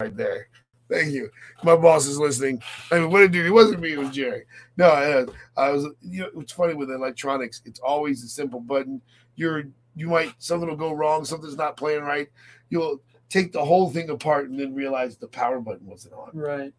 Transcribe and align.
right 0.00 0.16
there. 0.16 0.48
Thank 0.90 1.12
you. 1.12 1.30
My 1.62 1.76
boss 1.76 2.06
is 2.06 2.18
listening. 2.18 2.62
I 2.90 2.98
mean, 2.98 3.10
what 3.10 3.20
did 3.20 3.32
do? 3.32 3.46
It 3.46 3.50
wasn't 3.50 3.80
me. 3.80 3.92
It 3.92 3.98
was 3.98 4.10
Jerry. 4.10 4.44
No, 4.76 4.90
I, 4.90 5.24
I 5.60 5.70
was. 5.70 5.86
You 6.02 6.22
know, 6.22 6.30
it's 6.40 6.52
funny 6.52 6.74
with 6.74 6.90
electronics. 6.90 7.62
It's 7.64 7.80
always 7.80 8.22
a 8.22 8.28
simple 8.28 8.60
button. 8.60 9.00
You're 9.36 9.64
you 9.96 10.08
might 10.08 10.34
something 10.38 10.68
will 10.68 10.76
go 10.76 10.92
wrong. 10.92 11.24
Something's 11.24 11.56
not 11.56 11.76
playing 11.76 12.02
right. 12.02 12.28
You'll 12.68 13.00
take 13.30 13.52
the 13.52 13.64
whole 13.64 13.90
thing 13.90 14.10
apart 14.10 14.50
and 14.50 14.60
then 14.60 14.74
realize 14.74 15.16
the 15.16 15.28
power 15.28 15.58
button 15.58 15.86
wasn't 15.86 16.14
on. 16.14 16.30
Right. 16.34 16.72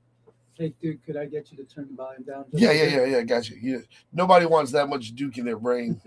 Hey, 0.54 0.74
dude, 0.82 1.04
could 1.06 1.18
I 1.18 1.26
get 1.26 1.52
you 1.52 1.58
to 1.58 1.64
turn 1.64 1.88
the 1.90 1.96
volume 1.96 2.24
down? 2.24 2.46
Yeah, 2.52 2.72
yeah, 2.72 2.84
yeah, 2.86 3.06
yeah. 3.06 3.22
Got 3.24 3.50
you. 3.50 3.58
Yeah. 3.60 3.80
Nobody 4.14 4.46
wants 4.46 4.72
that 4.74 4.88
much 4.88 5.16
Duke 5.16 5.38
in 5.38 5.46
their 5.46 5.58
brain. 5.58 6.00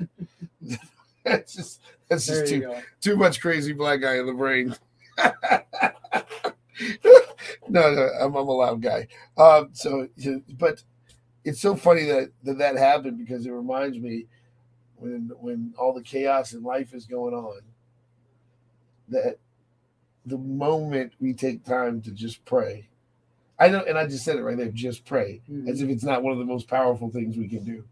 that's 1.25 1.55
just 1.55 1.81
that's 2.09 2.27
There 2.27 2.41
just 2.43 2.53
too 2.53 2.61
go. 2.61 2.81
too 3.01 3.17
much 3.17 3.41
crazy 3.41 3.73
black 3.73 4.01
guy 4.01 4.19
in 4.19 4.27
the 4.27 4.33
brain. 4.33 4.75
no, 7.69 7.95
no, 7.95 8.09
I'm, 8.21 8.35
I'm 8.35 8.49
a 8.49 8.53
loud 8.53 8.83
guy. 8.83 9.09
Um, 9.37 9.71
so, 9.73 10.09
but 10.59 10.83
it's 11.45 11.61
so 11.61 11.77
funny 11.77 12.05
that, 12.05 12.31
that 12.45 12.59
that 12.59 12.77
happened 12.77 13.19
because 13.19 13.47
it 13.47 13.51
reminds 13.51 13.99
me 13.99 14.27
when 14.97 15.31
when 15.41 15.75
all 15.79 15.93
the 15.93 16.03
chaos 16.03 16.53
in 16.53 16.63
life 16.63 16.93
is 16.93 17.07
going 17.07 17.35
on 17.35 17.61
that 19.09 19.39
the 20.27 20.39
moment 20.39 21.13
we 21.21 21.33
take 21.33 21.65
time 21.65 22.03
to 22.03 22.11
just 22.11 22.45
pray, 22.45 22.89
I 23.59 23.69
know, 23.69 23.83
and 23.83 23.97
I 23.97 24.07
just 24.07 24.25
said 24.25 24.37
it 24.37 24.43
right 24.43 24.57
there, 24.57 24.69
just 24.69 25.05
pray, 25.05 25.41
Mhm. 25.51 25.69
as 25.69 25.81
if 25.81 25.89
it's 25.89 26.05
not 26.05 26.23
one 26.23 26.33
of 26.33 26.39
the 26.39 26.45
most 26.45 26.69
powerful 26.69 27.11
things 27.11 27.37
we 27.37 27.49
can 27.49 27.65
do. 27.65 27.85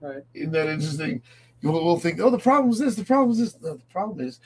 Right. 0.00 0.24
Isn't 0.34 0.52
that 0.52 0.68
interesting? 0.68 1.22
We'll, 1.62 1.84
we'll 1.84 1.98
think, 1.98 2.20
oh, 2.20 2.30
the 2.30 2.38
problem 2.38 2.70
is 2.70 2.78
this, 2.78 2.96
the 2.96 3.04
problem 3.04 3.30
is 3.32 3.38
this. 3.38 3.60
No, 3.60 3.74
the 3.74 3.84
problem 3.92 4.20
is, 4.20 4.40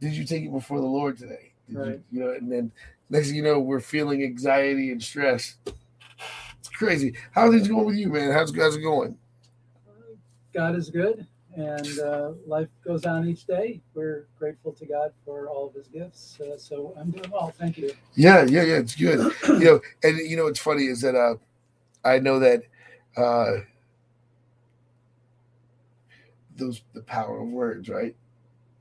did 0.00 0.12
you 0.14 0.24
take 0.24 0.44
it 0.44 0.52
before 0.52 0.80
the 0.80 0.86
Lord 0.86 1.18
today? 1.18 1.52
Did 1.68 1.76
Right. 1.76 1.88
You, 1.88 2.02
you 2.12 2.20
know, 2.20 2.30
and 2.32 2.50
then 2.50 2.72
next 3.10 3.28
thing 3.28 3.36
you 3.36 3.42
know, 3.42 3.58
we're 3.58 3.80
feeling 3.80 4.22
anxiety 4.22 4.90
and 4.90 5.02
stress. 5.02 5.56
It's 5.66 6.68
crazy. 6.68 7.14
How 7.32 7.48
are 7.48 7.50
things 7.50 7.68
going 7.68 7.86
with 7.86 7.96
you, 7.96 8.08
man? 8.08 8.32
How's, 8.32 8.50
it 8.50 8.82
going? 8.82 9.16
God 10.52 10.76
is 10.76 10.88
good, 10.88 11.26
and 11.56 11.98
uh, 11.98 12.32
life 12.46 12.68
goes 12.84 13.04
on 13.04 13.28
each 13.28 13.44
day. 13.44 13.80
We're 13.94 14.26
grateful 14.38 14.72
to 14.72 14.86
God 14.86 15.12
for 15.24 15.48
all 15.48 15.66
of 15.66 15.74
His 15.74 15.88
gifts. 15.88 16.38
Uh, 16.40 16.56
so 16.56 16.94
I'm 16.98 17.10
doing 17.10 17.30
well. 17.30 17.52
Thank 17.58 17.76
you. 17.76 17.92
Yeah, 18.14 18.44
yeah, 18.44 18.62
yeah. 18.62 18.76
It's 18.76 18.94
good. 18.94 19.32
you 19.48 19.64
know, 19.64 19.80
and 20.02 20.18
you 20.18 20.36
know 20.36 20.44
what's 20.44 20.60
funny 20.60 20.86
is 20.86 21.00
that 21.00 21.14
uh, 21.14 21.34
I 22.04 22.18
know 22.18 22.38
that 22.38 22.62
uh, 23.16 23.60
those 26.56 26.82
the 26.94 27.02
power 27.02 27.40
of 27.40 27.48
words, 27.48 27.88
right? 27.88 28.14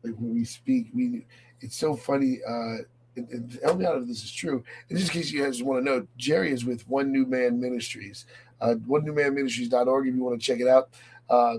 Like 0.03 0.15
when 0.15 0.33
we 0.33 0.45
speak, 0.45 0.87
we 0.93 1.25
it's 1.61 1.75
so 1.75 1.95
funny. 1.95 2.39
Uh, 2.47 2.77
and, 3.15 3.29
and 3.29 3.59
help 3.63 3.77
me 3.77 3.85
out 3.85 4.01
if 4.01 4.07
this 4.07 4.23
is 4.23 4.31
true. 4.31 4.63
In 4.89 4.97
case 4.97 5.31
you 5.31 5.43
guys 5.43 5.61
want 5.61 5.83
to 5.83 5.91
know, 5.91 6.07
Jerry 6.17 6.51
is 6.51 6.65
with 6.65 6.87
One 6.87 7.11
New 7.11 7.25
Man 7.25 7.59
Ministries. 7.59 8.25
Uh, 8.61 8.75
one 8.85 9.03
New 9.03 9.13
Man 9.13 9.35
Ministries.org 9.35 10.07
if 10.07 10.15
you 10.15 10.23
want 10.23 10.39
to 10.39 10.45
check 10.45 10.59
it 10.59 10.67
out. 10.67 10.89
Uh, 11.29 11.57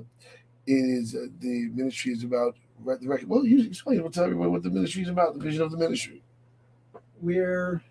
it 0.66 0.72
is 0.72 1.14
uh, 1.14 1.26
the 1.40 1.68
ministry 1.74 2.12
is 2.12 2.24
about 2.24 2.56
the 2.82 3.08
record. 3.08 3.28
Well, 3.28 3.44
you 3.46 3.62
explain. 3.66 4.00
We'll 4.02 4.10
tell 4.10 4.24
everyone 4.24 4.50
what 4.50 4.62
the 4.62 4.70
ministry 4.70 5.02
is 5.02 5.08
about. 5.08 5.34
The 5.34 5.44
vision 5.44 5.62
of 5.62 5.70
the 5.70 5.76
ministry. 5.76 6.22
We're 7.20 7.82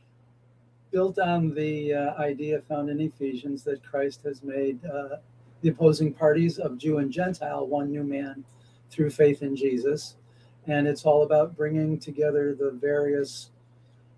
built 0.91 1.17
on 1.19 1.53
the 1.53 1.93
uh, 1.93 2.21
idea 2.21 2.61
found 2.61 2.89
in 2.89 2.99
Ephesians 2.99 3.63
that 3.63 3.83
Christ 3.83 4.21
has 4.23 4.43
made 4.43 4.79
uh, 4.85 5.17
the 5.61 5.69
opposing 5.69 6.13
parties 6.13 6.59
of 6.59 6.77
Jew 6.77 6.99
and 6.99 7.11
Gentile 7.11 7.65
one 7.65 7.89
new 7.89 8.03
man 8.03 8.43
through 8.89 9.09
faith 9.09 9.41
in 9.41 9.55
Jesus. 9.55 10.15
And 10.67 10.87
it's 10.87 11.03
all 11.03 11.23
about 11.23 11.57
bringing 11.57 11.99
together 11.99 12.55
the 12.55 12.71
various, 12.71 13.49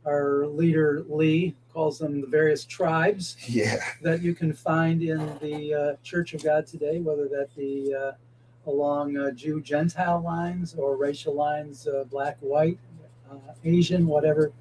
our 0.05 0.45
leader 0.47 1.03
Lee 1.09 1.55
calls 1.73 1.99
them 1.99 2.21
the 2.21 2.27
various 2.27 2.63
tribes 2.65 3.35
Yeah. 3.47 3.77
that 4.01 4.21
you 4.21 4.33
can 4.33 4.53
find 4.53 5.01
in 5.01 5.19
the 5.41 5.73
uh, 5.73 5.95
Church 6.03 6.33
of 6.33 6.43
God 6.43 6.65
today, 6.67 6.99
whether 6.99 7.27
that 7.27 7.49
be 7.55 7.93
uh, 7.93 8.13
along 8.67 9.17
uh, 9.17 9.31
Jew 9.31 9.61
Gentile 9.61 10.21
lines 10.23 10.75
or 10.75 10.95
racial 10.95 11.33
lines, 11.33 11.87
uh, 11.87 12.03
black, 12.09 12.37
white, 12.39 12.79
uh, 13.29 13.53
Asian, 13.63 14.07
whatever. 14.07 14.51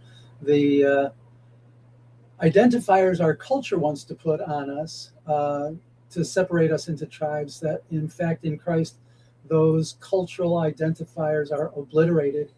The 0.42 0.84
uh, 0.84 1.08
identifiers 2.42 3.20
our 3.20 3.34
culture 3.34 3.78
wants 3.78 4.04
to 4.04 4.14
put 4.14 4.40
on 4.40 4.70
us 4.70 5.12
uh, 5.26 5.70
to 6.10 6.24
separate 6.24 6.70
us 6.70 6.88
into 6.88 7.06
tribes 7.06 7.60
that, 7.60 7.82
in 7.90 8.08
fact, 8.08 8.44
in 8.44 8.58
Christ, 8.58 8.96
those 9.48 9.96
cultural 10.00 10.56
identifiers 10.56 11.52
are 11.52 11.70
obliterated 11.76 12.52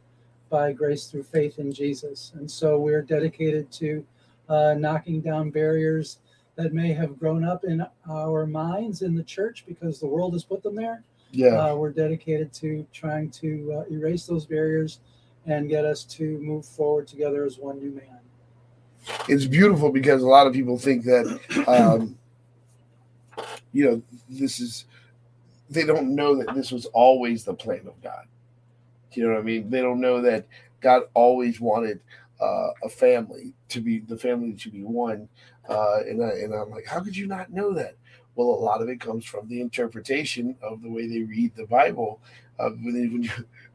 by 0.48 0.72
grace 0.72 1.06
through 1.06 1.24
faith 1.24 1.58
in 1.58 1.72
Jesus. 1.72 2.32
And 2.36 2.50
so 2.50 2.78
we're 2.78 3.02
dedicated 3.02 3.70
to 3.72 4.04
uh, 4.48 4.74
knocking 4.78 5.20
down 5.20 5.50
barriers 5.50 6.18
that 6.56 6.72
may 6.72 6.92
have 6.92 7.18
grown 7.18 7.44
up 7.44 7.64
in 7.64 7.84
our 8.08 8.46
minds 8.46 9.02
in 9.02 9.14
the 9.14 9.22
church 9.22 9.64
because 9.66 10.00
the 10.00 10.06
world 10.06 10.32
has 10.32 10.44
put 10.44 10.62
them 10.62 10.74
there. 10.74 11.02
Yeah. 11.32 11.70
Uh, 11.70 11.74
we're 11.76 11.92
dedicated 11.92 12.52
to 12.54 12.86
trying 12.92 13.30
to 13.32 13.80
uh, 13.80 13.92
erase 13.92 14.26
those 14.26 14.46
barriers 14.46 15.00
and 15.46 15.68
get 15.68 15.84
us 15.84 16.04
to 16.04 16.38
move 16.38 16.64
forward 16.64 17.06
together 17.06 17.44
as 17.44 17.58
one 17.58 17.78
new 17.78 17.90
man. 17.90 18.20
it's 19.28 19.44
beautiful 19.44 19.90
because 19.90 20.22
a 20.22 20.26
lot 20.26 20.46
of 20.46 20.52
people 20.52 20.78
think 20.78 21.04
that 21.04 21.26
um, 21.68 22.18
you 23.72 23.84
know 23.84 24.02
this 24.28 24.58
is 24.58 24.86
they 25.70 25.84
don't 25.84 26.14
know 26.14 26.34
that 26.36 26.54
this 26.54 26.70
was 26.72 26.86
always 26.86 27.44
the 27.44 27.54
plan 27.54 27.86
of 27.86 28.00
god 28.02 28.24
you 29.16 29.26
know 29.26 29.34
what 29.34 29.40
i 29.40 29.42
mean? 29.42 29.70
They 29.70 29.80
don't 29.80 30.00
know 30.00 30.20
that 30.22 30.46
god 30.80 31.02
always 31.14 31.60
wanted 31.60 32.00
uh, 32.40 32.70
a 32.84 32.88
family 32.88 33.54
to 33.70 33.80
be 33.80 34.00
the 34.00 34.16
family 34.16 34.52
to 34.54 34.70
be 34.70 34.82
one 34.82 35.28
uh, 35.68 36.00
and, 36.06 36.22
I, 36.22 36.28
and 36.28 36.54
i'm 36.54 36.70
like 36.70 36.86
how 36.86 37.00
could 37.00 37.16
you 37.16 37.26
not 37.26 37.50
know 37.52 37.72
that? 37.74 37.96
Well 38.34 38.48
a 38.48 38.64
lot 38.68 38.82
of 38.82 38.88
it 38.88 39.00
comes 39.00 39.24
from 39.24 39.48
the 39.48 39.60
interpretation 39.60 40.56
of 40.62 40.82
the 40.82 40.90
way 40.90 41.06
they 41.06 41.22
read 41.22 41.52
the 41.56 41.66
bible 41.66 42.20
uh, 42.58 42.70
when, 42.70 42.94
they, 42.94 43.08
when 43.08 43.22
you, 43.22 43.30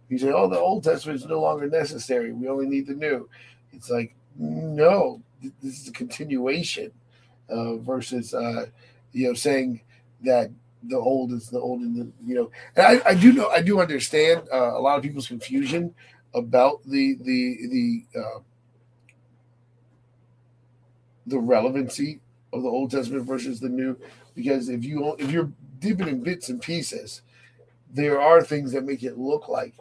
you 0.09 0.17
say 0.19 0.31
oh 0.31 0.47
the 0.47 0.59
old 0.59 0.83
testament 0.83 1.19
is 1.19 1.25
no 1.25 1.41
longer 1.41 1.67
necessary. 1.67 2.31
We 2.33 2.47
only 2.47 2.67
need 2.67 2.87
the 2.87 2.93
new. 2.93 3.29
It's 3.71 3.89
like 3.89 4.15
no, 4.37 5.21
th- 5.41 5.53
this 5.61 5.81
is 5.81 5.87
a 5.89 5.91
continuation 5.91 6.91
uh, 7.49 7.77
versus 7.77 8.33
uh, 8.33 8.67
you 9.11 9.27
know 9.27 9.33
saying 9.33 9.81
that 10.23 10.51
the 10.83 10.97
old 10.97 11.31
is 11.33 11.49
the 11.49 11.59
old 11.59 11.81
and 11.81 11.95
the 11.95 12.11
you 12.25 12.35
know. 12.35 12.51
And 12.75 13.01
I, 13.03 13.09
I 13.11 13.15
do 13.15 13.33
know 13.33 13.49
I 13.49 13.61
do 13.61 13.79
understand 13.79 14.43
uh, 14.51 14.77
a 14.77 14.81
lot 14.81 14.97
of 14.97 15.03
people's 15.03 15.27
confusion 15.27 15.93
about 16.33 16.81
the 16.85 17.17
the 17.21 17.57
the 17.67 18.19
uh, 18.19 18.39
the 21.25 21.39
relevancy 21.39 22.19
of 22.53 22.63
the 22.63 22.69
Old 22.69 22.91
Testament 22.91 23.25
versus 23.25 23.59
the 23.59 23.69
New, 23.69 23.97
because 24.35 24.69
if 24.69 24.83
you 24.83 25.15
if 25.19 25.31
you're 25.31 25.51
dipping 25.79 26.07
in 26.07 26.21
bits 26.23 26.49
and 26.49 26.61
pieces, 26.61 27.21
there 27.93 28.19
are 28.19 28.41
things 28.43 28.71
that 28.71 28.83
make 28.83 29.03
it 29.03 29.17
look 29.17 29.47
like 29.47 29.73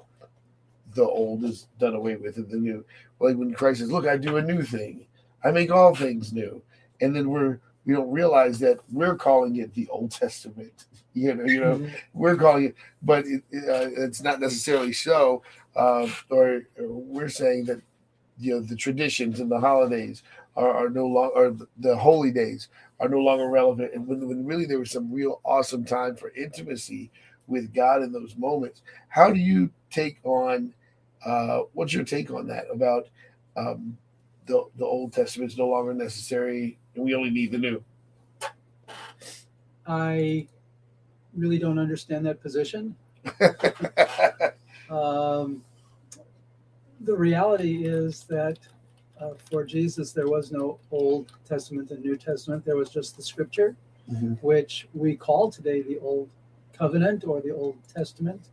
the 0.94 1.04
old 1.04 1.44
is 1.44 1.68
done 1.78 1.94
away 1.94 2.16
with 2.16 2.36
and 2.36 2.50
the 2.50 2.56
new 2.56 2.84
like 3.20 3.36
when 3.36 3.52
Christ 3.54 3.80
says, 3.80 3.92
"Look, 3.92 4.06
I 4.06 4.16
do 4.16 4.36
a 4.36 4.42
new 4.42 4.62
thing. 4.62 5.06
I 5.44 5.50
make 5.50 5.70
all 5.70 5.94
things 5.94 6.32
new," 6.32 6.62
and 7.00 7.14
then 7.14 7.30
we're 7.30 7.60
we 7.90 7.96
don't 7.96 8.12
realize 8.12 8.60
that 8.60 8.78
we're 8.92 9.16
calling 9.16 9.56
it 9.56 9.74
the 9.74 9.88
Old 9.88 10.12
Testament. 10.12 10.86
You 11.12 11.34
know, 11.34 11.44
you 11.44 11.60
know, 11.60 11.78
Mhm. 11.78 11.92
we're 12.14 12.36
calling 12.36 12.66
it, 12.66 12.76
but 13.02 13.26
it, 13.26 13.42
uh, 13.68 13.90
it's 14.04 14.22
not 14.22 14.38
necessarily 14.40 14.92
so. 14.92 15.42
Uh, 15.74 16.08
or, 16.30 16.62
or 16.78 16.86
we're 16.86 17.28
saying 17.28 17.64
that 17.64 17.82
you 18.38 18.54
know 18.54 18.60
the 18.60 18.76
traditions 18.76 19.40
and 19.40 19.50
the 19.50 19.58
holidays 19.58 20.22
are, 20.56 20.70
are 20.72 20.88
no 20.88 21.06
longer, 21.08 21.34
or 21.34 21.50
the- 21.50 21.68
the 21.78 21.96
holy 21.96 22.30
days 22.30 22.68
are 23.00 23.08
no 23.08 23.18
longer 23.18 23.48
relevant, 23.48 23.92
and 23.92 24.06
when, 24.06 24.28
when 24.28 24.46
really 24.46 24.66
there 24.66 24.78
was 24.78 24.92
some 24.92 25.12
real 25.12 25.40
awesome 25.44 25.84
time 25.84 26.14
for 26.16 26.30
intimacy 26.36 27.10
with 27.48 27.74
God 27.74 28.02
in 28.04 28.12
those 28.12 28.36
moments. 28.36 28.82
How 29.08 29.32
do 29.32 29.40
you 29.40 29.70
take 29.90 30.20
on? 30.24 30.72
Uh, 31.26 31.62
what's 31.74 31.92
your 31.92 32.04
take 32.04 32.30
on 32.30 32.46
that 32.46 32.66
about 32.72 33.08
um, 33.56 33.98
the 34.46 34.64
the 34.78 34.86
Old 34.86 35.12
Testament 35.12 35.52
is 35.52 35.58
no 35.58 35.68
longer 35.68 35.94
necessary 35.94 36.78
and 36.94 37.04
we 37.04 37.14
only 37.14 37.30
need 37.30 37.52
the 37.52 37.58
new? 37.58 37.82
I 39.86 40.46
really 41.34 41.58
don't 41.58 41.78
understand 41.78 42.26
that 42.26 42.40
position. 42.40 42.96
Um, 44.90 45.62
the 47.02 47.16
reality 47.16 47.84
is 47.86 48.24
that 48.24 48.58
uh, 49.20 49.34
for 49.48 49.64
Jesus, 49.64 50.10
there 50.10 50.26
was 50.26 50.50
no 50.50 50.80
Old 50.90 51.32
Testament 51.48 51.92
and 51.92 52.04
New 52.04 52.16
Testament. 52.16 52.64
There 52.64 52.74
was 52.76 52.90
just 52.90 53.16
the 53.16 53.22
Scripture, 53.22 53.76
Mhm. 54.10 54.42
which 54.42 54.88
we 54.92 55.14
call 55.14 55.48
today 55.48 55.80
the 55.82 56.00
Old 56.00 56.28
Covenant 56.72 57.24
or 57.24 57.40
the 57.40 57.52
Old 57.52 57.76
Testament. 57.86 58.48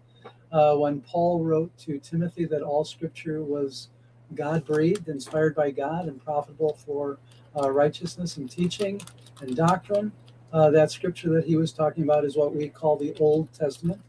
Uh, 0.52 0.76
when 0.76 1.02
Paul 1.02 1.44
wrote 1.44 1.76
to 1.80 1.98
Timothy 1.98 2.46
that 2.46 2.62
all 2.62 2.86
Scripture 2.86 3.42
was 3.44 3.90
God 4.36 4.64
breathed, 4.64 5.10
inspired 5.10 5.56
by 5.56 5.72
God, 5.72 6.08
and 6.08 6.24
profitable 6.24 6.74
for 6.86 7.18
uh, 7.62 7.72
righteousness 7.72 8.38
and 8.38 8.50
teaching 8.50 9.02
and 9.42 9.56
doctrine, 9.56 10.12
uh, 10.54 10.70
that 10.72 10.92
Scripture 10.92 11.30
that 11.30 11.46
he 11.46 11.56
was 11.58 11.72
talking 11.72 12.04
about 12.04 12.26
is 12.26 12.38
what 12.38 12.56
we 12.56 12.70
call 12.70 12.96
the 12.96 13.14
Old 13.20 13.52
Testament 13.54 14.02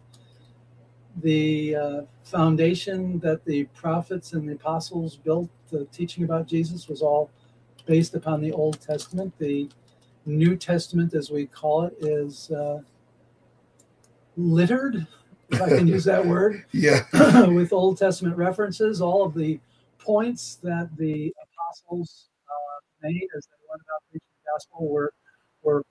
the 1.23 1.75
uh, 1.75 2.01
foundation 2.25 3.19
that 3.21 3.45
the 3.45 3.65
prophets 3.75 4.33
and 4.33 4.49
the 4.49 4.55
apostles 4.55 5.17
built, 5.17 5.49
the 5.71 5.85
teaching 5.87 6.25
about 6.25 6.47
Jesus 6.47 6.89
was 6.89 7.03
all 7.03 7.31
based 7.87 8.15
upon 8.15 8.41
the 8.41 8.53
Old 8.53 8.81
Testament. 8.81 9.33
The 9.39 9.69
New 10.27 10.57
Testament, 10.57 11.15
as 11.15 11.31
we 11.31 11.47
call 11.47 11.85
it, 11.85 11.97
is 12.01 12.51
uh, 12.51 12.81
littered, 14.37 15.07
if 15.51 15.61
I 15.61 15.69
can 15.69 15.87
use 15.87 16.05
that 16.05 16.25
word, 16.27 16.65
Yeah. 16.73 17.05
with 17.47 17.73
Old 17.73 17.99
Testament 17.99 18.37
references. 18.37 19.01
All 19.01 19.25
of 19.25 19.35
the 19.35 19.59
points 19.99 20.57
that 20.63 20.97
the 20.97 21.35
apostles 21.43 22.29
made 23.03 23.29
as 23.37 23.47
they 23.47 23.59
went 23.71 23.83
about 23.83 24.03
preaching 24.11 24.29
the 24.45 24.51
gospel 24.53 24.89
were 24.89 25.13
were 25.63 25.85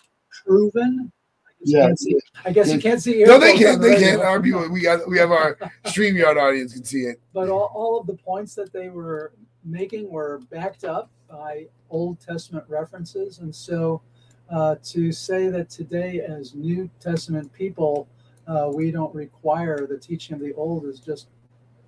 proven. 0.45 1.11
I 1.47 1.51
guess 1.59 1.73
you 1.73 1.77
Yeah. 1.79 1.85
can't 1.87 1.99
see, 1.99 2.19
I 2.45 2.51
guess 2.51 2.73
you 2.73 2.79
can't 2.81 3.01
see. 3.01 3.23
No, 3.23 3.39
they 3.39 3.57
can't. 3.57 3.81
the 3.81 3.89
They 3.89 3.99
can't. 3.99 4.21
Our 4.21 4.41
people, 4.41 4.69
we 4.69 4.81
got. 4.81 5.07
We 5.09 5.17
have 5.19 5.31
our 5.31 5.55
Streamyard 5.85 6.41
audience 6.41 6.73
can 6.73 6.83
see 6.85 7.01
it. 7.03 7.19
but 7.33 7.49
all, 7.49 7.71
all 7.73 7.99
of 7.99 8.07
the 8.07 8.15
points 8.15 8.55
that 8.55 8.71
they 8.73 8.89
were 8.89 9.33
making 9.65 10.09
were 10.09 10.41
backed 10.51 10.83
up 10.85 11.09
by 11.29 11.67
Old 11.89 12.19
Testament 12.19 12.65
references. 12.69 13.39
And 13.39 13.53
so 13.53 14.01
uh, 14.49 14.75
to 14.85 15.11
say 15.11 15.49
that 15.49 15.69
today, 15.69 16.21
as 16.21 16.55
New 16.55 16.89
Testament 17.01 17.51
people, 17.53 18.07
uh, 18.47 18.71
we 18.73 18.91
don't 18.91 19.13
require 19.13 19.85
the 19.87 19.97
teaching 19.97 20.35
of 20.35 20.41
the 20.41 20.53
Old 20.53 20.85
is 20.85 20.99
just 21.01 21.27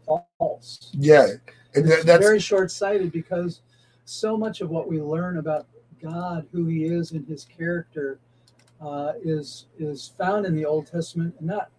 false. 0.06 0.92
Yeah, 0.94 1.28
and 1.76 1.88
It's 1.88 2.04
that's 2.04 2.24
very 2.26 2.40
short 2.40 2.72
sighted 2.72 3.12
because 3.12 3.62
so 4.10 4.36
much 4.36 4.62
of 4.62 4.70
what 4.70 4.88
we 4.88 5.02
learn 5.02 5.38
about 5.38 5.68
God, 6.02 6.48
who 6.52 6.66
He 6.66 6.86
is, 6.86 7.12
and 7.12 7.28
His 7.28 7.46
character, 7.46 8.20
uh, 8.82 9.14
is 9.24 9.68
is 9.78 10.14
found 10.18 10.46
in 10.46 10.56
the 10.56 10.66
Old 10.66 10.88
Testament, 10.88 11.36
and 11.38 11.48
not 11.48 11.70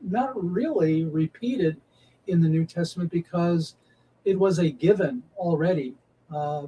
not 0.00 0.32
really 0.42 1.04
repeated 1.04 1.80
in 2.28 2.40
the 2.40 2.48
New 2.48 2.64
Testament 2.64 3.10
because 3.10 3.74
it 4.24 4.38
was 4.38 4.58
a 4.58 4.70
given 4.70 5.22
already. 5.36 5.94
Uh, 6.32 6.66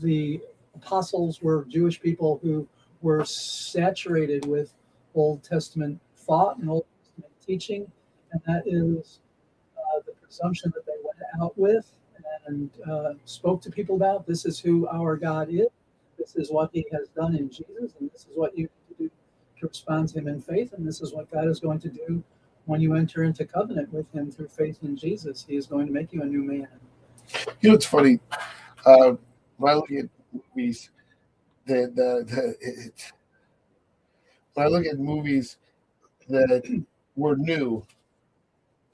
the 0.00 0.40
apostles 0.74 1.42
were 1.42 1.64
Jewish 1.64 2.00
people 2.00 2.38
who 2.42 2.66
were 3.02 3.24
saturated 3.24 4.46
with 4.46 4.72
Old 5.14 5.42
Testament 5.42 6.00
thought 6.16 6.58
and 6.58 6.70
Old 6.70 6.86
Testament 7.02 7.32
teaching, 7.44 7.90
and 8.32 8.40
that 8.46 8.62
is 8.66 9.20
uh, 9.76 10.00
the 10.06 10.12
presumption 10.12 10.72
that 10.74 10.86
they 10.86 10.92
went 11.02 11.18
out 11.42 11.56
with 11.58 11.97
and 12.46 12.70
uh, 12.90 13.14
spoke 13.24 13.60
to 13.62 13.70
people 13.70 13.96
about. 13.96 14.26
This 14.26 14.44
is 14.44 14.58
who 14.58 14.88
our 14.88 15.16
God 15.16 15.48
is. 15.50 15.68
This 16.18 16.34
is 16.36 16.50
what 16.50 16.70
He 16.72 16.86
has 16.92 17.08
done 17.08 17.36
in 17.36 17.48
Jesus, 17.48 17.94
and 17.98 18.10
this 18.10 18.22
is 18.22 18.32
what 18.34 18.56
you 18.56 18.64
need 18.64 18.96
to 18.96 19.02
do 19.04 19.10
to 19.60 19.68
respond 19.68 20.08
to 20.10 20.18
Him 20.18 20.28
in 20.28 20.40
faith. 20.40 20.72
And 20.72 20.86
this 20.86 21.00
is 21.00 21.12
what 21.12 21.30
God 21.30 21.46
is 21.48 21.60
going 21.60 21.80
to 21.80 21.88
do 21.88 22.22
when 22.66 22.80
you 22.80 22.94
enter 22.94 23.24
into 23.24 23.44
covenant 23.44 23.92
with 23.92 24.10
Him 24.12 24.30
through 24.30 24.48
faith 24.48 24.78
in 24.82 24.96
Jesus. 24.96 25.44
He 25.48 25.56
is 25.56 25.66
going 25.66 25.86
to 25.86 25.92
make 25.92 26.12
you 26.12 26.22
a 26.22 26.26
new 26.26 26.42
man. 26.42 26.68
you 27.60 27.70
know. 27.70 27.74
It's 27.74 27.86
funny. 27.86 28.20
Uh, 28.84 29.14
when 29.56 29.72
I 29.72 29.76
look 29.76 29.90
at 29.90 30.06
movies, 30.32 30.90
the 31.66 31.92
the, 31.94 32.24
the 32.26 32.56
it, 32.60 33.12
when 34.54 34.66
I 34.66 34.68
look 34.68 34.86
at 34.86 34.98
movies 34.98 35.56
that 36.28 36.84
were 37.16 37.36
new 37.36 37.84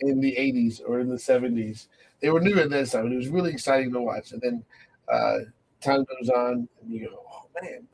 in 0.01 0.21
the 0.21 0.35
'80s 0.39 0.81
or 0.87 1.01
in 1.01 1.09
the 1.09 1.17
'70s, 1.17 1.89
they 2.25 2.31
were 2.31 2.41
new 2.41 2.59
at 2.59 2.71
this 2.71 2.93
time, 2.93 3.07
and 3.07 3.15
it 3.15 3.19
was 3.19 3.29
really 3.29 3.53
exciting 3.53 3.93
to 3.95 4.01
watch. 4.01 4.33
And 4.33 4.43
then 4.43 4.65
uh, 5.13 5.39
time 5.83 6.07
goes 6.19 6.31
on, 6.31 6.69
and 6.83 6.93
you 6.93 7.09
go, 7.11 7.23
"Oh 7.31 7.49
man, 7.63 7.89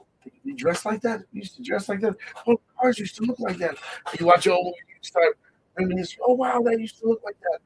you 0.44 0.56
dress 0.56 0.86
like 0.86 1.02
that? 1.02 1.22
You 1.32 1.40
used 1.40 1.56
to 1.56 1.64
dress 1.64 1.90
like 1.90 2.00
that? 2.02 2.16
Oh, 2.48 2.60
cars 2.80 3.00
used 3.00 3.16
to 3.18 3.24
look 3.24 3.40
like 3.40 3.58
that." 3.58 3.76
You 4.20 4.26
watch 4.26 4.46
old 4.48 4.64
movie, 4.66 4.76
you 4.90 4.96
start 5.02 5.38
reminiscing. 5.78 6.20
Oh 6.26 6.34
wow, 6.34 6.62
that 6.62 6.80
used 6.80 7.00
to 7.00 7.08
look 7.08 7.22
like 7.24 7.38
that. 7.40 7.60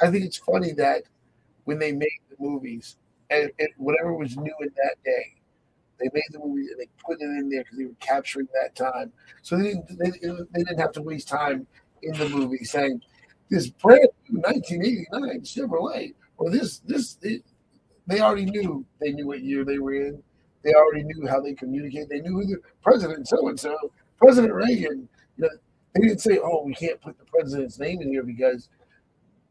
I 0.00 0.10
think 0.10 0.24
it's 0.24 0.38
funny 0.38 0.72
that 0.74 1.04
when 1.64 1.78
they 1.80 1.92
made 1.92 2.20
the 2.30 2.36
movies, 2.40 2.96
and, 3.30 3.50
and 3.60 3.70
whatever 3.78 4.14
was 4.14 4.36
new 4.36 4.54
in 4.62 4.70
that 4.76 4.96
day, 5.04 5.34
they 6.00 6.08
made 6.14 6.24
the 6.32 6.40
movies 6.40 6.70
and 6.70 6.80
they 6.80 6.88
put 7.04 7.20
it 7.20 7.24
in 7.24 7.50
there 7.50 7.62
because 7.64 7.78
they 7.78 7.86
were 7.86 7.96
capturing 8.00 8.48
that 8.54 8.76
time. 8.76 9.12
So 9.42 9.58
they 9.58 9.64
didn't 9.74 9.98
they, 9.98 10.10
they 10.10 10.64
didn't 10.64 10.80
have 10.80 10.92
to 10.94 11.02
waste 11.02 11.28
time 11.28 11.66
in 12.02 12.14
the 12.18 12.28
movie 12.28 12.64
saying 12.64 13.02
this 13.50 13.68
brand 13.68 14.08
new 14.28 14.40
1989 14.40 15.40
Chevrolet 15.42 16.14
or 16.38 16.50
this 16.50 16.78
this 16.80 17.18
it, 17.22 17.42
they 18.06 18.20
already 18.20 18.46
knew 18.46 18.84
they 19.00 19.12
knew 19.12 19.26
what 19.26 19.42
year 19.42 19.64
they 19.64 19.78
were 19.78 19.94
in. 19.94 20.22
They 20.62 20.72
already 20.74 21.04
knew 21.04 21.26
how 21.26 21.40
they 21.40 21.54
communicate. 21.54 22.08
They 22.08 22.20
knew 22.20 22.32
who 22.32 22.46
the 22.46 22.60
president 22.82 23.28
so 23.28 23.48
and 23.48 23.58
so, 23.58 23.76
President 24.18 24.52
Reagan. 24.52 25.08
You 25.36 25.44
know, 25.44 25.48
they 25.94 26.02
didn't 26.02 26.20
say, 26.20 26.38
"Oh, 26.42 26.64
we 26.64 26.74
can't 26.74 27.00
put 27.00 27.18
the 27.18 27.24
president's 27.24 27.78
name 27.78 28.00
in 28.02 28.08
here 28.10 28.22
because 28.22 28.68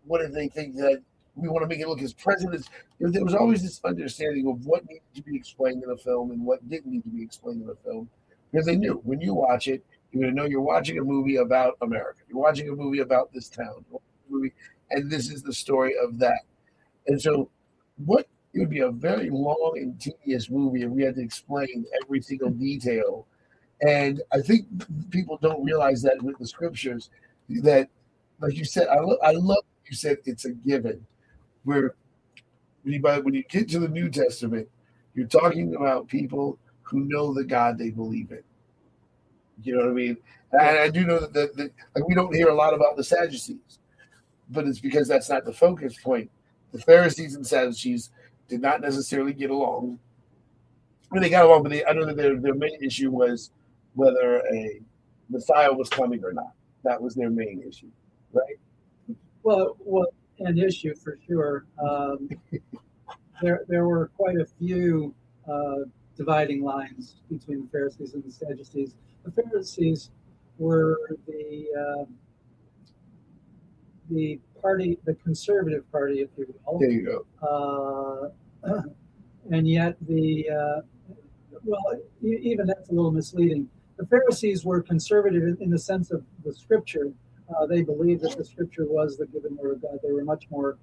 what 0.06 0.22
if 0.22 0.32
they 0.34 0.48
think 0.48 0.76
that 0.76 1.02
we 1.36 1.48
want 1.48 1.64
to 1.64 1.68
make 1.68 1.80
it 1.80 1.88
look 1.88 2.02
as 2.02 2.14
presidents?" 2.14 2.70
There 3.00 3.24
was 3.24 3.36
always 3.36 3.62
this 3.64 3.82
understanding 3.84 4.48
of 4.48 4.66
what 4.66 4.86
needed 4.88 5.02
to 5.16 5.24
be 5.24 5.36
explained 5.36 5.84
in 5.84 5.90
a 5.90 5.98
film 5.98 6.32
and 6.32 6.46
what 6.46 6.68
didn't 6.70 6.92
need 6.92 7.04
to 7.04 7.10
be 7.10 7.24
explained 7.24 7.64
in 7.64 7.70
a 7.70 7.76
film, 7.76 8.10
because 8.52 8.66
they 8.66 8.76
knew 8.76 9.02
when 9.04 9.22
you 9.22 9.34
watch 9.34 9.68
it, 9.68 9.84
you're 10.12 10.24
going 10.24 10.36
to 10.36 10.42
know 10.42 10.48
you're 10.48 10.62
watching 10.62 10.98
a 10.98 11.04
movie 11.04 11.38
about 11.38 11.78
America. 11.82 12.22
You're 12.28 12.40
watching 12.40 12.70
a 12.70 12.72
movie 12.74 13.00
about 13.00 13.32
this 13.34 13.50
town, 13.50 13.86
movie, 14.30 14.54
and 14.90 15.10
this 15.10 15.30
is 15.30 15.44
the 15.44 15.54
story 15.54 15.94
of 16.02 16.18
that. 16.20 16.42
And 17.08 17.22
so, 17.22 17.50
what 18.06 18.28
it 18.54 18.60
would 18.60 18.70
be 18.70 18.80
a 18.80 18.92
very 18.92 19.30
long 19.30 19.74
and 19.76 20.00
tedious 20.00 20.50
movie 20.50 20.82
if 20.82 20.90
we 20.90 21.04
had 21.04 21.16
to 21.16 21.22
explain 21.22 21.86
every 22.04 22.22
single 22.22 22.50
detail. 22.50 23.28
And 23.82 24.22
I 24.34 24.42
think 24.42 24.66
people 25.12 25.38
don't 25.42 25.64
realize 25.64 26.02
that 26.02 26.22
with 26.22 26.38
the 26.40 26.48
scriptures, 26.48 27.10
that, 27.50 27.90
like 28.42 28.56
you 28.56 28.66
said, 28.66 28.88
I, 28.88 29.00
lo- 29.00 29.20
I 29.24 29.32
love 29.32 29.64
you 29.90 29.96
said 29.96 30.18
it's 30.26 30.46
a 30.46 30.52
given. 30.52 31.06
Where 31.64 31.96
when 32.84 32.94
you, 32.94 33.02
when 33.02 33.34
you 33.34 33.44
get 33.44 33.70
to 33.70 33.80
the 33.80 33.88
New 33.88 34.10
Testament, 34.10 34.68
you're 35.14 35.28
talking 35.28 35.76
about 35.76 36.08
people 36.08 36.58
who 36.82 37.02
know 37.02 37.34
the 37.34 37.44
God 37.44 37.78
they 37.78 37.90
believe 37.90 38.32
in. 38.32 38.44
You 39.64 39.76
know 39.76 39.82
what 39.82 39.90
I 39.90 39.94
mean? 39.94 40.18
And 40.52 40.80
I 40.80 40.90
do 40.90 41.06
know 41.06 41.20
that, 41.20 41.34
that, 41.34 41.56
that 41.58 41.72
like 41.96 42.08
we 42.08 42.16
don't 42.16 42.34
hear 42.34 42.50
a 42.50 42.56
lot 42.56 42.74
about 42.74 42.98
the 42.98 43.04
Sadducees, 43.04 43.80
but 44.50 44.66
it's 44.68 44.80
because 44.80 45.08
that's 45.08 45.30
not 45.30 45.46
the 45.46 45.54
focus 45.54 45.98
point. 46.02 46.30
The 46.72 46.80
Pharisees 46.80 47.36
and 47.36 47.46
Sadducees 47.46 48.12
did 48.48 48.62
not 48.62 48.82
necessarily 48.82 49.34
get 49.34 49.50
along. 49.50 50.00
Mean, 51.12 51.24
they 51.24 51.30
got 51.30 51.46
along, 51.46 51.64
but 51.64 51.70
they, 51.70 51.84
I 51.86 51.94
know 51.94 52.06
that 52.06 52.18
their, 52.18 52.40
their 52.40 52.54
main 52.54 52.84
issue 52.84 53.10
was 53.10 53.52
whether 53.96 54.42
a 54.54 54.80
Messiah 55.30 55.74
was 55.74 55.90
coming 55.90 56.24
or 56.24 56.34
not. 56.34 56.54
That 56.84 57.02
was 57.02 57.16
their 57.16 57.30
main 57.30 57.64
issue, 57.68 57.90
right? 58.32 58.58
Well, 59.44 59.76
well, 59.80 60.08
an 60.40 60.58
issue 60.58 60.96
for 60.96 61.18
sure. 61.28 61.66
Um, 61.82 62.30
there, 63.42 63.66
there 63.68 63.88
were 63.88 64.12
quite 64.16 64.38
a 64.38 64.46
few 64.46 65.14
uh, 65.52 65.86
dividing 66.16 66.64
lines 66.64 67.16
between 67.30 67.64
the 67.64 67.68
Pharisees 67.70 68.14
and 68.14 68.24
the 68.24 68.32
Sadducees. 68.32 68.94
The 69.36 69.44
Pharisees 69.44 70.10
were 70.58 70.98
the 71.28 71.68
uh, 71.80 72.06
the 74.10 74.40
party, 74.62 74.98
the 75.06 75.14
conservative 75.16 75.90
party, 75.92 76.22
if 76.22 76.30
you 76.38 76.54
will. 76.66 76.80
There 76.80 76.90
you 76.90 77.26
go. 77.42 78.32
Uh, 78.66 78.82
and 79.52 79.68
yet 79.68 79.98
the 80.08 80.50
uh, 80.50 80.82
well, 81.64 82.00
even 82.22 82.68
that's 82.68 82.90
a 82.90 82.94
little 82.94 83.12
misleading. 83.12 83.70
The 83.98 84.06
Pharisees 84.08 84.66
were 84.66 84.82
conservative 84.82 85.44
in, 85.44 85.58
in 85.62 85.70
the 85.70 85.80
sense 85.80 86.12
of 86.12 86.24
the 86.44 86.54
Scripture. 86.54 87.12
Uh, 87.50 87.66
they 87.66 87.82
believed 87.82 88.22
that 88.22 88.38
the 88.38 88.46
Scripture 88.46 88.86
was 88.88 89.18
the 89.18 89.26
given 89.28 89.58
Word 89.58 89.74
of 89.74 89.82
God. 89.82 90.00
They 90.04 90.12
were 90.12 90.24
much 90.24 90.46
more 90.50 90.78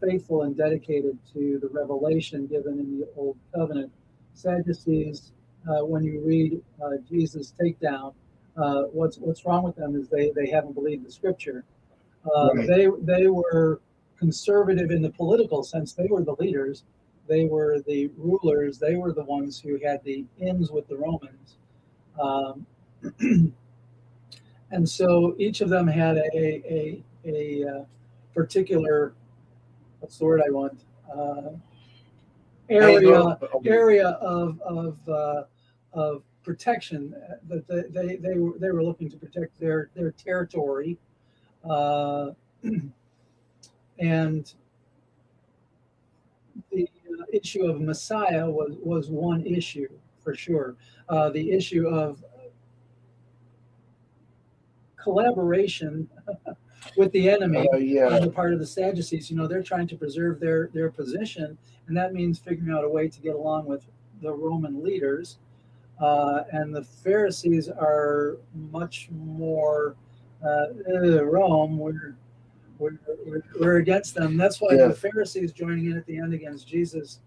faithful 0.00 0.42
and 0.42 0.56
dedicated 0.56 1.18
to 1.32 1.58
the 1.60 1.68
revelation 1.68 2.46
given 2.46 2.78
in 2.78 3.00
the 3.00 3.08
Old 3.16 3.36
Covenant. 3.54 3.92
Sadducees, 4.34 5.32
uh, 5.68 5.84
when 5.84 6.04
you 6.04 6.20
read 6.20 6.60
uh, 6.82 6.96
Jesus' 7.08 7.52
takedown, 7.60 8.14
uh, 8.56 8.82
what's 8.92 9.18
what's 9.18 9.44
wrong 9.44 9.62
with 9.62 9.76
them 9.76 9.94
is 9.96 10.08
they 10.08 10.30
they 10.34 10.48
haven't 10.50 10.74
believed 10.74 11.06
the 11.06 11.12
Scripture. 11.12 11.64
Uh, 12.24 12.50
Right. 12.54 12.66
They 12.66 12.88
they 13.00 13.26
were 13.28 13.80
conservative 14.18 14.90
in 14.90 15.02
the 15.02 15.10
political 15.10 15.62
sense. 15.62 15.92
They 15.92 16.08
were 16.08 16.22
the 16.22 16.36
leaders. 16.38 16.84
They 17.28 17.44
were 17.44 17.80
the 17.86 18.10
rulers. 18.16 18.78
They 18.78 18.96
were 18.96 19.12
the 19.12 19.24
ones 19.24 19.60
who 19.60 19.78
had 19.78 20.02
the 20.02 20.24
ends 20.40 20.70
with 20.70 20.88
the 20.88 20.96
Romans. 20.96 21.56
Um, 22.20 22.66
and 24.70 24.88
so 24.88 25.34
each 25.38 25.60
of 25.60 25.68
them 25.68 25.86
had 25.86 26.16
a 26.16 26.32
a, 26.34 27.02
a, 27.24 27.68
uh 27.68 27.84
particular 28.34 29.14
what's 30.00 30.18
the 30.18 30.24
word 30.24 30.42
I 30.46 30.50
want 30.50 30.80
uh, 31.12 31.50
area 32.70 33.38
area 33.64 34.08
of 34.08 34.60
of 34.62 35.08
uh, 35.08 35.42
of 35.92 36.22
protection 36.42 37.14
uh, 37.14 37.34
that 37.48 37.68
they, 37.68 37.82
they 37.88 38.16
they 38.16 38.38
were 38.38 38.58
they 38.58 38.70
were 38.70 38.82
looking 38.82 39.10
to 39.10 39.16
protect 39.16 39.58
their 39.58 39.90
their 39.94 40.12
territory, 40.12 40.98
uh, 41.68 42.30
and 43.98 44.54
the 46.72 46.84
uh, 46.84 47.24
issue 47.32 47.64
of 47.64 47.80
Messiah 47.80 48.48
was 48.48 48.76
was 48.82 49.10
one 49.10 49.44
issue 49.46 49.88
for 50.22 50.34
sure. 50.34 50.76
Uh, 51.08 51.30
the 51.30 51.50
issue 51.52 51.86
of 51.86 52.22
collaboration 54.96 56.08
with 56.96 57.10
the 57.12 57.28
enemy 57.28 57.66
Uh, 57.72 57.76
yeah. 57.76 58.08
on 58.08 58.22
the 58.22 58.30
part 58.30 58.52
of 58.52 58.58
the 58.58 58.66
Sadducees. 58.66 59.30
You 59.30 59.36
know, 59.36 59.46
they're 59.46 59.62
trying 59.62 59.86
to 59.88 59.96
preserve 59.96 60.40
their 60.40 60.68
their 60.72 60.90
position, 60.90 61.56
and 61.86 61.96
that 61.96 62.12
means 62.12 62.38
figuring 62.38 62.74
out 62.76 62.84
a 62.84 62.88
way 62.88 63.08
to 63.08 63.20
get 63.20 63.34
along 63.34 63.66
with 63.66 63.84
the 64.22 64.32
Roman 64.32 64.82
leaders. 64.82 65.38
Uh, 66.00 66.44
and 66.52 66.74
the 66.74 66.84
Pharisees 66.84 67.68
are 67.68 68.36
much 68.70 69.08
more 69.10 69.96
uh, 70.44 70.66
"Uh, 70.88 71.24
Rome. 71.24 71.78
We're, 71.78 72.14
we're 72.78 72.98
we're 73.26 73.42
we're 73.60 73.76
against 73.78 74.14
them. 74.14 74.36
That's 74.36 74.60
why 74.60 74.74
Yeah. 74.74 74.88
the 74.88 74.94
Pharisees 74.94 75.52
joining 75.52 75.86
in 75.90 75.96
at 75.96 76.06
the 76.06 76.18
end 76.18 76.34
against 76.34 76.66
Jesus. 76.68 77.20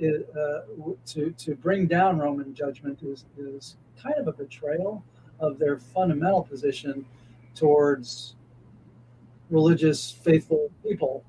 Is, 0.00 0.22
uh, 0.36 0.60
to 1.06 1.30
to 1.32 1.56
bring 1.56 1.86
down 1.88 2.18
Roman 2.18 2.54
judgment 2.54 3.02
is 3.02 3.24
is 3.36 3.76
kind 4.00 4.14
of 4.16 4.28
a 4.28 4.32
betrayal 4.32 5.02
of 5.40 5.58
their 5.58 5.76
fundamental 5.78 6.42
position 6.44 7.04
towards 7.56 8.36
religious, 9.50 10.10
faithful 10.10 10.70
people. 10.82 11.24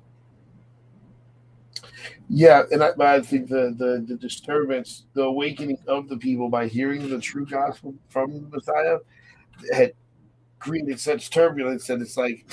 Yeah, 2.28 2.62
and 2.70 2.82
I, 2.82 2.92
but 2.96 3.06
I 3.06 3.20
think 3.20 3.48
the, 3.48 3.74
the 3.76 4.04
the 4.06 4.14
disturbance, 4.14 5.06
the 5.14 5.22
awakening 5.22 5.78
of 5.88 6.08
the 6.08 6.16
people 6.16 6.48
by 6.48 6.68
hearing 6.68 7.08
the 7.08 7.20
true 7.20 7.44
gospel 7.44 7.94
from 8.08 8.32
the 8.32 8.48
Messiah 8.56 8.98
had 9.72 9.92
created 10.60 11.00
such 11.00 11.30
turbulence 11.30 11.86
that 11.88 12.00
it's 12.00 12.16
like, 12.16 12.46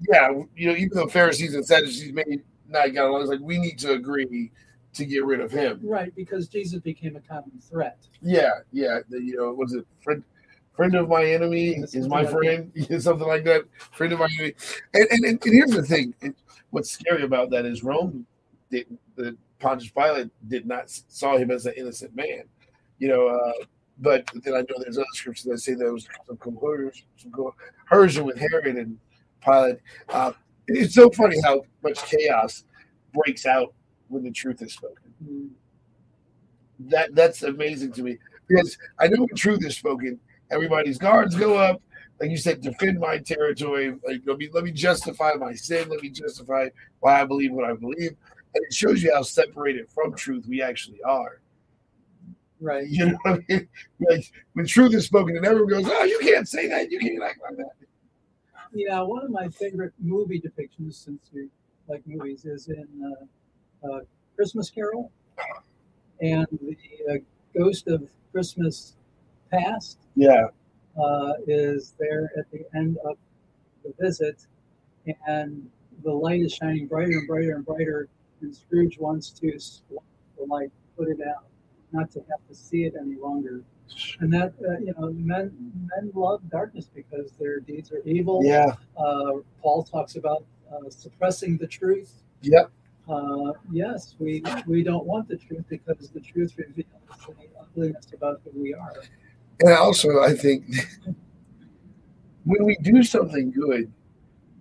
yeah, 0.00 0.30
you 0.56 0.68
know, 0.68 0.76
even 0.76 0.90
though 0.94 1.06
Pharisees 1.06 1.54
and 1.54 1.64
Sadducees 1.64 2.12
may 2.12 2.24
not 2.66 2.92
get 2.92 3.04
along, 3.04 3.20
it's 3.20 3.30
like 3.30 3.40
we 3.40 3.58
need 3.58 3.78
to 3.80 3.92
agree 3.92 4.50
to 4.94 5.04
get 5.04 5.24
rid 5.24 5.40
of 5.40 5.52
him. 5.52 5.80
Right, 5.84 6.12
because 6.16 6.48
Jesus 6.48 6.80
became 6.80 7.14
a 7.14 7.20
common 7.20 7.52
threat. 7.60 7.98
Yeah, 8.20 8.50
yeah, 8.72 8.98
the, 9.08 9.22
you 9.22 9.36
know, 9.36 9.52
was 9.52 9.74
it 9.74 9.86
friend 10.02 10.24
friend 10.78 10.94
of 10.94 11.08
my 11.08 11.24
enemy 11.24 11.82
is 11.92 12.08
my 12.08 12.24
friend, 12.24 12.70
something 13.02 13.26
like 13.26 13.42
that. 13.42 13.64
Friend 13.90 14.12
of 14.12 14.20
my 14.20 14.28
enemy, 14.38 14.54
and 14.94 15.08
and, 15.10 15.24
and, 15.24 15.40
here's 15.42 15.72
the 15.72 15.82
thing: 15.82 16.14
what's 16.70 16.92
scary 16.92 17.24
about 17.24 17.50
that 17.50 17.66
is 17.66 17.82
Rome 17.82 18.24
did 18.70 18.86
the 19.16 19.36
Pontius 19.58 19.90
Pilate 19.90 20.30
did 20.46 20.66
not 20.66 20.88
saw 20.88 21.36
him 21.36 21.50
as 21.50 21.66
an 21.66 21.74
innocent 21.76 22.14
man, 22.14 22.44
you 23.00 23.08
know. 23.08 23.26
Uh, 23.26 23.64
but 23.98 24.30
then 24.44 24.54
I 24.54 24.58
know 24.58 24.76
there's 24.78 24.98
other 24.98 25.14
scriptures 25.14 25.46
that 25.46 25.58
say 25.58 25.74
there 25.74 25.92
was 25.92 26.06
some 26.28 26.36
coercion, 26.36 28.24
with 28.24 28.38
Herod 28.38 28.76
and 28.76 28.96
Pilate. 29.44 29.80
Uh, 30.08 30.30
it's 30.68 30.94
so 30.94 31.10
funny 31.10 31.38
how 31.42 31.62
much 31.82 32.00
chaos 32.04 32.62
breaks 33.12 33.46
out 33.46 33.74
when 34.06 34.22
the 34.22 34.30
truth 34.30 34.62
is 34.62 34.74
spoken 34.74 35.12
Mm, 35.24 35.48
that 36.78 37.12
that's 37.16 37.42
amazing 37.42 37.90
to 37.90 38.04
me 38.04 38.18
because 38.46 38.78
I 39.00 39.08
know 39.08 39.22
when 39.22 39.34
truth 39.34 39.64
is 39.66 39.76
spoken, 39.76 40.20
everybody's 40.50 40.98
guards 40.98 41.34
go 41.34 41.56
up. 41.56 41.80
Like 42.20 42.30
you 42.30 42.36
said, 42.36 42.60
defend 42.60 42.98
my 42.98 43.18
territory. 43.18 43.94
Like 44.06 44.22
let 44.26 44.38
me 44.38 44.48
let 44.52 44.64
me 44.64 44.72
justify 44.72 45.32
my 45.34 45.54
sin. 45.54 45.88
Let 45.88 46.02
me 46.02 46.10
justify 46.10 46.68
why 47.00 47.20
I 47.20 47.24
believe 47.24 47.52
what 47.52 47.64
I 47.64 47.74
believe, 47.74 48.16
and 48.54 48.64
it 48.64 48.72
shows 48.72 49.02
you 49.02 49.14
how 49.14 49.22
separated 49.22 49.88
from 49.90 50.14
truth 50.14 50.44
we 50.48 50.60
actually 50.60 51.00
are. 51.02 51.40
Right. 52.60 52.88
You 52.88 53.06
know 53.06 53.18
what 53.22 53.34
I 53.34 53.44
mean? 53.48 53.68
Like 54.00 54.32
when 54.54 54.66
truth 54.66 54.94
is 54.94 55.06
spoken, 55.06 55.36
and 55.36 55.46
everyone 55.46 55.68
goes, 55.68 55.84
"Oh, 55.86 56.04
you 56.04 56.18
can't 56.20 56.48
say 56.48 56.66
that. 56.68 56.90
You 56.90 56.98
can't 56.98 57.22
act 57.22 57.40
like 57.42 57.56
that." 57.56 57.70
Yeah, 58.72 59.00
one 59.00 59.24
of 59.24 59.30
my 59.30 59.48
favorite 59.48 59.92
movie 59.98 60.40
depictions, 60.40 60.94
since 60.94 61.30
you 61.32 61.50
like 61.86 62.02
movies, 62.06 62.44
is 62.44 62.68
in 62.68 62.86
uh, 63.84 63.88
uh, 63.88 64.00
Christmas 64.36 64.70
Carol, 64.70 65.12
and 66.20 66.46
the 66.60 66.76
uh, 67.10 67.16
ghost 67.56 67.86
of 67.88 68.08
Christmas 68.32 68.97
Past 69.50 69.98
Yeah, 70.14 70.48
uh, 71.00 71.32
is 71.46 71.94
there 71.98 72.30
at 72.38 72.50
the 72.50 72.64
end 72.74 72.98
of 73.04 73.16
the 73.84 73.92
visit, 74.00 74.46
and 75.26 75.68
the 76.04 76.12
light 76.12 76.42
is 76.42 76.52
shining 76.52 76.86
brighter 76.86 77.18
and 77.18 77.26
brighter 77.26 77.54
and 77.56 77.64
brighter, 77.64 78.08
and 78.40 78.54
Scrooge 78.54 78.98
wants 78.98 79.30
to 79.30 79.58
swap 79.58 80.04
the 80.36 80.44
light, 80.44 80.70
put 80.96 81.08
it 81.08 81.20
out, 81.26 81.44
not 81.92 82.10
to 82.12 82.20
have 82.30 82.46
to 82.48 82.54
see 82.54 82.84
it 82.84 82.94
any 83.00 83.16
longer. 83.16 83.62
And 84.20 84.32
that 84.32 84.52
uh, 84.68 84.78
you 84.80 84.94
know, 84.98 85.10
men 85.12 85.72
men 85.96 86.12
love 86.14 86.42
darkness 86.50 86.90
because 86.94 87.32
their 87.40 87.60
deeds 87.60 87.90
are 87.92 88.02
evil. 88.04 88.42
yeah, 88.44 88.72
Uh, 88.98 89.38
Paul 89.62 89.82
talks 89.84 90.16
about 90.16 90.44
uh, 90.70 90.90
suppressing 90.90 91.56
the 91.56 91.66
truth. 91.66 92.12
yep. 92.42 92.70
Uh, 93.08 93.52
yes, 93.72 94.14
we 94.18 94.42
we 94.66 94.82
don't 94.82 95.06
want 95.06 95.26
the 95.28 95.36
truth 95.36 95.64
because 95.70 96.10
the 96.10 96.20
truth 96.20 96.52
reveals 96.58 96.86
the 97.26 97.34
ugliness 97.58 98.12
about 98.12 98.42
who 98.44 98.60
we 98.60 98.74
are. 98.74 98.92
And 99.60 99.72
also, 99.72 100.20
I 100.20 100.34
think 100.34 100.64
when 102.44 102.64
we 102.64 102.76
do 102.82 103.02
something 103.02 103.50
good, 103.50 103.92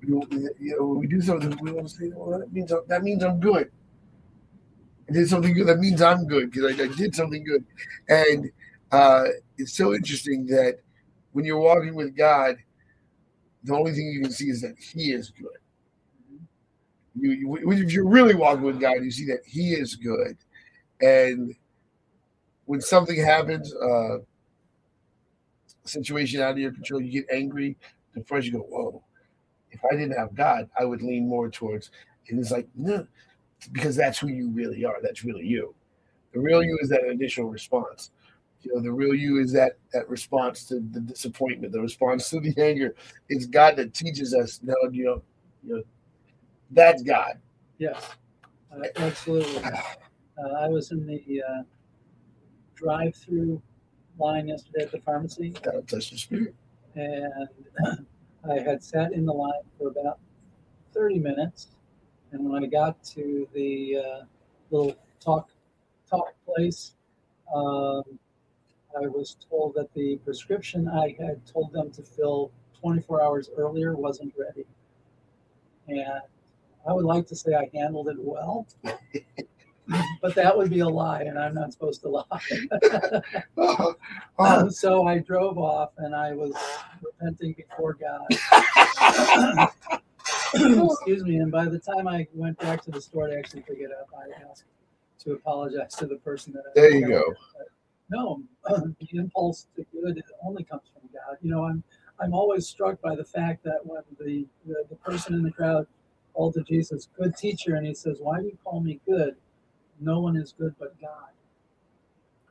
you 0.01 0.21
you 0.59 0.77
know, 0.77 0.85
when 0.87 0.99
we 0.99 1.07
do 1.07 1.21
something, 1.21 1.57
we 1.61 1.71
to 1.71 1.89
say, 1.89 2.11
"Well, 2.15 2.39
that 2.39 2.51
means 2.51 2.71
that 2.87 3.03
means 3.03 3.23
I'm 3.23 3.39
good." 3.39 3.71
I 5.09 5.13
did 5.13 5.29
something 5.29 5.53
good. 5.53 5.67
That 5.67 5.79
means 5.79 6.01
I'm 6.01 6.25
good 6.27 6.51
because 6.51 6.79
I, 6.79 6.83
I 6.83 6.87
did 6.87 7.15
something 7.15 7.43
good, 7.43 7.63
and 8.09 8.51
uh, 8.91 9.25
it's 9.57 9.73
so 9.73 9.93
interesting 9.93 10.45
that 10.47 10.79
when 11.31 11.45
you're 11.45 11.59
walking 11.59 11.95
with 11.95 12.15
God, 12.15 12.57
the 13.63 13.73
only 13.75 13.91
thing 13.93 14.07
you 14.07 14.21
can 14.21 14.31
see 14.31 14.49
is 14.49 14.61
that 14.61 14.75
He 14.77 15.11
is 15.11 15.29
good. 15.29 15.47
You, 17.15 17.31
you 17.31 17.71
if 17.71 17.91
you're 17.91 18.07
really 18.07 18.35
walking 18.35 18.63
with 18.63 18.79
God, 18.79 19.03
you 19.03 19.11
see 19.11 19.25
that 19.27 19.41
He 19.45 19.73
is 19.73 19.95
good, 19.95 20.37
and 21.01 21.55
when 22.65 22.81
something 22.81 23.17
happens, 23.19 23.73
uh, 23.75 24.17
situation 25.87 26.41
out 26.41 26.51
of 26.51 26.57
your 26.57 26.71
control, 26.71 27.01
you 27.01 27.11
get 27.11 27.25
angry, 27.31 27.77
depressed, 28.13 28.47
you 28.47 28.53
go, 28.53 28.59
Whoa, 28.59 29.03
if 29.71 29.79
I 29.85 29.95
didn't 29.95 30.17
have 30.17 30.35
God, 30.35 30.69
I 30.79 30.85
would 30.85 31.01
lean 31.01 31.27
more 31.27 31.49
towards 31.49 31.91
and 32.29 32.39
it's 32.39 32.51
like, 32.51 32.67
no, 32.75 33.07
because 33.71 33.95
that's 33.95 34.19
who 34.19 34.27
you 34.27 34.49
really 34.49 34.83
are. 34.85 34.97
That's 35.01 35.23
really 35.23 35.45
you. 35.45 35.73
The 36.33 36.39
real 36.39 36.63
you 36.63 36.77
is 36.81 36.89
that 36.89 37.05
initial 37.05 37.45
response. 37.45 38.11
You 38.61 38.75
know, 38.75 38.81
the 38.81 38.91
real 38.91 39.13
you 39.13 39.39
is 39.39 39.51
that 39.53 39.77
that 39.93 40.09
response 40.09 40.65
to 40.65 40.75
the 40.75 40.99
disappointment, 40.99 41.71
the 41.73 41.81
response 41.81 42.29
to 42.31 42.39
the 42.39 42.53
anger. 42.61 42.95
It's 43.29 43.45
God 43.45 43.75
that 43.77 43.93
teaches 43.93 44.33
us 44.33 44.59
No, 44.63 44.75
you 44.91 45.05
know, 45.05 45.21
you 45.63 45.75
know, 45.75 45.83
that's 46.71 47.01
God. 47.03 47.39
Yes, 47.77 48.09
uh, 48.71 48.87
absolutely. 48.97 49.63
Uh, 50.39 50.53
I 50.59 50.67
was 50.67 50.91
in 50.91 51.03
the 51.07 51.41
uh, 51.41 51.63
drive-through 52.75 53.59
line 54.19 54.47
yesterday 54.47 54.83
at 54.83 54.91
the 54.91 54.99
pharmacy, 54.99 55.49
God 55.61 55.87
touch 55.87 56.11
the 56.11 56.17
spirit. 56.17 56.55
and 56.95 57.47
I 58.49 58.59
had 58.59 58.83
sat 58.83 59.13
in 59.13 59.25
the 59.25 59.33
line 59.33 59.63
for 59.77 59.89
about 59.89 60.19
30 60.93 61.19
minutes. 61.19 61.67
And 62.31 62.49
when 62.49 62.63
I 62.63 62.67
got 62.67 63.03
to 63.15 63.47
the 63.53 63.97
uh, 63.97 64.25
little 64.71 64.95
talk 65.19 65.49
talk 66.09 66.33
place, 66.45 66.95
um, 67.53 68.03
I 68.95 69.07
was 69.07 69.37
told 69.49 69.75
that 69.75 69.93
the 69.93 70.17
prescription 70.17 70.87
I 70.87 71.15
had 71.19 71.45
told 71.45 71.71
them 71.71 71.91
to 71.91 72.03
fill 72.03 72.51
24 72.81 73.21
hours 73.21 73.49
earlier 73.55 73.95
wasn't 73.95 74.33
ready. 74.37 74.65
And 75.87 76.21
I 76.87 76.93
would 76.93 77.05
like 77.05 77.27
to 77.27 77.35
say 77.35 77.53
I 77.53 77.69
handled 77.73 78.07
it 78.09 78.17
well, 78.19 78.67
but 80.21 80.35
that 80.35 80.55
would 80.57 80.69
be 80.69 80.79
a 80.79 80.87
lie, 80.87 81.21
and 81.21 81.37
I'm 81.39 81.53
not 81.53 81.71
supposed 81.73 82.01
to 82.01 82.09
lie. 82.09 82.23
Oh, 83.57 83.95
oh, 84.39 84.69
so 84.69 85.07
I 85.07 85.19
drove 85.19 85.57
off 85.57 85.91
and 85.97 86.15
I 86.15 86.33
was 86.33 86.53
repenting 87.01 87.53
before 87.53 87.93
God. 87.93 88.27
Excuse 90.53 91.23
me. 91.23 91.37
And 91.37 91.51
by 91.51 91.65
the 91.65 91.79
time 91.79 92.07
I 92.07 92.27
went 92.33 92.57
back 92.59 92.83
to 92.83 92.91
the 92.91 93.01
store 93.01 93.27
to 93.27 93.37
actually 93.37 93.61
pick 93.61 93.79
it 93.79 93.91
up, 93.91 94.07
I 94.15 94.49
asked 94.49 94.65
to 95.19 95.33
apologize 95.33 95.93
to 95.95 96.05
the 96.05 96.17
person 96.17 96.53
that. 96.53 96.63
I 96.67 96.71
there 96.75 96.91
you 96.91 97.07
go. 97.07 97.33
No, 98.09 98.41
the 98.69 99.07
impulse 99.13 99.67
to 99.75 99.85
good 99.91 100.17
it 100.17 100.23
only 100.43 100.63
comes 100.63 100.83
from 100.93 101.09
God. 101.13 101.37
You 101.41 101.51
know, 101.51 101.65
I'm 101.65 101.83
I'm 102.19 102.33
always 102.33 102.67
struck 102.67 102.99
by 103.01 103.15
the 103.15 103.25
fact 103.25 103.63
that 103.63 103.79
when 103.85 104.01
the, 104.19 104.47
the, 104.65 104.83
the 104.89 104.95
person 104.95 105.35
in 105.35 105.43
the 105.43 105.51
crowd 105.51 105.85
called 106.33 106.55
to 106.55 106.63
Jesus, 106.63 107.09
good 107.17 107.35
teacher, 107.35 107.75
and 107.75 107.85
he 107.85 107.93
says, 107.93 108.17
Why 108.19 108.39
do 108.39 108.45
you 108.45 108.57
call 108.63 108.79
me 108.79 108.99
good? 109.07 109.35
No 109.99 110.19
one 110.19 110.35
is 110.37 110.53
good 110.57 110.75
but 110.79 110.99
God. 111.01 111.29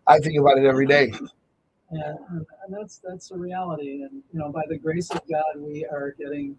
I 0.06 0.18
think 0.18 0.38
about 0.38 0.58
it 0.58 0.64
every 0.64 0.86
day. 0.86 1.12
and, 1.90 2.18
and 2.30 2.46
that's 2.70 3.00
that's 3.04 3.30
a 3.30 3.36
reality 3.36 4.02
and 4.02 4.22
you 4.32 4.38
know 4.40 4.50
by 4.50 4.62
the 4.68 4.76
grace 4.76 5.10
of 5.10 5.20
god 5.30 5.44
we 5.56 5.84
are 5.86 6.14
getting 6.18 6.56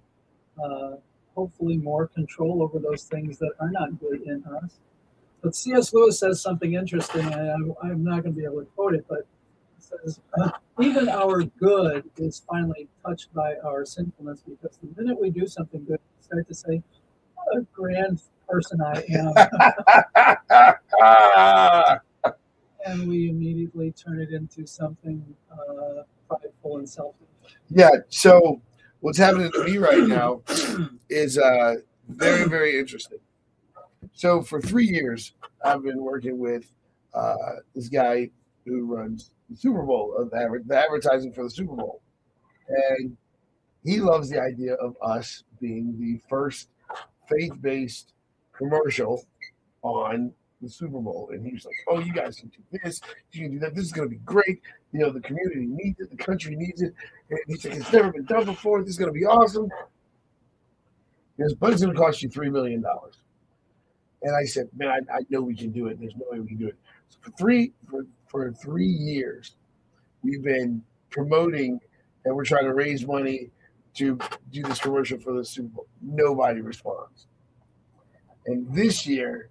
uh, 0.63 0.91
hopefully 1.35 1.77
more 1.77 2.07
control 2.07 2.63
over 2.63 2.79
those 2.79 3.03
things 3.03 3.37
that 3.37 3.51
are 3.59 3.69
not 3.71 3.99
good 3.99 4.21
in 4.21 4.43
us 4.63 4.75
but 5.41 5.55
cs 5.55 5.93
lewis 5.93 6.19
says 6.19 6.41
something 6.41 6.73
interesting 6.75 7.25
and 7.25 7.51
i'm, 7.51 7.73
I'm 7.83 8.03
not 8.03 8.23
going 8.23 8.35
to 8.35 8.39
be 8.39 8.45
able 8.45 8.61
to 8.61 8.65
quote 8.67 8.95
it 8.95 9.05
but 9.09 9.19
it 9.19 9.27
says 9.79 10.21
uh, 10.41 10.51
even 10.81 11.09
our 11.09 11.43
good 11.43 12.09
is 12.17 12.41
finally 12.49 12.87
touched 13.05 13.33
by 13.33 13.55
our 13.65 13.85
sinfulness 13.85 14.43
because 14.47 14.77
the 14.81 15.01
minute 15.01 15.19
we 15.19 15.29
do 15.29 15.45
something 15.45 15.83
good 15.83 15.99
we 16.17 16.23
start 16.23 16.47
to 16.47 16.55
say 16.55 16.81
what 17.35 17.57
a 17.57 17.61
grand 17.73 18.21
person 18.47 18.79
i 18.81 19.03
am 19.09 20.73
and 22.85 23.07
we 23.07 23.29
immediately 23.29 23.91
turn 23.91 24.19
it 24.19 24.31
into 24.31 24.65
something 24.65 25.23
uh, 25.51 26.03
prideful 26.27 26.77
and 26.77 26.89
selfish. 26.89 27.27
yeah. 27.69 27.89
So 28.09 28.61
what's 29.01 29.17
happening 29.17 29.51
to 29.51 29.63
me 29.63 29.77
right 29.77 30.07
now 30.07 30.41
is 31.09 31.37
uh, 31.37 31.75
very, 32.09 32.47
very 32.47 32.79
interesting. 32.79 33.19
So 34.13 34.41
for 34.41 34.61
three 34.61 34.87
years, 34.87 35.33
I've 35.63 35.83
been 35.83 36.01
working 36.03 36.37
with 36.39 36.71
uh, 37.13 37.35
this 37.75 37.89
guy 37.89 38.29
who 38.65 38.85
runs 38.85 39.31
the 39.49 39.55
Super 39.55 39.83
Bowl 39.83 40.15
of 40.17 40.29
the, 40.29 40.63
the 40.65 40.77
advertising 40.77 41.31
for 41.33 41.43
the 41.43 41.49
Super 41.49 41.75
Bowl, 41.75 42.01
and 42.67 43.15
he 43.83 43.99
loves 43.99 44.29
the 44.29 44.41
idea 44.41 44.73
of 44.75 44.95
us 45.01 45.43
being 45.61 45.95
the 45.99 46.19
first 46.29 46.69
faith-based 47.29 48.13
commercial 48.53 49.23
on 49.83 50.33
the 50.61 50.69
Super 50.69 50.99
Bowl. 50.99 51.29
And 51.31 51.45
he's 51.45 51.65
like, 51.65 51.75
"Oh, 51.87 51.99
you 51.99 52.13
guys 52.13 52.37
can 52.39 52.49
do 52.49 52.79
this. 52.83 53.01
You 53.31 53.43
can 53.43 53.51
do 53.51 53.59
that. 53.59 53.75
This 53.75 53.85
is 53.85 53.91
going 53.91 54.09
to 54.09 54.15
be 54.15 54.21
great. 54.23 54.61
You 54.91 54.99
know, 54.99 55.11
the 55.11 55.21
community 55.21 55.67
needs 55.67 55.99
it. 55.99 56.09
The 56.09 56.17
country 56.17 56.55
needs 56.55 56.81
it. 56.81 56.93
And 57.29 57.39
he's 57.47 57.65
like, 57.65 57.75
it's 57.75 57.91
never 57.91 58.11
been 58.11 58.25
done 58.25 58.45
before. 58.45 58.81
This 58.81 58.91
is 58.91 58.97
going 58.97 59.13
to 59.13 59.19
be 59.19 59.25
awesome." 59.25 59.69
He 61.37 61.43
goes, 61.43 61.53
"But 61.53 61.73
it's 61.73 61.81
going 61.81 61.95
to 61.95 61.99
cost 61.99 62.21
you 62.21 62.29
three 62.29 62.49
million 62.49 62.81
dollars." 62.81 63.15
And 64.23 64.35
I 64.35 64.45
said, 64.45 64.69
"Man, 64.75 64.89
I, 64.89 65.17
I 65.17 65.19
know 65.29 65.41
we 65.41 65.55
can 65.55 65.71
do 65.71 65.87
it. 65.87 65.99
There's 65.99 66.15
no 66.15 66.25
way 66.31 66.39
we 66.39 66.47
can 66.47 66.57
do 66.57 66.67
it." 66.67 66.77
So 67.09 67.19
for 67.21 67.31
three 67.31 67.73
for, 67.89 68.05
for 68.27 68.51
three 68.51 68.87
years, 68.87 69.55
we've 70.23 70.43
been 70.43 70.83
promoting 71.09 71.79
and 72.25 72.35
we're 72.35 72.45
trying 72.45 72.65
to 72.65 72.73
raise 72.73 73.05
money 73.05 73.49
to 73.95 74.19
do 74.51 74.61
this 74.63 74.79
commercial 74.79 75.17
for 75.19 75.33
the 75.33 75.45
Super 75.45 75.69
Bowl. 75.69 75.87
Nobody 76.01 76.61
responds. 76.61 77.27
And 78.45 78.71
this 78.73 79.07
year, 79.07 79.49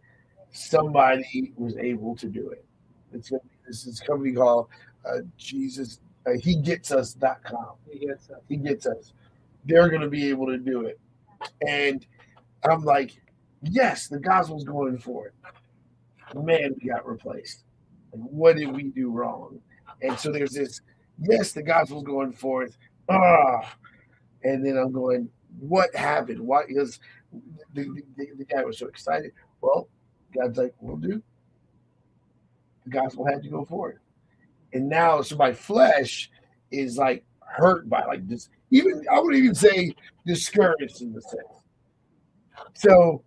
somebody 0.56 1.52
was 1.56 1.76
able 1.76 2.16
to 2.16 2.26
do 2.28 2.50
it. 2.50 2.64
It's 3.12 3.30
gonna 3.30 3.42
be, 3.42 3.56
this 3.66 3.86
is 3.86 4.00
a 4.00 4.04
company 4.04 4.32
called 4.32 4.68
uh, 5.04 5.18
Jesus. 5.36 6.00
Uh, 6.26 6.32
he 6.40 6.56
gets 6.56 6.90
us.com. 6.90 7.74
He 7.90 8.06
gets 8.06 8.30
us. 8.30 8.40
He 8.48 8.56
gets 8.56 8.86
us. 8.86 9.12
They're 9.64 9.88
going 9.88 10.02
to 10.02 10.08
be 10.08 10.28
able 10.28 10.46
to 10.46 10.58
do 10.58 10.86
it. 10.86 10.98
And 11.66 12.06
I'm 12.68 12.84
like, 12.84 13.20
yes, 13.62 14.08
the 14.08 14.18
gospel's 14.18 14.64
going 14.64 14.98
for 14.98 15.28
it. 15.28 15.34
Man, 16.34 16.74
we 16.80 16.88
got 16.88 17.06
replaced. 17.06 17.64
Like, 18.12 18.22
what 18.28 18.56
did 18.56 18.74
we 18.74 18.84
do 18.84 19.10
wrong? 19.10 19.60
And 20.02 20.18
so 20.18 20.32
there's 20.32 20.52
this, 20.52 20.80
yes, 21.20 21.52
the 21.52 21.62
gospel's 21.62 22.04
going 22.04 22.32
forth. 22.32 22.76
Ah, 23.08 23.76
and 24.42 24.64
then 24.64 24.76
I'm 24.76 24.92
going, 24.92 25.28
what 25.60 25.94
happened? 25.94 26.40
Why? 26.40 26.62
Because 26.66 26.98
the, 27.74 28.02
the, 28.16 28.28
the 28.38 28.44
guy 28.44 28.64
was 28.64 28.78
so 28.78 28.86
excited. 28.86 29.32
Well, 29.60 29.88
God's 30.36 30.58
like, 30.58 30.74
we'll 30.80 30.96
do. 30.96 31.22
The 32.84 32.90
gospel 32.90 33.26
had 33.26 33.42
to 33.42 33.48
go 33.48 33.64
forward. 33.64 33.98
And 34.72 34.88
now, 34.88 35.22
so 35.22 35.36
my 35.36 35.52
flesh 35.52 36.30
is 36.70 36.96
like 36.96 37.24
hurt 37.40 37.88
by 37.88 38.04
like 38.04 38.28
this, 38.28 38.48
even, 38.70 39.04
I 39.10 39.20
would 39.20 39.34
even 39.34 39.54
say 39.54 39.94
discouraged 40.26 41.02
in 41.02 41.12
the 41.12 41.22
sense. 41.22 41.62
So 42.74 43.22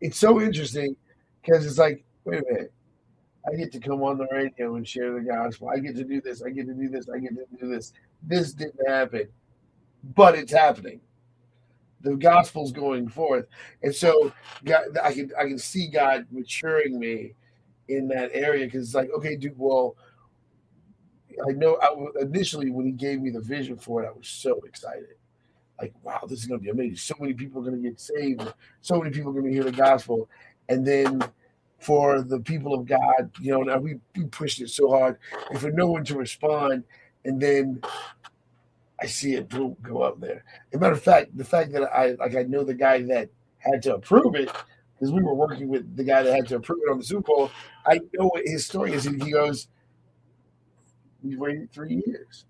it's 0.00 0.18
so 0.18 0.40
interesting 0.40 0.96
because 1.42 1.66
it's 1.66 1.78
like, 1.78 2.04
wait 2.24 2.40
a 2.40 2.52
minute. 2.52 2.72
I 3.46 3.56
get 3.56 3.72
to 3.72 3.80
come 3.80 4.02
on 4.02 4.18
the 4.18 4.28
radio 4.30 4.76
and 4.76 4.86
share 4.86 5.12
the 5.12 5.20
gospel. 5.20 5.68
I 5.68 5.78
get 5.78 5.96
to 5.96 6.04
do 6.04 6.20
this. 6.20 6.42
I 6.42 6.50
get 6.50 6.66
to 6.66 6.74
do 6.74 6.88
this. 6.88 7.08
I 7.08 7.18
get 7.18 7.34
to 7.34 7.44
do 7.60 7.68
this. 7.68 7.92
This 8.22 8.52
didn't 8.52 8.88
happen, 8.88 9.28
but 10.14 10.36
it's 10.36 10.52
happening. 10.52 11.00
The 12.02 12.16
gospel's 12.16 12.72
going 12.72 13.08
forth, 13.08 13.46
and 13.82 13.94
so 13.94 14.32
God, 14.64 14.98
I 15.02 15.12
can 15.12 15.30
I 15.38 15.44
can 15.44 15.58
see 15.58 15.88
God 15.88 16.26
maturing 16.30 16.98
me 16.98 17.34
in 17.88 18.08
that 18.08 18.30
area 18.32 18.64
because 18.66 18.86
it's 18.86 18.94
like, 18.94 19.10
okay, 19.16 19.36
dude. 19.36 19.54
Well, 19.56 19.96
I 21.48 21.52
know. 21.52 21.78
I 21.80 22.22
initially 22.22 22.70
when 22.70 22.86
He 22.86 22.92
gave 22.92 23.20
me 23.20 23.30
the 23.30 23.40
vision 23.40 23.76
for 23.76 24.02
it, 24.02 24.08
I 24.08 24.12
was 24.12 24.28
so 24.28 24.60
excited. 24.66 25.14
Like, 25.80 25.94
wow, 26.02 26.20
this 26.28 26.40
is 26.40 26.46
going 26.46 26.60
to 26.60 26.64
be 26.64 26.70
amazing. 26.70 26.96
So 26.96 27.14
many 27.18 27.34
people 27.34 27.60
are 27.60 27.64
going 27.70 27.82
to 27.82 27.88
get 27.88 28.00
saved. 28.00 28.52
So 28.80 28.98
many 28.98 29.10
people 29.10 29.30
are 29.30 29.34
going 29.34 29.46
to 29.46 29.52
hear 29.52 29.64
the 29.64 29.72
gospel, 29.72 30.28
and 30.68 30.86
then 30.86 31.22
for 31.78 32.22
the 32.22 32.38
people 32.40 32.74
of 32.74 32.86
God. 32.86 33.30
You 33.40 33.52
know, 33.52 33.62
now 33.62 33.78
we, 33.78 33.96
we 34.16 34.24
pushed 34.24 34.60
it 34.60 34.70
so 34.70 34.88
hard, 34.90 35.18
and 35.50 35.58
for 35.58 35.70
no 35.70 35.88
one 35.88 36.04
to 36.04 36.16
respond, 36.16 36.84
and 37.24 37.40
then 37.40 37.82
I 39.02 39.06
see 39.06 39.34
it 39.34 39.48
boom, 39.48 39.76
go 39.82 40.02
up 40.02 40.20
there. 40.20 40.44
As 40.72 40.78
a 40.78 40.80
matter 40.80 40.92
of 40.92 41.02
fact, 41.02 41.36
the 41.36 41.44
fact 41.44 41.72
that 41.72 41.82
I 41.94 42.12
like 42.12 42.36
I 42.36 42.42
know 42.42 42.64
the 42.64 42.74
guy 42.74 43.02
that 43.02 43.28
had 43.58 43.82
to 43.82 43.96
approve 43.96 44.34
it 44.34 44.50
because 44.94 45.12
we 45.12 45.22
were 45.22 45.34
working 45.34 45.68
with 45.68 45.96
the 45.96 46.04
guy 46.04 46.22
that 46.22 46.34
had 46.34 46.48
to 46.48 46.56
approve 46.56 46.80
it 46.86 46.90
on 46.90 46.98
the 46.98 47.04
Super 47.04 47.22
Bowl. 47.22 47.50
I 47.86 48.00
know 48.14 48.26
what 48.28 48.42
his 48.44 48.66
story 48.66 48.92
is. 48.92 49.04
He 49.04 49.32
goes, 49.32 49.68
"We've 51.22 51.38
waited 51.38 51.72
three 51.72 52.02
years. 52.06 52.44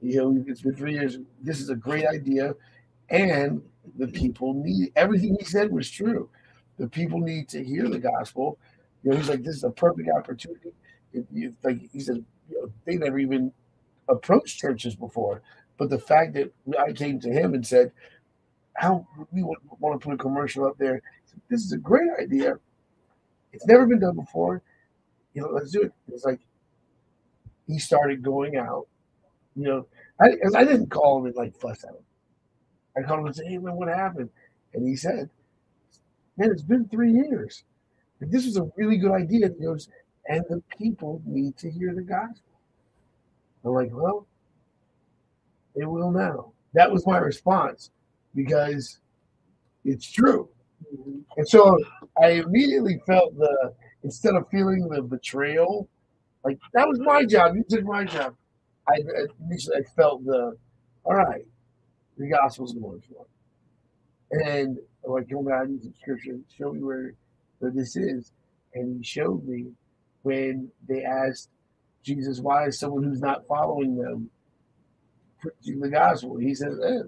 You 0.00 0.16
know, 0.16 0.44
it's 0.46 0.62
been 0.62 0.74
three 0.74 0.94
years. 0.94 1.18
This 1.42 1.60
is 1.60 1.70
a 1.70 1.76
great 1.76 2.06
idea, 2.06 2.54
and 3.10 3.62
the 3.96 4.08
people 4.08 4.54
need 4.54 4.92
everything 4.96 5.36
he 5.38 5.44
said 5.44 5.72
was 5.72 5.90
true." 5.90 6.30
the 6.78 6.88
people 6.88 7.18
need 7.20 7.48
to 7.48 7.62
hear 7.62 7.88
the 7.88 7.98
gospel. 7.98 8.58
You 9.02 9.10
know, 9.10 9.16
he's 9.16 9.28
like, 9.28 9.42
this 9.42 9.56
is 9.56 9.64
a 9.64 9.70
perfect 9.70 10.08
opportunity. 10.16 10.70
If 11.12 11.24
you, 11.32 11.54
like 11.62 11.80
he 11.92 12.00
said, 12.00 12.24
you 12.48 12.62
know, 12.62 12.72
they 12.84 12.96
never 12.96 13.18
even 13.18 13.52
approached 14.08 14.58
churches 14.58 14.94
before, 14.94 15.42
but 15.78 15.90
the 15.90 15.98
fact 15.98 16.34
that 16.34 16.52
I 16.78 16.92
came 16.92 17.20
to 17.20 17.30
him 17.30 17.54
and 17.54 17.66
said, 17.66 17.92
"How 18.74 19.06
we 19.32 19.42
would 19.42 19.58
want 19.80 20.00
to 20.00 20.04
put 20.04 20.14
a 20.14 20.18
commercial 20.18 20.66
up 20.66 20.78
there? 20.78 21.02
This 21.48 21.64
is 21.64 21.72
a 21.72 21.78
great 21.78 22.10
idea. 22.20 22.58
It's 23.52 23.66
never 23.66 23.86
been 23.86 24.00
done 24.00 24.16
before. 24.16 24.62
You 25.34 25.42
know, 25.42 25.48
let's 25.48 25.70
do 25.72 25.82
it." 25.82 25.92
It's 26.08 26.24
like 26.24 26.40
he 27.66 27.78
started 27.78 28.22
going 28.22 28.56
out. 28.56 28.88
You 29.56 29.64
know, 29.64 29.86
I 30.20 30.36
I 30.56 30.64
didn't 30.64 30.90
call 30.90 31.18
him 31.18 31.26
and 31.26 31.36
like 31.36 31.56
fuss 31.56 31.84
at 31.84 31.90
him. 31.90 32.04
I 32.96 33.02
called 33.02 33.20
him 33.20 33.26
and 33.26 33.36
said, 33.36 33.46
"Hey 33.46 33.58
man, 33.58 33.76
what 33.76 33.88
happened?" 33.88 34.30
And 34.74 34.86
he 34.86 34.96
said, 34.96 35.30
man, 36.38 36.50
it's 36.50 36.62
been 36.62 36.88
three 36.88 37.12
years. 37.12 37.64
This 38.20 38.46
was 38.46 38.56
a 38.56 38.70
really 38.76 38.96
good 38.96 39.12
idea. 39.12 39.48
He 39.48 39.64
goes, 39.64 39.88
and 40.28 40.44
the 40.48 40.62
people 40.78 41.20
need 41.26 41.56
to 41.58 41.70
hear 41.70 41.94
the 41.94 42.02
gospel. 42.02 42.47
I'm 43.64 43.72
like, 43.72 43.90
well, 43.92 44.26
it 45.74 45.84
will 45.84 46.10
now. 46.10 46.52
That 46.74 46.90
was 46.90 47.06
my 47.06 47.18
response 47.18 47.90
because 48.34 48.98
it's 49.84 50.10
true. 50.10 50.48
And 51.36 51.48
so 51.48 51.76
I 52.20 52.30
immediately 52.30 53.00
felt 53.06 53.36
the, 53.36 53.72
instead 54.04 54.34
of 54.34 54.48
feeling 54.50 54.88
the 54.88 55.02
betrayal, 55.02 55.88
like 56.44 56.58
that 56.72 56.86
was 56.86 57.00
my 57.00 57.24
job, 57.24 57.56
you 57.56 57.64
did 57.68 57.84
my 57.84 58.04
job. 58.04 58.34
I 58.88 58.98
initially 59.40 59.78
I 59.78 59.82
felt 59.96 60.24
the, 60.24 60.56
all 61.04 61.14
right, 61.14 61.44
the 62.16 62.28
gospel's 62.28 62.72
going 62.72 63.02
for 63.02 63.24
it. 63.24 64.46
And 64.46 64.78
I'm 65.04 65.12
like, 65.12 65.26
oh 65.34 65.42
God, 65.42 65.62
I 65.62 65.66
need 65.66 65.82
some 65.82 65.94
scripture. 66.00 66.38
Show 66.56 66.72
me 66.72 66.82
where, 66.82 67.14
where 67.58 67.70
this 67.70 67.96
is. 67.96 68.32
And 68.74 68.98
he 68.98 69.02
showed 69.02 69.44
me 69.46 69.72
when 70.22 70.70
they 70.88 71.02
asked 71.04 71.50
Jesus, 72.08 72.40
why 72.40 72.66
is 72.66 72.78
someone 72.78 73.02
who's 73.04 73.20
not 73.20 73.46
following 73.46 73.96
them 73.96 74.30
preaching 75.40 75.78
the 75.80 75.90
gospel? 75.90 76.38
He 76.38 76.54
says, 76.54 76.78
eh, 76.82 77.02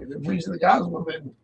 if 0.00 0.08
the 0.46 0.58
gospel, 0.58 1.06
then 1.08 1.34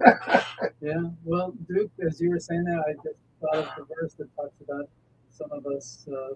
Yeah. 0.80 1.02
Well, 1.24 1.54
Duke, 1.68 1.92
as 2.06 2.20
you 2.20 2.30
were 2.30 2.40
saying 2.40 2.64
that, 2.64 2.84
I 2.88 2.92
just 2.94 3.16
thought 3.40 3.56
of 3.56 3.68
the 3.76 3.94
verse 3.94 4.14
that 4.14 4.34
talks 4.36 4.60
about 4.62 4.88
some 5.30 5.50
of 5.52 5.64
us 5.66 6.06
uh, 6.12 6.34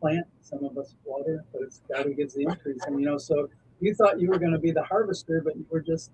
plant, 0.00 0.26
some 0.40 0.64
of 0.64 0.78
us 0.78 0.94
water, 1.04 1.44
but 1.52 1.62
it's 1.62 1.82
God 1.92 2.06
who 2.06 2.14
gives 2.14 2.34
the 2.34 2.42
increase. 2.42 2.82
And 2.86 3.00
you 3.00 3.06
know, 3.06 3.18
so 3.18 3.48
you 3.80 3.94
thought 3.94 4.20
you 4.20 4.28
were 4.28 4.38
going 4.38 4.52
to 4.52 4.58
be 4.58 4.70
the 4.70 4.84
harvester, 4.84 5.42
but 5.44 5.56
you 5.56 5.66
were 5.70 5.80
just. 5.80 6.12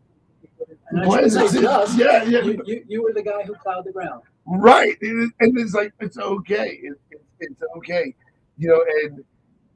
And 0.90 1.00
I 1.02 1.08
shouldn't 1.08 1.32
say 1.32 1.60
just. 1.60 1.98
yeah, 1.98 2.24
yeah, 2.24 2.42
You, 2.42 2.62
you, 2.64 2.84
you 2.88 3.02
were 3.02 3.12
the 3.12 3.22
guy 3.22 3.42
who 3.42 3.54
plowed 3.56 3.84
the 3.84 3.92
ground. 3.92 4.22
right. 4.46 4.96
And 5.02 5.32
it's 5.40 5.74
like 5.74 5.92
it's 6.00 6.18
okay. 6.18 6.80
It, 6.82 6.94
it, 7.10 7.22
it's 7.40 7.62
okay, 7.78 8.14
you 8.58 8.68
know. 8.68 8.84
And 9.04 9.24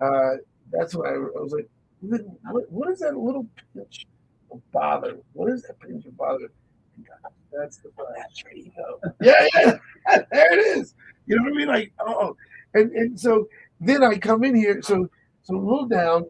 uh, 0.01 0.37
that's 0.73 0.95
what 0.95 1.09
I, 1.09 1.15
I 1.15 1.19
was 1.19 1.53
like. 1.53 1.69
What, 2.01 2.71
what- 2.71 2.91
is 2.91 3.01
that 3.01 3.17
little 3.17 3.47
pinch 3.75 4.07
of 4.53 4.61
bother? 4.73 5.19
What 5.33 5.51
is 5.53 5.63
that 5.63 5.79
pinch 5.81 6.07
of 6.07 6.17
bother? 6.17 6.51
That's 7.53 7.79
the. 7.79 7.91
That's 8.17 8.45
where 8.45 8.55
you 8.55 8.71
go. 8.77 9.01
Yeah, 9.21 9.47
yeah, 9.55 10.19
there 10.33 10.53
it 10.59 10.79
is. 10.79 10.95
You 11.27 11.37
know 11.37 11.43
what 11.45 11.53
I 11.53 11.57
mean? 11.57 11.69
Like, 11.69 11.93
oh, 12.01 12.37
and 12.75 12.93
and 12.93 13.19
so 13.19 13.49
then 13.81 14.05
I 14.05 14.19
come 14.19 14.45
in 14.45 14.55
here. 14.55 14.81
So 14.83 15.09
so 15.43 15.57
a 15.57 15.59
little 15.59 15.87
down. 15.87 16.27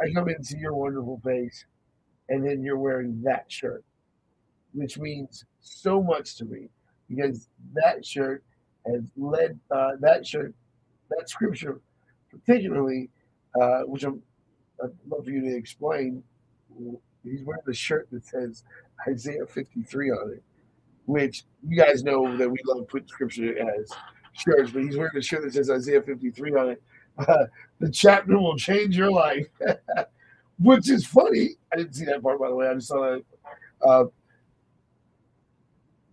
I 0.00 0.10
come 0.12 0.28
in 0.28 0.42
see 0.42 0.58
your 0.58 0.74
wonderful 0.74 1.20
face, 1.24 1.64
and 2.28 2.46
then 2.46 2.62
you're 2.62 2.78
wearing 2.78 3.22
that 3.24 3.50
shirt, 3.50 3.84
which 4.74 4.98
means 4.98 5.44
so 5.60 6.02
much 6.02 6.36
to 6.38 6.44
me 6.46 6.70
because 7.08 7.48
that 7.74 8.04
shirt 8.06 8.44
has 8.86 9.02
led 9.16 9.58
uh, 9.70 9.92
that 10.00 10.26
shirt, 10.26 10.54
that 11.10 11.28
scripture, 11.28 11.80
particularly, 12.30 13.10
uh, 13.60 13.80
which 13.82 14.04
I'm, 14.04 14.22
I'd 14.82 14.90
love 15.08 15.24
for 15.24 15.30
you 15.30 15.40
to 15.42 15.56
explain. 15.56 16.22
He's 17.22 17.42
wearing 17.44 17.62
the 17.66 17.74
shirt 17.74 18.08
that 18.12 18.26
says 18.26 18.64
Isaiah 19.08 19.46
53 19.46 20.10
on 20.10 20.32
it, 20.32 20.42
which 21.06 21.44
you 21.66 21.76
guys 21.76 22.02
know 22.02 22.36
that 22.36 22.50
we 22.50 22.58
love 22.66 22.86
putting 22.88 23.08
scripture 23.08 23.56
as 23.58 23.90
shirts, 24.32 24.72
but 24.72 24.82
he's 24.82 24.96
wearing 24.96 25.16
a 25.16 25.22
shirt 25.22 25.42
that 25.42 25.54
says 25.54 25.70
Isaiah 25.70 26.02
53 26.02 26.54
on 26.54 26.70
it, 26.70 26.82
uh, 27.18 27.46
the 27.78 27.90
chapter 27.90 28.38
will 28.38 28.56
change 28.56 28.96
your 28.96 29.10
life, 29.10 29.46
which 30.58 30.90
is 30.90 31.06
funny. 31.06 31.50
I 31.72 31.76
didn't 31.76 31.94
see 31.94 32.04
that 32.06 32.22
part, 32.22 32.40
by 32.40 32.48
the 32.48 32.54
way. 32.54 32.68
I 32.68 32.74
just 32.74 32.88
saw 32.88 33.02
that. 33.02 33.24
Uh, 33.86 34.04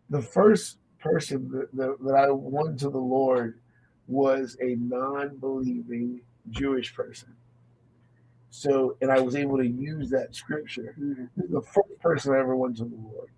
the 0.09 0.21
first 0.21 0.77
person 1.01 1.49
that, 1.51 1.75
that, 1.75 1.97
that 2.05 2.15
I 2.15 2.31
won 2.31 2.77
to 2.77 2.89
the 2.89 2.97
Lord 2.97 3.59
was 4.07 4.57
a 4.61 4.75
non 4.75 5.37
believing 5.37 6.21
Jewish 6.49 6.93
person. 6.93 7.29
So, 8.49 8.97
and 9.01 9.11
I 9.11 9.19
was 9.21 9.35
able 9.35 9.57
to 9.57 9.67
use 9.67 10.09
that 10.09 10.35
scripture. 10.35 10.93
Mm-hmm. 10.99 11.53
The 11.53 11.61
first 11.61 11.99
person 12.01 12.33
I 12.33 12.39
ever 12.39 12.55
went 12.55 12.77
to 12.77 12.83
the 12.83 12.95
Lord. 12.95 13.29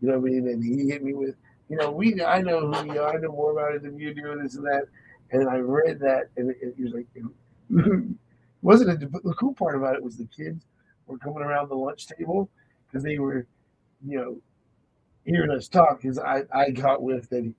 You 0.00 0.08
know 0.08 0.18
what 0.18 0.28
I 0.28 0.32
mean? 0.32 0.48
And 0.48 0.64
he 0.64 0.90
hit 0.90 1.04
me 1.04 1.14
with, 1.14 1.36
you 1.68 1.76
know, 1.76 1.90
we 1.90 2.22
I 2.22 2.40
know 2.40 2.72
who 2.72 2.92
you 2.92 3.00
are. 3.00 3.16
I 3.16 3.20
know 3.20 3.30
more 3.30 3.52
about 3.52 3.74
it 3.74 3.82
than 3.82 3.98
you 3.98 4.12
do, 4.12 4.40
this 4.42 4.56
and 4.56 4.66
that. 4.66 4.86
And 5.30 5.48
I 5.48 5.58
read 5.58 6.00
that, 6.00 6.30
and 6.36 6.50
it, 6.50 6.74
it 6.76 6.82
was 6.82 6.92
like, 6.92 7.06
it 7.14 7.24
wasn't 8.62 9.02
it? 9.02 9.12
The 9.12 9.34
cool 9.34 9.54
part 9.54 9.76
about 9.76 9.94
it 9.94 10.02
was 10.02 10.16
the 10.16 10.26
kids 10.36 10.64
were 11.06 11.18
coming 11.18 11.42
around 11.42 11.68
the 11.68 11.76
lunch 11.76 12.08
table 12.08 12.50
because 12.86 13.04
they 13.04 13.18
were, 13.20 13.46
you 14.04 14.18
know, 14.18 14.38
hearing 15.24 15.50
us 15.50 15.68
talk. 15.68 16.02
Because 16.02 16.18
I 16.18 16.42
I 16.52 16.70
got 16.70 17.02
with 17.02 17.28
that. 17.30 17.52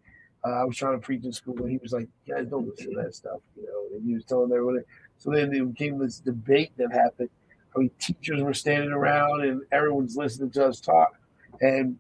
Uh, 0.43 0.50
I 0.50 0.63
was 0.63 0.76
trying 0.76 1.00
to 1.00 1.06
preach 1.06 1.24
in 1.24 1.32
school, 1.32 1.56
and 1.60 1.69
he 1.69 1.78
was 1.78 1.93
like, 1.93 2.08
"Guys, 2.28 2.47
don't 2.47 2.67
listen 2.67 2.95
to 2.95 3.02
that 3.04 3.13
stuff," 3.13 3.41
you 3.56 3.63
know. 3.63 3.95
And 3.95 4.06
he 4.06 4.15
was 4.15 4.26
telling 4.26 4.52
everyone. 4.52 4.84
So 5.17 5.30
then 5.30 5.52
there 5.52 5.63
became 5.65 6.00
this 6.00 6.19
debate 6.19 6.71
that 6.78 6.91
happened. 6.91 7.30
I 7.76 7.80
mean, 7.80 7.91
teachers 8.00 8.41
were 8.41 8.54
standing 8.54 8.91
around, 8.91 9.41
and 9.43 9.62
everyone's 9.71 10.17
listening 10.17 10.50
to 10.52 10.65
us 10.65 10.80
talk, 10.80 11.19
and 11.62 11.97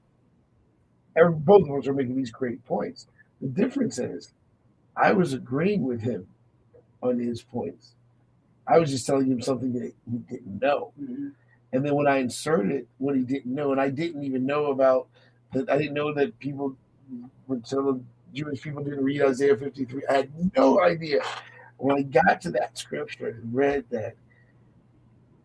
every, 1.15 1.33
both 1.33 1.69
of 1.69 1.77
us 1.77 1.87
are 1.87 1.93
making 1.93 2.15
these 2.15 2.31
great 2.31 2.65
points. 2.65 3.07
The 3.41 3.47
difference 3.47 3.99
is, 3.99 4.33
I 4.95 5.13
was 5.13 5.33
agreeing 5.33 5.83
with 5.83 6.01
him 6.01 6.27
on 7.01 7.19
his 7.19 7.41
points. 7.41 7.93
I 8.67 8.79
was 8.79 8.91
just 8.91 9.05
telling 9.05 9.27
him 9.27 9.41
something 9.41 9.73
that 9.73 9.93
he 10.09 10.17
didn't 10.17 10.59
know. 10.61 10.93
Mm-hmm. 11.01 11.29
And 11.73 11.85
then 11.85 11.95
when 11.95 12.07
I 12.07 12.17
inserted 12.17 12.87
what 12.97 13.15
he 13.15 13.21
didn't 13.23 13.53
know, 13.53 13.71
and 13.71 13.79
I 13.79 13.89
didn't 13.89 14.23
even 14.23 14.45
know 14.45 14.67
about 14.67 15.07
that, 15.53 15.69
I 15.69 15.77
didn't 15.77 15.93
know 15.93 16.13
that 16.13 16.37
people 16.39 16.75
would 17.47 17.65
tell 17.65 18.01
Jewish 18.33 18.61
people 18.61 18.83
didn't 18.83 19.03
read 19.03 19.21
Isaiah 19.21 19.57
53. 19.57 20.03
I 20.09 20.13
had 20.13 20.31
no 20.55 20.81
idea. 20.81 21.21
When 21.77 21.97
I 21.97 22.01
got 22.03 22.41
to 22.41 22.51
that 22.51 22.77
scripture 22.77 23.27
and 23.27 23.53
read 23.53 23.85
that, 23.89 24.15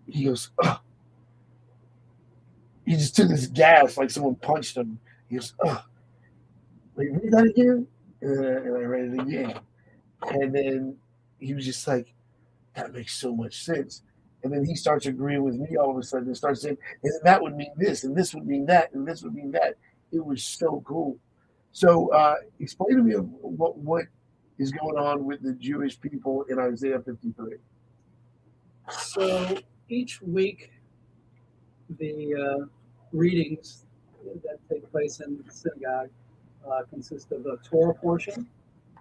he 0.07 0.25
goes, 0.25 0.51
oh. 0.63 0.81
He 2.85 2.93
just 2.93 3.17
took 3.17 3.29
this 3.29 3.49
gas 3.49 3.97
like 3.97 4.11
someone 4.11 4.37
punched 4.37 4.77
him. 4.77 4.99
He 5.29 5.37
goes, 5.37 5.55
oh. 5.65 5.85
Wait, 6.95 7.13
read 7.13 7.33
that 7.33 7.47
again? 7.47 7.87
And 8.21 8.47
I 8.47 8.51
read 8.51 9.15
it 9.15 9.21
again. 9.21 9.61
And 10.23 10.55
then 10.55 10.97
he 11.41 11.55
was 11.55 11.65
just 11.65 11.87
like, 11.87 12.13
that 12.75 12.93
makes 12.93 13.17
so 13.17 13.35
much 13.35 13.65
sense. 13.65 14.03
And 14.45 14.53
then 14.53 14.65
he 14.65 14.77
starts 14.77 15.07
agreeing 15.07 15.43
with 15.43 15.57
me 15.57 15.77
all 15.77 15.91
of 15.91 15.97
a 15.97 16.03
sudden 16.03 16.29
and 16.29 16.37
starts 16.37 16.63
saying, 16.63 16.79
and 17.03 17.13
that 17.25 17.43
would 17.43 17.57
mean 17.57 17.73
this, 17.77 18.05
and 18.05 18.15
this 18.15 18.35
would 18.35 18.47
mean 18.47 18.67
that, 18.67 18.93
and 18.93 19.09
this 19.09 19.23
would 19.23 19.35
mean 19.35 19.51
that. 19.53 19.75
It 20.13 20.25
was 20.25 20.43
so 20.43 20.83
cool. 20.87 21.19
So 21.73 22.09
uh, 22.13 22.37
explain 22.61 22.97
to 22.97 23.03
me 23.03 23.15
what 23.15 23.77
what 23.79 24.05
is 24.59 24.73
going 24.73 24.97
on 24.97 25.25
with 25.25 25.43
the 25.43 25.53
Jewish 25.53 26.01
people 26.01 26.45
in 26.49 26.59
Isaiah 26.59 27.01
53. 27.01 27.57
So 28.91 29.59
each 29.89 30.23
week, 30.23 30.71
the 31.99 32.35
uh, 32.35 32.67
readings 33.13 33.85
that 34.43 34.59
take 34.69 34.91
place 34.91 35.21
in 35.21 35.39
the 35.45 35.53
synagogue 35.53 36.11
uh, 36.69 36.83
consist 36.91 37.33
of 37.33 37.47
a 37.47 37.57
Torah 37.69 37.95
portion. 37.95 38.47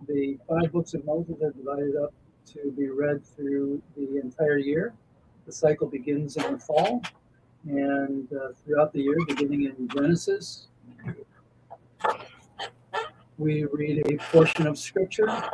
The 0.07 0.37
five 0.47 0.71
books 0.71 0.93
of 0.93 1.05
Moses 1.05 1.35
are 1.41 1.51
divided 1.51 1.95
up 1.95 2.13
to 2.53 2.71
be 2.77 2.89
read 2.89 3.25
through 3.25 3.81
the 3.95 4.19
entire 4.19 4.57
year. 4.57 4.93
The 5.45 5.51
cycle 5.51 5.87
begins 5.87 6.37
in 6.37 6.53
the 6.53 6.59
fall 6.59 7.01
and 7.67 8.27
uh, 8.33 8.49
throughout 8.63 8.93
the 8.93 9.01
year, 9.01 9.15
beginning 9.27 9.63
in 9.63 9.87
Genesis. 9.87 10.67
We 13.37 13.65
read 13.65 14.05
a 14.09 14.17
portion 14.31 14.65
of 14.65 14.77
scripture 14.77 15.29
uh, 15.29 15.51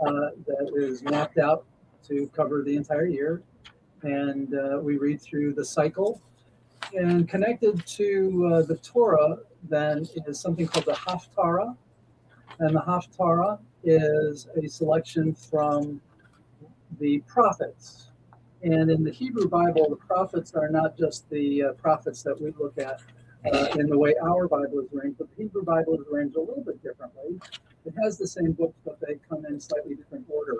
that 0.00 0.72
is 0.76 1.02
mapped 1.02 1.38
out 1.38 1.64
to 2.08 2.30
cover 2.36 2.62
the 2.62 2.76
entire 2.76 3.06
year. 3.06 3.42
And 4.02 4.54
uh, 4.54 4.78
we 4.80 4.98
read 4.98 5.22
through 5.22 5.54
the 5.54 5.64
cycle. 5.64 6.20
And 6.92 7.28
connected 7.28 7.84
to 7.86 8.52
uh, 8.52 8.62
the 8.62 8.76
Torah, 8.76 9.38
then, 9.68 10.06
is 10.26 10.38
something 10.38 10.66
called 10.66 10.84
the 10.84 10.92
Haftarah. 10.92 11.74
And 12.58 12.76
the 12.76 12.80
Haftarah 12.80 13.58
is 13.82 14.48
a 14.62 14.68
selection 14.68 15.34
from 15.34 16.00
the 17.00 17.20
prophets. 17.26 18.10
And 18.62 18.90
in 18.90 19.02
the 19.02 19.10
Hebrew 19.10 19.48
Bible, 19.48 19.88
the 19.88 19.96
prophets 19.96 20.54
are 20.54 20.68
not 20.68 20.96
just 20.96 21.28
the 21.30 21.62
uh, 21.62 21.72
prophets 21.72 22.22
that 22.22 22.40
we 22.40 22.52
look 22.58 22.78
at 22.78 23.00
uh, 23.52 23.68
in 23.78 23.88
the 23.88 23.98
way 23.98 24.14
our 24.22 24.48
Bible 24.48 24.80
is 24.80 24.86
arranged, 24.92 25.18
the 25.18 25.28
Hebrew 25.36 25.64
Bible 25.64 25.94
is 25.94 26.06
arranged 26.12 26.36
a 26.36 26.40
little 26.40 26.62
bit 26.64 26.82
differently. 26.82 27.40
It 27.84 27.94
has 28.02 28.18
the 28.18 28.26
same 28.26 28.52
books, 28.52 28.78
but 28.84 28.98
they 29.00 29.18
come 29.28 29.44
in 29.46 29.60
slightly 29.60 29.94
different 29.94 30.26
order. 30.28 30.56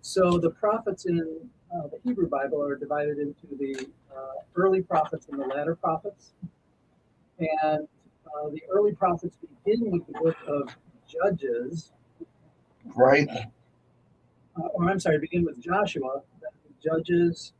So 0.00 0.38
the 0.38 0.50
prophets 0.50 1.06
in 1.06 1.18
uh, 1.74 1.88
the 1.88 1.98
Hebrew 2.04 2.28
Bible 2.28 2.62
are 2.62 2.76
divided 2.76 3.18
into 3.18 3.46
the 3.58 3.88
uh, 4.14 4.40
early 4.56 4.80
prophets 4.82 5.26
and 5.30 5.38
the 5.40 5.46
latter 5.46 5.74
prophets. 5.74 6.32
And 7.38 7.86
uh, 8.26 8.48
the 8.50 8.62
early 8.70 8.94
prophets 8.94 9.36
begin 9.64 9.90
with 9.90 10.06
the 10.06 10.12
book 10.14 10.36
of 10.46 10.74
Judges, 11.08 11.92
Right? 12.96 13.28
uh, 13.30 14.60
or 14.74 14.90
I'm 14.90 15.00
sorry, 15.00 15.18
begin 15.18 15.44
with 15.44 15.60
Joshua, 15.60 16.22
then 16.40 16.50
Judges 16.82 17.52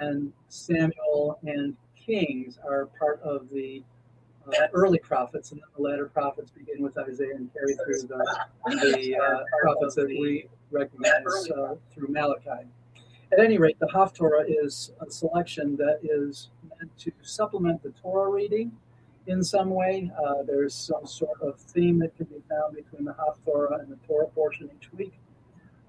and 0.00 0.32
Samuel 0.48 1.38
and 1.44 1.76
Kings 2.08 2.58
are 2.66 2.86
part 2.98 3.20
of 3.20 3.50
the 3.50 3.82
uh, 4.46 4.66
early 4.72 4.98
prophets, 4.98 5.52
and 5.52 5.60
the 5.76 5.82
latter 5.82 6.06
prophets 6.06 6.50
begin 6.50 6.82
with 6.82 6.96
Isaiah 6.96 7.36
and 7.36 7.52
carry 7.52 7.74
through 7.74 8.08
the, 8.08 8.46
the 8.66 9.14
uh, 9.14 9.40
prophets 9.60 9.94
that 9.96 10.06
we 10.06 10.48
recognize 10.70 11.50
uh, 11.50 11.74
through 11.92 12.08
Malachi. 12.08 12.66
At 13.30 13.40
any 13.40 13.58
rate, 13.58 13.78
the 13.78 13.88
Haftorah 13.88 14.46
is 14.48 14.92
a 15.06 15.10
selection 15.10 15.76
that 15.76 16.00
is 16.02 16.48
meant 16.78 16.96
to 16.96 17.12
supplement 17.20 17.82
the 17.82 17.90
Torah 17.90 18.30
reading 18.30 18.72
in 19.26 19.44
some 19.44 19.68
way. 19.68 20.10
Uh, 20.18 20.42
there's 20.46 20.74
some 20.74 21.06
sort 21.06 21.38
of 21.42 21.60
theme 21.60 21.98
that 21.98 22.16
can 22.16 22.24
be 22.24 22.42
found 22.48 22.74
between 22.74 23.04
the 23.04 23.12
Haftorah 23.12 23.80
and 23.80 23.92
the 23.92 23.98
Torah 24.06 24.28
portion 24.28 24.70
each 24.80 24.90
week. 24.94 25.12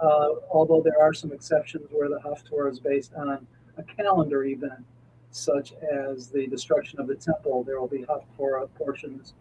Uh, 0.01 0.31
although 0.51 0.81
there 0.81 0.99
are 0.99 1.13
some 1.13 1.31
exceptions 1.31 1.87
where 1.91 2.09
the 2.09 2.19
Haftorah 2.19 2.69
is 2.69 2.79
based 2.81 3.13
on 3.13 3.47
a 3.77 3.83
calendar 3.83 4.43
event, 4.43 4.83
such 5.31 5.73
as 5.73 6.27
the 6.29 6.47
destruction 6.47 6.99
of 6.99 7.07
the 7.07 7.15
temple. 7.15 7.63
There 7.63 7.79
will 7.79 7.87
be 7.87 8.05
Haftorah 8.05 8.67
portions 8.77 9.33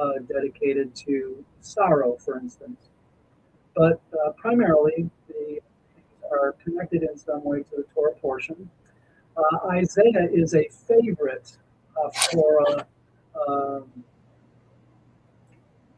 uh, 0.00 0.20
dedicated 0.32 0.94
to 1.06 1.44
sorrow, 1.60 2.16
for 2.16 2.38
instance. 2.38 2.88
But 3.74 4.00
uh, 4.26 4.32
primarily, 4.32 5.08
they 5.28 5.60
are 6.30 6.52
connected 6.62 7.02
in 7.02 7.16
some 7.16 7.42
way 7.44 7.60
to 7.60 7.76
the 7.78 7.84
Torah 7.94 8.14
portion. 8.14 8.68
Uh, 9.36 9.68
Isaiah 9.68 10.28
is 10.32 10.54
a 10.54 10.68
favorite 10.68 11.56
of 11.96 12.14
Torah 12.30 12.86
um, 13.48 13.84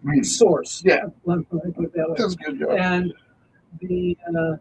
Hmm. 0.05 0.23
source. 0.23 0.83
Yeah. 0.85 1.05
Let 1.25 1.39
me 1.39 1.47
let 1.53 1.65
me 1.65 1.73
put 1.73 1.93
that 1.95 2.09
way. 2.11 2.17
That's 2.19 2.35
good, 2.35 2.59
Joe. 2.59 2.73
And 2.73 3.13
the 3.81 4.17
uh, 4.37 4.57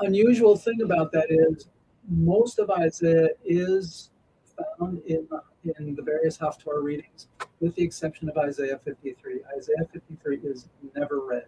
unusual 0.00 0.56
thing 0.56 0.82
about 0.82 1.10
that 1.12 1.30
is 1.30 1.68
most 2.08 2.58
of 2.58 2.70
Isaiah 2.70 3.28
is 3.44 4.10
found 4.78 5.02
in 5.06 5.28
in 5.78 5.94
the 5.94 6.02
various 6.02 6.38
Haftorah 6.38 6.82
readings, 6.82 7.28
with 7.60 7.74
the 7.76 7.82
exception 7.84 8.28
of 8.28 8.36
Isaiah 8.36 8.80
53. 8.84 9.40
Isaiah 9.56 9.86
53 9.92 10.38
is 10.38 10.68
never 10.96 11.20
read. 11.20 11.46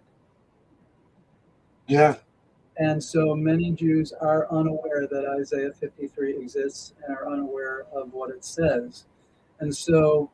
Yeah. 1.89 2.15
And 2.79 3.03
so 3.03 3.35
many 3.35 3.73
Jews 3.73 4.13
are 4.21 4.51
unaware 4.51 5.07
that 5.09 5.27
Isaiah 5.41 5.73
53 5.73 6.37
exists 6.39 6.95
and 7.07 7.17
are 7.17 7.29
unaware 7.29 7.87
of 7.95 8.13
what 8.13 8.31
it 8.31 8.45
says. 8.45 9.05
And 9.61 9.75
so, 9.75 10.31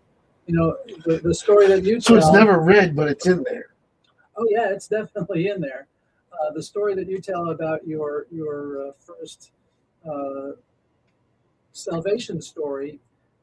you 0.46 0.54
know, 0.56 0.76
the, 1.04 1.18
the 1.18 1.35
story 1.35 1.66
that 1.68 1.85
you 1.85 2.00
So 2.00 2.14
tell. 2.14 2.28
it's 2.28 2.33
never 2.33 2.61
read, 2.61 2.96
but 2.96 3.09
it's 3.09 3.26
in 3.26 3.42
there. 3.44 3.74
Oh 4.37 4.46
yeah, 4.48 4.70
it's 4.70 4.88
definitely 4.88 5.48
in 5.48 5.61
there. 5.61 5.87
Uh, 6.33 6.52
the 6.54 6.62
story 6.62 6.94
that 6.94 7.09
you 7.09 7.20
tell 7.20 7.50
about 7.50 7.87
your 7.87 8.26
your 8.30 8.88
uh, 8.88 8.92
first 8.98 9.52
uh, 10.08 10.52
salvation 11.72 12.40
story 12.40 13.00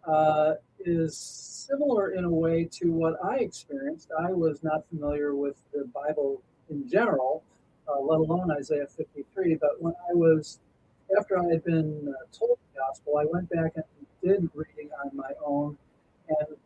uh, 0.08 0.54
is 0.80 1.18
similar 1.18 2.12
in 2.12 2.24
a 2.24 2.30
way 2.30 2.66
to 2.72 2.92
what 2.92 3.16
I 3.24 3.38
experienced. 3.38 4.12
I 4.18 4.32
was 4.32 4.64
not 4.64 4.88
familiar 4.90 5.36
with 5.36 5.56
the 5.74 5.86
Bible 5.86 6.42
in 6.70 6.88
general, 6.88 7.44
uh, 7.88 8.00
let 8.00 8.20
alone 8.20 8.52
Isaiah 8.52 8.88
53. 8.88 9.56
But 9.56 9.82
when 9.82 9.94
I 10.10 10.14
was 10.14 10.60
after 11.18 11.40
I 11.40 11.46
had 11.52 11.64
been 11.64 12.14
uh, 12.14 12.38
told 12.38 12.58
the 12.74 12.80
gospel, 12.80 13.18
I 13.18 13.26
went 13.26 13.50
back 13.50 13.74
and 13.76 13.86
did 14.24 14.50
reading 14.54 14.90
on 15.04 15.16
my 15.16 15.32
own, 15.46 15.78
and 16.30 16.58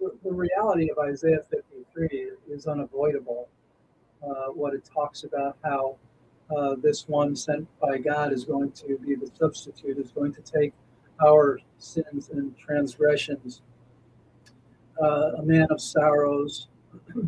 the, 0.00 0.12
the 0.22 0.32
reality 0.32 0.90
of 0.90 0.98
Isaiah 0.98 1.40
53 1.50 2.30
is 2.50 2.66
unavoidable. 2.66 3.48
Uh, 4.22 4.48
what 4.52 4.74
it 4.74 4.84
talks 4.84 5.22
about 5.24 5.56
how 5.62 5.96
uh, 6.56 6.76
this 6.82 7.08
one 7.08 7.36
sent 7.36 7.66
by 7.80 7.98
God 7.98 8.32
is 8.32 8.44
going 8.44 8.72
to 8.72 8.98
be 8.98 9.14
the 9.14 9.30
substitute, 9.38 9.98
is 9.98 10.12
going 10.12 10.32
to 10.34 10.42
take 10.42 10.72
our 11.24 11.58
sins 11.78 12.30
and 12.30 12.56
transgressions. 12.56 13.62
Uh, 15.00 15.32
a 15.38 15.42
man 15.42 15.66
of 15.70 15.80
sorrows. 15.80 16.68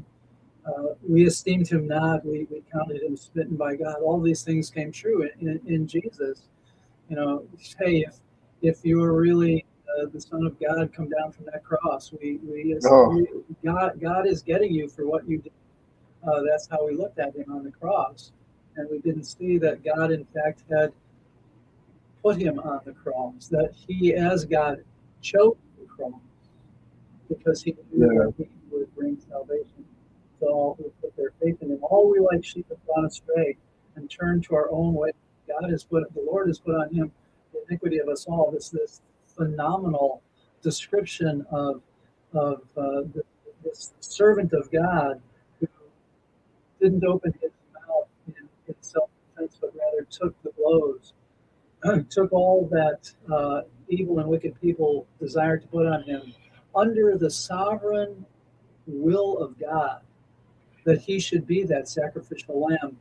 Uh, 0.67 0.95
we 1.09 1.25
esteemed 1.27 1.67
him 1.67 1.87
not. 1.89 2.25
We, 2.25 2.47
we 2.51 2.63
counted 2.71 3.03
him 3.03 3.17
smitten 3.17 3.57
by 3.57 3.77
God. 3.77 3.97
All 4.03 4.21
these 4.21 4.43
things 4.43 4.69
came 4.71 4.93
true 4.93 5.23
in, 5.23 5.49
in, 5.49 5.61
in 5.67 5.87
Jesus. 5.87 6.43
You 7.09 7.17
know, 7.17 7.45
hey, 7.79 8.01
if 8.07 8.17
if 8.61 8.85
you 8.85 8.99
were 8.99 9.19
really 9.19 9.65
uh, 9.99 10.07
the 10.13 10.21
Son 10.21 10.45
of 10.45 10.61
God, 10.61 10.93
come 10.93 11.09
down 11.09 11.33
from 11.33 11.47
that 11.47 11.65
cross. 11.65 12.13
We 12.13 12.39
we, 12.45 12.77
Oh. 12.85 13.09
we 13.09 13.27
God 13.65 13.99
God 14.01 14.27
is 14.27 14.43
getting 14.43 14.73
you 14.73 14.87
for 14.89 15.07
what 15.07 15.27
you 15.27 15.39
did. 15.39 15.53
Uh, 16.29 16.43
that's 16.49 16.69
how 16.71 16.87
we 16.87 16.95
looked 16.95 17.19
at 17.19 17.35
him 17.35 17.51
on 17.51 17.65
the 17.65 17.73
cross, 17.73 18.33
and 18.81 18.91
we 18.91 18.99
didn't 18.99 19.25
see 19.25 19.59
that 19.59 19.85
God, 19.85 20.11
in 20.11 20.25
fact, 20.35 20.63
had 20.71 20.93
put 22.23 22.37
him 22.41 22.59
on 22.61 22.81
the 22.85 22.93
cross. 22.93 23.49
That 23.49 23.73
he, 23.87 24.15
as 24.15 24.45
God, 24.45 24.83
chose 25.21 25.57
the 25.79 25.87
cross 25.87 26.13
because 27.29 27.63
he 27.63 27.77
knew 27.93 28.13
Yeah. 28.13 28.25
that 28.27 28.35
he 28.39 28.49
would 28.71 28.95
bring 28.95 29.19
salvation 29.29 29.85
to 30.41 30.47
all 30.47 30.75
who 30.77 30.91
put 31.03 31.15
their 31.17 31.33
faith 31.43 31.61
in 31.63 31.71
him. 31.71 31.79
All 31.83 32.11
we 32.11 32.19
like 32.21 32.43
sheep 32.45 32.67
have 32.71 32.79
gone 32.87 33.05
astray 33.05 33.57
and 33.97 34.11
turned 34.11 34.45
to 34.45 34.55
our 34.55 34.71
own 34.71 34.95
way. 34.95 35.13
God 35.47 35.71
has 35.71 35.85
put 35.85 36.13
the 36.15 36.23
Lord 36.23 36.49
has 36.49 36.59
put 36.59 36.75
on 36.75 36.93
him 36.95 37.13
the 37.53 37.63
iniquity 37.69 37.99
of 37.99 38.09
us 38.09 38.27
all. 38.27 38.51
This 38.51 38.71
this 38.71 39.03
phenomenal 39.27 40.23
description 40.63 41.47
of 41.51 41.83
of 42.33 42.63
uh, 42.77 43.03
the, 43.13 43.23
this 43.63 43.93
servant 44.01 44.53
of 44.53 44.71
God 44.71 45.21
who 45.61 45.69
didn't 46.81 47.05
open 47.05 47.33
his 47.41 47.51
in, 48.71 48.83
self-defense, 48.83 49.59
but 49.61 49.73
rather 49.75 50.07
took 50.11 50.41
the 50.43 50.51
blows, 50.57 51.13
took 52.11 52.33
all 52.33 52.69
that 52.71 53.11
uh, 53.33 53.63
evil 53.89 54.19
and 54.19 54.29
wicked 54.29 54.59
people 54.61 55.07
desired 55.19 55.63
to 55.63 55.69
put 55.69 55.87
on 55.87 56.03
him 56.05 56.35
under 56.75 57.17
the 57.19 57.31
sovereign 57.31 58.25
will 58.87 59.39
of 59.39 59.59
God, 59.59 60.01
that 60.85 61.01
he 61.01 61.19
should 61.21 61.47
be 61.47 61.65
that 61.65 61.89
sacrificial 61.89 62.61
lamb. 62.69 62.97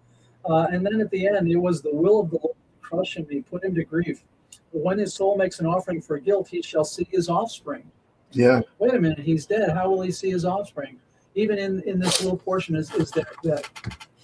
Uh, 0.45 0.67
and 0.71 0.85
then 0.85 0.99
at 1.01 1.09
the 1.11 1.27
end, 1.27 1.49
it 1.51 1.57
was 1.57 1.81
the 1.81 1.93
will 1.93 2.21
of 2.21 2.29
the 2.29 2.39
Lord 2.43 2.55
to 2.55 2.87
crush 2.87 3.15
him, 3.17 3.27
he 3.29 3.41
put 3.41 3.63
him 3.63 3.75
to 3.75 3.83
grief. 3.83 4.23
When 4.71 4.99
his 4.99 5.13
soul 5.13 5.37
makes 5.37 5.59
an 5.59 5.65
offering 5.65 6.01
for 6.01 6.17
guilt, 6.19 6.47
he 6.49 6.61
shall 6.61 6.85
see 6.85 7.07
his 7.11 7.29
offspring 7.29 7.89
Yeah. 8.31 8.61
wait 8.77 8.93
a 8.93 8.99
minute, 8.99 9.19
he's 9.19 9.45
dead. 9.45 9.71
How 9.71 9.89
will 9.89 10.01
he 10.01 10.11
see 10.11 10.29
his 10.29 10.45
offspring? 10.45 10.99
Even 11.35 11.57
in, 11.57 11.81
in 11.83 11.99
this 11.99 12.21
little 12.21 12.37
portion 12.37 12.75
is, 12.75 12.93
is 12.95 13.11
that, 13.11 13.27
that 13.43 13.67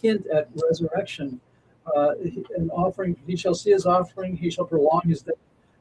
hint 0.05 0.27
at 0.27 0.49
resurrection. 0.69 1.39
Uh, 1.95 2.13
an 2.55 2.69
offering, 2.71 3.15
he 3.27 3.35
shall 3.35 3.53
see 3.53 3.71
his 3.71 3.85
offering, 3.85 4.35
he 4.35 4.49
shall 4.49 4.65
prolong 4.65 5.01
his 5.05 5.21
day. 5.21 5.33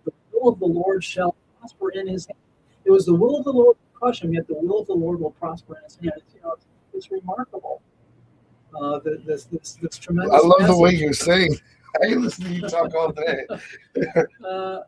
The 0.04 0.12
will 0.32 0.52
of 0.52 0.58
the 0.58 0.66
Lord 0.66 1.02
shall 1.02 1.34
prosper 1.58 1.90
in 1.92 2.06
his 2.06 2.26
hand. 2.26 2.38
It 2.84 2.90
was 2.90 3.06
the 3.06 3.14
will 3.14 3.38
of 3.38 3.44
the 3.44 3.52
Lord 3.52 3.76
to 3.76 3.98
crush 3.98 4.22
him, 4.22 4.34
yet 4.34 4.46
the 4.46 4.54
will 4.54 4.80
of 4.80 4.86
the 4.86 4.94
Lord 4.94 5.18
will 5.20 5.30
prosper 5.30 5.76
in 5.78 5.84
his 5.84 5.96
hand. 5.96 6.12
It's, 6.16 6.34
you 6.34 6.42
know, 6.42 6.52
it's, 6.52 6.66
it's 6.92 7.10
remarkable. 7.10 7.80
Uh, 8.78 9.00
th- 9.00 9.20
this, 9.24 9.44
this, 9.44 9.78
this 9.80 9.96
tremendous. 9.96 10.34
I 10.34 10.46
love 10.46 10.66
the 10.66 10.76
way 10.76 10.90
you're 10.90 11.14
saying. 11.14 11.56
I 12.02 12.08
can 12.08 12.22
listen 12.22 12.44
to 12.44 12.52
you 12.52 12.60
talk 12.68 12.92
all 12.94 13.12
day. 13.12 13.46
uh, 14.44 14.80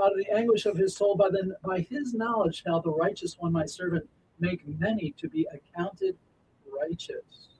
out 0.00 0.12
of 0.12 0.18
the 0.18 0.30
anguish 0.32 0.66
of 0.66 0.76
his 0.76 0.96
soul, 0.96 1.16
by 1.16 1.30
the 1.30 1.56
by 1.64 1.80
his 1.80 2.14
knowledge 2.14 2.62
shall 2.62 2.80
the 2.80 2.90
righteous 2.90 3.36
one, 3.38 3.52
my 3.52 3.66
servant, 3.66 4.08
make 4.40 4.66
many 4.78 5.14
to 5.18 5.28
be 5.28 5.46
accounted 5.52 6.16
righteous. 6.80 7.51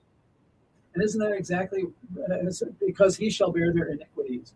And 0.93 1.03
isn't 1.03 1.19
that 1.19 1.31
exactly 1.33 1.85
uh, 2.31 2.51
because 2.85 3.17
he 3.17 3.29
shall 3.29 3.51
bear 3.51 3.73
their 3.73 3.87
iniquities? 3.87 4.53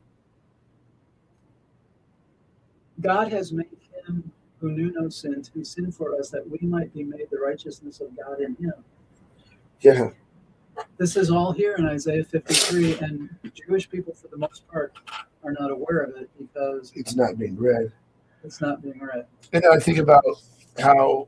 God 3.01 3.31
has 3.31 3.51
made 3.51 3.67
him 4.07 4.31
who 4.59 4.71
knew 4.71 4.91
no 4.91 5.09
sin 5.09 5.41
to 5.41 5.51
be 5.53 5.63
sin 5.63 5.91
for 5.91 6.15
us, 6.19 6.29
that 6.29 6.47
we 6.49 6.57
might 6.67 6.93
be 6.93 7.03
made 7.03 7.27
the 7.31 7.37
righteousness 7.39 8.01
of 8.01 8.15
God 8.17 8.39
in 8.41 8.55
him. 8.55 8.73
Yeah. 9.81 10.09
This 10.97 11.15
is 11.15 11.29
all 11.31 11.51
here 11.51 11.75
in 11.77 11.85
Isaiah 11.85 12.23
53, 12.23 12.99
and 12.99 13.29
Jewish 13.53 13.89
people, 13.89 14.13
for 14.13 14.27
the 14.27 14.37
most 14.37 14.67
part, 14.67 14.93
are 15.43 15.53
not 15.59 15.71
aware 15.71 15.99
of 15.99 16.15
it 16.15 16.29
because 16.37 16.91
It's 16.95 17.15
not 17.15 17.37
being 17.37 17.55
read. 17.55 17.91
it's 18.43 18.61
not 18.61 18.81
being 18.81 18.99
read. 18.99 19.25
And 19.53 19.63
I 19.71 19.79
think 19.79 19.97
about 19.99 20.23
how 20.79 21.27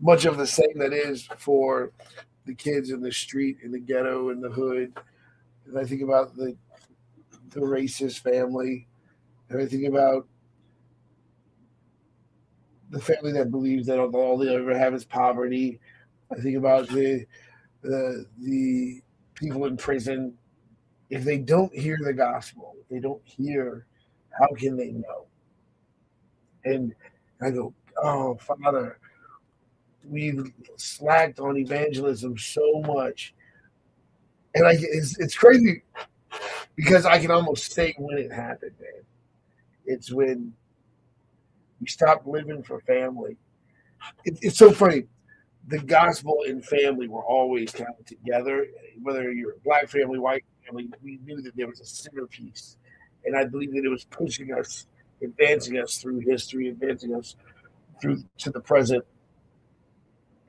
much 0.00 0.24
of 0.24 0.36
the 0.36 0.46
same 0.46 0.78
that 0.78 0.92
is 0.92 1.28
for 1.38 1.92
the 2.46 2.54
kids 2.54 2.90
in 2.90 3.00
the 3.00 3.12
street, 3.12 3.58
in 3.62 3.72
the 3.72 3.80
ghetto, 3.80 4.30
in 4.30 4.40
the 4.40 4.50
hood. 4.50 4.92
And 5.66 5.78
I 5.78 5.84
think 5.84 6.02
about 6.02 6.36
the 6.36 6.56
the 7.50 7.60
racist 7.60 8.20
family. 8.20 8.86
And 9.48 9.60
I 9.60 9.66
think 9.66 9.86
about 9.86 10.26
the 12.90 13.00
family 13.00 13.32
that 13.32 13.50
believes 13.50 13.86
that 13.86 13.98
all 13.98 14.38
they 14.38 14.54
ever 14.54 14.76
have 14.76 14.94
is 14.94 15.04
poverty. 15.04 15.80
I 16.30 16.40
think 16.40 16.56
about 16.56 16.88
the 16.88 17.26
the 17.82 18.26
the 18.38 19.02
people 19.34 19.66
in 19.66 19.76
prison. 19.76 20.34
If 21.10 21.24
they 21.24 21.38
don't 21.38 21.74
hear 21.74 21.98
the 22.02 22.12
gospel, 22.12 22.74
if 22.80 22.88
they 22.88 22.98
don't 23.00 23.22
hear, 23.24 23.86
how 24.30 24.48
can 24.56 24.76
they 24.76 24.90
know? 24.90 25.26
And 26.64 26.94
I 27.40 27.50
go, 27.50 27.72
oh, 28.02 28.36
Father, 28.36 28.98
we've 30.08 30.52
slacked 30.76 31.40
on 31.40 31.56
evangelism 31.56 32.38
so 32.38 32.82
much. 32.86 33.34
And 34.54 34.66
I, 34.66 34.76
it's, 34.78 35.18
it's 35.18 35.36
crazy 35.36 35.82
because 36.74 37.04
I 37.04 37.18
can 37.18 37.30
almost 37.30 37.72
say 37.72 37.94
when 37.98 38.18
it 38.18 38.32
happened, 38.32 38.72
man. 38.80 39.02
It's 39.84 40.12
when 40.12 40.52
we 41.80 41.86
stopped 41.86 42.26
living 42.26 42.62
for 42.62 42.80
family. 42.80 43.36
It, 44.24 44.38
it's 44.42 44.58
so 44.58 44.72
funny. 44.72 45.04
The 45.68 45.78
gospel 45.78 46.44
and 46.46 46.64
family 46.64 47.08
were 47.08 47.24
always 47.24 47.72
kind 47.72 47.90
of 47.98 48.06
together. 48.06 48.66
Whether 49.02 49.32
you're 49.32 49.52
a 49.52 49.60
black 49.64 49.88
family, 49.88 50.18
white 50.18 50.44
family, 50.64 50.88
we 51.02 51.18
knew 51.24 51.42
that 51.42 51.56
there 51.56 51.66
was 51.66 51.80
a 51.80 51.84
centerpiece. 51.84 52.78
And 53.24 53.36
I 53.36 53.44
believe 53.44 53.72
that 53.72 53.84
it 53.84 53.88
was 53.88 54.04
pushing 54.04 54.52
us 54.52 54.86
advancing 55.22 55.78
us 55.78 55.98
through 55.98 56.20
history, 56.20 56.68
advancing 56.68 57.14
us 57.14 57.36
through 58.00 58.22
to 58.38 58.50
the 58.50 58.60
present. 58.60 59.04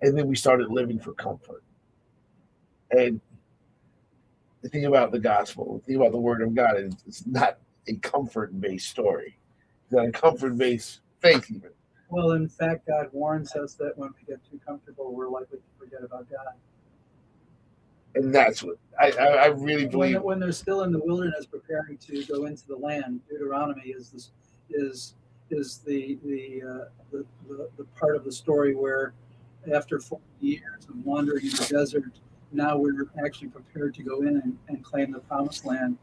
And 0.01 0.17
then 0.17 0.27
we 0.27 0.36
started 0.36 0.69
living 0.69 0.99
for 0.99 1.13
comfort. 1.13 1.63
And 2.91 3.19
the 4.62 4.69
thing 4.69 4.86
about 4.86 5.12
the 5.12 5.19
gospel, 5.19 5.77
the 5.79 5.86
thing 5.86 5.95
about 5.95 6.12
the 6.12 6.17
word 6.17 6.41
of 6.41 6.53
God 6.55 6.77
is 6.77 6.93
it's 7.07 7.25
not 7.25 7.57
a 7.88 7.95
comfort 7.95 8.60
based 8.60 8.89
story. 8.89 9.38
It's 9.86 9.93
not 9.93 10.07
a 10.07 10.12
comfort 10.12 10.57
based 10.57 10.99
faith 11.21 11.49
even. 11.49 11.71
Well, 12.10 12.31
in 12.31 12.47
fact, 12.47 12.88
God 12.88 13.10
warns 13.12 13.53
us 13.55 13.73
that 13.75 13.97
when 13.97 14.10
we 14.10 14.25
get 14.33 14.39
too 14.49 14.60
comfortable, 14.65 15.13
we're 15.13 15.29
likely 15.29 15.57
to 15.57 15.63
forget 15.77 16.03
about 16.03 16.29
God. 16.29 16.53
And 18.15 18.33
that's 18.33 18.63
what 18.63 18.77
I, 18.99 19.12
I, 19.12 19.25
I 19.25 19.45
really 19.47 19.83
When, 19.83 19.91
believe. 19.91 20.21
when 20.21 20.39
they're 20.39 20.51
still 20.51 20.83
in 20.83 20.91
the 20.91 20.99
wilderness 20.99 21.45
preparing 21.45 21.97
to 21.97 22.23
go 22.25 22.45
into 22.45 22.65
the 22.67 22.75
land, 22.77 23.19
Deuteronomy 23.29 23.89
is 23.89 24.10
this, 24.10 24.31
is 24.69 25.13
is 25.49 25.77
the 25.79 26.17
the, 26.25 26.62
uh, 26.63 26.86
the 27.12 27.25
the 27.47 27.69
the 27.77 27.83
part 27.99 28.15
of 28.15 28.23
the 28.25 28.31
story 28.31 28.73
where 28.75 29.13
after 29.73 29.99
40 29.99 30.23
years 30.39 30.86
of 30.89 31.06
wandering 31.06 31.45
in 31.45 31.51
the 31.51 31.67
desert, 31.69 32.19
now 32.51 32.77
we're 32.77 33.08
actually 33.23 33.49
prepared 33.49 33.93
to 33.95 34.03
go 34.03 34.21
in 34.21 34.38
and, 34.38 34.58
and 34.67 34.84
claim 34.84 35.12
the 35.12 35.19
promised 35.19 35.65
land. 35.65 35.97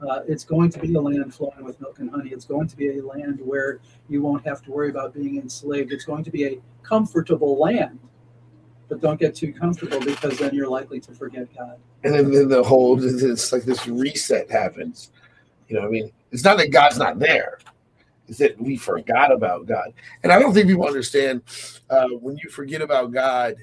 Uh, 0.00 0.20
it's 0.28 0.44
going 0.44 0.70
to 0.70 0.78
be 0.78 0.94
a 0.94 1.00
land 1.00 1.34
flowing 1.34 1.64
with 1.64 1.80
milk 1.80 1.98
and 1.98 2.10
honey. 2.10 2.30
It's 2.30 2.44
going 2.44 2.68
to 2.68 2.76
be 2.76 2.98
a 2.98 3.02
land 3.04 3.40
where 3.42 3.80
you 4.08 4.22
won't 4.22 4.46
have 4.46 4.62
to 4.62 4.70
worry 4.70 4.90
about 4.90 5.12
being 5.12 5.38
enslaved. 5.38 5.92
It's 5.92 6.04
going 6.04 6.22
to 6.24 6.30
be 6.30 6.44
a 6.46 6.58
comfortable 6.82 7.58
land. 7.58 7.98
But 8.88 9.00
don't 9.00 9.18
get 9.18 9.34
too 9.34 9.52
comfortable 9.52 10.00
because 10.00 10.38
then 10.38 10.54
you're 10.54 10.68
likely 10.68 11.00
to 11.00 11.12
forget 11.12 11.48
God. 11.54 11.78
And 12.04 12.14
then, 12.14 12.30
then 12.30 12.48
the 12.48 12.62
whole 12.62 13.02
it's 13.02 13.52
like 13.52 13.64
this 13.64 13.86
reset 13.86 14.50
happens. 14.50 15.10
You 15.68 15.76
know, 15.76 15.86
I 15.86 15.90
mean, 15.90 16.10
it's 16.30 16.44
not 16.44 16.56
that 16.58 16.70
God's 16.72 16.96
not 16.96 17.18
there; 17.18 17.58
it's 18.28 18.38
that 18.38 18.60
we 18.60 18.76
forgot 18.76 19.32
about 19.32 19.66
God. 19.66 19.92
And 20.22 20.32
I 20.32 20.38
don't 20.38 20.52
think 20.52 20.68
people 20.68 20.86
understand 20.86 21.42
uh, 21.90 22.08
when 22.08 22.36
you 22.36 22.50
forget 22.50 22.82
about 22.82 23.12
God, 23.12 23.56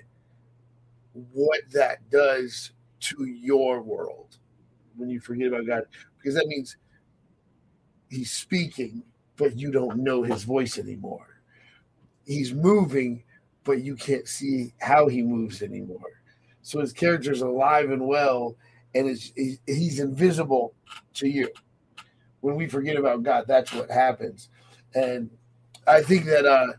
what 1.32 1.62
that 1.72 2.10
does 2.10 2.72
to 3.02 3.26
your 3.26 3.82
world. 3.82 4.38
When 4.98 5.10
you 5.10 5.20
forget 5.20 5.48
about 5.48 5.68
God, 5.68 5.84
because 6.18 6.36
that 6.36 6.48
means 6.48 6.78
He's 8.10 8.32
speaking, 8.32 9.04
but 9.36 9.58
you 9.58 9.72
don't 9.72 9.98
know 9.98 10.24
His 10.24 10.44
voice 10.44 10.78
anymore. 10.78 11.42
He's 12.26 12.54
moving, 12.54 13.24
but 13.64 13.84
you 13.84 13.96
can't 13.96 14.28
see 14.28 14.74
how 14.80 15.08
He 15.08 15.22
moves 15.22 15.62
anymore. 15.62 16.16
So 16.66 16.80
his 16.80 16.94
character's 16.94 17.44
alive 17.44 17.92
and 17.92 18.08
well, 18.08 18.56
and 18.96 19.08
it's, 19.08 19.32
he's 19.68 20.00
invisible 20.00 20.74
to 21.14 21.28
you. 21.28 21.48
When 22.42 22.56
we 22.56 22.66
forget 22.68 22.96
about 22.96 23.22
God, 23.22 23.46
that's 23.48 23.72
what 23.72 23.92
happens. 23.92 24.50
And 24.96 25.30
I 25.88 26.02
think 26.02 26.26
that 26.26 26.46
uh, 26.46 26.74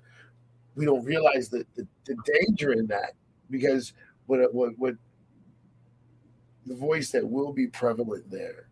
we 0.74 0.84
don't 0.84 1.04
realize 1.04 1.48
the, 1.48 1.64
the, 1.76 1.86
the 2.06 2.16
danger 2.24 2.72
in 2.72 2.86
that 2.88 3.12
because 3.50 3.92
what 4.26 4.52
what 4.52 4.72
what 4.78 4.94
the 6.66 6.74
voice 6.74 7.10
that 7.12 7.26
will 7.26 7.52
be 7.52 7.66
prevalent 7.68 8.28
there. 8.30 8.68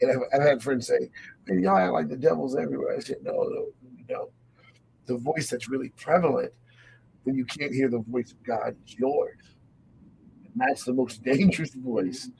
And 0.00 0.10
I've, 0.10 0.18
I've 0.32 0.46
had 0.46 0.62
friends 0.62 0.86
say, 0.86 1.10
"Man, 1.46 1.62
y'all 1.62 1.78
act 1.78 1.92
like 1.92 2.08
the 2.08 2.16
devil's 2.16 2.56
everywhere." 2.56 2.96
I 2.96 3.00
said, 3.00 3.18
"No, 3.22 3.32
no, 3.32 3.66
don't. 4.08 4.30
The 5.06 5.16
voice 5.16 5.50
that's 5.50 5.68
really 5.68 5.88
prevalent 5.90 6.52
when 7.24 7.34
you 7.34 7.44
can't 7.44 7.74
hear 7.74 7.88
the 7.88 8.00
voice 8.00 8.32
of 8.32 8.42
God 8.44 8.76
is 8.86 8.94
yours, 8.98 9.38
and 10.44 10.54
that's 10.56 10.84
the 10.84 10.92
most 10.92 11.22
dangerous 11.24 11.74
voice." 11.74 12.30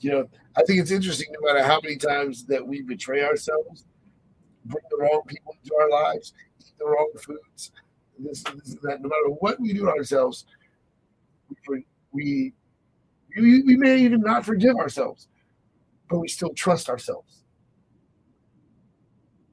You 0.00 0.10
know, 0.10 0.28
I 0.56 0.62
think 0.64 0.80
it's 0.80 0.90
interesting. 0.90 1.28
No 1.32 1.52
matter 1.52 1.64
how 1.64 1.80
many 1.82 1.96
times 1.96 2.44
that 2.46 2.66
we 2.66 2.82
betray 2.82 3.22
ourselves, 3.22 3.84
bring 4.66 4.84
the 4.90 4.96
wrong 4.98 5.22
people 5.26 5.56
into 5.62 5.74
our 5.74 5.90
lives, 5.90 6.32
eat 6.60 6.72
the 6.78 6.86
wrong 6.86 7.10
foods, 7.18 7.72
this, 8.18 8.42
this 8.42 8.76
that. 8.82 9.00
No 9.00 9.08
matter 9.08 9.30
what 9.40 9.60
we 9.60 9.72
do 9.72 9.80
to 9.80 9.90
ourselves, 9.90 10.46
we, 11.68 11.86
we 12.12 12.52
we 13.36 13.76
may 13.76 13.98
even 13.98 14.20
not 14.20 14.44
forgive 14.44 14.76
ourselves, 14.76 15.28
but 16.08 16.18
we 16.18 16.28
still 16.28 16.54
trust 16.54 16.88
ourselves. 16.88 17.42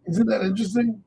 Isn't 0.08 0.28
that 0.28 0.41
interesting? 0.41 1.04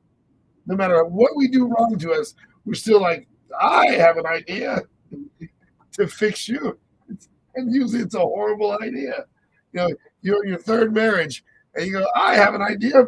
No 0.65 0.75
matter 0.75 1.05
what 1.05 1.35
we 1.35 1.47
do 1.47 1.67
wrong 1.67 1.97
to 1.99 2.11
us, 2.13 2.33
we're 2.65 2.73
still 2.73 2.99
like, 2.99 3.27
I 3.59 3.91
have 3.91 4.17
an 4.17 4.25
idea 4.25 4.81
to 5.93 6.07
fix 6.07 6.49
you. 6.49 6.77
And 7.55 7.73
usually 7.73 8.01
it's 8.01 8.15
a 8.15 8.19
horrible 8.19 8.77
idea. 8.81 9.25
You 9.71 9.81
know, 9.81 9.89
you're 10.21 10.43
in 10.43 10.49
your 10.49 10.59
third 10.59 10.93
marriage 10.93 11.43
and 11.75 11.85
you 11.85 11.93
go, 11.93 12.07
I 12.15 12.35
have 12.35 12.55
an 12.55 12.61
idea. 12.61 13.05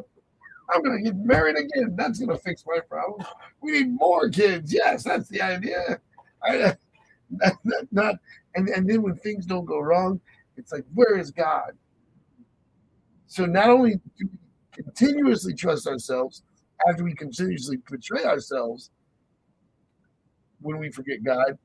I'm 0.70 0.84
going 0.84 1.04
to 1.04 1.12
get 1.12 1.18
married 1.18 1.58
again. 1.58 1.96
That's 1.96 2.20
going 2.20 2.36
to 2.36 2.44
fix 2.44 2.64
my 2.66 2.80
problem. 2.90 3.26
We 3.62 3.72
need 3.72 3.94
more 3.96 4.30
kids. 4.30 4.74
Yes, 4.74 5.04
that's 5.04 5.30
the 5.30 5.42
idea. 5.42 6.00
I, 6.44 6.76
that, 7.32 7.88
not 7.92 8.16
and, 8.56 8.70
and 8.70 8.90
then 8.90 9.04
when 9.04 9.16
things 9.16 9.46
don't 9.46 9.66
go 9.66 9.80
wrong, 9.80 10.20
it's 10.58 10.72
like, 10.72 10.84
where 10.94 11.18
is 11.18 11.32
God? 11.32 11.74
So 13.28 13.46
not 13.46 13.70
only 13.70 13.96
do 14.18 14.28
we 14.32 14.84
continuously 14.84 15.54
trust 15.54 15.88
ourselves 15.88 16.44
after 16.90 17.04
we 17.04 17.14
continuously 17.14 17.78
betray 17.90 18.24
ourselves 18.24 18.90
when 20.60 20.80
we 20.80 20.90
forget 20.90 21.24
God, 21.24 21.58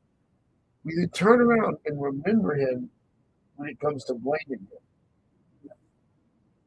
we 0.85 0.95
then 0.97 1.09
turn 1.11 1.41
around 1.41 1.79
and 1.87 2.01
remember 2.01 2.55
Him 2.57 2.91
when 3.57 3.71
it 3.71 3.81
comes 3.81 4.05
to 4.05 4.15
blaming 4.15 4.67
Him. 4.71 5.71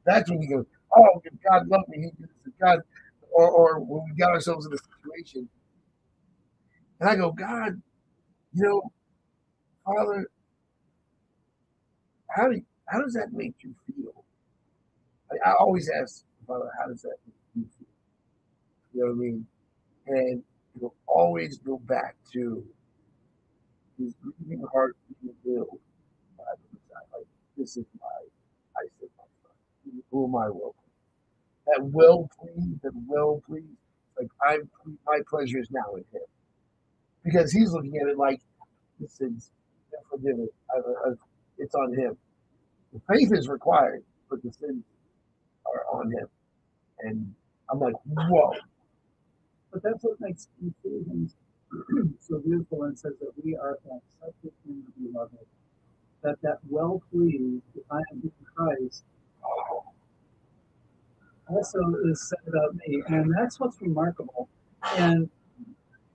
That's 0.06 0.30
when 0.30 0.39
we 0.39 0.48
go, 0.48 0.65
oh, 0.95 1.21
if 1.24 1.34
God 1.50 1.67
loved 1.67 1.89
me, 1.89 2.00
He 2.00 2.12
did 2.21 2.30
this. 2.45 2.54
God, 2.62 2.80
or, 3.32 3.50
or 3.50 3.80
when 3.80 4.04
we 4.10 4.17
got 4.17 4.32
ourselves 4.32 4.65
in 4.65 4.74
a 4.74 4.78
situation, 4.78 5.50
and 7.00 7.10
I 7.10 7.15
go, 7.15 7.32
God, 7.32 7.82
you 8.54 8.63
know, 8.63 8.82
Father, 9.86 10.28
how 12.30 12.50
do 12.50 12.62
how 12.88 13.02
does 13.02 13.13
that 13.13 13.34
make 13.34 13.56
you 13.62 13.76
feel? 13.88 14.26
I, 15.32 15.52
I 15.52 15.54
always 15.60 15.89
ask 15.89 16.24
Father, 16.48 16.71
how 16.80 16.88
does 16.88 17.02
that 17.04 17.17
make 17.28 17.36
you 17.56 17.65
feel? 17.80 17.88
You 18.93 19.02
know 19.02 19.08
what 19.08 19.13
I 19.13 19.19
mean? 19.19 19.48
And 20.08 20.43
you'll 20.80 20.95
always 21.08 21.60
go 21.60 21.80
back 21.80 22.15
to 22.34 22.65
his 24.00 24.15
grieving 24.21 24.65
heart 24.74 24.98
being 25.21 25.36
filled 25.43 25.80
like 26.39 27.26
this 27.58 27.78
is 27.78 27.86
my 28.02 28.08
I 28.78 28.88
said. 29.00 29.10
Who 30.12 30.27
am 30.27 30.36
I 30.36 30.49
well 30.49 30.75
That 31.67 31.84
will 31.84 32.29
pleased, 32.39 32.81
that 32.84 32.93
will 33.08 33.41
pleased, 33.47 33.67
like 34.19 34.29
I'm 34.47 34.69
my 35.05 35.19
pleasure 35.29 35.60
is 35.60 35.69
now 35.71 35.95
in 35.95 36.03
him. 36.12 36.25
Because 37.23 37.51
he's 37.51 37.71
looking 37.71 37.97
at 37.97 38.08
it 38.08 38.17
like 38.17 38.41
this 38.99 39.19
is 39.21 39.51
forgiven. 40.10 40.47
It's 41.58 41.75
on 41.75 41.93
him. 41.93 42.17
The 42.93 43.01
faith 43.10 43.31
is 43.34 43.47
required, 43.47 44.03
but 44.29 44.41
the 44.43 44.51
sins 44.51 44.84
are 45.65 45.99
on 45.99 46.12
him. 46.12 46.27
And 47.01 47.34
I'm 47.69 47.79
like, 47.79 47.95
whoa. 48.05 48.53
But 49.71 49.84
that's 49.84 50.03
what 50.03 50.19
makes 50.21 50.47
Ephesians 50.62 51.36
so 52.21 52.39
beautiful 52.39 52.84
and 52.84 52.97
says 52.97 53.13
that 53.19 53.31
we 53.43 53.55
are 53.55 53.73
accepted 53.73 54.51
in 54.67 54.84
the 54.86 55.12
beloved. 55.12 55.45
That 56.23 56.41
that 56.41 56.60
well 56.69 57.01
pleased, 57.12 57.63
I 57.91 57.97
am 58.12 58.21
in 58.23 58.31
Christ, 58.55 59.03
also 61.47 61.79
is 62.05 62.29
said 62.29 62.39
about 62.47 62.75
me. 62.75 63.01
And 63.08 63.34
that's 63.36 63.60
what's 63.60 63.81
remarkable. 63.81 64.49
And 64.97 65.29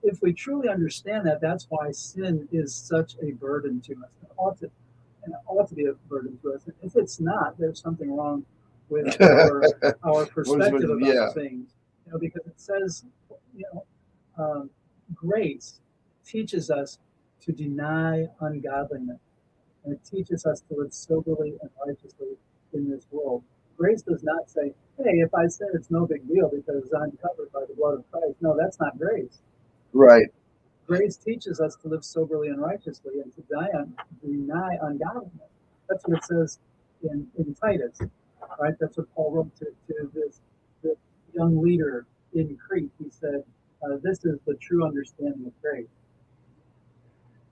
if 0.03 0.21
we 0.21 0.33
truly 0.33 0.69
understand 0.69 1.25
that, 1.27 1.41
that's 1.41 1.67
why 1.69 1.91
sin 1.91 2.47
is 2.51 2.73
such 2.73 3.15
a 3.21 3.31
burden 3.31 3.81
to 3.81 3.93
us. 3.93 4.09
It 4.23 4.29
ought 4.37 4.59
to, 4.59 4.69
and 5.23 5.33
it 5.33 5.39
ought 5.47 5.69
to 5.69 5.75
be 5.75 5.85
a 5.85 5.93
burden 6.09 6.37
to 6.41 6.53
us. 6.53 6.61
And 6.65 6.75
if 6.81 6.95
it's 6.95 7.19
not, 7.19 7.57
there's 7.57 7.81
something 7.81 8.15
wrong 8.15 8.45
with 8.89 9.21
our, 9.21 9.63
our 10.03 10.25
perspective 10.25 10.89
about 10.89 11.13
yeah. 11.13 11.31
things. 11.33 11.69
You 12.05 12.13
know, 12.13 12.19
because 12.19 12.45
it 12.45 12.59
says, 12.59 13.05
you 13.55 13.65
know, 13.73 13.85
um, 14.37 14.69
grace 15.13 15.81
teaches 16.25 16.69
us 16.69 16.97
to 17.41 17.51
deny 17.51 18.27
ungodliness, 18.39 19.19
and 19.83 19.93
it 19.93 20.01
teaches 20.03 20.45
us 20.45 20.61
to 20.61 20.75
live 20.75 20.93
soberly 20.93 21.53
and 21.61 21.69
righteously 21.85 22.37
in 22.73 22.89
this 22.89 23.05
world. 23.11 23.43
Grace 23.77 24.01
does 24.01 24.23
not 24.23 24.49
say, 24.49 24.73
"Hey, 24.97 25.19
if 25.19 25.33
I 25.33 25.47
sin, 25.47 25.69
it's 25.73 25.89
no 25.89 26.05
big 26.05 26.27
deal 26.27 26.49
because 26.49 26.91
I'm 26.93 27.11
covered 27.17 27.51
by 27.51 27.65
the 27.67 27.73
blood 27.73 27.95
of 27.95 28.11
Christ." 28.11 28.35
No, 28.41 28.55
that's 28.57 28.79
not 28.79 28.97
grace. 28.97 29.41
Right. 29.93 30.27
Grace 30.87 31.17
teaches 31.17 31.59
us 31.59 31.75
to 31.77 31.87
live 31.87 32.03
soberly 32.03 32.49
and 32.49 32.61
righteously 32.61 33.21
and 33.21 33.33
to 33.35 33.41
die 33.43 33.69
on, 33.77 33.93
deny 34.21 34.77
ungodliness. 34.81 35.49
That's 35.87 36.05
what 36.05 36.17
it 36.17 36.23
says 36.25 36.59
in, 37.03 37.27
in 37.37 37.55
Titus, 37.55 37.99
right? 38.59 38.73
That's 38.79 38.97
what 38.97 39.13
Paul 39.15 39.31
wrote 39.31 39.55
to, 39.59 39.65
to 39.65 40.11
this, 40.13 40.41
this 40.83 40.97
young 41.33 41.61
leader 41.61 42.05
in 42.33 42.57
Crete. 42.57 42.91
He 43.01 43.09
said, 43.09 43.43
uh, 43.83 43.97
This 44.03 44.25
is 44.25 44.39
the 44.45 44.55
true 44.55 44.85
understanding 44.85 45.45
of 45.47 45.61
grace. 45.61 45.87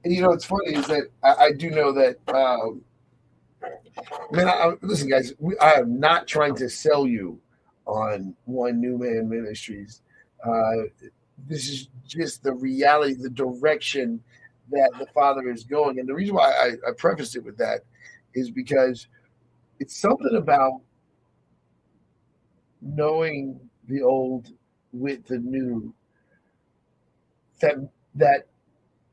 And 0.03 0.13
you 0.13 0.21
know, 0.21 0.29
what's 0.29 0.45
funny 0.45 0.73
is 0.75 0.87
that 0.87 1.07
I, 1.23 1.45
I 1.45 1.51
do 1.51 1.69
know 1.69 1.91
that. 1.93 2.17
Um, 2.33 2.83
man, 4.31 4.47
I, 4.47 4.73
listen, 4.81 5.09
guys, 5.09 5.33
we, 5.39 5.57
I 5.59 5.73
am 5.73 5.99
not 5.99 6.27
trying 6.27 6.55
to 6.55 6.69
sell 6.69 7.07
you 7.07 7.39
on 7.85 8.35
One 8.45 8.79
New 8.79 8.97
Man 8.97 9.29
Ministries. 9.29 10.01
Uh, 10.45 10.83
this 11.47 11.67
is 11.69 11.89
just 12.07 12.43
the 12.43 12.53
reality, 12.53 13.15
the 13.15 13.29
direction 13.29 14.21
that 14.71 14.91
the 14.99 15.07
Father 15.07 15.49
is 15.49 15.63
going. 15.63 15.99
And 15.99 16.07
the 16.07 16.13
reason 16.13 16.35
why 16.35 16.51
I, 16.51 16.89
I 16.89 16.91
prefaced 16.97 17.35
it 17.35 17.43
with 17.43 17.57
that 17.57 17.81
is 18.33 18.51
because 18.51 19.07
it's 19.79 19.97
something 19.97 20.35
about 20.35 20.81
knowing 22.81 23.59
the 23.87 24.01
old 24.01 24.51
with 24.91 25.25
the 25.25 25.37
new 25.39 25.93
that 27.61 27.75
that 28.15 28.47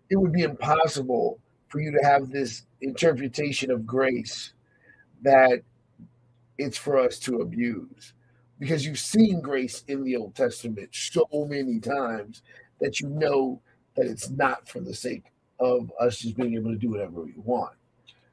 it 0.09 0.16
would 0.16 0.32
be 0.32 0.42
impossible 0.42 1.38
for 1.76 1.82
you 1.82 1.90
to 1.90 2.02
have 2.02 2.30
this 2.30 2.62
interpretation 2.80 3.70
of 3.70 3.86
grace 3.86 4.54
that 5.20 5.60
it's 6.56 6.78
for 6.78 6.98
us 6.98 7.18
to 7.18 7.42
abuse 7.42 8.14
because 8.58 8.86
you've 8.86 8.98
seen 8.98 9.42
grace 9.42 9.84
in 9.86 10.02
the 10.02 10.16
Old 10.16 10.34
Testament 10.34 10.88
so 10.92 11.28
many 11.46 11.78
times 11.78 12.40
that 12.80 12.98
you 12.98 13.10
know 13.10 13.60
that 13.94 14.06
it's 14.06 14.30
not 14.30 14.66
for 14.66 14.80
the 14.80 14.94
sake 14.94 15.24
of 15.60 15.92
us 16.00 16.20
just 16.20 16.34
being 16.38 16.54
able 16.54 16.70
to 16.70 16.78
do 16.78 16.88
whatever 16.88 17.20
we 17.20 17.34
want. 17.36 17.74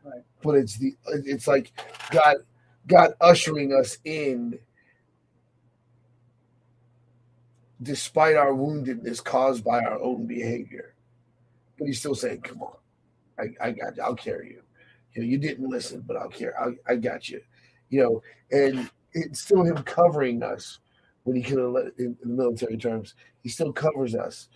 Right. 0.06 0.22
But 0.42 0.56
it's 0.56 0.78
the 0.78 0.96
it's 1.06 1.46
like 1.46 1.74
God 2.12 2.38
God 2.88 3.14
ushering 3.20 3.74
us 3.74 3.98
in 4.06 4.58
despite 7.82 8.38
our 8.38 8.54
woundedness 8.54 9.22
caused 9.22 9.66
by 9.66 9.82
our 9.82 10.02
own 10.02 10.28
behavior. 10.28 10.94
But 11.78 11.88
he's 11.88 12.00
still 12.00 12.16
saying, 12.16 12.40
Come 12.40 12.62
on, 12.62 12.78
I, 13.40 13.50
I 13.62 13.72
got 13.72 13.98
you, 13.98 14.04
I'll 14.04 14.16
carry 14.16 14.50
you. 14.50 14.62
You 15.14 15.22
know, 15.22 15.28
you 15.28 15.38
didn't 15.38 15.70
listen, 15.70 16.04
but 16.06 16.18
I'll 16.18 16.30
care. 16.30 16.60
I, 16.60 16.92
I 16.92 16.96
got 16.96 17.30
you. 17.30 17.42
You 17.90 18.02
know, 18.02 18.24
and 18.52 18.90
it's 19.14 19.42
still 19.42 19.64
him 19.64 19.78
covering 19.84 20.44
us 20.44 20.80
when 21.24 21.36
he 21.36 21.42
could 21.42 21.60
have 21.60 21.70
let 21.70 21.86
in, 21.98 22.18
in, 22.24 22.30
the 22.30 22.36
military 22.36 22.78
terms 22.78 23.16
he 23.42 23.50
still 23.50 23.72
covers 23.72 24.16
us 24.16 24.50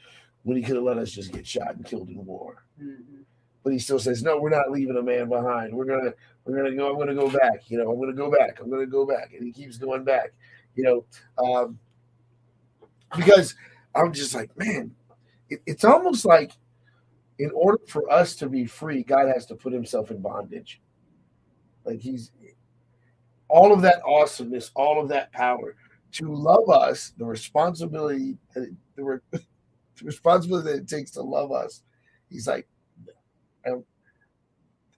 when 0.44 0.58
he 0.58 0.64
could 0.64 0.76
have 0.76 0.84
let 0.84 0.98
us 0.98 1.12
just 1.12 1.32
get 1.32 1.46
shot 1.46 1.76
and 1.76 1.86
killed 1.86 2.10
in 2.10 2.26
war 2.26 2.64
mm-hmm. 2.82 3.22
but 3.64 3.74
he 3.74 3.80
still 3.80 4.00
says 4.00 4.24
no 4.24 4.40
we're 4.40 4.50
not 4.50 4.72
leaving 4.72 4.98
a 4.98 5.02
man 5.02 5.30
behind 5.30 5.74
we're 5.74 5.86
gonna 5.86 6.14
we're 6.46 6.58
gonna 6.58 6.76
go 6.76 6.92
i'm 6.92 6.98
gonna 6.98 7.16
go 7.16 7.30
back 7.30 7.70
you 7.70 7.78
know 7.78 7.92
i'm 7.92 8.00
gonna 8.00 8.14
go 8.14 8.32
back 8.32 8.60
i'm 8.62 8.70
gonna 8.70 8.86
go 8.86 9.06
back 9.06 9.32
and 9.34 9.44
he 9.46 9.52
keeps 9.52 9.78
going 9.78 10.04
back 10.04 10.34
you 10.76 10.84
know 10.84 11.06
um, 11.44 11.80
because 13.16 13.56
i'm 13.96 14.12
just 14.12 14.34
like 14.34 14.56
man 14.58 14.92
it, 15.50 15.62
it's 15.66 15.86
almost 15.86 16.26
like 16.26 16.52
in 17.40 17.52
order 17.52 17.80
for 17.88 18.10
us 18.12 18.36
to 18.36 18.50
be 18.50 18.66
free 18.66 19.04
god 19.04 19.28
has 19.28 19.46
to 19.46 19.56
put 19.56 19.74
himself 19.74 20.12
in 20.12 20.22
bondage 20.22 20.82
like 21.86 22.00
he's 22.00 22.32
all 23.50 23.74
of 23.74 23.82
that 23.82 24.02
awesomeness, 24.06 24.72
all 24.76 25.02
of 25.02 25.10
that 25.10 25.32
power 25.32 25.76
to 26.14 26.34
love 26.34 26.70
us, 26.70 27.14
the 27.18 27.26
responsibility 27.26 28.38
that 28.54 28.64
it, 28.64 28.74
the, 28.96 29.04
re, 29.04 29.18
the 29.32 29.42
responsibility 30.04 30.72
that 30.72 30.82
it 30.82 30.88
takes 30.88 31.12
to 31.12 31.22
love 31.22 31.52
us. 31.52 31.84
He's 32.30 32.48
like, 32.48 32.68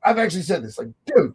I've 0.03 0.17
actually 0.17 0.43
said 0.43 0.63
this, 0.63 0.77
like, 0.77 0.89
dude, 1.05 1.33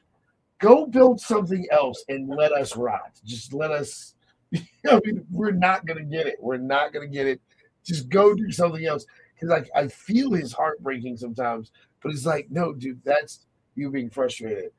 go 0.59 0.86
build 0.86 1.20
something 1.20 1.66
else 1.70 2.05
and 2.09 2.28
let 2.28 2.52
us 2.52 2.76
rot. 2.76 3.20
Just 3.24 3.52
let 3.52 3.70
us. 3.70 4.14
I 4.55 5.00
mean, 5.05 5.26
we're 5.30 5.50
not 5.50 5.84
gonna 5.84 6.05
get 6.05 6.26
it. 6.26 6.36
We're 6.40 6.57
not 6.57 6.92
gonna 6.92 7.09
get 7.09 7.26
it. 7.26 7.40
Just 7.84 8.09
go 8.09 8.34
do 8.34 8.50
something 8.50 8.86
else. 8.86 9.05
Because 9.35 9.49
like 9.51 9.70
I 9.74 9.89
feel 9.89 10.32
his 10.32 10.53
heart 10.53 10.82
breaking 10.82 11.16
sometimes, 11.16 11.72
but 12.03 12.12
it's 12.12 12.26
like, 12.26 12.49
no, 12.51 12.72
dude, 12.72 13.03
that's 13.05 13.47
you 13.74 13.91
being 13.91 14.11
frustrated. 14.11 14.70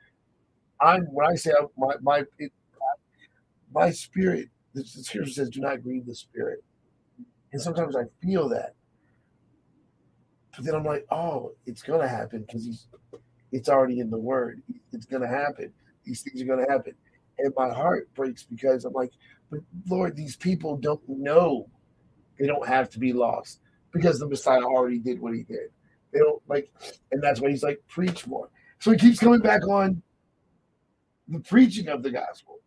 I'm 0.81 1.05
when 1.05 1.27
I 1.27 1.35
say 1.35 1.51
I, 1.51 1.65
my 1.77 1.95
my 2.01 2.23
it, 2.39 2.51
my 3.73 3.91
spirit. 3.91 4.49
The 4.73 4.85
scripture 4.85 5.31
says, 5.31 5.49
"Do 5.49 5.61
not 5.61 5.83
grieve 5.83 6.05
the 6.05 6.15
spirit," 6.15 6.63
and 7.53 7.61
sometimes 7.61 7.95
I 7.95 8.03
feel 8.21 8.49
that. 8.49 8.75
But 10.55 10.65
then 10.65 10.75
I'm 10.75 10.83
like, 10.85 11.05
oh, 11.11 11.51
it's 11.65 11.81
gonna 11.81 12.07
happen 12.07 12.41
because 12.41 12.65
he's 12.65 12.87
it's 13.51 13.69
already 13.69 13.99
in 13.99 14.09
the 14.09 14.17
word. 14.17 14.61
It's 14.91 15.05
gonna 15.05 15.27
happen. 15.27 15.71
These 16.05 16.21
things 16.23 16.41
are 16.41 16.45
gonna 16.45 16.69
happen. 16.69 16.93
And 17.39 17.53
my 17.57 17.73
heart 17.73 18.13
breaks 18.15 18.43
because 18.43 18.85
I'm 18.85 18.93
like, 18.93 19.11
but 19.49 19.61
Lord, 19.89 20.15
these 20.15 20.35
people 20.35 20.77
don't 20.77 21.01
know 21.07 21.67
they 22.39 22.47
don't 22.47 22.67
have 22.67 22.89
to 22.91 22.99
be 22.99 23.13
lost 23.13 23.59
because 23.95 24.19
the 24.19 24.27
Messiah 24.27 24.61
already 24.61 24.99
did 24.99 25.21
what 25.21 25.33
he 25.33 25.43
did. 25.43 25.69
They 26.11 26.19
don't 26.19 26.41
like, 26.47 26.69
and 27.11 27.23
that's 27.23 27.39
why 27.39 27.49
he's 27.49 27.63
like, 27.63 27.81
preach 27.87 28.27
more. 28.27 28.49
So 28.79 28.91
he 28.91 28.97
keeps 28.97 29.19
coming 29.19 29.39
back 29.39 29.65
on 29.67 30.03
the 31.29 31.39
preaching 31.39 31.87
of 31.87 32.03
the 32.03 32.11
gospel. 32.11 32.59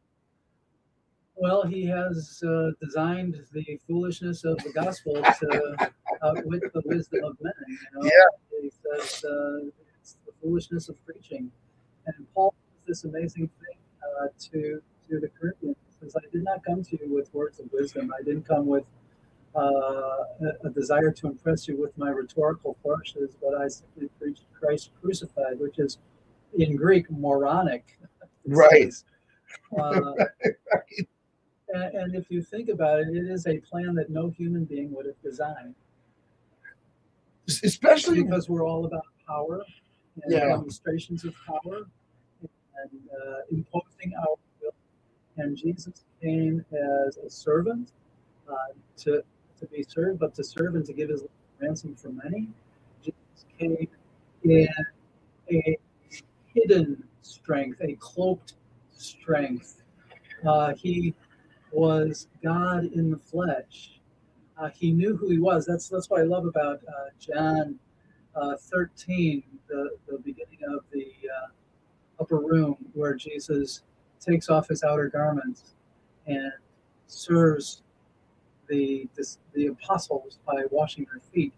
Well, 1.37 1.65
he 1.65 1.87
has 1.87 2.43
uh, 2.45 2.71
designed 2.83 3.41
the 3.53 3.79
foolishness 3.87 4.45
of 4.45 4.57
the 4.65 4.73
gospel 4.73 5.15
to 5.15 5.91
outwit 6.25 6.73
the 6.73 6.83
wisdom 6.85 7.25
of 7.25 7.37
men. 7.41 7.53
You 7.69 7.77
know? 7.95 8.05
Yeah. 8.05 8.61
He 8.61 8.71
says 8.71 9.25
uh, 9.25 9.69
it's 10.01 10.17
the 10.27 10.33
foolishness 10.43 10.89
of 10.89 10.97
preaching. 11.07 11.53
And 12.07 12.27
Paul 12.35 12.55
does 12.87 13.03
this 13.03 13.05
amazing 13.05 13.51
thing 13.61 13.79
uh, 14.03 14.29
to 14.51 14.81
to 15.11 15.21
the 15.21 15.29
Corinthians. 15.41 15.77
He 15.87 16.07
says, 16.07 16.17
I 16.17 16.29
did 16.33 16.43
not 16.43 16.65
come 16.65 16.83
to 16.83 16.99
you 17.01 17.15
with 17.15 17.33
words 17.33 17.61
of 17.61 17.71
wisdom. 17.73 18.13
I 18.19 18.23
didn't 18.25 18.49
come 18.49 18.67
with 18.67 18.85
a, 19.55 20.25
a 20.65 20.71
desire 20.71 21.11
to 21.11 21.27
impress 21.27 21.69
you 21.69 21.81
with 21.81 21.97
my 21.99 22.11
rhetorical 22.11 22.77
flourishes, 22.83 23.35
but 23.41 23.55
I 23.55 23.69
simply 23.69 24.09
preached 24.21 24.45
Christ 24.59 24.91
crucified, 25.01 25.59
which 25.59 25.79
is 25.79 25.99
in 26.57 26.77
Greek 26.77 27.11
moronic. 27.11 27.99
Right. 28.47 28.85
says. 28.95 29.05
Uh, 29.79 30.15
and, 31.75 31.95
and 31.95 32.15
if 32.15 32.31
you 32.31 32.41
think 32.41 32.71
about 32.71 33.01
it, 33.01 33.09
it 33.09 33.27
is 33.31 33.47
a 33.47 33.59
plan 33.59 33.95
that 33.97 34.09
no 34.09 34.31
human 34.31 34.65
being 34.65 34.91
would 34.95 35.05
have 35.05 35.21
designed 35.23 35.75
Especially 37.65 38.23
because 38.23 38.49
we're 38.49 38.67
all 38.67 38.85
about 38.85 39.05
power 39.27 39.65
and 40.23 40.33
Yeah. 40.33 40.49
demonstrations 40.49 41.25
of 41.25 41.35
power 41.47 41.87
and 42.43 43.01
uh, 43.11 43.37
imposing 43.51 44.13
our 44.19 44.37
will. 44.63 44.75
And 45.37 45.57
Jesus 45.57 46.05
came 46.23 46.65
as 47.07 47.17
a 47.19 47.31
servant 47.31 47.93
uh, 48.51 48.55
to, 48.99 49.23
to 49.61 49.67
be 49.67 49.85
served, 49.89 50.21
but 50.21 50.35
to 50.35 50.45
serve 50.45 50.75
and 50.75 50.85
to 50.87 50.93
give 50.93 51.11
his 51.11 51.25
ransom 51.61 51.95
for 51.97 52.09
many. 52.09 52.49
Jesus 53.03 53.45
came 53.59 53.89
in 54.45 54.69
a 55.51 55.79
hidden 56.55 57.03
strength, 57.23 57.81
a 57.81 57.95
cloaked 57.95 58.55
strength. 58.97 59.83
Uh, 60.47 60.75
he 60.75 61.15
was 61.73 62.29
God 62.43 62.85
in 62.85 63.11
the 63.11 63.19
flesh. 63.19 64.01
Uh, 64.57 64.71
he 64.71 64.93
knew 64.93 65.17
who 65.17 65.29
he 65.29 65.39
was. 65.39 65.67
That's 65.67 65.89
that's 65.89 66.11
what 66.11 66.21
I 66.21 66.25
love 66.25 66.47
about 66.47 66.81
uh, 66.89 67.11
John 67.19 67.79
uh, 68.35 68.57
13, 68.57 69.43
the, 69.69 69.91
the 70.09 70.19
beginning 70.19 70.59
of 70.69 70.85
the 70.93 71.07
uh, 71.29 71.49
upper 72.21 72.39
room, 72.39 72.77
where 72.95 73.15
Jesus 73.15 73.83
takes 74.21 74.49
off 74.49 74.69
his 74.69 74.83
outer 74.83 75.09
garments 75.09 75.75
and 76.27 76.53
serves 77.07 77.83
the 78.69 79.09
the, 79.17 79.37
the 79.55 79.67
apostles 79.69 80.39
by 80.47 80.65
washing 80.71 81.07
their 81.11 81.23
feet. 81.33 81.53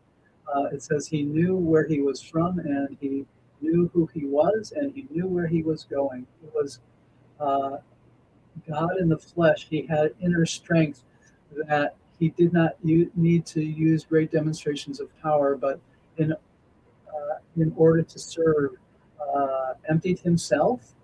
Uh, 0.55 0.65
it 0.73 0.83
says 0.83 1.07
he 1.07 1.23
knew 1.23 1.57
where 1.57 1.87
he 1.87 2.01
was 2.01 2.21
from 2.21 2.59
and 2.59 2.97
he 3.01 3.25
knew 3.61 3.91
who 3.93 4.09
he 4.13 4.25
was 4.25 4.73
and 4.77 4.93
he 4.95 5.07
knew 5.11 5.27
where 5.27 5.47
he 5.47 5.63
was 5.63 5.85
going. 5.85 6.27
He 6.41 6.49
was 6.55 6.81
uh, 7.39 7.79
God 8.69 8.97
in 8.99 9.09
the 9.09 9.19
flesh. 9.19 9.67
He 9.69 9.87
had 9.87 10.15
inner 10.21 10.47
strength 10.47 11.05
that 11.69 11.97
he 12.19 12.31
did 12.31 12.53
not 12.53 12.73
u- 12.83 13.11
need 13.15 13.47
to 13.47 13.63
use 13.63 14.05
great 14.05 14.31
demonstrations 14.31 15.01
of 15.01 15.09
power, 15.23 15.57
but 15.57 15.81
in 16.19 16.33
uh, 16.33 17.37
in 17.57 17.73
order 17.77 18.03
to 18.03 18.19
serve, 18.19 18.73
uh, 19.35 19.75
emptied 19.89 20.19
himself 20.21 20.95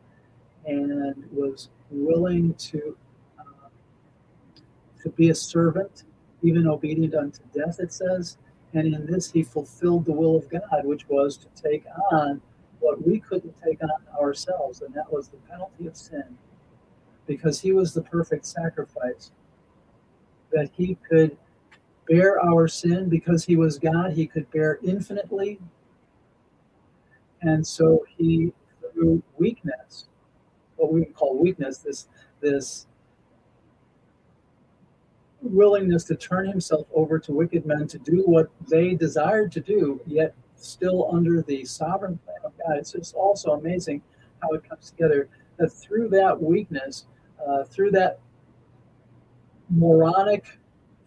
and 0.66 1.24
was 1.32 1.70
willing 1.90 2.54
to 2.54 2.96
to 5.06 5.12
be 5.12 5.30
a 5.30 5.34
servant, 5.34 6.02
even 6.42 6.66
obedient 6.66 7.14
unto 7.14 7.38
death. 7.54 7.78
It 7.78 7.92
says, 7.92 8.38
and 8.74 8.92
in 8.92 9.06
this 9.06 9.30
he 9.30 9.44
fulfilled 9.44 10.04
the 10.04 10.12
will 10.12 10.36
of 10.36 10.50
God, 10.50 10.82
which 10.82 11.08
was 11.08 11.36
to 11.36 11.46
take 11.54 11.84
on 12.10 12.40
what 12.80 13.06
we 13.06 13.20
couldn't 13.20 13.54
take 13.64 13.80
on 13.84 14.20
ourselves, 14.20 14.82
and 14.82 14.92
that 14.94 15.10
was 15.10 15.28
the 15.28 15.36
penalty 15.48 15.86
of 15.86 15.96
sin, 15.96 16.36
because 17.28 17.60
he 17.60 17.72
was 17.72 17.94
the 17.94 18.02
perfect 18.02 18.46
sacrifice 18.46 19.30
that 20.50 20.70
he 20.76 20.96
could 21.08 21.36
bear 22.08 22.44
our 22.44 22.66
sin 22.66 23.08
because 23.08 23.44
he 23.44 23.54
was 23.54 23.78
God, 23.78 24.12
he 24.12 24.26
could 24.26 24.50
bear 24.50 24.80
infinitely. 24.82 25.60
And 27.42 27.64
so 27.64 28.04
he, 28.16 28.52
through 28.92 29.22
weakness, 29.38 30.06
what 30.76 30.92
we 30.92 31.00
would 31.00 31.14
call 31.14 31.38
weakness, 31.38 31.78
this 31.78 32.08
this 32.40 32.86
willingness 35.46 36.04
to 36.04 36.16
turn 36.16 36.48
himself 36.48 36.86
over 36.94 37.18
to 37.18 37.32
wicked 37.32 37.66
men 37.66 37.86
to 37.88 37.98
do 37.98 38.22
what 38.26 38.48
they 38.68 38.94
desired 38.94 39.52
to 39.52 39.60
do, 39.60 40.00
yet 40.06 40.34
still 40.56 41.08
under 41.12 41.42
the 41.42 41.64
sovereign 41.64 42.18
plan 42.24 42.38
of 42.44 42.52
God. 42.58 42.76
It's 42.78 42.92
just 42.92 43.14
also 43.14 43.52
amazing 43.52 44.02
how 44.42 44.50
it 44.50 44.68
comes 44.68 44.90
together 44.90 45.28
that 45.58 45.70
through 45.70 46.08
that 46.10 46.40
weakness, 46.40 47.06
uh, 47.46 47.64
through 47.64 47.90
that 47.92 48.20
moronic, 49.70 50.58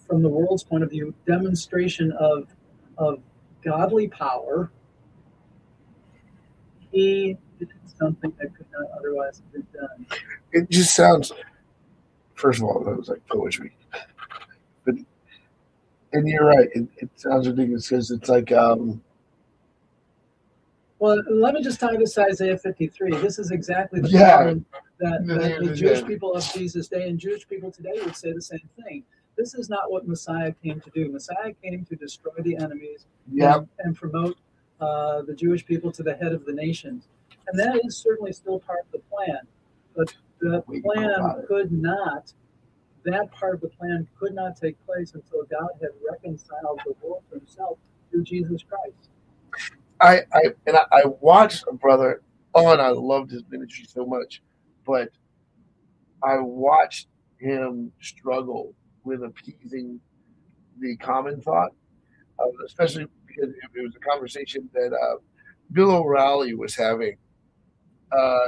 from 0.08 0.22
the 0.24 0.30
world's 0.30 0.64
point 0.64 0.84
of 0.84 0.90
view, 0.90 1.14
demonstration 1.26 2.12
of 2.14 2.48
of 2.98 3.22
godly 3.64 4.08
power, 4.08 4.72
he 6.92 7.38
did 7.60 7.70
something 7.98 8.34
that 8.40 8.56
could 8.56 8.66
not 8.72 8.90
otherwise 8.98 9.42
have 9.42 9.54
been 9.54 9.68
done. 9.80 10.06
it 10.52 10.70
just 10.70 10.96
sounds. 10.96 11.32
First 12.36 12.60
of 12.60 12.66
all, 12.66 12.84
that 12.84 12.98
was 12.98 13.10
like 13.10 13.26
poetry, 13.28 13.76
and 16.14 16.28
you're 16.28 16.46
right. 16.46 16.70
It, 16.74 16.88
it 16.98 17.10
sounds 17.16 17.48
ridiculous 17.48 17.88
because 17.90 18.12
it's 18.12 18.30
like 18.30 18.52
um 18.52 19.02
Well, 21.00 21.22
let 21.30 21.54
me 21.54 21.64
just 21.64 21.80
tie 21.80 21.96
this 21.96 22.14
to 22.16 22.26
Isaiah 22.26 22.58
53. 22.58 23.12
This 23.18 23.40
is 23.40 23.52
exactly 23.52 24.02
the 24.02 24.10
Yeah. 24.10 24.36
problem 24.38 24.66
that, 25.00 25.22
No, 25.24 25.36
that 25.38 25.50
no, 25.50 25.60
the 25.60 25.66
no, 25.68 25.74
Jewish 25.74 26.04
people 26.06 26.34
of 26.34 26.44
Jesus' 26.54 26.88
day 26.90 27.08
and 27.08 27.18
Jewish 27.18 27.48
people 27.48 27.72
today 27.72 27.94
would 28.04 28.16
say 28.16 28.34
the 28.34 28.42
same 28.42 28.68
thing. 28.84 29.04
This 29.38 29.54
is 29.54 29.70
not 29.70 29.90
what 29.92 30.08
Messiah 30.08 30.52
came 30.62 30.82
to 30.82 30.90
do. 30.90 31.10
Messiah 31.10 31.54
came 31.64 31.86
to 31.86 31.96
destroy 31.96 32.34
the 32.40 32.58
enemies 32.58 33.06
yeah 33.32 33.58
and, 33.60 33.68
and 33.80 33.96
promote 33.96 34.38
uh, 34.82 35.22
the 35.22 35.34
Jewish 35.34 35.66
people 35.66 35.92
to 35.94 36.04
the 36.04 36.16
head 36.16 36.34
of 36.34 36.46
the 36.46 36.52
nations. 36.52 37.08
And 37.48 37.58
that 37.60 37.80
is 37.86 37.98
certainly 37.98 38.34
still 38.34 38.60
part 38.60 38.80
of 38.86 38.92
the 38.92 39.00
plan. 39.10 39.40
But 39.96 40.14
the 40.42 40.64
We 40.68 40.82
plan 40.82 41.46
could 41.48 41.72
not, 41.72 42.34
that 43.14 43.32
part 43.32 43.56
of 43.56 43.62
the 43.62 43.70
plan 43.70 44.08
could 44.20 44.34
not 44.34 44.58
take 44.58 44.84
place 44.86 45.14
until 45.14 45.44
God 45.50 45.70
had 45.82 45.90
reconciled 46.10 46.82
the 46.86 46.94
world 47.02 47.24
to 47.32 47.40
himself 47.40 47.78
through 48.12 48.24
Jesus 48.24 48.64
Christ. 48.64 49.10
I, 50.02 50.22
I 50.34 50.44
and 50.68 50.78
I, 50.78 50.84
I 50.92 51.04
watched 51.20 51.66
a 51.68 51.74
brother 51.74 52.22
oh, 52.56 52.72
and 52.72 52.82
I 52.82 52.90
loved 52.90 53.32
his 53.32 53.44
ministry 53.50 53.86
so 53.88 54.06
much, 54.06 54.42
but 54.86 55.10
I 56.24 56.38
watched 56.40 57.08
him 57.40 57.92
struggle 58.02 58.74
with 59.04 59.24
appeasing 59.24 60.00
the 60.80 60.96
common 60.98 61.42
thought, 61.42 61.72
uh, 62.40 62.48
especially 62.66 63.08
because 63.28 63.50
it, 63.50 63.84
was 63.84 63.96
a 63.96 64.00
conversation 64.00 64.70
that 64.74 64.94
uh, 64.94 65.18
Bill 65.72 65.92
O'Reilly 65.92 66.54
was 66.54 66.76
having 66.76 67.18
uh, 68.12 68.48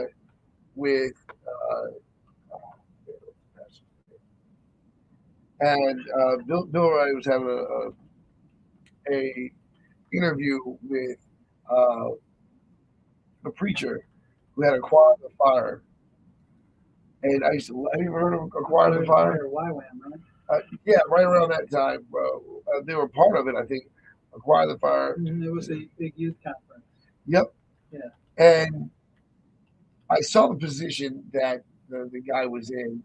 with. 0.75 1.13
And 5.61 5.99
uh, 6.19 6.37
Bill, 6.47 6.65
Bill 6.65 6.83
O'Reilly 6.83 7.15
was 7.15 7.25
having 7.25 7.47
a, 7.47 9.11
a, 9.13 9.15
a 9.15 9.51
interview 10.13 10.59
with 10.83 11.17
uh, 11.71 12.09
a 13.45 13.51
preacher 13.55 14.05
who 14.55 14.63
had 14.63 14.73
acquired 14.73 15.17
the 15.21 15.29
fire. 15.37 15.81
And 17.23 17.43
I 17.45 17.51
used 17.53 17.67
to, 17.67 17.87
have 17.93 18.01
you 18.01 18.07
ever 18.07 18.19
heard 18.19 18.33
of 18.33 18.45
Acquire 18.57 18.99
the 18.99 19.05
Fire? 19.05 19.39
YWAM, 19.47 19.81
right? 20.09 20.19
Uh, 20.49 20.59
yeah, 20.85 20.97
right 21.07 21.23
around 21.23 21.49
that 21.49 21.69
time, 21.69 22.03
uh, 22.19 22.81
they 22.83 22.95
were 22.95 23.07
part 23.07 23.37
of 23.37 23.47
it, 23.47 23.55
I 23.55 23.65
think. 23.65 23.85
Acquire 24.35 24.67
the 24.67 24.77
Fire. 24.79 25.15
Mhm, 25.17 25.43
It 25.45 25.51
was 25.51 25.69
a 25.69 25.87
big 25.99 26.13
youth 26.15 26.35
conference. 26.43 26.85
Yep. 27.27 27.53
Yeah. 27.91 27.99
And 28.37 28.89
I 30.09 30.21
saw 30.21 30.47
the 30.47 30.55
position 30.55 31.23
that 31.33 31.63
the, 31.89 32.09
the 32.11 32.21
guy 32.21 32.45
was 32.47 32.71
in, 32.71 33.03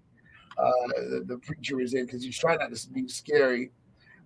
the, 0.57 1.25
the 1.27 1.39
preacher 1.39 1.77
was 1.77 1.95
in, 1.95 2.07
because 2.07 2.23
he's 2.23 2.39
trying 2.39 2.59
not 2.59 2.75
to 2.75 2.91
be 2.91 3.09
scary. 3.09 3.71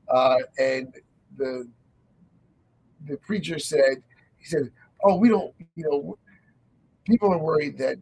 Uh, 0.08 0.36
and 0.58 0.94
the 1.36 1.68
the 3.06 3.16
preacher 3.18 3.58
said, 3.58 4.02
he 4.36 4.44
said, 4.44 4.70
"Oh, 5.04 5.16
we 5.16 5.28
don't, 5.28 5.54
you 5.74 5.84
know, 5.84 6.18
people 7.04 7.32
are 7.32 7.38
worried 7.38 7.78
that 7.78 7.98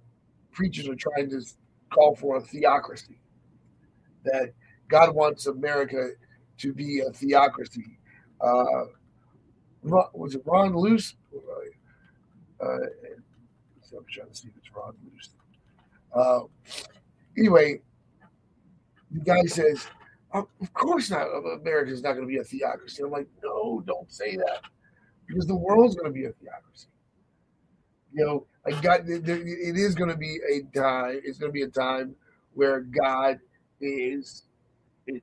preachers 0.52 0.88
are 0.88 0.96
trying 0.96 1.30
to 1.30 1.42
call 1.90 2.16
for 2.16 2.36
a 2.36 2.40
theocracy, 2.40 3.18
that 4.24 4.52
God 4.88 5.14
wants 5.14 5.46
America 5.46 6.10
to 6.58 6.72
be 6.72 7.00
a 7.00 7.10
theocracy." 7.10 7.98
Uh, 8.40 8.84
was 9.82 10.34
it 10.34 10.42
Ron 10.44 10.76
Luce? 10.76 11.14
Uh, 12.60 12.66
I'm 12.66 14.04
trying 14.10 14.28
to 14.28 14.34
see 14.34 14.48
if 14.48 14.56
it's 14.56 14.74
Ron 14.74 14.94
Luce. 15.04 15.30
Uh, 16.14 16.40
anyway, 17.38 17.80
the 19.10 19.20
guy 19.20 19.42
says, 19.42 19.86
"Of 20.32 20.46
course 20.74 21.10
not. 21.10 21.26
Uh, 21.28 21.58
America 21.60 21.92
is 21.92 22.02
not 22.02 22.12
going 22.12 22.26
to 22.26 22.28
be 22.28 22.38
a 22.38 22.44
theocracy." 22.44 23.02
I'm 23.02 23.10
like, 23.10 23.28
"No, 23.42 23.82
don't 23.86 24.10
say 24.10 24.36
that." 24.36 24.62
because 25.28 25.46
the 25.46 25.54
world's 25.54 25.94
going 25.94 26.06
to 26.06 26.12
be 26.12 26.24
a 26.24 26.32
theocracy. 26.32 26.88
You 28.12 28.24
know, 28.24 28.46
like 28.66 28.82
God, 28.82 29.02
it 29.06 29.28
is 29.28 29.94
going 29.94 30.10
to 30.10 30.16
be 30.16 30.38
a 30.50 30.76
time. 30.76 31.20
It's 31.22 31.38
going 31.38 31.50
to 31.50 31.54
be 31.54 31.62
a 31.62 31.68
time 31.68 32.16
where 32.54 32.80
God 32.80 33.38
is. 33.80 34.44
It, 35.06 35.22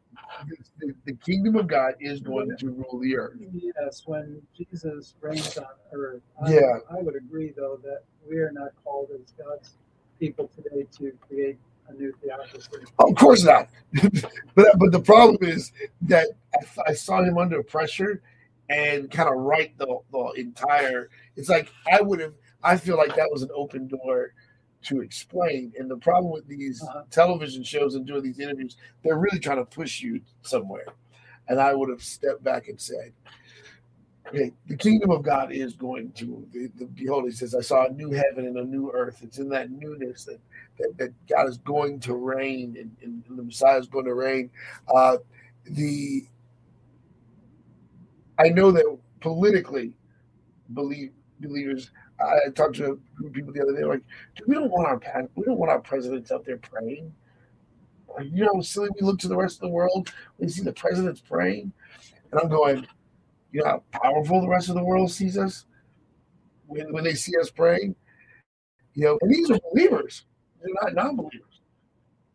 the, 0.79 0.95
the, 1.05 1.13
kingdom 1.13 1.55
of 1.57 1.67
God 1.67 1.93
is 1.99 2.19
going 2.19 2.55
to 2.57 2.69
rule 2.69 2.99
the 2.99 3.15
earth. 3.17 3.37
Yes, 3.53 4.01
when 4.07 4.41
Jesus 4.57 5.13
reigns 5.21 5.55
on 5.59 5.65
earth. 5.93 6.23
I, 6.43 6.53
yeah, 6.53 6.79
I 6.89 7.03
would 7.03 7.15
agree 7.15 7.53
though 7.55 7.79
that 7.83 8.01
we 8.27 8.37
are 8.37 8.51
not 8.51 8.69
called 8.83 9.09
as 9.13 9.31
God's 9.33 9.77
people 10.19 10.49
today 10.55 10.87
to 10.97 11.11
create 11.27 11.59
a 11.87 11.93
new 11.93 12.13
theocracy. 12.21 12.69
Of 12.99 13.15
course 13.15 13.43
not. 13.43 13.69
but 14.55 14.77
but 14.77 14.91
the 14.91 15.01
problem 15.01 15.37
is 15.41 15.71
that 16.03 16.27
I, 16.53 16.91
I 16.91 16.93
saw 16.93 17.23
him 17.23 17.37
under 17.37 17.61
pressure 17.63 18.21
and 18.69 19.11
kind 19.11 19.29
of 19.29 19.35
write 19.35 19.77
the, 19.77 19.99
the 20.11 20.33
entire. 20.37 21.09
It's 21.35 21.49
like 21.49 21.71
I 21.91 22.01
would 22.01 22.19
have. 22.19 22.33
I 22.63 22.77
feel 22.77 22.97
like 22.97 23.15
that 23.15 23.29
was 23.31 23.43
an 23.43 23.49
open 23.53 23.87
door 23.87 24.33
to 24.85 25.01
explain. 25.01 25.73
And 25.77 25.89
the 25.89 25.97
problem 25.97 26.31
with 26.31 26.47
these 26.47 26.81
uh-huh. 26.81 27.03
television 27.11 27.63
shows 27.63 27.95
and 27.95 28.05
doing 28.05 28.23
these 28.23 28.39
interviews, 28.39 28.77
they're 29.03 29.17
really 29.17 29.39
trying 29.39 29.57
to 29.57 29.65
push 29.65 30.01
you 30.01 30.21
somewhere. 30.41 30.85
And 31.47 31.59
I 31.59 31.73
would 31.73 31.89
have 31.89 32.01
stepped 32.01 32.43
back 32.43 32.67
and 32.69 32.79
said, 32.79 33.13
Okay, 34.27 34.51
the 34.67 34.75
kingdom 34.75 35.11
of 35.11 35.21
God 35.21 35.51
is 35.51 35.75
going 35.75 36.11
to 36.13 36.47
the, 36.51 36.71
the, 36.77 36.85
behold. 36.85 37.25
He 37.25 37.31
says, 37.31 37.53
"I 37.53 37.61
saw 37.61 37.85
a 37.85 37.91
new 37.91 38.11
heaven 38.11 38.47
and 38.47 38.57
a 38.57 38.63
new 38.63 38.91
earth." 38.91 39.19
It's 39.21 39.37
in 39.37 39.49
that 39.49 39.69
newness 39.69 40.25
that 40.25 40.39
that, 40.79 40.97
that 40.97 41.27
God 41.27 41.47
is 41.47 41.59
going 41.59 41.99
to 42.01 42.15
reign, 42.15 42.75
and, 42.79 42.95
and 43.03 43.37
the 43.37 43.43
Messiah 43.43 43.77
is 43.77 43.87
going 43.87 44.05
to 44.05 44.15
reign. 44.15 44.49
Uh, 44.93 45.17
the 45.65 46.25
I 48.39 48.49
know 48.49 48.71
that 48.71 48.97
politically, 49.21 49.95
believe 50.73 51.11
believers. 51.39 51.91
I 52.19 52.49
talked 52.49 52.75
to 52.75 52.83
a 52.83 52.95
group 53.15 53.27
of 53.27 53.33
people 53.33 53.53
the 53.53 53.61
other 53.61 53.75
day, 53.75 53.83
like, 53.83 54.01
we 54.47 54.55
don't 54.55 54.71
want 54.71 54.87
our 54.87 55.27
we 55.35 55.43
don't 55.43 55.57
want 55.57 55.71
our 55.71 55.79
presidents 55.79 56.31
out 56.31 56.45
there 56.45 56.57
praying. 56.57 57.13
Like, 58.15 58.27
you 58.31 58.45
know, 58.45 58.61
silly 58.61 58.89
we 58.99 59.05
look 59.05 59.19
to 59.19 59.27
the 59.27 59.35
rest 59.35 59.57
of 59.57 59.61
the 59.61 59.69
world, 59.69 60.13
we 60.37 60.47
see 60.47 60.63
the 60.63 60.71
presidents 60.71 61.19
praying, 61.19 61.73
and 62.31 62.39
I'm 62.39 62.49
going, 62.49 62.87
you 63.55 63.63
know 63.63 63.69
how 63.69 63.83
powerful 64.01 64.41
the 64.41 64.49
rest 64.49 64.67
of 64.67 64.75
the 64.75 64.83
world 64.83 65.09
sees 65.09 65.37
us 65.37 65.65
when 66.67 66.91
when 66.91 67.05
they 67.05 67.13
see 67.13 67.31
us 67.39 67.49
praying. 67.49 67.95
You 68.95 69.05
know, 69.05 69.17
and 69.21 69.31
these 69.33 69.49
are 69.49 69.57
believers; 69.71 70.25
they're 70.61 70.73
not 70.83 70.93
non-believers. 70.93 71.61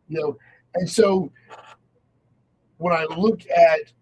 You 0.09 0.19
know, 0.19 0.37
and 0.73 0.89
so 0.89 1.31
when 2.77 2.91
I 2.91 3.05
look 3.15 3.41
at 3.51 3.93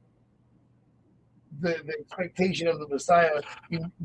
the, 1.60 1.82
the 1.86 1.94
expectation 2.00 2.70
of 2.70 2.80
the 2.80 2.88
Messiah 2.88 3.42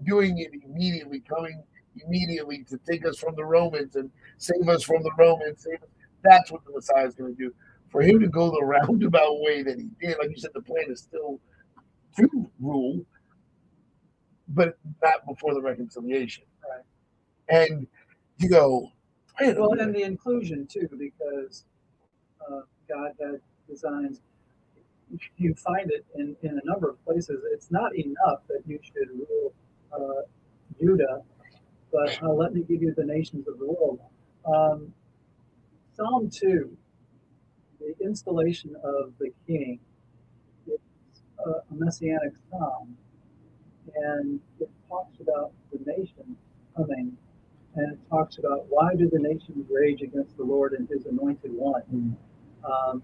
doing 0.02 0.38
it 0.38 0.50
immediately, 0.64 1.20
coming 1.20 1.62
immediately 2.04 2.64
to 2.64 2.78
take 2.78 3.06
us 3.06 3.16
from 3.16 3.36
the 3.36 3.44
Romans 3.44 3.94
and 3.94 4.10
save 4.38 4.68
us 4.68 4.82
from 4.82 5.04
the 5.04 5.12
Romans. 5.16 5.64
That's 6.24 6.50
what 6.50 6.64
the 6.64 6.72
Messiah 6.72 7.06
is 7.06 7.14
going 7.14 7.36
to 7.36 7.40
do. 7.40 7.54
For 7.90 8.02
him 8.02 8.18
to 8.18 8.26
go 8.26 8.50
the 8.50 8.64
roundabout 8.64 9.40
way 9.40 9.62
that 9.62 9.78
he 9.78 9.88
did, 10.00 10.18
like 10.18 10.30
you 10.30 10.36
said, 10.36 10.50
the 10.52 10.62
plan 10.62 10.86
is 10.88 10.98
still 10.98 11.38
to 12.16 12.50
rule, 12.60 13.00
but 14.48 14.78
not 15.02 15.26
before 15.26 15.54
the 15.54 15.60
reconciliation. 15.60 16.44
Right. 16.68 17.66
And 17.66 17.86
you 18.38 18.48
go, 18.48 18.90
well, 19.40 19.72
and 19.72 19.94
the 19.94 20.02
inclusion 20.02 20.66
too, 20.66 20.88
because 20.98 21.64
uh, 22.48 22.60
God 22.88 23.12
had 23.20 23.40
designs 23.68 24.20
you 25.36 25.54
find 25.54 25.90
it 25.90 26.04
in, 26.16 26.36
in 26.42 26.60
a 26.62 26.66
number 26.66 26.88
of 26.90 27.04
places. 27.04 27.42
It's 27.52 27.70
not 27.70 27.96
enough 27.96 28.40
that 28.48 28.62
you 28.66 28.78
should 28.82 29.08
rule 29.10 29.52
uh, 29.92 30.22
Judah, 30.80 31.22
but 31.92 32.18
uh, 32.22 32.32
let 32.32 32.54
me 32.54 32.62
give 32.62 32.82
you 32.82 32.94
the 32.96 33.04
nations 33.04 33.46
of 33.48 33.58
the 33.58 33.66
world. 33.66 34.00
Um, 34.46 34.92
Psalm 35.96 36.28
2, 36.30 36.76
the 37.80 37.94
installation 38.04 38.74
of 38.82 39.12
the 39.18 39.30
king, 39.46 39.78
a, 41.46 41.50
a 41.50 41.74
messianic 41.74 42.32
psalm, 42.50 42.96
and 43.96 44.40
it 44.60 44.70
talks 44.88 45.20
about 45.20 45.52
the 45.72 45.78
nation 45.84 46.36
coming, 46.76 47.16
and 47.76 47.92
it 47.92 47.98
talks 48.08 48.38
about 48.38 48.66
why 48.68 48.94
do 48.94 49.08
the 49.10 49.18
nations 49.18 49.66
rage 49.70 50.02
against 50.02 50.36
the 50.36 50.44
Lord 50.44 50.72
and 50.72 50.88
his 50.88 51.06
anointed 51.06 51.52
one. 51.52 51.82
Mm-hmm. 51.82 52.72
Um, 52.72 53.02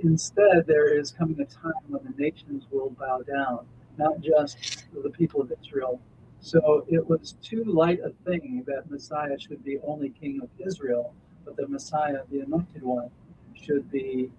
Instead, 0.00 0.66
there 0.66 0.96
is 0.96 1.10
coming 1.10 1.40
a 1.40 1.44
time 1.44 1.72
when 1.88 2.02
the 2.04 2.22
nations 2.22 2.64
will 2.70 2.90
bow 2.90 3.20
down, 3.22 3.66
not 3.96 4.20
just 4.20 4.86
the 5.02 5.10
people 5.10 5.40
of 5.40 5.52
Israel. 5.60 6.00
So 6.40 6.84
it 6.88 7.04
was 7.08 7.34
too 7.42 7.64
light 7.64 7.98
a 8.00 8.10
thing 8.24 8.62
that 8.68 8.88
Messiah 8.90 9.38
should 9.38 9.64
be 9.64 9.78
only 9.84 10.10
king 10.10 10.40
of 10.40 10.48
Israel, 10.64 11.14
but 11.44 11.56
the 11.56 11.66
Messiah, 11.66 12.20
the 12.30 12.40
anointed 12.40 12.82
one, 12.82 13.10
should 13.54 13.90
be 13.90 14.30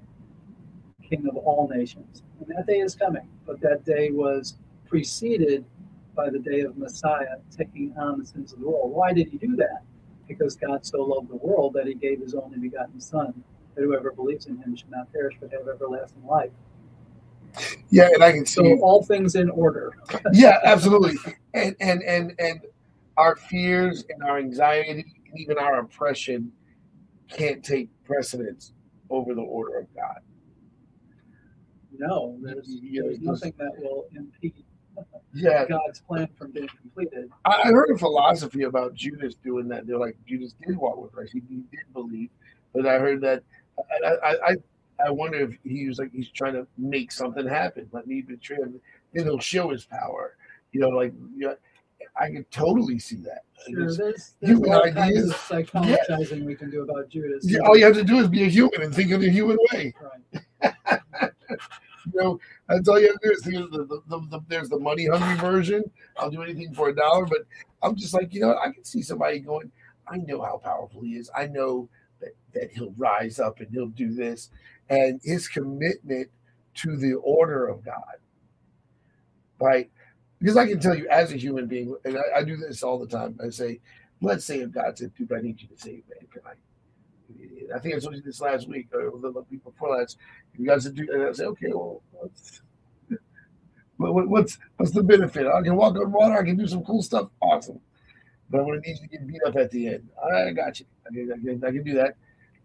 king 1.03 1.27
of 1.27 1.35
all 1.35 1.67
nations. 1.67 2.23
And 2.39 2.47
that 2.55 2.67
day 2.67 2.79
is 2.79 2.95
coming, 2.95 3.27
but 3.45 3.59
that 3.61 3.85
day 3.85 4.11
was 4.11 4.55
preceded 4.87 5.65
by 6.15 6.29
the 6.29 6.39
day 6.39 6.61
of 6.61 6.77
Messiah 6.77 7.37
taking 7.55 7.93
on 7.97 8.19
the 8.19 8.25
sins 8.25 8.53
of 8.53 8.59
the 8.59 8.67
world. 8.67 8.91
Why 8.91 9.13
did 9.13 9.29
he 9.29 9.37
do 9.37 9.55
that? 9.57 9.83
Because 10.27 10.55
God 10.55 10.85
so 10.85 11.03
loved 11.03 11.29
the 11.29 11.37
world 11.37 11.73
that 11.73 11.87
he 11.87 11.93
gave 11.93 12.19
his 12.19 12.33
only 12.35 12.57
begotten 12.57 12.99
Son 12.99 13.43
that 13.75 13.83
whoever 13.83 14.11
believes 14.11 14.47
in 14.47 14.57
him 14.57 14.75
should 14.75 14.91
not 14.91 15.11
perish 15.11 15.35
but 15.39 15.51
have 15.51 15.67
everlasting 15.67 16.25
life. 16.25 16.51
Yeah, 17.89 18.09
and 18.13 18.23
I 18.23 18.31
can 18.31 18.45
see 18.45 18.75
so 18.75 18.79
all 18.81 19.03
things 19.03 19.35
in 19.35 19.49
order. 19.49 19.93
yeah, 20.33 20.59
absolutely. 20.63 21.15
And 21.53 21.75
and 21.79 22.03
and 22.03 22.35
and 22.39 22.61
our 23.17 23.35
fears 23.35 24.05
and 24.09 24.23
our 24.23 24.37
anxiety 24.37 24.91
and 24.91 25.39
even 25.39 25.57
our 25.57 25.79
oppression 25.79 26.51
can't 27.29 27.63
take 27.63 27.89
precedence 28.03 28.73
over 29.09 29.33
the 29.33 29.41
order 29.41 29.79
of 29.79 29.95
God. 29.95 30.19
No, 31.99 32.37
there's, 32.41 32.67
you 32.67 33.03
there's 33.03 33.19
nothing 33.19 33.53
that 33.57 33.71
will 33.77 34.05
impede 34.15 34.63
yeah. 35.33 35.65
God's 35.65 36.01
plan 36.01 36.27
from 36.37 36.51
being 36.51 36.69
completed. 36.81 37.29
I 37.45 37.67
heard 37.67 37.91
a 37.91 37.97
philosophy 37.97 38.63
about 38.63 38.93
Judas 38.93 39.35
doing 39.35 39.67
that. 39.67 39.85
They're 39.85 39.97
like 39.97 40.17
Judas 40.25 40.55
did 40.65 40.77
walk 40.77 40.97
with 40.97 41.11
Christ; 41.11 41.33
he, 41.33 41.41
he 41.49 41.57
did 41.57 41.93
believe, 41.93 42.29
but 42.73 42.85
I 42.85 42.99
heard 42.99 43.21
that 43.21 43.43
I, 44.03 44.35
I, 44.47 44.55
I 45.05 45.11
wonder 45.11 45.39
if 45.39 45.57
he 45.63 45.87
was 45.87 45.99
like 45.99 46.11
he's 46.11 46.29
trying 46.29 46.53
to 46.53 46.65
make 46.77 47.11
something 47.11 47.47
happen. 47.47 47.87
Let 47.91 48.07
me 48.07 48.21
betray 48.21 48.57
him. 48.57 48.79
Then 49.13 49.25
he'll 49.25 49.39
show 49.39 49.69
his 49.69 49.85
power. 49.85 50.35
You 50.71 50.81
know, 50.81 50.89
like 50.89 51.13
you 51.35 51.47
know, 51.47 51.55
I 52.19 52.27
can 52.27 52.45
totally 52.51 52.99
see 52.99 53.17
that. 53.17 53.43
Sure, 53.69 53.93
there's, 53.93 54.35
there's 54.39 54.59
all 54.61 54.83
ideas. 54.83 54.95
kinds 54.95 55.29
of 55.29 55.35
psychologizing 55.35 56.39
yeah. 56.39 56.45
we 56.45 56.55
can 56.55 56.69
do 56.69 56.81
about 56.81 57.09
Judas. 57.09 57.45
Yeah, 57.47 57.59
all 57.59 57.77
you 57.77 57.85
have 57.85 57.95
to 57.95 58.03
do 58.03 58.19
is 58.19 58.27
be 58.27 58.43
a 58.43 58.47
human 58.47 58.81
and 58.81 58.95
think 58.95 59.11
in 59.11 59.21
a 59.21 59.29
human 59.29 59.57
way. 59.71 59.93
Right. 60.61 60.73
know, 62.19 62.39
that's 62.67 62.87
all 62.87 62.99
you 62.99 63.07
have 63.07 63.19
to 63.21 63.27
do 63.29 63.33
is 63.33 63.43
think 63.43 63.71
the, 63.71 63.77
the, 63.85 64.01
the, 64.07 64.27
the, 64.29 64.39
there's 64.47 64.69
the 64.69 64.79
money 64.79 65.07
hungry 65.07 65.37
version. 65.37 65.83
I'll 66.17 66.29
do 66.31 66.43
anything 66.43 66.73
for 66.73 66.89
a 66.89 66.95
dollar, 66.95 67.25
but 67.25 67.39
I'm 67.81 67.95
just 67.95 68.13
like, 68.13 68.33
you 68.33 68.41
know, 68.41 68.57
I 68.57 68.71
can 68.71 68.83
see 68.83 69.01
somebody 69.01 69.39
going, 69.39 69.71
I 70.07 70.17
know 70.17 70.41
how 70.41 70.57
powerful 70.57 71.01
he 71.01 71.11
is. 71.11 71.29
I 71.35 71.47
know 71.47 71.89
that, 72.19 72.31
that 72.53 72.71
he'll 72.71 72.93
rise 72.97 73.39
up 73.39 73.59
and 73.59 73.69
he'll 73.71 73.87
do 73.87 74.13
this. 74.13 74.49
And 74.89 75.21
his 75.23 75.47
commitment 75.47 76.29
to 76.75 76.97
the 76.97 77.13
order 77.15 77.67
of 77.67 77.83
God, 77.83 78.15
right? 79.59 79.89
Because 80.39 80.57
I 80.57 80.67
can 80.67 80.79
tell 80.79 80.95
you, 80.95 81.07
as 81.09 81.31
a 81.31 81.37
human 81.37 81.67
being, 81.67 81.95
and 82.05 82.17
I, 82.17 82.39
I 82.39 82.43
do 82.43 82.57
this 82.57 82.81
all 82.83 82.97
the 82.97 83.07
time, 83.07 83.39
I 83.43 83.49
say, 83.49 83.81
let's 84.21 84.45
say 84.45 84.59
if 84.59 84.71
God 84.71 84.97
said, 84.97 85.13
dude, 85.15 85.33
I 85.33 85.41
need 85.41 85.61
you 85.61 85.67
to 85.67 85.77
save 85.77 86.03
mankind. 86.09 86.57
I 87.75 87.79
think 87.79 87.95
I 87.95 87.99
told 87.99 88.15
you 88.15 88.21
this 88.21 88.41
last 88.41 88.67
week 88.67 88.87
or 88.93 89.11
the 89.19 89.43
week 89.49 89.63
before 89.63 89.97
last. 89.97 90.17
You 90.57 90.65
guys 90.65 90.85
do, 90.85 91.07
and 91.11 91.23
I 91.23 91.31
say, 91.31 91.45
okay, 91.45 91.67
well, 91.69 92.01
what's, 92.11 92.61
what's 93.97 94.57
what's 94.77 94.91
the 94.91 95.03
benefit? 95.03 95.47
I 95.47 95.61
can 95.61 95.75
walk 95.75 95.95
on 95.95 96.11
water. 96.11 96.39
I 96.39 96.43
can 96.43 96.57
do 96.57 96.67
some 96.67 96.83
cool 96.83 97.01
stuff. 97.01 97.29
Awesome. 97.41 97.79
but 98.49 98.59
I'm 98.59 98.65
going 98.65 98.81
to 98.81 98.89
need 98.89 98.99
you 98.99 99.07
to 99.07 99.11
get 99.11 99.27
beat 99.27 99.41
up 99.45 99.55
at 99.55 99.71
the 99.71 99.87
end. 99.87 100.09
I 100.33 100.51
got 100.51 100.79
you. 100.79 100.85
I 101.07 101.13
can, 101.13 101.31
I 101.31 101.37
can, 101.37 101.63
I 101.63 101.71
can 101.71 101.83
do 101.83 101.93
that. 101.95 102.15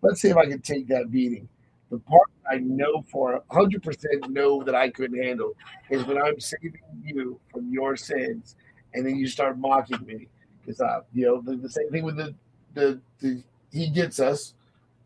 Let's 0.02 0.20
see 0.20 0.28
if 0.28 0.36
I 0.36 0.46
can 0.46 0.60
take 0.60 0.88
that 0.88 1.10
beating. 1.10 1.48
The 1.90 1.98
part 1.98 2.30
I 2.50 2.56
know 2.56 3.04
for 3.10 3.42
100% 3.50 4.28
know 4.28 4.62
that 4.64 4.74
I 4.74 4.90
couldn't 4.90 5.22
handle 5.22 5.52
is 5.90 6.04
when 6.04 6.20
I'm 6.20 6.40
saving 6.40 6.80
you 7.02 7.38
from 7.52 7.70
your 7.70 7.96
sins 7.96 8.56
and 8.94 9.06
then 9.06 9.16
you 9.16 9.26
start 9.26 9.58
mocking 9.58 10.04
me. 10.04 10.28
Because, 10.60 10.80
uh, 10.80 11.00
you 11.12 11.26
know, 11.26 11.40
the, 11.40 11.56
the 11.56 11.68
same 11.68 11.90
thing 11.90 12.04
with 12.04 12.16
the, 12.16 12.34
the, 12.74 13.00
the, 13.20 13.42
he 13.74 13.90
gets 13.90 14.20
us. 14.20 14.54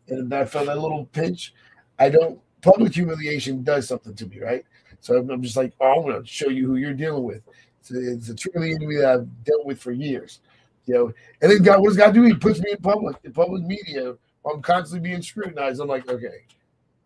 And 0.07 0.33
I 0.33 0.45
felt 0.45 0.67
that 0.67 0.79
little 0.79 1.05
pinch. 1.05 1.53
I 1.97 2.09
don't, 2.09 2.39
public 2.61 2.93
humiliation 2.93 3.63
does 3.63 3.87
something 3.87 4.13
to 4.15 4.25
me, 4.27 4.39
right? 4.39 4.63
So 5.01 5.17
I'm, 5.17 5.29
I'm 5.29 5.41
just 5.41 5.57
like, 5.57 5.73
oh, 5.81 5.99
I'm 5.99 6.01
going 6.03 6.21
to 6.21 6.27
show 6.27 6.49
you 6.49 6.67
who 6.67 6.75
you're 6.75 6.93
dealing 6.93 7.23
with. 7.23 7.41
It's 7.79 7.91
a, 7.91 8.13
it's 8.13 8.29
a 8.29 8.35
truly 8.35 8.71
enemy 8.71 8.97
that 8.97 9.11
I've 9.11 9.43
dealt 9.43 9.65
with 9.65 9.81
for 9.81 9.91
years. 9.91 10.39
You 10.85 10.93
know, 10.93 11.13
and 11.41 11.51
then 11.51 11.61
God, 11.61 11.81
what 11.81 11.89
does 11.89 11.97
God 11.97 12.13
do? 12.13 12.23
He 12.23 12.33
puts 12.33 12.59
me 12.59 12.71
in 12.71 12.77
public, 12.77 13.17
in 13.23 13.33
public 13.33 13.63
media. 13.63 14.15
I'm 14.45 14.61
constantly 14.61 15.07
being 15.07 15.21
scrutinized. 15.21 15.81
I'm 15.81 15.87
like, 15.87 16.09
okay, 16.09 16.45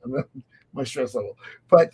I'm 0.03 0.23
my 0.73 0.83
stress 0.83 1.15
level. 1.15 1.37
But 1.69 1.91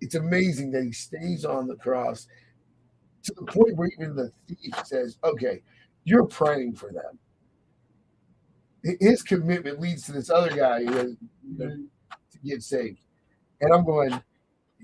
it's 0.00 0.14
amazing 0.14 0.70
that 0.72 0.84
he 0.84 0.92
stays 0.92 1.44
on 1.44 1.66
the 1.66 1.76
cross 1.76 2.28
to 3.24 3.34
the 3.34 3.44
point 3.44 3.76
where 3.76 3.90
even 3.98 4.16
the 4.16 4.30
thief 4.48 4.74
says, 4.84 5.18
okay, 5.24 5.62
you're 6.04 6.26
praying 6.26 6.74
for 6.74 6.92
them. 6.92 7.18
His 9.00 9.22
commitment 9.22 9.80
leads 9.80 10.04
to 10.04 10.12
this 10.12 10.30
other 10.30 10.54
guy 10.54 10.78
you 10.80 11.16
know, 11.58 11.66
to 11.66 12.38
get 12.44 12.62
saved. 12.62 13.00
And 13.60 13.72
I'm 13.72 13.84
going, 13.84 14.10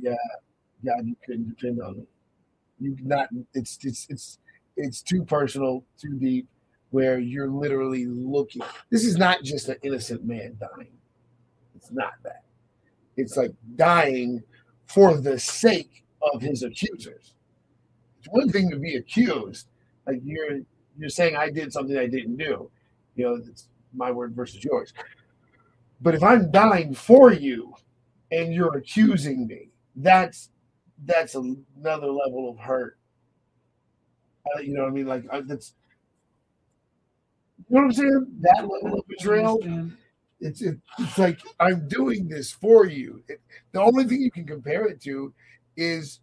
yeah, 0.01 0.15
God, 0.85 1.07
you 1.07 1.17
couldn't 1.25 1.49
depend 1.51 1.81
on 1.81 1.99
me. 1.99 2.07
You 2.81 2.97
not, 3.03 3.29
it's, 3.55 3.79
it's, 3.83 4.07
it's, 4.09 4.39
it's 4.77 5.03
too 5.03 5.25
personal, 5.25 5.85
too 6.01 6.15
deep, 6.19 6.49
where 6.91 7.19
you're 7.19 7.49
literally 7.49 8.07
looking. 8.07 8.63
This 8.91 9.05
is 9.05 9.17
not 9.17 9.43
just 9.43 9.69
an 9.69 9.77
innocent 9.83 10.25
man 10.25 10.59
dying. 10.59 10.93
It's 11.77 11.93
not 11.93 12.15
that. 12.25 12.45
It's 13.17 13.37
like 13.37 13.53
dying 13.77 14.43
for 14.87 15.17
the 15.17 15.39
sake 15.39 16.05
of 16.35 16.41
his 16.41 16.63
accusers. 16.63 17.35
It's 18.19 18.29
one 18.29 18.49
thing 18.49 18.71
to 18.71 18.77
be 18.77 18.97
accused, 18.97 19.67
like 20.07 20.21
you're 20.25 20.61
you're 20.99 21.09
saying 21.09 21.37
I 21.37 21.51
did 21.51 21.73
something 21.73 21.97
I 21.97 22.07
didn't 22.07 22.37
do. 22.37 22.71
You 23.17 23.25
know, 23.25 23.35
it's 23.35 23.69
my 23.95 24.11
word 24.11 24.35
versus 24.35 24.65
yours. 24.65 24.93
But 26.01 26.15
if 26.15 26.23
I'm 26.23 26.51
dying 26.51 26.95
for 26.95 27.33
you 27.33 27.75
and 28.31 28.53
you're 28.53 28.77
accusing 28.77 29.47
me, 29.47 29.71
that's 29.97 30.51
that's 31.05 31.35
another 31.35 32.09
level 32.09 32.49
of 32.51 32.59
hurt 32.59 32.99
uh, 34.47 34.61
you 34.61 34.75
know 34.75 34.83
what 34.83 34.91
I 34.91 34.93
mean? 34.93 35.07
Like 35.07 35.25
uh, 35.31 35.43
that's 35.45 35.75
you 37.69 37.77
know 37.77 37.83
what 37.83 37.85
I'm 37.85 37.93
saying? 37.93 38.27
That 38.41 38.69
level 38.69 38.99
of 38.99 39.07
betrayal. 39.09 39.61
It's 40.41 40.61
it, 40.61 40.79
it's 40.99 41.19
like 41.19 41.41
I'm 41.61 41.87
doing 41.89 42.29
this 42.29 42.51
for 42.51 42.87
you. 42.87 43.23
It, 43.29 43.41
the 43.73 43.81
only 43.81 44.05
thing 44.05 44.21
you 44.21 44.31
can 44.31 44.47
compare 44.47 44.87
it 44.87 45.01
to 45.03 45.33
is 45.77 46.21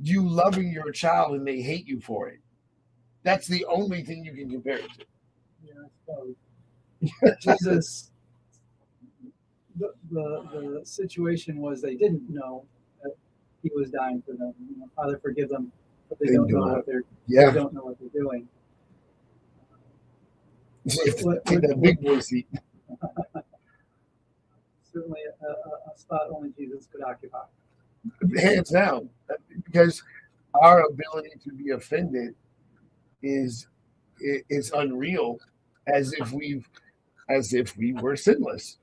you 0.00 0.26
loving 0.26 0.70
your 0.70 0.92
child 0.92 1.34
and 1.34 1.46
they 1.46 1.60
hate 1.60 1.86
you 1.86 2.00
for 2.00 2.28
it. 2.28 2.38
That's 3.22 3.48
the 3.48 3.64
only 3.66 4.02
thing 4.02 4.24
you 4.24 4.32
can 4.32 4.48
compare 4.48 4.78
it 4.78 4.90
to. 4.98 5.04
Yeah, 5.62 6.22
Jesus. 7.40 8.10
The, 9.78 9.92
the 10.10 10.44
the 10.52 10.80
situation 10.84 11.58
was 11.58 11.80
they 11.80 11.94
didn't 11.94 12.28
know 12.28 12.64
that 13.02 13.12
he 13.62 13.70
was 13.74 13.90
dying 13.90 14.22
for 14.26 14.32
them. 14.32 14.52
You 14.68 14.80
know, 14.80 14.90
Father, 14.94 15.18
forgive 15.22 15.48
them 15.48 15.72
but 16.10 16.18
they, 16.18 16.26
they 16.26 16.34
don't 16.34 16.50
know 16.50 16.60
what 16.60 16.84
they're 16.86 17.04
yeah. 17.26 17.50
they 17.50 17.54
don't 17.54 17.72
know 17.72 17.84
what 17.84 17.96
they're 17.98 18.10
doing. 18.22 18.46
Take 20.88 21.60
that 21.62 21.80
big 21.80 22.00
boy 22.00 22.18
seat. 22.18 22.48
Certainly 24.92 25.20
a, 25.40 25.46
a, 25.46 25.96
spot 25.96 26.22
only 26.34 26.50
Jesus 26.58 26.88
could 26.90 27.02
occupy. 27.04 27.44
Hands 28.36 28.68
down, 28.68 29.08
because 29.64 30.02
our 30.54 30.80
ability 30.86 31.30
to 31.44 31.52
be 31.52 31.70
offended 31.70 32.34
is 33.22 33.68
is 34.20 34.72
unreal, 34.72 35.38
as 35.86 36.12
if 36.14 36.32
we've 36.32 36.68
as 37.30 37.54
if 37.54 37.76
we 37.76 37.92
were 37.94 38.16
sinless. 38.16 38.78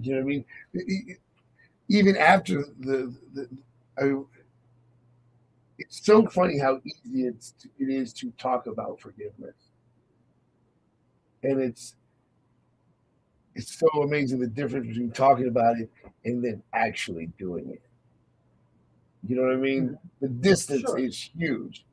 You 0.00 0.12
know 0.12 0.18
what 0.18 0.24
I 0.24 0.28
mean? 0.28 1.16
Even 1.88 2.16
after 2.16 2.64
the, 2.78 3.14
the 3.34 3.48
I, 3.98 4.14
it's 5.78 6.04
so 6.04 6.26
funny 6.26 6.58
how 6.58 6.80
easy 6.84 7.26
it's 7.26 7.52
to, 7.52 7.68
it 7.78 7.88
is 7.90 8.12
to 8.14 8.30
talk 8.38 8.66
about 8.66 9.00
forgiveness, 9.00 9.56
and 11.42 11.60
it's 11.60 11.96
it's 13.54 13.78
so 13.78 13.88
amazing 14.02 14.40
the 14.40 14.46
difference 14.46 14.88
between 14.88 15.10
talking 15.10 15.48
about 15.48 15.78
it 15.78 15.90
and 16.24 16.44
then 16.44 16.62
actually 16.72 17.26
doing 17.38 17.70
it. 17.70 17.82
You 19.26 19.36
know 19.36 19.42
what 19.42 19.52
I 19.52 19.56
mean? 19.56 19.84
Mm-hmm. 19.90 19.94
The 20.20 20.28
distance 20.28 20.82
sure. 20.82 20.98
is 20.98 21.30
huge. 21.36 21.84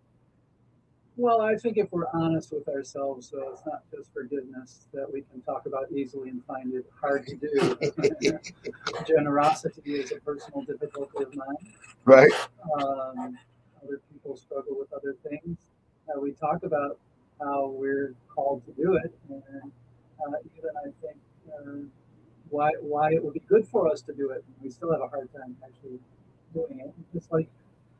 Well, 1.18 1.41
I 1.41 1.55
think 1.55 1.78
if 1.78 1.91
we're 1.91 2.07
honest 2.14 2.51
with 2.53 2.68
ourselves, 2.70 3.30
though, 3.30 3.49
it's 3.51 3.66
not 3.66 3.84
just 3.93 4.14
forgiveness 4.14 4.88
that 4.93 5.12
we 5.12 5.22
can 5.22 5.41
talk 5.41 5.66
about 5.66 5.91
easily 5.91 6.30
and 6.30 6.43
find 6.45 6.74
it 6.74 6.86
hard 6.99 7.28
to 7.28 7.36
do. 7.36 7.78
Generosity 9.07 9.95
is 9.95 10.12
a 10.14 10.16
personal 10.22 10.62
difficulty 10.62 11.24
of 11.24 11.36
mine. 11.36 11.74
Right. 12.05 12.32
Um, 12.74 13.38
other 13.84 13.99
people 14.12 14.38
struggle 14.38 14.78
with 14.80 14.91
other 14.93 15.16
things. 15.28 15.57
Uh, 16.07 16.20
we 16.20 16.32
talk 16.32 16.64
about 16.64 16.97
how 17.41 17.68
we're 17.68 18.14
called 18.34 18.64
to 18.66 18.72
do 18.72 18.95
it, 18.95 19.14
and 19.30 19.72
uh, 20.26 20.38
even 20.57 20.70
I 20.78 20.89
think 21.01 21.18
uh, 21.53 21.86
why 22.49 22.72
why 22.82 23.14
it 23.14 23.24
would 23.24 23.34
be 23.34 23.41
good 23.47 23.68
for 23.68 23.91
us 23.91 24.01
to 24.03 24.14
do 24.14 24.30
it. 24.30 24.43
We 24.62 24.70
still 24.70 24.91
have 24.91 25.01
a 25.01 25.07
hard 25.07 25.30
time 25.34 25.55
actually 25.64 25.99
doing 26.53 26.80
it. 26.80 26.93
Just 27.14 27.32
like 27.32 27.47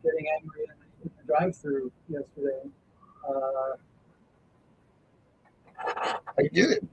getting 0.04 0.26
angry 0.40 0.64
in, 0.64 1.04
in 1.04 1.12
the 1.18 1.34
drive-through 1.34 1.92
yesterday. 2.10 2.70
Uh, 3.28 3.76
I 6.38 6.44
get 6.54 6.72
it 6.72 6.84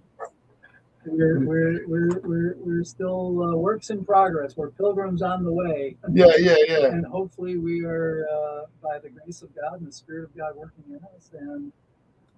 we're 1.08 1.40
we're 1.44 1.86
we're 1.86 2.20
we're, 2.20 2.56
we're 2.58 2.84
still 2.84 3.42
uh, 3.42 3.56
works 3.56 3.90
in 3.90 4.04
progress. 4.04 4.56
We're 4.56 4.70
pilgrims 4.70 5.22
on 5.22 5.44
the 5.44 5.52
way. 5.52 5.96
Yeah, 6.12 6.32
yeah, 6.38 6.56
yeah. 6.66 6.86
And 6.86 7.06
hopefully, 7.06 7.56
we 7.56 7.84
are 7.84 8.26
uh, 8.30 8.66
by 8.82 8.98
the 8.98 9.10
grace 9.10 9.42
of 9.42 9.54
God 9.54 9.80
and 9.80 9.88
the 9.88 9.92
Spirit 9.92 10.24
of 10.24 10.36
God 10.36 10.56
working 10.56 10.84
in 10.88 11.00
us, 11.16 11.30
and 11.38 11.72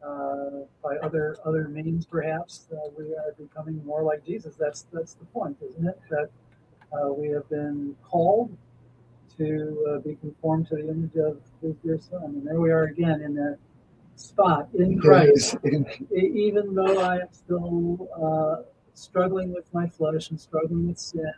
uh, 0.05 0.65
by 0.83 0.97
other 0.97 1.37
other 1.45 1.69
means, 1.69 2.07
perhaps 2.07 2.67
uh, 2.73 2.91
we 2.97 3.15
are 3.15 3.35
becoming 3.39 3.85
more 3.85 4.03
like 4.03 4.25
Jesus. 4.25 4.55
That's 4.59 4.87
that's 4.93 5.15
the 5.15 5.25
point, 5.27 5.57
isn't 5.69 5.87
it? 5.87 6.01
That 6.11 6.31
uh, 6.93 7.13
we 7.13 7.29
have 7.31 7.49
been 7.49 7.97
called 8.03 8.57
to 9.39 9.85
uh, 9.91 9.99
be 10.01 10.17
conformed 10.17 10.69
to 10.69 10.77
the 10.77 10.91
image 10.91 11.17
of 11.17 11.39
His 11.63 11.75
dear 11.85 11.99
Son, 11.99 12.25
and 12.25 12.47
there 12.47 12.61
we 12.61 12.71
are 12.71 12.85
again 12.85 13.23
in 13.23 13.35
that 13.35 13.59
spot 14.21 14.69
in 14.75 15.01
Christ, 15.01 15.57
even 16.13 16.75
though 16.75 17.01
I 17.01 17.17
am 17.17 17.33
still 17.33 18.09
uh, 18.23 18.63
struggling 18.95 19.53
with 19.53 19.73
my 19.73 19.89
flesh 19.89 20.31
and 20.31 20.41
struggling 20.41 20.89
with 20.89 20.99
sin. 20.99 21.33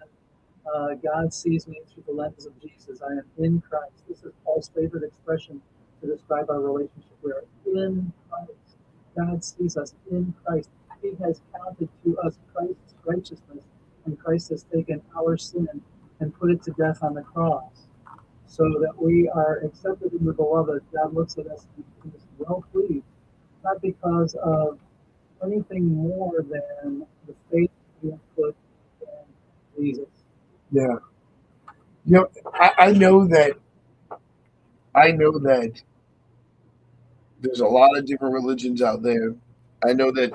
Uh, 0.74 0.94
God 0.94 1.32
sees 1.32 1.66
me 1.66 1.80
through 1.92 2.04
the 2.06 2.12
lens 2.12 2.46
of 2.46 2.52
Jesus. 2.60 3.00
I 3.02 3.12
am 3.12 3.24
in 3.38 3.60
Christ. 3.60 4.04
This 4.08 4.22
is 4.22 4.32
Paul's 4.44 4.70
favorite 4.74 5.04
expression 5.04 5.60
to 6.00 6.06
describe 6.06 6.50
our 6.50 6.60
relationship. 6.60 7.12
We 7.22 7.32
are 7.32 7.44
in 7.66 8.12
Christ. 8.28 8.76
God 9.16 9.44
sees 9.44 9.76
us 9.76 9.94
in 10.10 10.34
Christ. 10.44 10.70
He 11.02 11.12
has 11.22 11.40
counted 11.56 11.88
to 12.04 12.18
us 12.18 12.38
Christ's 12.54 12.94
righteousness, 13.04 13.64
and 14.06 14.18
Christ 14.18 14.50
has 14.50 14.64
taken 14.64 15.02
our 15.16 15.36
sin 15.36 15.68
and 16.20 16.34
put 16.38 16.50
it 16.50 16.62
to 16.64 16.70
death 16.72 17.02
on 17.02 17.14
the 17.14 17.22
cross 17.22 17.86
so 18.46 18.64
that 18.80 18.92
we 19.00 19.28
are 19.30 19.58
accepted 19.64 20.12
in 20.12 20.24
the 20.24 20.32
beloved. 20.32 20.82
God 20.92 21.14
looks 21.14 21.38
at 21.38 21.46
us 21.46 21.66
and 22.04 22.12
well 22.46 22.64
pleased, 22.72 23.04
not 23.64 23.80
because 23.82 24.34
of 24.36 24.78
anything 25.44 25.94
more 25.94 26.32
than 26.42 27.06
the 27.26 27.34
faith 27.50 27.70
have 28.10 28.18
put 28.36 28.56
in 29.00 29.84
Jesus. 29.84 30.06
Yeah. 30.70 30.96
You 32.04 32.12
know, 32.12 32.28
I, 32.54 32.72
I 32.78 32.92
know 32.92 33.26
that 33.28 33.56
I 34.94 35.12
know 35.12 35.38
that 35.38 35.80
there's 37.40 37.60
a 37.60 37.66
lot 37.66 37.96
of 37.96 38.06
different 38.06 38.34
religions 38.34 38.82
out 38.82 39.02
there. 39.02 39.34
I 39.84 39.92
know 39.92 40.10
that 40.12 40.32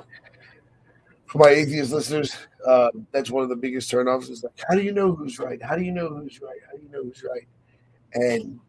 for 1.25 1.39
my 1.39 1.49
atheist 1.49 1.91
listeners, 1.91 2.35
uh, 2.65 2.89
that's 3.11 3.29
one 3.29 3.43
of 3.43 3.49
the 3.49 3.55
biggest 3.55 3.91
turnoffs. 3.91 4.29
Is 4.29 4.43
like, 4.43 4.53
how 4.67 4.75
do 4.75 4.81
you 4.81 4.91
know 4.93 5.13
who's 5.13 5.39
right? 5.39 5.61
How 5.61 5.75
do 5.75 5.83
you 5.83 5.91
know 5.91 6.09
who's 6.09 6.41
right? 6.41 6.59
How 6.69 6.77
do 6.77 6.83
you 6.83 6.89
know 6.89 7.03
who's 7.03 7.23
right? 7.23 7.47
And 8.13 8.59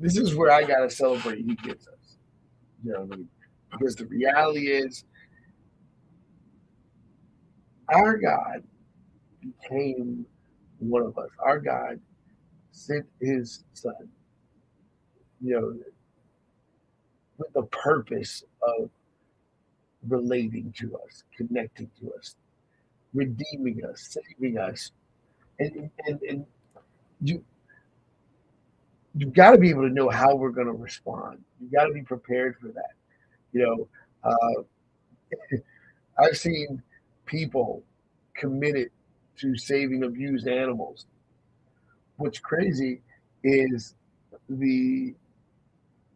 this 0.00 0.16
is 0.16 0.34
where 0.34 0.50
I 0.50 0.64
gotta 0.64 0.90
celebrate 0.90 1.38
he 1.44 1.54
gets 1.56 1.86
us. 1.86 2.16
You 2.84 2.92
know? 2.92 3.08
Because 3.70 3.94
the 3.96 4.06
reality 4.06 4.68
is 4.68 5.04
our 7.88 8.16
God 8.16 8.64
became 9.40 10.26
one 10.78 11.02
of 11.02 11.18
us. 11.18 11.28
Our 11.38 11.60
God 11.60 12.00
sent 12.72 13.06
his 13.20 13.64
son. 13.74 13.94
You 15.42 15.60
know, 15.60 15.74
with 17.38 17.52
the 17.54 17.62
purpose 17.64 18.44
of 18.62 18.90
relating 20.08 20.72
to 20.78 20.96
us, 21.06 21.24
connecting 21.36 21.90
to 22.00 22.12
us, 22.18 22.36
redeeming 23.14 23.82
us, 23.84 24.16
saving 24.38 24.58
us. 24.58 24.92
And, 25.58 25.90
and, 26.06 26.20
and 26.28 26.46
you, 27.22 27.44
you've 29.14 29.32
got 29.32 29.52
to 29.52 29.58
be 29.58 29.70
able 29.70 29.82
to 29.82 29.94
know 29.94 30.08
how 30.08 30.34
we're 30.34 30.50
going 30.50 30.66
to 30.66 30.72
respond. 30.72 31.42
You've 31.60 31.72
got 31.72 31.84
to 31.84 31.92
be 31.92 32.02
prepared 32.02 32.56
for 32.60 32.68
that. 32.68 32.92
You 33.52 33.88
know, 34.24 34.30
uh, 34.30 35.56
I've 36.18 36.36
seen 36.36 36.82
people 37.26 37.82
committed 38.34 38.90
to 39.38 39.56
saving 39.56 40.04
abused 40.04 40.46
animals. 40.46 41.06
What's 42.16 42.38
crazy 42.38 43.00
is 43.42 43.94
the 44.48 45.14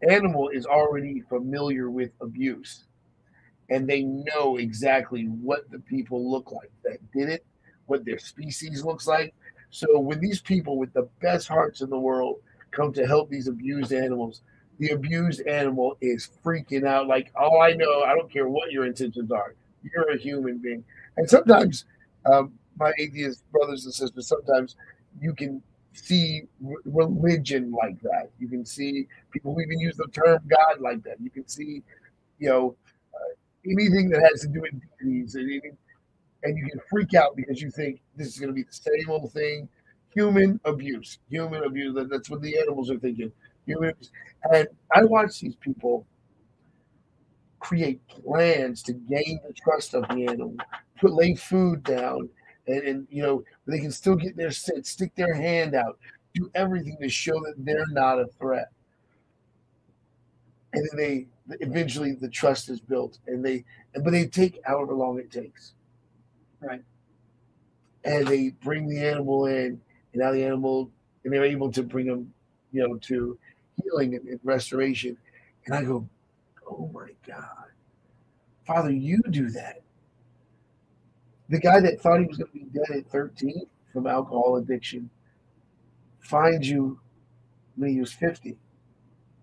animal 0.09 0.49
is 0.51 0.67
already 0.67 1.23
familiar 1.23 1.91
with 1.91 2.11
abuse 2.21 2.85
and 3.71 3.89
they 3.89 4.03
know 4.03 4.57
exactly 4.57 5.25
what 5.25 5.71
the 5.71 5.79
people 5.79 6.31
look 6.31 6.53
like 6.53 6.71
that 6.85 6.99
did 7.13 7.29
it, 7.31 7.45
what 7.87 8.05
their 8.05 8.19
species 8.19 8.85
looks 8.85 9.07
like. 9.07 9.35
So 9.71 9.99
when 9.99 10.21
these 10.21 10.41
people 10.41 10.79
with 10.79 10.93
the 10.93 11.09
best 11.21 11.49
hearts 11.49 11.81
in 11.81 11.89
the 11.89 11.99
world 11.99 12.37
come 12.75 12.93
to 12.93 13.07
help 13.07 13.31
these 13.31 13.49
abused 13.49 13.93
animals, 13.93 14.43
the 14.79 14.91
abused 14.91 15.47
animal 15.47 15.97
is 16.01 16.29
freaking 16.45 16.85
out 16.85 17.07
like, 17.07 17.33
oh, 17.41 17.61
I 17.61 17.73
know, 17.75 18.03
I 18.03 18.15
don't 18.15 18.31
care 18.31 18.49
what 18.49 18.73
your 18.73 18.85
intentions 18.87 19.31
are. 19.31 19.55
You're 19.83 20.11
a 20.11 20.19
human 20.19 20.59
being. 20.59 20.85
And 21.17 21.29
sometimes, 21.29 21.85
um, 22.27 22.53
my 22.77 22.93
atheist 22.99 23.49
brothers 23.53 23.85
and 23.85 23.95
sisters, 23.95 24.27
sometimes 24.27 24.77
you 25.21 25.33
can 25.35 25.63
see 25.93 26.43
religion 26.85 27.71
like 27.71 28.01
that. 28.03 28.31
You 28.41 28.49
can 28.49 28.65
see 28.65 29.07
people 29.31 29.55
who 29.55 29.61
even 29.61 29.79
use 29.79 29.97
the 29.97 30.09
term 30.09 30.41
God 30.49 30.81
like 30.81 31.03
that. 31.05 31.21
You 31.21 31.31
can 31.31 31.47
see, 31.47 31.83
you 32.39 32.49
know, 32.49 32.77
uh, 33.15 33.35
anything 33.65 34.09
that 34.11 34.23
has 34.23 34.41
to 34.41 34.49
do 34.49 34.61
with 34.61 34.73
deities, 35.01 35.37
and, 35.37 35.49
and 36.43 36.59
you 36.59 36.69
can 36.69 36.81
freak 36.91 37.15
out 37.15 37.37
because 37.37 37.63
you 37.63 37.71
think 37.71 38.01
this 38.17 38.29
is 38.29 38.39
going 38.39 38.49
to 38.49 38.55
be 38.55 38.65
the 38.65 38.73
same 38.73 39.09
old 39.09 39.33
thing. 39.33 39.69
Human 40.15 40.61
abuse, 40.65 41.19
human 41.29 41.65
abuse. 41.65 41.97
That's 42.11 42.31
what 42.31 42.41
the 42.41 42.57
animals 42.59 42.91
are 42.91 42.99
thinking. 42.99 43.33
Human 43.67 43.91
abuse. 43.91 44.11
And 44.53 44.69
I 44.95 45.05
watch 45.05 45.41
these 45.41 45.57
people 45.57 46.07
create 47.65 48.07
plans 48.09 48.83
to 48.83 48.93
gain 48.93 49.41
the 49.47 49.55
trust 49.55 49.95
of 49.95 50.07
the 50.09 50.27
animal, 50.27 50.55
put 51.01 51.15
lay 51.15 51.35
food 51.35 51.83
down, 51.83 52.29
and, 52.67 52.83
and 52.83 53.07
you 53.11 53.23
know 53.23 53.43
they 53.67 53.81
can 53.81 53.91
still 53.91 54.15
get 54.15 54.37
their 54.37 54.51
sit, 54.51 54.87
stick 54.87 55.15
their 55.17 55.35
hand 55.35 55.75
out, 55.75 55.99
do 56.35 56.51
everything 56.55 56.97
to 57.01 57.09
show 57.09 57.41
that 57.41 57.55
they're 57.59 57.87
not 57.91 58.21
a 58.21 58.27
threat. 58.39 58.69
And 60.75 60.87
then 60.91 60.99
they 60.99 61.27
eventually 61.61 62.13
the 62.13 62.29
trust 62.29 62.69
is 62.69 62.81
built, 62.81 63.19
and 63.27 63.45
they 63.45 63.65
but 64.03 64.13
they 64.13 64.27
take 64.27 64.61
however 64.65 64.95
long 64.95 65.19
it 65.19 65.31
takes. 65.31 65.73
Right. 66.61 66.83
And 68.05 68.27
they 68.27 68.51
bring 68.63 68.87
the 68.87 69.01
animal 69.01 69.47
in, 69.47 69.81
and 70.15 70.23
now 70.23 70.33
the 70.33 70.43
animal, 70.43 70.91
and 71.25 71.33
they're 71.33 71.45
able 71.45 71.71
to 71.73 71.83
bring 71.83 72.07
them, 72.07 72.33
you 72.73 72.87
know, 72.87 72.97
to 72.97 73.39
healing 73.83 74.15
and, 74.15 74.27
and 74.27 74.41
restoration. 74.43 75.17
And 75.67 75.75
I 75.75 75.83
go, 75.83 76.09
oh 76.67 76.91
my 76.95 77.09
God, 77.27 77.67
Father, 78.65 78.91
you 78.91 79.21
do 79.31 79.51
that 79.51 79.85
the 81.49 81.59
guy 81.59 81.81
that 81.81 82.01
thought 82.01 82.21
he 82.21 82.27
was 82.27 82.39
going 82.39 82.51
to 82.51 82.59
be 82.59 82.67
dead 82.73 82.99
at 82.99 83.11
13 83.11 83.67
from 83.93 84.07
alcohol 84.07 84.57
addiction 84.57 85.11
finds 86.21 86.69
you 86.69 86.99
when 87.77 87.91
he 87.91 88.01
was 88.01 88.13
50. 88.13 88.57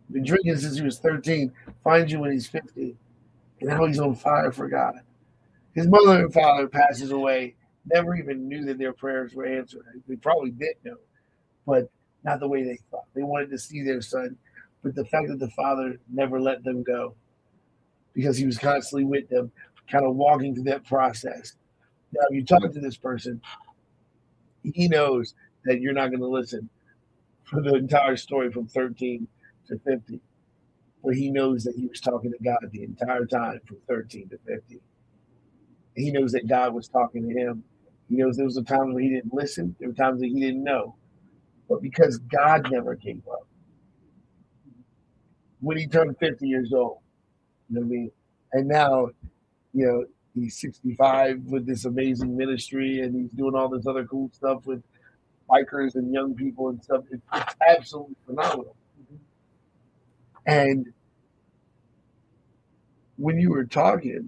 Been 0.09 0.24
drinking 0.24 0.57
since 0.57 0.78
he 0.78 0.82
was 0.82 0.99
13, 0.99 1.51
finds 1.84 2.11
you 2.11 2.19
when 2.19 2.32
he's 2.32 2.47
50, 2.47 2.95
and 3.61 3.69
now 3.69 3.86
he's 3.86 3.99
on 3.99 4.15
fire 4.15 4.51
for 4.51 4.67
God. 4.67 4.95
His 5.74 5.88
mother 5.88 6.26
and 6.26 6.34
father 6.34 6.67
passes 6.67 7.11
away, 7.11 7.55
never 7.86 8.15
even 8.15 8.47
knew 8.47 8.65
that 8.65 8.77
their 8.77 8.93
prayers 8.93 9.34
were 9.34 9.45
answered. 9.45 9.86
They 10.07 10.15
probably 10.15 10.51
did 10.51 10.75
know, 10.84 10.97
but 11.65 11.89
not 12.23 12.39
the 12.39 12.47
way 12.47 12.63
they 12.63 12.79
thought. 12.91 13.05
They 13.15 13.23
wanted 13.23 13.49
to 13.51 13.57
see 13.57 13.84
their 13.84 14.01
son, 14.01 14.38
but 14.84 14.95
the 14.95 15.05
fact 15.05 15.29
that 15.29 15.39
the 15.39 15.49
father 15.51 15.99
never 16.11 16.39
let 16.39 16.63
them 16.63 16.84
go 16.84 17.15
because 18.13 18.38
he 18.38 18.45
was 18.45 18.57
constantly 18.57 19.05
with 19.05 19.29
them, 19.29 19.51
kind 19.89 20.05
of 20.05 20.15
walking 20.15 20.53
through 20.53 20.65
that 20.65 20.86
process 20.86 21.53
now, 22.13 22.21
if 22.29 22.36
you 22.36 22.45
talk 22.45 22.61
to 22.71 22.79
this 22.79 22.97
person, 22.97 23.41
he 24.63 24.88
knows 24.88 25.34
that 25.65 25.82
you're 25.82 25.93
not 25.93 26.09
going 26.09 26.19
to 26.19 26.27
listen 26.27 26.69
for 27.43 27.61
the 27.61 27.75
entire 27.75 28.17
story 28.17 28.51
from 28.51 28.67
13 28.67 29.27
to 29.67 29.79
50. 29.79 30.19
But 31.03 31.15
he 31.15 31.32
knows 31.32 31.63
that 31.63 31.75
he 31.75 31.88
was 31.88 31.99
talking 31.99 32.32
to 32.32 32.38
God 32.43 32.59
the 32.71 32.84
entire 32.84 33.25
time 33.25 33.59
from 33.65 33.77
13 33.88 34.29
to 34.29 34.38
50. 34.45 34.79
He 35.95 36.11
knows 36.11 36.32
that 36.34 36.47
God 36.47 36.73
was 36.73 36.88
talking 36.88 37.27
to 37.29 37.36
him. 37.36 37.63
He 38.12 38.18
knows 38.18 38.36
there 38.36 38.45
was 38.45 38.57
a 38.57 38.64
time 38.64 38.93
when 38.93 39.03
he 39.03 39.09
didn't 39.09 39.34
listen, 39.34 39.74
there 39.80 39.88
were 39.88 39.95
times 39.95 40.20
that 40.20 40.28
he 40.28 40.38
didn't 40.38 40.66
know. 40.66 40.95
But 41.70 41.82
because 41.82 42.18
God 42.18 42.70
never 42.70 42.95
gave 42.95 43.22
up. 43.32 43.47
When 45.62 45.78
he 45.78 45.88
turned 45.88 46.18
50 46.18 46.45
years 46.45 46.74
old, 46.74 46.97
you 47.70 47.76
know 47.76 47.82
what 47.82 47.88
I 47.88 47.89
mean? 47.89 48.12
And 48.51 48.68
now, 48.68 49.07
you 49.74 49.86
know, 49.86 50.05
he's 50.36 50.59
65 50.59 51.43
with 51.45 51.66
this 51.66 51.86
amazing 51.86 52.36
ministry 52.36 52.99
and 52.99 53.16
he's 53.16 53.32
doing 53.32 53.55
all 53.55 53.70
this 53.70 53.88
other 53.88 54.03
cool 54.03 54.30
stuff 54.34 54.66
with 54.66 54.84
bikers 55.49 55.95
and 55.95 56.14
young 56.14 56.36
people 56.36 56.68
and 56.68 56.84
stuff. 56.84 57.05
It's 57.12 57.55
absolutely 57.66 58.16
phenomenal. 58.26 58.76
And 60.45 60.88
when 63.16 63.39
you 63.39 63.51
were 63.51 63.66
talking, 63.66 64.28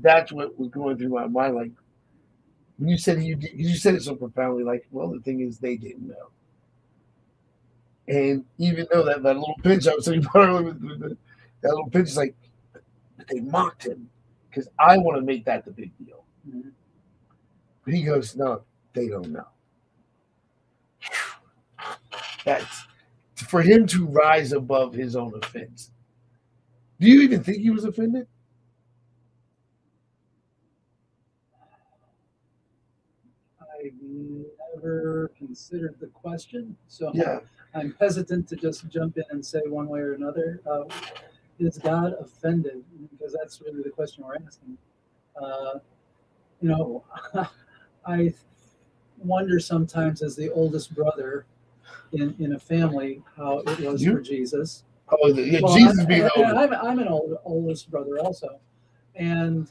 that's 0.00 0.30
what 0.30 0.56
was 0.56 0.68
going 0.68 0.98
through 0.98 1.08
my 1.08 1.26
mind. 1.26 1.56
Like 1.56 1.72
when 2.78 2.88
you 2.88 2.98
said 2.98 3.22
you 3.22 3.36
you 3.54 3.74
said 3.76 3.94
it 3.94 4.02
so 4.02 4.14
profoundly. 4.14 4.64
Like, 4.64 4.86
well, 4.90 5.08
the 5.08 5.20
thing 5.20 5.40
is, 5.40 5.58
they 5.58 5.76
didn't 5.76 6.08
know. 6.08 6.30
And 8.08 8.44
even 8.56 8.86
though 8.90 9.04
that, 9.04 9.22
that 9.22 9.36
little 9.36 9.58
pinch 9.62 9.86
I 9.86 9.94
was 9.94 10.06
saying 10.06 10.26
earlier, 10.34 10.72
that 10.72 11.18
little 11.62 11.90
pinch 11.90 12.08
is 12.08 12.16
like, 12.16 12.34
they 13.28 13.40
mocked 13.40 13.84
him 13.84 14.08
because 14.48 14.68
I 14.78 14.96
want 14.96 15.18
to 15.18 15.22
make 15.22 15.44
that 15.44 15.64
the 15.66 15.70
big 15.70 15.92
deal. 15.98 16.24
Mm-hmm. 16.48 16.70
But 17.84 17.94
he 17.94 18.02
goes, 18.02 18.34
no, 18.34 18.62
they 18.94 19.08
don't 19.08 19.30
know. 19.30 19.46
That's 22.44 22.86
for 23.34 23.60
him 23.60 23.86
to 23.88 24.06
rise 24.06 24.52
above 24.52 24.94
his 24.94 25.14
own 25.14 25.34
offense. 25.42 25.90
Do 26.98 27.08
you 27.08 27.20
even 27.22 27.42
think 27.44 27.58
he 27.58 27.70
was 27.70 27.84
offended? 27.84 28.26
I 33.60 33.92
never 34.74 35.30
considered 35.36 35.96
the 36.00 36.08
question, 36.08 36.76
so 36.86 37.10
yeah. 37.14 37.40
I'm 37.74 37.94
hesitant 38.00 38.48
to 38.48 38.56
just 38.56 38.88
jump 38.88 39.16
in 39.16 39.24
and 39.30 39.44
say 39.44 39.60
one 39.66 39.88
way 39.88 40.00
or 40.00 40.14
another. 40.14 40.60
Uh, 40.66 40.84
is 41.58 41.78
God 41.78 42.14
offended? 42.20 42.84
Because 43.10 43.34
that's 43.38 43.60
really 43.60 43.82
the 43.82 43.90
question 43.90 44.24
we're 44.24 44.36
asking. 44.36 44.78
Uh, 45.40 45.78
you 46.60 46.68
know, 46.68 47.04
I 48.06 48.32
wonder 49.18 49.58
sometimes 49.58 50.22
as 50.22 50.36
the 50.36 50.50
oldest 50.52 50.94
brother 50.94 51.46
in, 52.12 52.34
in 52.38 52.52
a 52.54 52.58
family 52.58 53.22
how 53.36 53.58
it 53.60 53.80
was 53.80 54.02
you? 54.02 54.12
for 54.14 54.20
Jesus. 54.20 54.84
Oh, 55.10 55.28
yeah, 55.28 55.60
well, 55.62 55.76
Jesus 55.76 56.04
being 56.04 56.28
older. 56.36 56.54
I'm, 56.54 56.72
I'm 56.74 56.98
an 56.98 57.08
old, 57.08 57.38
oldest 57.44 57.90
brother 57.90 58.18
also. 58.18 58.60
And, 59.14 59.70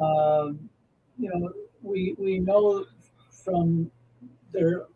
um, 0.00 0.68
you 1.18 1.28
know, 1.28 1.52
we, 1.82 2.14
we 2.18 2.38
know 2.38 2.86
from 3.44 3.90
their 4.52 4.86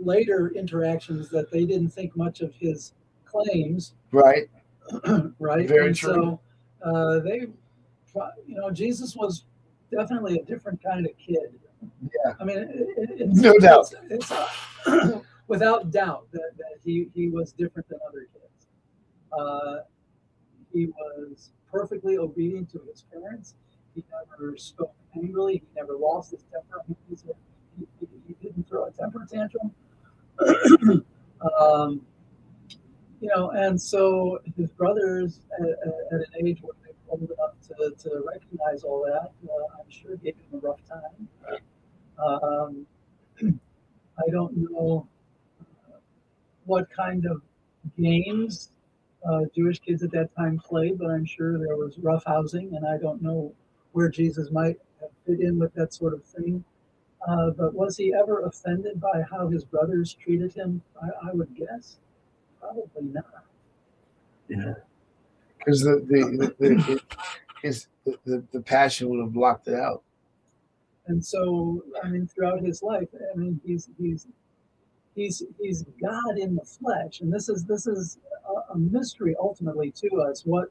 later 0.00 0.52
interactions 0.54 1.28
that 1.30 1.50
they 1.50 1.64
didn't 1.64 1.90
think 1.90 2.16
much 2.16 2.40
of 2.40 2.54
his 2.54 2.92
claims. 3.24 3.94
Right. 4.12 4.48
right? 5.38 5.66
Very 5.66 5.88
and 5.88 5.96
true. 5.96 6.38
So 6.82 6.88
uh, 6.88 7.18
they, 7.20 7.46
you 8.46 8.56
know, 8.56 8.70
Jesus 8.70 9.16
was 9.16 9.44
definitely 9.90 10.38
a 10.38 10.44
different 10.44 10.82
kind 10.82 11.06
of 11.06 11.12
kid. 11.18 11.58
Yeah. 12.02 12.34
I 12.40 12.44
mean, 12.44 12.58
it, 12.58 12.70
it's, 12.96 13.40
no 13.40 13.58
doubt. 13.58 13.92
It's, 14.10 14.32
it's 14.86 15.26
without 15.48 15.90
doubt 15.90 16.26
that, 16.32 16.50
that 16.56 16.78
he, 16.84 17.08
he 17.14 17.28
was 17.28 17.52
different 17.52 17.88
than 17.88 17.98
other 18.08 18.26
kids. 18.32 18.66
Uh, 19.32 19.76
he 20.72 20.86
was 20.86 21.50
perfectly 21.70 22.18
obedient 22.18 22.70
to 22.72 22.80
his 22.88 23.02
parents. 23.12 23.54
He 23.94 24.04
never 24.30 24.56
spoke 24.56 24.94
angrily. 25.16 25.54
He 25.54 25.80
never 25.80 25.96
lost 25.96 26.32
his 26.32 26.44
temper. 26.52 26.84
He, 27.08 27.16
he, 28.00 28.06
he 28.26 28.34
didn't 28.42 28.68
throw 28.68 28.84
a 28.84 28.90
temper 28.90 29.26
tantrum. 29.30 29.72
um, 31.60 32.00
you 33.20 33.28
know, 33.34 33.50
and 33.50 33.80
so 33.80 34.38
his 34.56 34.70
brothers 34.70 35.40
at, 35.60 35.68
at 35.68 36.20
an 36.20 36.46
age 36.46 36.58
where 36.62 36.74
they 36.84 36.92
were 37.06 37.12
old 37.12 37.22
enough 37.22 37.54
to, 37.68 38.08
to 38.08 38.22
recognize 38.26 38.82
all 38.82 39.04
that, 39.04 39.30
uh, 39.48 39.80
I'm 39.80 39.90
sure 39.90 40.16
gave 40.16 40.34
him 40.34 40.58
a 40.62 40.66
rough 40.66 40.80
time. 40.88 41.28
Um, 42.24 42.86
I 44.18 44.30
don't 44.30 44.56
know 44.56 45.06
uh, 45.60 45.98
what 46.64 46.90
kind 46.90 47.26
of 47.26 47.42
games 47.98 48.70
uh, 49.28 49.40
Jewish 49.54 49.80
kids 49.80 50.02
at 50.02 50.12
that 50.12 50.34
time 50.36 50.58
played, 50.58 50.98
but 50.98 51.10
I'm 51.10 51.24
sure 51.24 51.58
there 51.58 51.76
was 51.76 51.96
roughhousing, 51.96 52.76
and 52.76 52.86
I 52.86 52.98
don't 52.98 53.22
know 53.22 53.52
where 53.92 54.08
Jesus 54.08 54.50
might 54.50 54.78
have 55.00 55.10
fit 55.26 55.40
in 55.40 55.58
with 55.58 55.74
that 55.74 55.92
sort 55.92 56.12
of 56.12 56.22
thing. 56.24 56.64
Uh, 57.26 57.50
but 57.50 57.74
was 57.74 57.96
he 57.96 58.14
ever 58.14 58.42
offended 58.42 59.00
by 59.00 59.22
how 59.30 59.48
his 59.48 59.64
brothers 59.64 60.14
treated 60.14 60.52
him? 60.52 60.82
I, 61.02 61.28
I 61.28 61.32
would 61.32 61.54
guess 61.54 61.98
probably 62.60 63.12
not. 63.12 63.44
Yeah, 64.48 64.74
because 65.58 65.80
the 65.82 66.04
the, 66.06 66.54
the, 66.58 66.68
the 66.68 67.00
his 67.62 67.88
the, 68.04 68.44
the 68.52 68.60
passion 68.60 69.08
would 69.08 69.20
have 69.20 69.32
blocked 69.32 69.68
it 69.68 69.74
out. 69.74 70.02
And 71.08 71.24
so, 71.24 71.84
I 72.02 72.08
mean, 72.08 72.26
throughout 72.26 72.60
his 72.60 72.82
life, 72.82 73.08
I 73.14 73.36
mean, 73.36 73.60
he's 73.64 73.88
he's 73.98 74.26
he's 75.14 75.42
he's 75.60 75.84
God 76.00 76.38
in 76.38 76.54
the 76.54 76.64
flesh, 76.64 77.20
and 77.20 77.32
this 77.32 77.48
is 77.48 77.64
this 77.64 77.86
is 77.86 78.18
a, 78.48 78.74
a 78.74 78.78
mystery 78.78 79.34
ultimately 79.38 79.90
to 79.92 80.16
us. 80.22 80.42
What 80.44 80.70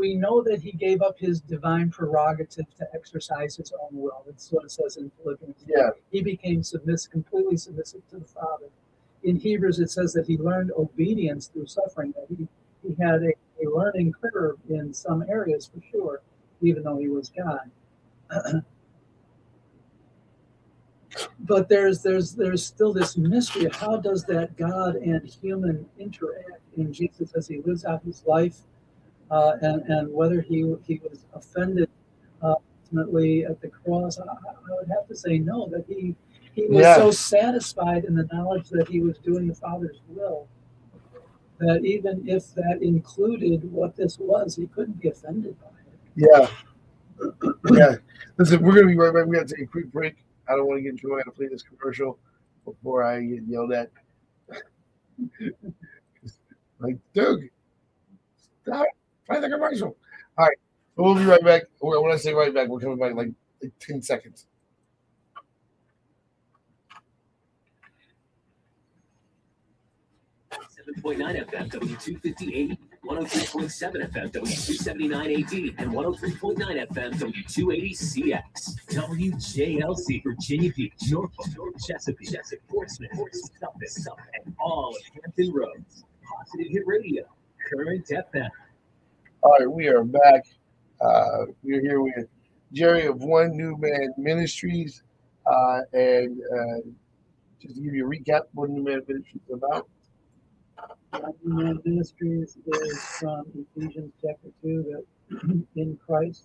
we 0.00 0.14
know 0.14 0.42
that 0.42 0.62
he 0.62 0.72
gave 0.72 1.02
up 1.02 1.18
his 1.18 1.40
divine 1.42 1.90
prerogative 1.90 2.64
to 2.78 2.86
exercise 2.94 3.56
his 3.56 3.72
own 3.82 3.90
will. 3.92 4.22
That's 4.26 4.50
what 4.50 4.64
it 4.64 4.70
says 4.70 4.96
in 4.96 5.12
Philippians. 5.22 5.64
Yeah. 5.66 5.90
He 6.10 6.22
became 6.22 6.62
submissive, 6.62 7.12
completely 7.12 7.58
submissive 7.58 8.00
to 8.10 8.18
the 8.18 8.24
Father. 8.24 8.66
In 9.22 9.36
Hebrews, 9.36 9.78
it 9.78 9.90
says 9.90 10.14
that 10.14 10.26
he 10.26 10.38
learned 10.38 10.72
obedience 10.76 11.48
through 11.48 11.66
suffering, 11.66 12.14
that 12.16 12.26
he, 12.34 12.48
he 12.82 12.96
had 13.00 13.22
a, 13.22 13.32
a 13.62 13.68
learning 13.68 14.14
curve 14.22 14.56
in 14.70 14.94
some 14.94 15.22
areas 15.28 15.70
for 15.72 15.82
sure, 15.92 16.22
even 16.62 16.82
though 16.82 16.96
he 16.96 17.08
was 17.08 17.30
God. 17.30 17.70
but 21.40 21.68
there's 21.68 22.02
there's 22.02 22.32
there's 22.32 22.64
still 22.64 22.92
this 22.92 23.16
mystery 23.16 23.64
of 23.64 23.74
how 23.74 23.96
does 23.96 24.24
that 24.24 24.56
god 24.56 24.94
and 24.94 25.26
human 25.26 25.84
interact 25.98 26.60
in 26.76 26.92
jesus 26.92 27.32
as 27.34 27.48
he 27.48 27.60
lives 27.62 27.84
out 27.84 28.00
his 28.04 28.22
life 28.26 28.58
uh, 29.30 29.56
and 29.62 29.82
and 29.82 30.12
whether 30.12 30.40
he 30.40 30.74
he 30.86 31.00
was 31.08 31.24
offended 31.34 31.88
uh, 32.42 32.54
ultimately 32.84 33.44
at 33.44 33.60
the 33.60 33.68
cross 33.68 34.18
I, 34.18 34.24
I, 34.24 34.76
would 34.78 34.88
have 34.88 35.06
to 35.08 35.16
say 35.16 35.38
no 35.38 35.68
that 35.68 35.84
he 35.88 36.14
he 36.54 36.66
was 36.66 36.80
yeah. 36.82 36.96
so 36.96 37.10
satisfied 37.10 38.04
in 38.04 38.14
the 38.14 38.28
knowledge 38.32 38.68
that 38.70 38.88
he 38.88 39.00
was 39.00 39.18
doing 39.18 39.46
the 39.46 39.54
father's 39.54 40.00
will 40.08 40.48
that 41.58 41.84
even 41.84 42.26
if 42.28 42.54
that 42.54 42.78
included 42.82 43.70
what 43.70 43.96
this 43.96 44.18
was 44.18 44.56
he 44.56 44.66
couldn't 44.66 45.00
be 45.00 45.08
offended 45.08 45.56
by 45.60 45.68
it 45.68 46.00
yeah 46.16 46.48
yeah 47.72 47.96
listen 48.38 48.62
we're 48.62 48.74
gonna 48.74 48.86
be 48.86 48.96
right 48.96 49.14
back 49.14 49.26
we 49.26 49.36
got 49.36 49.46
to 49.46 49.54
take 49.54 49.64
a 49.64 49.70
quick 49.70 49.90
break 49.92 50.16
I 50.50 50.56
don't 50.56 50.66
want 50.66 50.78
to 50.78 50.82
get 50.82 50.90
into 50.90 51.14
it. 51.14 51.14
I 51.14 51.18
got 51.18 51.26
to 51.26 51.30
play 51.30 51.46
this 51.46 51.62
commercial 51.62 52.18
before 52.64 53.04
I 53.04 53.20
get 53.22 53.44
yelled 53.46 53.72
at. 53.72 53.90
like, 56.80 56.98
Doug, 57.14 57.42
stop. 58.62 58.86
Play 59.26 59.40
the 59.40 59.48
commercial. 59.48 59.96
All 60.36 60.46
right. 60.46 60.58
We'll 60.96 61.14
be 61.14 61.24
right 61.24 61.42
back. 61.42 61.62
When 61.80 62.12
I 62.12 62.16
say 62.16 62.34
right 62.34 62.52
back, 62.52 62.68
we're 62.68 62.80
coming 62.80 62.98
back 62.98 63.14
like, 63.14 63.28
like 63.62 63.72
10 63.80 64.02
seconds. 64.02 64.46
107.9 70.50 71.46
FM, 71.46 71.70
W258, 71.70 72.78
103.7 73.04 74.10
FM, 74.10 74.32
W279 74.32 75.14
AD, 75.38 75.54
and 75.78 75.92
103.9 75.92 76.58
FM, 76.88 77.10
W280CX. 77.14 78.42
WJLC, 78.90 80.22
Virginia 80.24 80.72
Beach, 80.76 80.92
Norfolk, 81.08 81.46
Chesapeake, 81.86 82.32
Chesapeake, 82.32 82.68
Portsmouth, 82.68 83.10
Suffolk, 83.60 83.86
Suffolk, 83.86 84.20
and 84.44 84.54
all 84.58 84.88
of 84.90 84.96
Hampton 85.22 85.52
Roads. 85.52 86.04
Positive 86.24 86.72
Hit 86.72 86.86
Radio, 86.86 87.24
Current 87.72 88.06
FM. 88.08 88.48
All 89.42 89.52
right, 89.52 89.70
we 89.70 89.88
are 89.88 90.04
back. 90.04 90.44
Uh, 91.00 91.46
we're 91.62 91.80
here 91.80 92.02
with 92.02 92.26
Jerry 92.74 93.06
of 93.06 93.20
One 93.22 93.56
New 93.56 93.74
Man 93.78 94.12
Ministries. 94.18 95.02
Uh, 95.46 95.80
and 95.94 96.38
uh, 96.38 96.80
just 97.58 97.76
to 97.76 97.80
give 97.80 97.94
you 97.94 98.06
a 98.06 98.10
recap, 98.10 98.42
what 98.52 98.68
New 98.68 98.84
Man 98.84 99.00
Ministries 99.08 99.40
is 99.48 99.54
about. 99.54 99.88
One 101.12 101.32
new 101.42 101.54
Man 101.64 101.80
Ministries 101.86 102.58
is 102.66 103.02
from 103.18 103.46
Ephesians 103.76 104.12
chapter 104.20 104.48
2 104.62 105.02
that 105.30 105.42
in 105.76 105.98
Christ, 106.06 106.44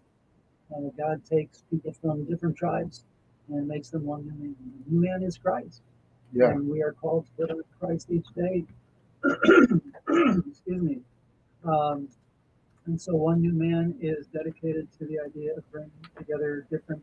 uh, 0.74 0.88
God 0.98 1.22
takes 1.30 1.64
people 1.70 1.94
from 2.02 2.24
different 2.24 2.56
tribes 2.56 3.04
and 3.50 3.68
makes 3.68 3.90
them 3.90 4.06
one 4.06 4.26
new 4.26 4.34
man. 4.36 4.56
The 4.86 4.92
new 4.94 5.02
man 5.02 5.22
is 5.22 5.38
Christ. 5.38 5.82
Yeah. 6.32 6.52
And 6.52 6.70
we 6.70 6.82
are 6.82 6.94
called 6.94 7.26
to 7.38 7.46
live 7.46 7.58
with 7.58 7.66
Christ 7.78 8.08
each 8.10 8.28
day. 8.38 8.64
Excuse 10.48 10.82
me. 10.82 11.00
Um, 11.66 12.08
and 12.88 13.02
so 13.02 13.16
one 13.16 13.42
new 13.42 13.54
man 13.54 13.96
is 14.00 14.28
dedicated 14.28 14.88
to 15.00 15.06
the 15.06 15.20
idea 15.20 15.56
of 15.56 15.72
bringing 15.72 15.92
together 16.18 16.68
different 16.70 17.02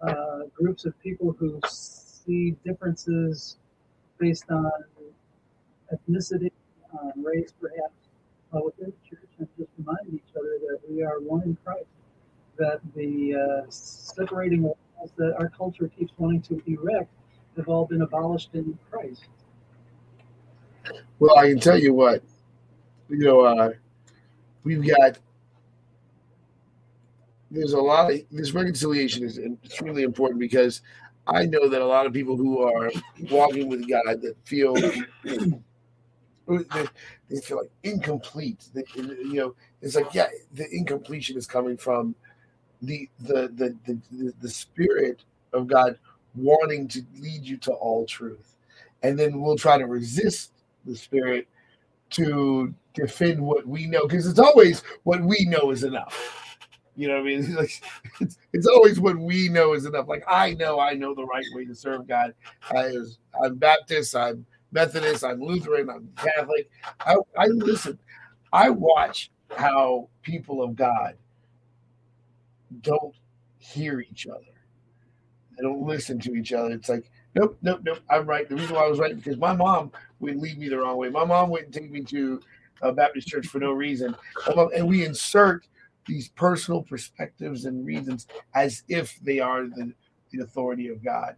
uh, 0.00 0.40
groups 0.54 0.84
of 0.84 0.98
people 1.00 1.34
who 1.38 1.60
see 1.68 2.56
differences 2.64 3.56
based 4.18 4.50
on 4.50 4.70
ethnicity, 5.92 6.50
um, 6.92 7.12
race, 7.24 7.52
perhaps, 7.60 7.94
uh, 8.54 8.60
within 8.64 8.86
the 8.86 9.08
church, 9.08 9.28
and 9.38 9.48
just 9.58 9.70
remind 9.78 10.14
each 10.14 10.36
other 10.36 10.58
that 10.60 10.78
we 10.88 11.02
are 11.02 11.20
one 11.20 11.42
in 11.42 11.56
Christ. 11.64 11.86
That 12.56 12.80
the 12.94 13.34
uh, 13.34 13.66
separating 13.68 14.62
walls 14.62 14.78
that 15.16 15.34
our 15.38 15.48
culture 15.48 15.88
keeps 15.88 16.12
wanting 16.18 16.42
to 16.42 16.62
erect 16.66 17.10
have 17.56 17.68
all 17.68 17.84
been 17.84 18.02
abolished 18.02 18.50
in 18.54 18.78
Christ. 18.90 19.24
Well, 21.18 21.36
I 21.36 21.48
can 21.48 21.58
tell 21.58 21.78
you 21.78 21.94
what, 21.94 22.22
you 23.08 23.18
know, 23.18 23.40
uh, 23.40 23.70
we've 24.64 24.86
got 24.86 25.18
there's 27.50 27.72
a 27.72 27.80
lot 27.80 28.10
of 28.12 28.20
this 28.32 28.52
reconciliation 28.52 29.22
is 29.24 29.38
extremely 29.38 30.02
important 30.02 30.40
because 30.40 30.82
I 31.26 31.46
know 31.46 31.68
that 31.68 31.80
a 31.80 31.86
lot 31.86 32.06
of 32.06 32.12
people 32.12 32.36
who 32.36 32.60
are 32.62 32.90
walking 33.30 33.68
with 33.68 33.88
God 33.88 34.20
that 34.22 34.36
feel 34.44 34.74
they, 36.48 37.40
feel 37.42 37.58
like 37.58 37.70
incomplete. 37.82 38.68
They, 38.74 38.84
you 38.96 39.34
know, 39.34 39.54
it's 39.80 39.94
like 39.94 40.12
yeah, 40.12 40.26
the 40.52 40.66
incompletion 40.70 41.36
is 41.36 41.46
coming 41.46 41.76
from 41.76 42.14
the 42.82 43.08
the 43.20 43.48
the 43.54 43.76
the, 43.86 44.32
the 44.40 44.48
spirit 44.48 45.22
of 45.52 45.66
God 45.66 45.98
wanting 46.34 46.88
to 46.88 47.02
lead 47.20 47.44
you 47.44 47.56
to 47.58 47.72
all 47.72 48.04
truth, 48.04 48.56
and 49.02 49.18
then 49.18 49.40
we'll 49.40 49.56
try 49.56 49.78
to 49.78 49.86
resist 49.86 50.52
the 50.84 50.96
spirit 50.96 51.46
to 52.14 52.74
defend 52.94 53.40
what 53.40 53.66
we 53.66 53.86
know 53.86 54.06
because 54.06 54.26
it's 54.26 54.38
always 54.38 54.82
what 55.02 55.22
we 55.22 55.46
know 55.46 55.70
is 55.70 55.84
enough. 55.84 56.58
You 56.96 57.08
know 57.08 57.14
what 57.14 57.20
I 57.20 57.24
mean? 57.24 57.54
Like, 57.56 57.82
it's, 58.20 58.38
it's 58.52 58.66
always 58.66 59.00
what 59.00 59.16
we 59.18 59.48
know 59.48 59.72
is 59.72 59.84
enough. 59.84 60.08
Like 60.08 60.24
I 60.28 60.54
know 60.54 60.78
I 60.78 60.94
know 60.94 61.14
the 61.14 61.24
right 61.24 61.44
way 61.54 61.64
to 61.64 61.74
serve 61.74 62.06
God. 62.06 62.34
I, 62.70 62.92
I'm 63.42 63.56
Baptist. 63.56 64.14
I'm 64.14 64.46
Methodist, 64.74 65.24
I'm 65.24 65.40
Lutheran, 65.40 65.88
I'm 65.88 66.08
Catholic. 66.16 66.68
I, 67.06 67.14
I 67.38 67.46
listen, 67.46 67.98
I 68.52 68.70
watch 68.70 69.30
how 69.56 70.08
people 70.22 70.62
of 70.62 70.74
God 70.74 71.14
don't 72.82 73.14
hear 73.58 74.00
each 74.00 74.26
other. 74.26 74.40
They 75.56 75.62
don't 75.62 75.86
listen 75.86 76.18
to 76.20 76.34
each 76.34 76.52
other. 76.52 76.72
It's 76.72 76.88
like, 76.88 77.08
nope, 77.36 77.56
nope, 77.62 77.80
nope. 77.84 78.00
I'm 78.10 78.26
right. 78.26 78.48
The 78.48 78.56
reason 78.56 78.74
why 78.74 78.84
I 78.84 78.88
was 78.88 78.98
right 78.98 79.14
because 79.14 79.38
my 79.38 79.54
mom 79.54 79.92
would 80.24 80.36
lead 80.36 80.58
me 80.58 80.68
the 80.68 80.78
wrong 80.78 80.96
way. 80.96 81.08
My 81.08 81.24
mom 81.24 81.50
wouldn't 81.50 81.72
take 81.72 81.90
me 81.90 82.02
to 82.04 82.40
a 82.82 82.92
Baptist 82.92 83.28
church 83.28 83.46
for 83.46 83.58
no 83.58 83.72
reason. 83.72 84.14
And 84.74 84.88
we 84.88 85.04
insert 85.04 85.66
these 86.06 86.28
personal 86.28 86.82
perspectives 86.82 87.64
and 87.64 87.86
reasons 87.86 88.26
as 88.54 88.82
if 88.88 89.18
they 89.20 89.40
are 89.40 89.64
the, 89.64 89.92
the 90.30 90.42
authority 90.42 90.88
of 90.88 91.02
God. 91.02 91.36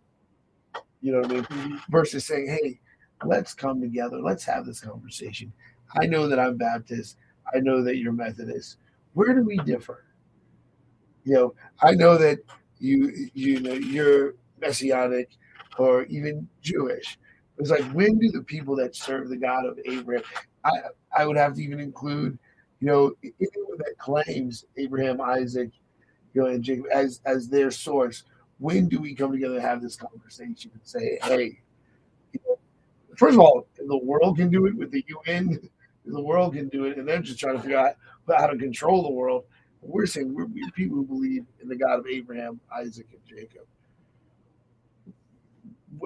You 1.00 1.12
know 1.12 1.20
what 1.20 1.30
I 1.30 1.34
mean? 1.34 1.42
Mm-hmm. 1.44 1.76
Versus 1.90 2.24
saying, 2.24 2.48
hey, 2.48 2.80
let's 3.24 3.54
come 3.54 3.80
together. 3.80 4.20
Let's 4.20 4.44
have 4.44 4.66
this 4.66 4.80
conversation. 4.80 5.52
I 6.00 6.06
know 6.06 6.26
that 6.28 6.40
I'm 6.40 6.56
Baptist. 6.56 7.16
I 7.54 7.60
know 7.60 7.82
that 7.84 7.96
you're 7.96 8.12
Methodist. 8.12 8.78
Where 9.12 9.34
do 9.34 9.44
we 9.44 9.56
differ? 9.58 10.04
You 11.24 11.34
know, 11.34 11.54
I 11.82 11.92
know 11.92 12.16
that 12.18 12.38
you 12.78 13.30
you 13.34 13.60
know 13.60 13.72
you're 13.72 14.34
messianic 14.60 15.30
or 15.78 16.04
even 16.04 16.48
Jewish. 16.60 17.18
It's 17.58 17.70
like 17.70 17.84
when 17.92 18.18
do 18.18 18.30
the 18.30 18.42
people 18.42 18.76
that 18.76 18.94
serve 18.94 19.28
the 19.28 19.36
God 19.36 19.66
of 19.66 19.78
Abraham? 19.86 20.24
I 20.64 20.70
I 21.16 21.26
would 21.26 21.36
have 21.36 21.54
to 21.54 21.62
even 21.62 21.80
include, 21.80 22.38
you 22.80 22.86
know, 22.86 23.14
anyone 23.22 23.78
that 23.78 23.94
claims 23.98 24.66
Abraham, 24.76 25.20
Isaac, 25.20 25.70
you 26.34 26.42
know, 26.42 26.48
and 26.48 26.62
Jacob 26.62 26.86
as 26.92 27.20
as 27.24 27.48
their 27.48 27.70
source. 27.70 28.24
When 28.58 28.88
do 28.88 29.00
we 29.00 29.14
come 29.14 29.32
together 29.32 29.54
and 29.54 29.62
have 29.62 29.82
this 29.82 29.96
conversation 29.96 30.70
and 30.72 30.80
say, 30.82 31.18
hey, 31.24 31.60
first 33.16 33.34
of 33.34 33.40
all, 33.40 33.66
the 33.76 33.98
world 33.98 34.36
can 34.36 34.50
do 34.50 34.66
it 34.66 34.76
with 34.76 34.90
the 34.90 35.04
UN. 35.08 35.58
The 36.08 36.22
world 36.22 36.54
can 36.54 36.68
do 36.68 36.84
it, 36.84 36.98
and 36.98 37.08
they're 37.08 37.20
just 37.20 37.40
trying 37.40 37.56
to 37.56 37.62
figure 37.62 37.78
out 37.78 37.96
how 38.28 38.46
to 38.46 38.56
control 38.56 39.02
the 39.02 39.10
world. 39.10 39.42
We're 39.82 40.06
saying 40.06 40.32
we're, 40.32 40.46
we're 40.46 40.70
people 40.70 40.98
who 40.98 41.04
believe 41.04 41.44
in 41.60 41.66
the 41.66 41.74
God 41.74 41.98
of 41.98 42.06
Abraham, 42.06 42.60
Isaac, 42.72 43.08
and 43.10 43.20
Jacob. 43.26 43.66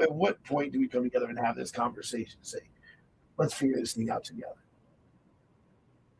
At 0.03 0.13
what 0.13 0.43
point 0.45 0.73
do 0.73 0.79
we 0.79 0.89
come 0.89 1.05
together 1.05 1.27
and 1.27 1.39
have 1.39 1.57
this 1.57 1.71
conversation? 1.71 2.39
Say, 2.43 2.61
let's 3.37 3.55
figure 3.55 3.77
this 3.77 3.95
thing 3.95 4.11
out 4.11 4.25
together. 4.25 4.55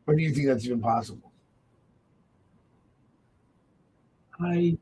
Or 0.07 0.15
do 0.15 0.21
you 0.21 0.33
think 0.33 0.47
that's 0.47 0.65
even 0.65 0.81
possible? 0.81 1.31
I 4.39 4.77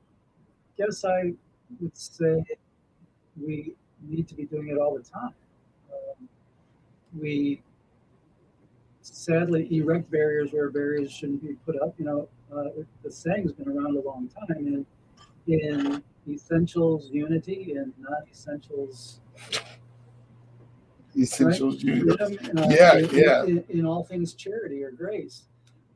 guess 0.77 1.03
I 1.03 1.33
would 1.81 1.97
say 1.97 2.43
we 3.39 3.75
need 4.01 4.27
to 4.29 4.35
be 4.35 4.45
doing 4.45 4.69
it 4.69 4.77
all 4.77 4.95
the 4.97 5.03
time. 5.03 5.33
Um, 5.91 6.29
we 7.19 7.61
sadly 9.01 9.67
erect 9.75 10.09
barriers 10.09 10.53
where 10.53 10.69
barriers 10.69 11.11
shouldn't 11.11 11.43
be 11.43 11.55
put 11.65 11.81
up. 11.81 11.93
You 11.97 12.05
know, 12.05 12.29
uh, 12.55 12.69
the 13.03 13.11
saying's 13.11 13.51
been 13.51 13.67
around 13.67 13.97
a 13.97 14.01
long 14.01 14.29
time, 14.29 14.57
and 14.57 14.85
in 15.47 16.03
essentials 16.27 17.09
unity 17.11 17.73
and 17.73 17.93
non-essentials 17.99 19.21
Essentials, 21.17 21.83
right? 21.83 22.19
freedom, 22.19 22.57
uh, 22.59 22.67
Yeah, 22.69 22.97
in, 22.97 23.09
yeah. 23.11 23.43
In, 23.43 23.63
in 23.69 23.85
all 23.85 24.03
things 24.03 24.33
charity 24.35 24.83
or 24.83 24.91
grace. 24.91 25.45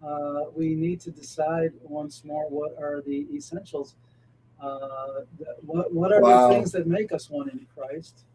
Uh, 0.05 0.45
we 0.55 0.73
need 0.73 0.99
to 1.01 1.11
decide 1.11 1.71
once 1.83 2.25
more 2.25 2.49
what 2.49 2.75
are 2.79 3.01
the 3.05 3.27
essentials. 3.33 3.95
Uh, 4.61 5.21
what 5.61 5.93
what 5.93 6.11
are 6.11 6.19
Wow. 6.21 6.47
the 6.49 6.55
things 6.55 6.71
that 6.71 6.87
make 6.87 7.11
us 7.13 7.29
one 7.29 7.47
in 7.49 7.65
Christ, 7.75 8.25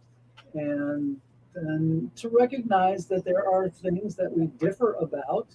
and 0.55 1.21
then 1.55 2.11
to 2.17 2.29
recognize 2.29 3.07
that 3.07 3.25
there 3.25 3.47
are 3.49 3.69
things 3.69 4.15
that 4.15 4.31
we 4.35 4.47
differ 4.47 4.95
about 5.01 5.49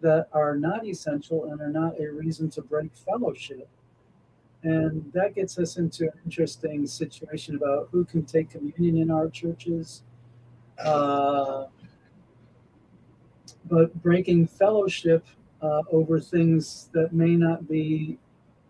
that 0.00 0.28
are 0.32 0.56
not 0.56 0.86
essential 0.86 1.50
and 1.50 1.60
are 1.60 1.70
not 1.72 1.98
a 1.98 2.08
reason 2.08 2.50
to 2.50 2.62
break 2.62 2.94
fellowship. 2.94 3.68
And 4.64 5.10
that 5.12 5.34
gets 5.34 5.58
us 5.58 5.76
into 5.76 6.04
an 6.04 6.12
interesting 6.24 6.86
situation 6.86 7.54
about 7.54 7.88
who 7.92 8.04
can 8.04 8.24
take 8.24 8.50
communion 8.50 8.98
in 8.98 9.10
our 9.10 9.28
churches. 9.28 10.02
Uh, 10.78 11.66
but 13.66 13.94
breaking 14.02 14.46
fellowship 14.46 15.24
uh, 15.62 15.82
over 15.92 16.18
things 16.20 16.88
that 16.92 17.12
may 17.12 17.36
not 17.36 17.68
be 17.68 18.18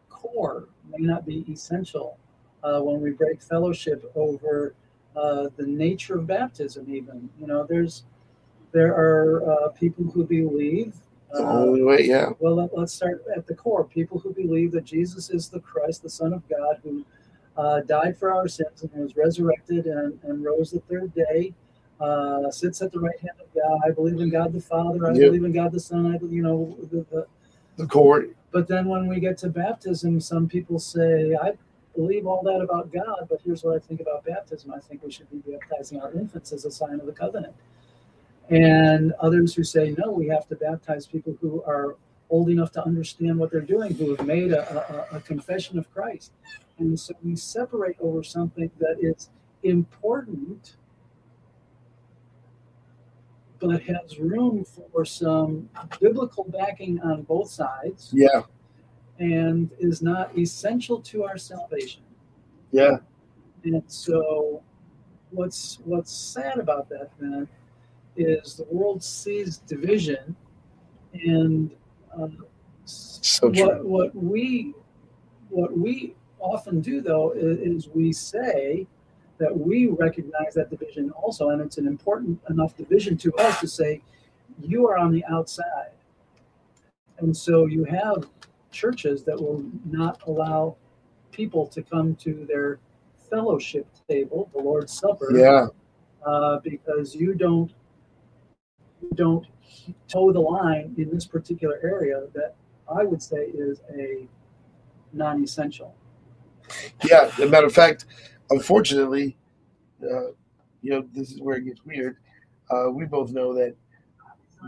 core, 0.09 0.68
may 0.91 1.05
not 1.05 1.26
be 1.26 1.45
essential. 1.51 2.18
Uh, 2.62 2.80
when 2.80 3.01
we 3.01 3.11
break 3.11 3.41
fellowship 3.41 4.11
over 4.14 4.74
uh, 5.16 5.49
the 5.57 5.66
nature 5.66 6.18
of 6.18 6.26
baptism, 6.26 6.86
even 6.93 7.28
you 7.41 7.47
know, 7.47 7.64
there's 7.68 8.05
there 8.72 8.95
are 8.95 9.51
uh, 9.51 9.68
people 9.68 10.05
who 10.05 10.24
believe. 10.24 10.95
The 11.33 11.45
uh, 11.47 11.53
only 11.53 11.83
way, 11.83 12.03
yeah. 12.03 12.31
well, 12.39 12.55
let, 12.57 12.72
us 12.74 12.95
start 12.95 13.22
at 13.37 13.47
the 13.47 13.55
core. 13.55 13.85
People 13.85 14.18
who 14.18 14.33
believe 14.33 14.72
that 14.72 14.85
Jesus 14.85 15.31
is 15.31 15.49
the 15.49 15.61
Christ, 15.61 16.03
the 16.03 16.11
Son 16.11 16.33
of 16.33 16.49
God, 16.49 16.81
who 16.83 17.05
uh, 17.57 17.81
died 17.81 18.16
for 18.16 18.33
our 18.33 18.49
sins 18.49 18.83
and 18.83 18.93
was 19.03 19.16
resurrected 19.16 19.87
and, 19.87 20.18
and 20.24 20.45
rose 20.45 20.70
the 20.70 20.81
third 20.81 21.12
day, 21.14 21.53
uh, 22.01 22.51
sits 22.51 22.81
at 22.81 22.93
the 22.93 23.01
right 23.01 23.18
hand 23.20 23.35
of 23.41 23.53
God. 23.55 23.79
I 23.87 23.91
believe 23.91 24.20
in 24.20 24.31
God 24.31 24.53
the 24.53 24.61
Father. 24.61 25.07
I 25.07 25.12
Yep. 25.12 25.20
believe 25.20 25.45
in 25.45 25.53
God 25.53 25.72
the 25.72 25.81
Son. 25.81 26.07
I, 26.07 26.24
you 26.26 26.43
know, 26.43 26.76
the, 26.91 27.05
the, 27.11 27.26
The 27.76 27.87
court. 27.87 28.31
but 28.53 28.68
then 28.68 28.87
when 28.89 29.07
we 29.09 29.20
get 29.20 29.37
to 29.39 29.49
baptism, 29.49 30.20
some 30.20 30.49
people 30.49 30.79
say, 30.79 31.35
I 31.35 31.53
believe 31.95 32.26
all 32.26 32.43
that 32.45 32.61
about 32.61 32.93
God, 32.93 33.26
but 33.29 33.41
here's 33.45 33.64
what 33.64 33.74
I 33.74 33.81
think 33.81 34.01
about 34.01 34.24
baptism. 34.24 34.72
I 34.72 34.79
think 34.79 35.03
we 35.03 35.11
should 35.11 35.29
be 35.31 35.43
baptizing 35.53 36.01
our 36.01 36.12
infants 36.12 36.53
as 36.53 36.64
a 36.64 36.70
sign 36.70 37.01
of 37.01 37.07
the 37.07 37.12
covenant. 37.12 37.55
And 38.51 39.12
others 39.20 39.55
who 39.55 39.62
say, 39.62 39.94
no, 39.99 40.11
we 40.11 40.26
have 40.28 40.49
to 40.49 40.57
baptize 40.57 41.07
people 41.07 41.36
who 41.40 41.62
are 41.64 41.96
old 42.30 42.49
enough 42.51 42.72
to 42.72 42.84
understand 42.84 43.38
what 43.38 43.51
they're 43.51 43.61
doing, 43.61 43.94
who 43.94 44.14
have 44.14 44.26
made 44.26 44.53
a, 44.53 45.07
a, 45.12 45.16
a 45.16 45.20
confession 45.20 45.78
of 45.78 45.92
Christ. 45.92 46.32
And 46.78 46.99
so 46.99 47.14
we 47.22 47.36
separate 47.36 47.96
over 48.01 48.22
something 48.22 48.70
that 48.78 48.96
is 49.01 49.30
important, 49.62 50.76
but 53.61 53.82
has 53.82 54.18
room 54.18 54.64
for 54.64 55.05
some 55.05 55.68
biblical 56.01 56.44
backing 56.44 57.01
on 57.01 57.22
both 57.22 57.51
sides 57.51 58.11
Yeah, 58.14 58.42
and 59.18 59.70
is 59.78 60.01
not 60.01 60.36
essential 60.38 61.01
to 61.03 61.24
our 61.24 61.36
salvation. 61.38 62.03
yeah. 62.72 62.99
And 63.64 63.82
so, 63.88 64.62
what's 65.30 65.80
what's 65.84 66.12
sad 66.12 66.59
about 66.59 66.88
that 66.88 67.11
then 67.18 67.49
is 68.18 68.56
the 68.56 68.66
world 68.70 69.02
sees 69.02 69.58
division, 69.58 70.36
and 71.14 71.70
uh, 72.18 72.28
So 72.84 73.48
what 73.48 73.84
what 73.84 74.14
we 74.14 74.74
what 75.48 75.76
we 75.76 76.14
often 76.38 76.80
do 76.80 77.00
though 77.00 77.32
is, 77.32 77.58
is 77.58 77.88
we 77.88 78.12
say 78.12 78.86
that 79.38 79.56
we 79.56 79.86
recognize 79.86 80.54
that 80.54 80.70
division 80.70 81.10
also, 81.12 81.50
and 81.50 81.62
it's 81.62 81.78
an 81.78 81.86
important 81.86 82.40
enough 82.50 82.76
division 82.76 83.16
to 83.18 83.32
us 83.36 83.60
to 83.60 83.68
say 83.68 84.02
you 84.60 84.86
are 84.88 84.98
on 84.98 85.12
the 85.12 85.24
outside, 85.26 85.92
and 87.18 87.36
so 87.36 87.66
you 87.66 87.84
have 87.84 88.28
churches 88.70 89.22
that 89.24 89.40
will 89.40 89.64
not 89.84 90.20
allow 90.26 90.76
people 91.30 91.66
to 91.68 91.82
come 91.82 92.14
to 92.16 92.44
their 92.48 92.78
fellowship 93.30 93.86
table, 94.08 94.50
the 94.52 94.60
Lord's 94.60 94.92
Supper, 94.92 95.36
Yeah, 95.36 95.66
uh, 96.26 96.58
because 96.60 97.14
you 97.14 97.34
don't 97.34 97.72
don't 99.14 99.46
toe 100.09 100.32
the 100.32 100.40
line 100.40 100.94
in 100.96 101.11
this 101.11 101.26
particular 101.26 101.78
area 101.82 102.24
that 102.34 102.55
I 102.90 103.05
would 103.05 103.22
say 103.22 103.46
is 103.55 103.80
a 103.94 104.26
non-essential. 105.12 105.94
yeah. 107.05 107.30
As 107.32 107.38
a 107.38 107.46
matter 107.46 107.66
of 107.66 107.74
fact, 107.74 108.07
unfortunately, 108.51 109.36
uh, 110.03 110.28
you 110.80 110.90
know, 110.90 111.05
this 111.12 111.32
is 111.32 111.40
where 111.40 111.57
it 111.57 111.64
gets 111.64 111.84
weird. 111.84 112.16
Uh, 112.70 112.90
we 112.90 113.05
both 113.05 113.30
know 113.32 113.55
that 113.55 113.74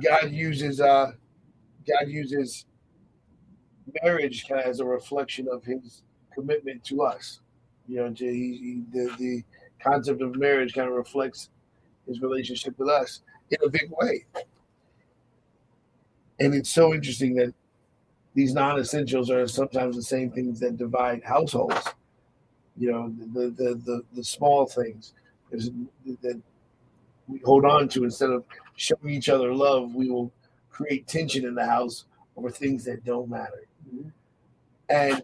God 0.03 0.31
uses 0.31 0.81
uh, 0.81 1.13
God 1.87 2.09
uses 2.09 2.67
marriage 4.03 4.47
kind 4.49 4.61
of 4.61 4.67
as 4.67 4.81
a 4.81 4.85
reflection 4.85 5.47
of 5.51 5.65
His 5.65 6.03
commitment 6.35 6.85
to 6.85 7.03
us. 7.03 7.41
You 7.87 7.97
know, 7.97 8.15
he, 8.17 8.27
he, 8.27 8.83
the 8.93 9.15
the 9.19 9.45
concept 9.83 10.23
of 10.23 10.37
marriage 10.37 10.75
kind 10.75 10.89
of 10.89 10.95
reflects 10.95 11.51
His 12.07 12.21
relationship 12.21 12.79
with 12.79 12.89
us 12.89 13.21
in 13.51 13.59
a 13.65 13.69
big 13.69 13.91
way. 13.91 14.27
And 16.39 16.55
it's 16.55 16.71
so 16.71 16.95
interesting 16.95 17.35
that 17.37 17.53
these 18.35 18.55
non-essentials 18.55 19.31
are 19.31 19.47
sometimes 19.47 19.97
the 19.97 20.03
same 20.03 20.31
things 20.31 20.61
that 20.61 20.77
divide 20.77 21.23
households. 21.25 21.95
You 22.79 22.93
know, 22.93 23.15
the 23.35 23.51
the 23.51 23.75
the, 23.75 24.03
the 24.15 24.25
small 24.25 24.67
things 24.67 25.13
that 25.51 26.41
we 27.29 27.41
hold 27.41 27.65
on 27.65 27.89
to 27.91 28.05
instead 28.05 28.31
of 28.31 28.45
showing 28.77 29.11
each 29.11 29.29
other 29.29 29.53
love, 29.53 29.95
we 29.95 30.09
will 30.09 30.33
create 30.71 31.07
tension 31.07 31.45
in 31.45 31.55
the 31.55 31.67
house 31.67 32.07
over 32.37 32.51
things 32.51 32.85
that 32.85 33.05
don't 33.05 33.29
matter. 33.29 33.67
Mm-hmm. 33.93 34.09
And 34.89 35.23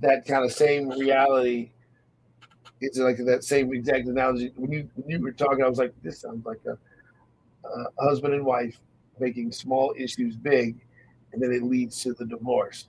that 0.00 0.24
kind 0.24 0.44
of 0.44 0.52
same 0.52 0.88
reality 0.88 1.70
it's 2.80 2.98
like 2.98 3.16
that 3.18 3.44
same 3.44 3.72
exact 3.72 4.06
analogy. 4.06 4.52
When 4.56 4.72
you 4.72 4.88
when 4.94 5.08
you 5.08 5.20
were 5.20 5.32
talking, 5.32 5.64
I 5.64 5.68
was 5.68 5.78
like, 5.78 5.94
this 6.02 6.20
sounds 6.20 6.44
like 6.46 6.60
a, 6.66 6.78
a 7.68 8.04
husband 8.04 8.34
and 8.34 8.44
wife 8.44 8.78
making 9.18 9.52
small 9.52 9.94
issues 9.96 10.36
big, 10.36 10.80
and 11.32 11.42
then 11.42 11.52
it 11.52 11.62
leads 11.62 12.02
to 12.02 12.14
the 12.14 12.24
divorce. 12.24 12.88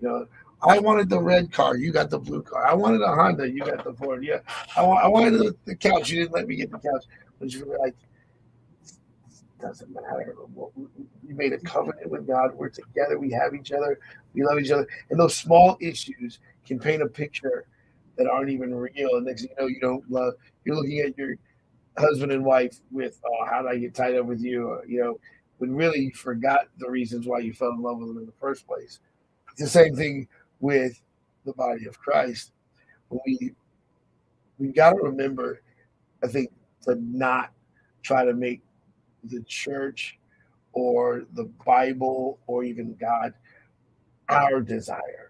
You 0.00 0.08
know, 0.08 0.26
I 0.62 0.78
wanted 0.78 1.08
the 1.08 1.20
red 1.20 1.52
car, 1.52 1.76
you 1.76 1.92
got 1.92 2.10
the 2.10 2.18
blue 2.18 2.42
car. 2.42 2.66
I 2.66 2.74
wanted 2.74 3.02
a 3.02 3.08
Honda, 3.08 3.48
you 3.48 3.60
got 3.60 3.84
the 3.84 3.92
Ford. 3.92 4.24
Yeah, 4.24 4.40
I, 4.76 4.82
I 4.82 5.06
wanted 5.06 5.34
the, 5.34 5.56
the 5.64 5.76
couch, 5.76 6.10
you 6.10 6.20
didn't 6.20 6.32
let 6.32 6.48
me 6.48 6.56
get 6.56 6.70
the 6.70 6.78
couch. 6.78 7.04
But 7.38 7.52
you 7.52 7.64
were 7.66 7.78
like, 7.78 7.94
doesn't 9.60 9.90
matter. 9.92 10.34
We 11.26 11.34
made 11.34 11.52
a 11.52 11.58
covenant 11.58 12.10
with 12.10 12.26
God. 12.26 12.54
We're 12.54 12.68
together. 12.68 13.18
We 13.18 13.30
have 13.32 13.54
each 13.54 13.72
other. 13.72 13.98
We 14.34 14.44
love 14.44 14.58
each 14.58 14.70
other. 14.70 14.86
And 15.10 15.18
those 15.18 15.36
small 15.36 15.76
issues 15.80 16.38
can 16.66 16.78
paint 16.78 17.02
a 17.02 17.06
picture 17.06 17.66
that 18.16 18.26
aren't 18.26 18.50
even 18.50 18.74
real. 18.74 19.16
And 19.16 19.26
next 19.26 19.42
thing 19.42 19.50
you 19.56 19.62
know, 19.62 19.68
you 19.68 19.80
don't 19.80 20.10
love. 20.10 20.34
You're 20.64 20.76
looking 20.76 21.00
at 21.00 21.16
your 21.18 21.36
husband 21.98 22.32
and 22.32 22.44
wife 22.44 22.80
with, 22.90 23.20
"Oh, 23.24 23.44
how 23.46 23.62
did 23.62 23.70
I 23.70 23.78
get 23.78 23.94
tied 23.94 24.16
up 24.16 24.26
with 24.26 24.40
you?" 24.40 24.68
Or, 24.68 24.84
you 24.86 25.00
know, 25.00 25.20
when 25.58 25.74
really 25.74 26.00
you 26.00 26.12
forgot 26.12 26.68
the 26.78 26.90
reasons 26.90 27.26
why 27.26 27.40
you 27.40 27.52
fell 27.52 27.70
in 27.70 27.82
love 27.82 27.98
with 27.98 28.08
them 28.08 28.18
in 28.18 28.26
the 28.26 28.32
first 28.40 28.66
place. 28.66 29.00
It's 29.52 29.60
the 29.60 29.68
same 29.68 29.94
thing 29.94 30.28
with 30.60 31.00
the 31.44 31.52
body 31.52 31.86
of 31.86 31.98
Christ. 31.98 32.52
We 33.10 33.54
we 34.58 34.68
got 34.68 34.90
to 34.90 35.02
remember, 35.02 35.62
I 36.22 36.28
think, 36.28 36.50
to 36.82 36.96
not 36.96 37.52
try 38.02 38.24
to 38.24 38.34
make 38.34 38.62
the 39.24 39.42
church 39.42 40.18
or 40.72 41.24
the 41.34 41.44
Bible 41.64 42.38
or 42.46 42.64
even 42.64 42.94
God 42.94 43.34
our 44.28 44.60
desire 44.60 45.28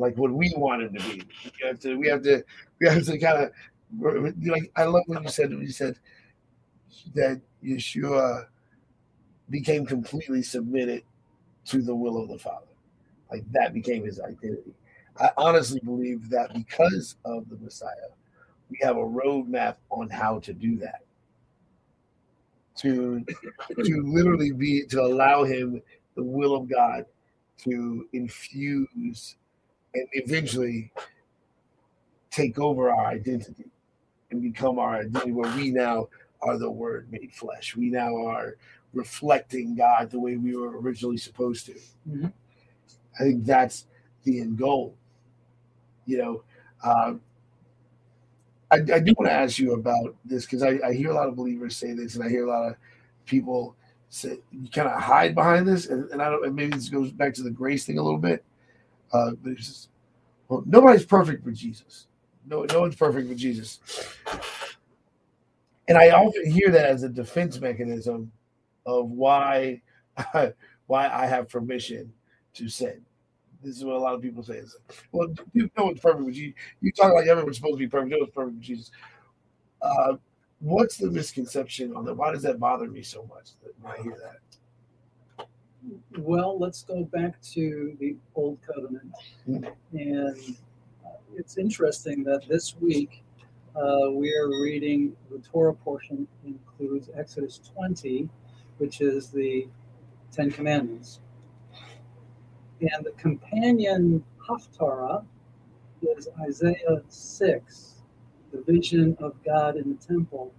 like 0.00 0.16
what 0.16 0.32
we 0.32 0.52
want 0.56 0.82
him 0.82 0.94
to 0.94 1.00
be. 1.10 1.22
We 1.44 1.68
have 1.68 1.78
to, 1.80 1.94
we 1.96 2.08
have 2.08 2.22
to, 2.22 2.42
we 2.80 2.88
have 2.88 3.04
to 3.04 3.18
kind 3.18 3.44
of 3.44 3.52
like. 3.98 4.70
I 4.76 4.84
love 4.84 5.04
what 5.06 5.22
you 5.22 5.28
said 5.28 5.50
when 5.50 5.62
you 5.62 5.72
said 5.72 5.96
that 7.14 7.40
Yeshua 7.64 8.46
became 9.48 9.84
completely 9.84 10.42
submitted 10.42 11.02
to 11.66 11.82
the 11.82 11.94
will 11.94 12.22
of 12.22 12.28
the 12.28 12.38
Father. 12.38 12.66
Like 13.30 13.44
that 13.52 13.74
became 13.74 14.04
his 14.04 14.20
identity. 14.20 14.74
I 15.18 15.30
honestly 15.36 15.80
believe 15.84 16.30
that 16.30 16.54
because 16.54 17.16
of 17.24 17.48
the 17.48 17.56
Messiah, 17.56 18.10
we 18.70 18.78
have 18.82 18.96
a 18.96 19.00
roadmap 19.00 19.76
on 19.90 20.08
how 20.08 20.38
to 20.40 20.52
do 20.52 20.76
that. 20.78 21.02
to 22.76 23.24
to 23.84 24.02
literally 24.04 24.52
be 24.52 24.84
to 24.86 25.02
allow 25.02 25.44
him 25.44 25.82
the 26.14 26.22
will 26.22 26.54
of 26.56 26.68
God 26.68 27.04
to 27.58 28.08
infuse 28.12 29.36
and 29.94 30.08
eventually 30.12 30.92
take 32.30 32.58
over 32.58 32.90
our 32.90 33.06
identity 33.06 33.66
and 34.30 34.42
become 34.42 34.78
our 34.78 34.96
identity 34.96 35.32
where 35.32 35.54
we 35.56 35.70
now 35.70 36.08
are 36.42 36.58
the 36.58 36.70
word 36.70 37.10
made 37.10 37.32
flesh. 37.32 37.76
We 37.76 37.90
now 37.90 38.16
are 38.26 38.56
reflecting 38.92 39.74
God 39.76 40.10
the 40.10 40.20
way 40.20 40.36
we 40.36 40.56
were 40.56 40.80
originally 40.80 41.16
supposed 41.16 41.66
to. 41.66 41.74
Mhm. 42.08 42.32
I 43.18 43.22
think 43.22 43.44
that's 43.44 43.86
the 44.24 44.40
end 44.40 44.58
goal. 44.58 44.96
You 46.06 46.18
know, 46.18 46.44
um, 46.82 47.20
I, 48.70 48.76
I 48.76 49.00
do 49.00 49.14
want 49.18 49.28
to 49.28 49.32
ask 49.32 49.58
you 49.58 49.74
about 49.74 50.16
this 50.24 50.44
because 50.44 50.62
I, 50.62 50.78
I 50.84 50.92
hear 50.92 51.10
a 51.10 51.14
lot 51.14 51.28
of 51.28 51.36
believers 51.36 51.76
say 51.76 51.92
this, 51.92 52.14
and 52.14 52.24
I 52.24 52.28
hear 52.28 52.46
a 52.46 52.50
lot 52.50 52.70
of 52.70 52.76
people 53.26 53.76
say 54.08 54.38
you 54.50 54.68
kind 54.70 54.88
of 54.88 55.00
hide 55.00 55.34
behind 55.34 55.66
this, 55.68 55.86
and, 55.86 56.08
and 56.10 56.22
I 56.22 56.30
don't. 56.30 56.44
And 56.46 56.54
maybe 56.54 56.76
this 56.76 56.88
goes 56.88 57.10
back 57.12 57.34
to 57.34 57.42
the 57.42 57.50
grace 57.50 57.84
thing 57.84 57.98
a 57.98 58.02
little 58.02 58.18
bit, 58.18 58.44
uh, 59.12 59.32
but 59.42 59.52
it's 59.52 59.66
just 59.66 59.88
well, 60.48 60.62
nobody's 60.66 61.04
perfect 61.04 61.44
with 61.44 61.56
Jesus. 61.56 62.06
No, 62.46 62.64
no 62.64 62.80
one's 62.80 62.96
perfect 62.96 63.28
with 63.28 63.38
Jesus, 63.38 63.80
and 65.88 65.98
I 65.98 66.10
often 66.10 66.50
hear 66.50 66.70
that 66.70 66.86
as 66.86 67.02
a 67.02 67.08
defense 67.08 67.60
mechanism 67.60 68.32
of 68.86 69.10
why 69.10 69.82
why 70.86 71.08
I 71.08 71.26
have 71.26 71.48
permission 71.48 72.12
to 72.54 72.68
sin. 72.68 73.02
This 73.62 73.76
is 73.76 73.84
what 73.84 73.96
a 73.96 73.98
lot 73.98 74.14
of 74.14 74.22
people 74.22 74.42
say. 74.42 74.54
Is, 74.54 74.76
well, 75.12 75.28
you 75.52 75.70
no 75.76 75.84
one's 75.86 76.00
perfect 76.00 76.24
with 76.24 76.36
you. 76.36 76.54
You 76.80 76.92
talk 76.92 77.14
like 77.14 77.26
everyone's 77.28 77.56
supposed 77.56 77.74
to 77.74 77.78
be 77.78 77.88
perfect. 77.88 78.12
No 78.12 78.18
one's 78.20 78.32
perfect 78.32 78.54
with 78.56 78.62
Jesus. 78.64 78.90
Uh, 79.82 80.14
what's 80.60 80.96
the 80.96 81.10
misconception 81.10 81.94
on 81.96 82.04
that? 82.06 82.14
Why 82.14 82.32
does 82.32 82.42
that 82.42 82.58
bother 82.58 82.88
me 82.88 83.02
so 83.02 83.24
much 83.24 83.50
when 83.82 83.92
I 83.92 84.02
hear 84.02 84.16
that? 84.22 84.40
Well, 86.18 86.58
let's 86.58 86.82
go 86.84 87.04
back 87.04 87.40
to 87.54 87.96
the 88.00 88.16
Old 88.34 88.58
Covenant. 88.66 89.12
Mhm. 89.48 89.72
And 89.92 90.56
it's 91.36 91.58
interesting 91.58 92.24
that 92.24 92.46
this 92.48 92.76
week 92.80 93.22
uh, 93.76 94.10
we 94.10 94.34
are 94.34 94.48
reading 94.48 95.16
the 95.30 95.38
Torah 95.38 95.74
portion 95.74 96.26
includes 96.44 97.08
Exodus 97.16 97.60
20, 97.74 98.28
which 98.78 99.00
is 99.00 99.30
the 99.30 99.68
Ten 100.32 100.50
Commandments. 100.50 101.20
And 102.80 103.04
the 103.04 103.12
companion 103.12 104.24
Haftarah 104.48 105.24
is 106.02 106.28
Isaiah 106.40 107.02
6, 107.08 107.94
the 108.52 108.62
vision 108.62 109.16
of 109.20 109.34
God 109.44 109.76
in 109.76 109.90
the 109.90 110.06
temple 110.06 110.52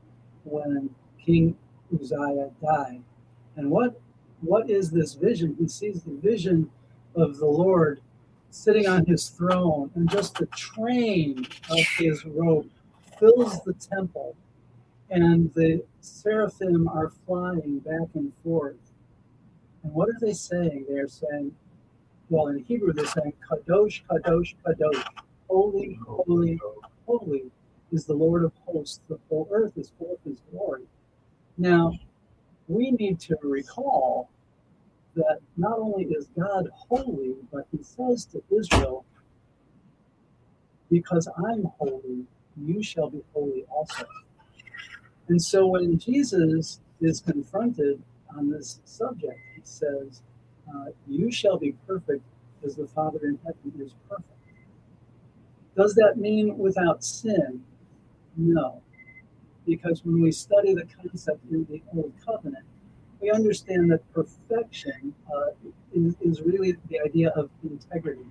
when 0.44 0.90
King 1.24 1.58
Uzziah 1.94 2.52
died. 2.62 3.02
And 3.56 3.70
what 3.70 4.00
what 4.42 4.70
is 4.70 4.90
this 4.90 5.14
vision? 5.14 5.56
He 5.60 5.68
sees 5.68 6.02
the 6.02 6.16
vision 6.16 6.70
of 7.16 7.38
the 7.38 7.46
Lord 7.46 8.02
sitting 8.52 8.88
on 8.88 9.06
his 9.06 9.30
throne, 9.30 9.89
and 9.95 10.10
just 10.10 10.36
the 10.36 10.45
train 10.47 11.47
of 11.70 11.80
his 11.97 12.26
robe 12.26 12.70
fills 13.20 13.64
the 13.64 13.74
temple, 13.74 14.36
and 15.10 15.54
the 15.54 15.84
seraphim 16.02 16.88
are 16.88 17.10
flying 17.26 17.80
back 17.80 18.10
and 18.14 18.32
forth. 18.43 18.76
And 19.84 19.93
what 19.93 20.10
are 20.10 20.18
they 20.20 20.34
saying? 20.34 20.86
They're 20.88 21.08
saying, 21.08 21.56
well, 22.30 22.47
in 22.47 22.60
Hebrew, 22.64 22.93
they're 22.93 23.06
saying, 23.08 23.34
Kadosh, 23.49 24.02
Kadosh, 24.10 24.56
Kadosh, 24.66 25.04
holy, 25.49 25.99
holy, 26.08 26.60
holy 27.06 27.52
is 27.91 28.06
the 28.06 28.14
Lord 28.14 28.43
of 28.43 28.54
hosts. 28.66 29.02
The 29.10 29.20
whole 29.30 29.47
earth 29.52 29.78
is 29.78 29.91
full 29.97 30.14
of 30.14 30.20
his 30.24 30.41
glory. 30.52 30.84
Now, 31.58 31.93
we 32.68 32.91
need 32.91 33.20
to 33.22 33.36
recall 33.41 34.30
that 35.16 35.39
not 35.57 35.80
only 35.80 36.05
is 36.05 36.28
God 36.39 36.70
holy, 36.74 37.36
but 37.51 37.68
he 37.72 37.84
says 37.84 38.26
to 38.28 38.43
Israel, 38.51 39.05
Because 40.89 41.28
I'm 41.38 41.66
holy, 41.80 42.26
you 42.57 42.84
shall 42.84 43.09
be 43.09 43.24
holy 43.34 43.66
also. 43.70 44.05
And 45.28 45.41
so 45.41 45.68
when 45.68 45.97
Jesus 45.97 46.82
is 47.01 47.22
confronted 47.22 48.01
on 48.36 48.49
this 48.49 48.80
subject, 48.86 49.39
he 49.55 49.62
says, 49.64 50.22
uh, 50.74 50.88
You 51.07 51.32
shall 51.32 51.57
be 51.57 51.74
perfect 51.88 52.24
as 52.66 52.76
the 52.76 52.88
Father 52.88 53.20
in 53.24 53.39
heaven 53.43 53.82
is 53.82 53.93
perfect. 54.09 54.28
Does 55.76 55.95
that 55.95 56.18
mean 56.18 56.57
without 56.57 57.03
sin? 57.03 57.64
No. 58.36 58.82
Because 59.66 60.03
when 60.03 60.22
we 60.22 60.32
study 60.32 60.74
the 60.74 60.86
concept 61.01 61.39
in 61.51 61.66
the 61.70 61.82
Old 61.95 62.14
Covenant, 62.26 62.66
we 63.22 63.30
understand 63.30 63.92
that 63.92 64.02
perfection 64.14 65.14
uh, 65.34 65.52
is, 65.94 66.16
is 66.22 66.42
really 66.42 66.76
the 66.90 67.00
idea 67.00 67.30
of 67.30 67.50
integrity, 67.64 68.26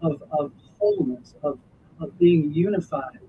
of, 0.00 0.22
of 0.32 0.52
wholeness, 0.78 1.34
of, 1.42 1.58
of 2.00 2.18
being 2.18 2.52
unified. 2.52 3.20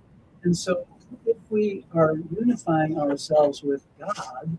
And 0.43 0.57
so, 0.57 0.87
if 1.25 1.37
we 1.49 1.85
are 1.93 2.15
unifying 2.35 2.97
ourselves 2.97 3.61
with 3.61 3.85
God, 3.99 4.57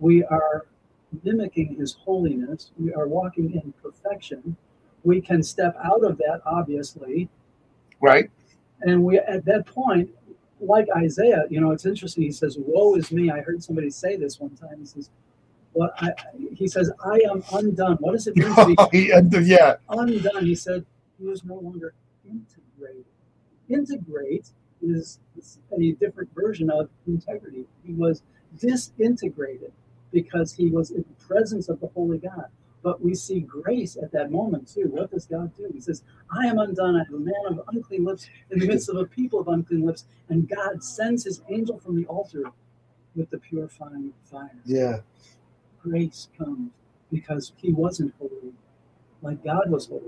we 0.00 0.24
are 0.24 0.66
mimicking 1.22 1.76
His 1.76 1.94
holiness, 1.94 2.72
we 2.78 2.92
are 2.92 3.06
walking 3.06 3.52
in 3.52 3.72
perfection. 3.80 4.56
We 5.04 5.20
can 5.20 5.42
step 5.44 5.76
out 5.82 6.02
of 6.02 6.18
that, 6.18 6.42
obviously, 6.44 7.28
Right? 8.00 8.30
and 8.82 9.02
we 9.02 9.18
at 9.18 9.44
that 9.44 9.66
point 9.66 10.10
like 10.60 10.86
isaiah 10.96 11.44
you 11.50 11.60
know 11.60 11.70
it's 11.70 11.86
interesting. 11.86 12.24
He 12.24 12.32
says 12.32 12.56
woe 12.58 12.94
is 12.96 13.12
me. 13.12 13.30
I 13.30 13.40
heard 13.40 13.62
somebody 13.62 13.90
say 13.90 14.16
this 14.16 14.40
one 14.40 14.50
time. 14.56 14.78
He 14.78 14.86
says 14.86 15.10
well 15.74 15.90
I, 15.98 16.10
he 16.54 16.68
says 16.68 16.90
i 17.04 17.20
am 17.30 17.42
undone. 17.52 17.96
What 18.00 18.12
does 18.12 18.26
it 18.26 18.36
mean 18.36 18.54
to 18.54 18.66
be 18.66 18.76
oh, 18.78 19.38
yeah. 19.38 19.76
undone? 19.88 20.44
He 20.44 20.54
said 20.54 20.84
he 21.18 21.26
was 21.26 21.44
no 21.44 21.56
longer 21.56 21.94
integrated. 22.24 23.04
Integrate 23.68 24.50
is 24.82 25.18
a 25.78 25.92
different 25.92 26.30
version 26.34 26.70
of 26.70 26.88
integrity. 27.06 27.64
He 27.84 27.92
was 27.92 28.22
disintegrated 28.58 29.72
because 30.12 30.52
he 30.52 30.70
was 30.70 30.90
in 30.90 31.04
the 31.08 31.26
presence 31.26 31.68
of 31.68 31.80
the 31.80 31.88
holy 31.88 32.18
god 32.18 32.48
but 32.82 33.00
we 33.00 33.14
see 33.14 33.40
grace 33.40 33.96
at 33.96 34.12
that 34.12 34.30
moment 34.30 34.72
too. 34.72 34.88
What 34.90 35.10
does 35.10 35.26
God 35.26 35.54
do? 35.56 35.68
He 35.72 35.80
says, 35.80 36.02
I 36.30 36.46
am 36.46 36.58
undone. 36.58 36.96
I 36.96 37.00
am 37.00 37.14
a 37.14 37.18
man 37.18 37.34
of 37.46 37.60
unclean 37.72 38.04
lips 38.04 38.28
in 38.50 38.58
the 38.58 38.66
midst 38.66 38.88
of 38.88 38.96
a 38.96 39.04
people 39.04 39.40
of 39.40 39.48
unclean 39.48 39.84
lips. 39.84 40.04
And 40.28 40.48
God 40.48 40.82
sends 40.82 41.24
his 41.24 41.42
angel 41.48 41.78
from 41.78 41.96
the 41.96 42.06
altar 42.06 42.44
with 43.16 43.30
the 43.30 43.38
purifying 43.38 44.12
fire. 44.24 44.50
Yeah. 44.64 44.98
Grace 45.82 46.28
comes 46.38 46.70
because 47.10 47.52
he 47.56 47.72
wasn't 47.72 48.14
holy 48.18 48.52
like 49.22 49.42
God 49.44 49.70
was 49.70 49.86
holy, 49.86 50.02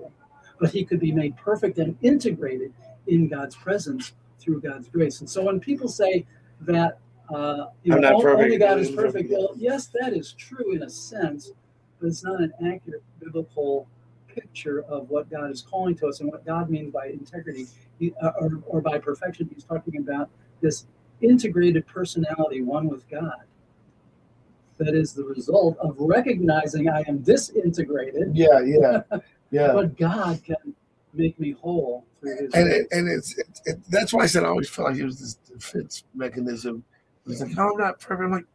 but 0.59 0.71
he 0.71 0.85
could 0.85 1.01
be 1.01 1.13
made 1.13 1.37
perfect 1.37 1.79
and 1.79 1.97
integrated 2.03 2.73
in 3.07 3.29
God's 3.29 3.57
presence 3.57 4.13
through 4.39 4.61
God's 4.61 4.89
grace. 4.89 5.21
And 5.21 5.29
so 5.29 5.43
when 5.45 5.61
people 5.61 5.89
say 5.89 6.27
that 6.63 6.99
uh, 7.33 7.67
you 7.85 7.95
know, 7.99 8.21
perfect. 8.21 8.43
only 8.43 8.59
God 8.59 8.79
is 8.79 8.91
perfect, 8.91 9.31
well, 9.31 9.53
yes, 9.57 9.89
that 10.01 10.13
is 10.13 10.33
true 10.33 10.75
in 10.75 10.83
a 10.83 10.91
sense, 10.91 11.53
but 12.01 12.09
it's 12.09 12.25
not 12.25 12.41
an 12.41 12.53
accurate 12.65 13.03
biblical 13.19 13.87
picture 14.29 14.83
of 14.89 15.11
what 15.11 15.31
God 15.31 15.51
is 15.51 15.63
calling 15.63 15.95
to 15.97 16.07
us 16.07 16.21
and 16.21 16.31
what 16.31 16.45
God 16.45 16.71
means 16.71 16.93
by 16.93 17.07
integrity 17.07 17.67
uh, 18.23 18.31
or, 18.41 18.63
or 18.67 18.81
by 18.81 18.99
perfection. 18.99 19.51
He's 19.53 19.65
talking 19.65 19.99
about 19.99 20.31
this 20.61 20.87
integrated 21.21 21.87
personality, 21.87 22.63
one 22.63 22.89
with 22.89 23.09
God. 23.09 23.43
That 24.79 24.95
is 24.95 25.13
the 25.13 25.25
result 25.25 25.77
of 25.79 25.97
recognizing 25.99 26.89
I 26.89 27.05
am 27.07 27.19
disintegrated, 27.19 28.35
Yeah. 28.35 28.61
Yeah. 28.61 29.03
Yeah. 29.51 29.73
but 29.75 29.97
God 29.97 30.43
can 30.43 30.75
make 31.13 31.39
me 31.39 31.53
whole 31.53 32.07
through 32.21 32.37
His 32.37 32.55
and 32.55 32.69
it, 32.69 32.87
and 32.91 33.09
it's 33.09 33.37
it, 33.37 33.61
it, 33.67 33.79
that's 33.91 34.13
why 34.13 34.23
I 34.23 34.27
said 34.27 34.45
I 34.45 34.49
always 34.49 34.71
felt 34.71 34.91
like 34.91 34.99
it 34.99 35.05
was 35.05 35.21
this 35.21 35.35
defense 35.35 36.05
mechanism. 36.15 36.85
It's 37.27 37.41
like, 37.43 37.59
oh, 37.59 37.73
I'm 37.73 37.77
not 37.77 38.01
perfect. 38.01 38.25
I'm 38.25 38.33
like, 38.33 38.47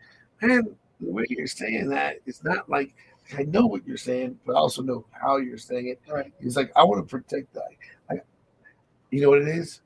man, 0.42 0.76
the 1.00 1.12
way 1.12 1.26
you're 1.30 1.48
saying 1.48 1.90
that, 1.90 2.18
it's 2.26 2.44
not 2.44 2.70
like 2.70 2.96
I 3.38 3.44
know 3.44 3.66
what 3.66 3.86
you're 3.88 3.98
saying, 3.98 4.40
but 4.46 4.54
I 4.54 4.60
also 4.60 4.82
know 4.82 5.06
how 5.12 5.38
you're 5.38 5.58
saying 5.58 5.88
it. 5.88 6.02
Right. 6.12 6.32
He's 6.40 6.56
like, 6.56 6.72
I 6.76 6.84
want 6.84 7.06
to 7.06 7.10
protect 7.10 7.54
that. 7.54 7.70
I, 8.10 8.22
you 9.12 9.22
know 9.22 9.30
what 9.30 9.42
it 9.42 9.48
is? 9.48 9.82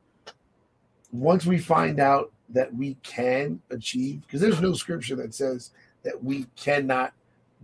Once 1.12 1.46
we 1.46 1.58
find 1.58 2.00
out 2.00 2.32
that 2.50 2.74
we 2.74 2.96
can 3.04 3.62
achieve, 3.70 4.22
because 4.22 4.42
there's 4.42 4.62
no 4.62 4.74
scripture 4.74 5.16
that 5.16 5.34
says 5.34 5.72
that 6.04 6.22
we 6.24 6.46
cannot 6.56 7.14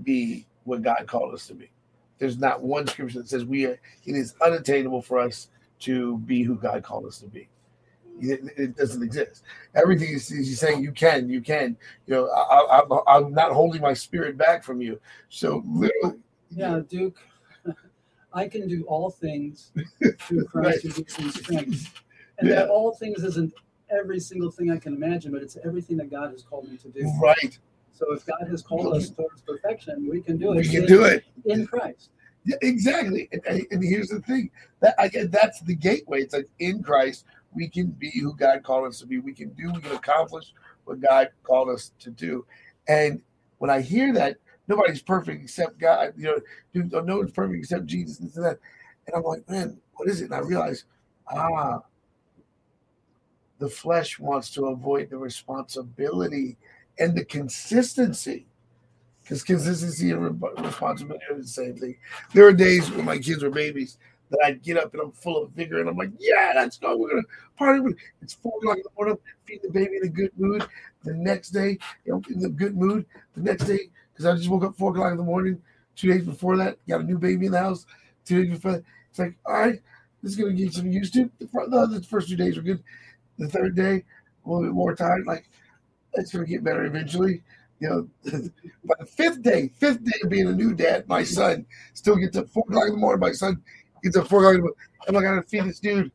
be 0.03 0.45
what 0.63 0.81
God 0.81 1.05
called 1.07 1.33
us 1.33 1.47
to 1.47 1.53
be. 1.53 1.69
There's 2.17 2.37
not 2.37 2.61
one 2.61 2.87
scripture 2.87 3.19
that 3.19 3.29
says 3.29 3.45
we 3.45 3.65
are. 3.65 3.79
It 4.05 4.15
is 4.15 4.35
unattainable 4.41 5.01
for 5.01 5.19
us 5.19 5.49
to 5.79 6.17
be 6.19 6.43
who 6.43 6.55
God 6.55 6.83
called 6.83 7.05
us 7.05 7.19
to 7.19 7.27
be. 7.27 7.49
It, 8.19 8.41
it 8.57 8.77
doesn't 8.77 9.03
exist. 9.03 9.43
Everything 9.75 10.09
is 10.13 10.27
he's 10.29 10.59
saying 10.59 10.83
you 10.83 10.91
can, 10.91 11.29
you 11.29 11.41
can. 11.41 11.77
You 12.07 12.13
know, 12.15 12.29
I, 12.29 12.79
I, 12.79 13.17
I'm 13.17 13.33
not 13.33 13.51
holding 13.51 13.81
my 13.81 13.93
spirit 13.93 14.37
back 14.37 14.63
from 14.63 14.81
you. 14.81 14.99
So 15.29 15.63
literally, 15.67 16.19
Yeah, 16.49 16.79
Duke, 16.87 17.17
I 18.33 18.47
can 18.47 18.67
do 18.67 18.83
all 18.87 19.09
things 19.09 19.71
through 20.21 20.45
Christ 20.51 20.83
who 20.83 20.89
gives 21.03 21.19
me 21.19 21.29
strength. 21.29 21.93
And 22.37 22.51
that 22.51 22.67
all 22.67 22.93
things 22.93 23.23
isn't 23.23 23.53
every 23.89 24.19
single 24.19 24.51
thing 24.51 24.69
I 24.69 24.75
can 24.77 24.93
imagine, 24.93 25.31
but 25.31 25.41
it's 25.41 25.55
everything 25.63 25.95
that 25.97 26.11
God 26.11 26.31
has 26.31 26.43
called 26.43 26.69
me 26.69 26.75
to 26.75 26.89
do. 26.89 27.09
Right. 27.17 27.57
So 27.93 28.11
if 28.11 28.25
God 28.25 28.45
has 28.49 28.61
called 28.61 28.93
us 28.93 29.09
towards 29.09 29.41
perfection, 29.41 30.09
we 30.11 30.19
can 30.19 30.37
do 30.37 30.51
it. 30.51 30.57
We 30.57 30.67
can 30.67 30.81
in- 30.81 30.85
do 30.85 31.05
it. 31.05 31.23
in 31.45 31.65
Christ. 31.65 32.09
Yeah, 32.43 32.57
exactly. 32.61 33.29
And, 33.31 33.41
and- 33.47 33.65
and 33.71 33.81
here's 33.81 34.09
the 34.09 34.19
thing 34.19 34.51
that 34.81 34.95
I 34.99 35.07
get 35.07 35.31
that's 35.31 35.61
the 35.61 35.75
gateway. 35.75 36.23
It's 36.23 36.33
like 36.33 36.49
in 36.59 36.83
Christ, 36.83 37.23
we 37.55 37.67
can 37.67 37.87
be 37.87 38.11
who 38.19 38.35
God 38.35 38.63
called 38.63 38.87
us 38.87 38.99
to 38.99 39.05
be. 39.05 39.19
We 39.19 39.33
can 39.33 39.49
do, 39.49 39.71
we 39.73 39.81
can 39.81 39.95
accomplish 39.95 40.53
what 40.83 40.99
God 40.99 41.29
called 41.43 41.69
us 41.69 41.91
to 41.99 42.09
do. 42.09 42.45
And 42.87 43.21
when 43.57 43.69
I 43.69 43.81
hear 43.81 44.13
that, 44.13 44.37
nobody's 44.67 45.01
perfect 45.01 45.43
except 45.43 45.79
God. 45.79 46.13
You 46.17 46.41
know, 46.73 47.01
no 47.01 47.17
one's 47.17 47.31
perfect 47.31 47.59
except 47.59 47.85
Jesus. 47.85 48.19
And 48.19 48.31
that. 48.43 48.59
And 49.07 49.15
I'm 49.15 49.23
like, 49.23 49.47
man, 49.49 49.79
what 49.93 50.09
is 50.09 50.21
it? 50.21 50.25
And 50.25 50.33
I 50.33 50.39
realize, 50.39 50.85
ah, 51.27 51.81
the 53.59 53.69
flesh 53.69 54.19
wants 54.19 54.49
to 54.51 54.65
avoid 54.67 55.09
the 55.09 55.17
responsibility 55.17 56.57
and 56.99 57.15
the 57.15 57.23
consistency. 57.23 58.47
Because 59.21 59.43
consistency 59.43 60.11
and 60.11 60.41
re- 60.41 60.49
responsibility 60.63 61.23
are 61.31 61.37
the 61.37 61.47
same 61.47 61.75
thing. 61.75 61.97
There 62.33 62.45
are 62.45 62.53
days 62.53 62.91
when 62.91 63.05
my 63.05 63.17
kids 63.17 63.41
were 63.41 63.49
babies 63.49 63.97
that 64.29 64.39
I'd 64.43 64.63
get 64.63 64.77
up 64.77 64.93
and 64.93 65.01
I'm 65.01 65.11
full 65.11 65.43
of 65.43 65.51
vigor 65.51 65.79
and 65.79 65.89
I'm 65.89 65.97
like, 65.97 66.11
yeah, 66.19 66.53
let's 66.55 66.77
go. 66.77 66.97
We're 66.97 67.09
gonna 67.09 67.23
party. 67.57 67.79
with-" 67.79 67.97
It's 68.21 68.33
four 68.33 68.53
o'clock 68.57 68.77
in 68.77 68.83
the 68.83 68.89
morning. 68.97 69.17
Feed 69.45 69.61
the 69.63 69.69
baby 69.69 69.97
in 69.97 70.03
a 70.03 70.09
good 70.09 70.31
mood. 70.37 70.67
The 71.03 71.13
next 71.13 71.49
day, 71.49 71.77
you 72.05 72.13
know, 72.13 72.21
in 72.29 72.43
a 72.45 72.49
good 72.49 72.75
mood. 72.75 73.05
The 73.35 73.41
next 73.41 73.65
day, 73.65 73.89
because 74.13 74.25
I 74.25 74.35
just 74.35 74.49
woke 74.49 74.63
up 74.63 74.75
four 74.75 74.91
o'clock 74.91 75.11
in 75.11 75.17
the 75.17 75.23
morning. 75.23 75.61
Two 75.95 76.11
days 76.11 76.25
before 76.25 76.57
that, 76.57 76.77
got 76.87 77.01
a 77.01 77.03
new 77.03 77.17
baby 77.17 77.45
in 77.45 77.51
the 77.53 77.59
house. 77.59 77.85
Two 78.25 78.43
days 78.43 78.53
before, 78.53 78.71
that, 78.73 78.83
it's 79.09 79.19
like, 79.19 79.35
all 79.45 79.53
right, 79.53 79.81
this 80.21 80.31
is 80.31 80.37
gonna 80.37 80.53
get 80.53 80.73
some 80.73 80.91
used 80.91 81.13
to. 81.13 81.29
The, 81.39 81.45
the, 81.69 81.99
the 81.99 82.05
first 82.05 82.27
two 82.27 82.35
days 82.35 82.57
were 82.57 82.63
good. 82.63 82.83
The 83.37 83.47
third 83.47 83.75
day, 83.75 84.03
a 84.45 84.49
little 84.49 84.63
bit 84.63 84.73
more 84.73 84.95
tired. 84.95 85.25
Like, 85.25 85.49
it's 86.13 86.31
gonna 86.31 86.45
get 86.45 86.63
better 86.63 86.85
eventually. 86.85 87.43
You 87.79 87.89
know, 87.89 88.31
by 88.85 88.95
the 88.99 89.05
fifth 89.05 89.41
day, 89.41 89.69
fifth 89.75 90.03
day 90.03 90.17
of 90.23 90.29
being 90.29 90.47
a 90.47 90.53
new 90.53 90.73
dad, 90.73 91.07
my 91.07 91.23
son 91.23 91.65
still 91.93 92.15
gets 92.15 92.37
up 92.37 92.49
four 92.49 92.63
o'clock 92.67 92.87
in 92.87 92.93
the 92.93 92.97
morning. 92.97 93.19
My 93.19 93.33
son 93.33 93.61
gets 94.05 94.17
up 94.17 94.27
four. 94.27 94.53
I'm 94.53 94.61
like, 94.61 95.25
I 95.25 95.35
gotta 95.35 95.41
feed 95.41 95.65
this 95.65 95.79
dude. 95.79 96.11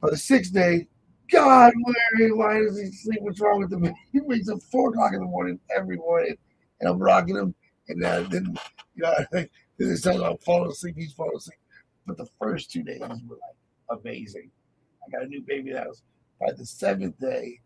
By 0.00 0.10
the 0.10 0.16
sixth 0.16 0.52
day, 0.52 0.88
God, 1.30 1.72
Larry, 1.86 2.32
why 2.32 2.58
does 2.58 2.78
he 2.78 2.90
sleep? 2.90 3.20
What's 3.22 3.40
wrong 3.40 3.60
with 3.60 3.72
him? 3.72 3.94
He 4.12 4.20
wakes 4.20 4.48
up 4.48 4.62
four 4.70 4.90
o'clock 4.90 5.12
in 5.14 5.20
the 5.20 5.26
morning 5.26 5.58
every 5.74 5.96
morning, 5.96 6.36
and 6.80 6.90
I'm 6.90 6.98
rocking 6.98 7.36
him. 7.36 7.54
And 7.88 8.04
uh, 8.04 8.22
then, 8.22 8.56
you 8.94 9.02
know, 9.02 9.14
then 9.32 9.48
this 9.78 10.02
time 10.02 10.22
I'm 10.22 10.36
falling 10.38 10.70
asleep, 10.70 10.96
he's 10.98 11.12
falling 11.12 11.36
asleep. 11.36 11.58
But 12.06 12.16
the 12.16 12.28
first 12.40 12.70
two 12.70 12.82
days 12.82 13.00
were 13.00 13.08
like 13.08 14.00
amazing. 14.00 14.50
I 15.06 15.10
got 15.10 15.22
a 15.22 15.28
new 15.28 15.42
baby 15.42 15.72
that 15.72 15.86
was. 15.86 16.02
By 16.40 16.52
the 16.52 16.66
seventh 16.66 17.18
day, 17.18 17.60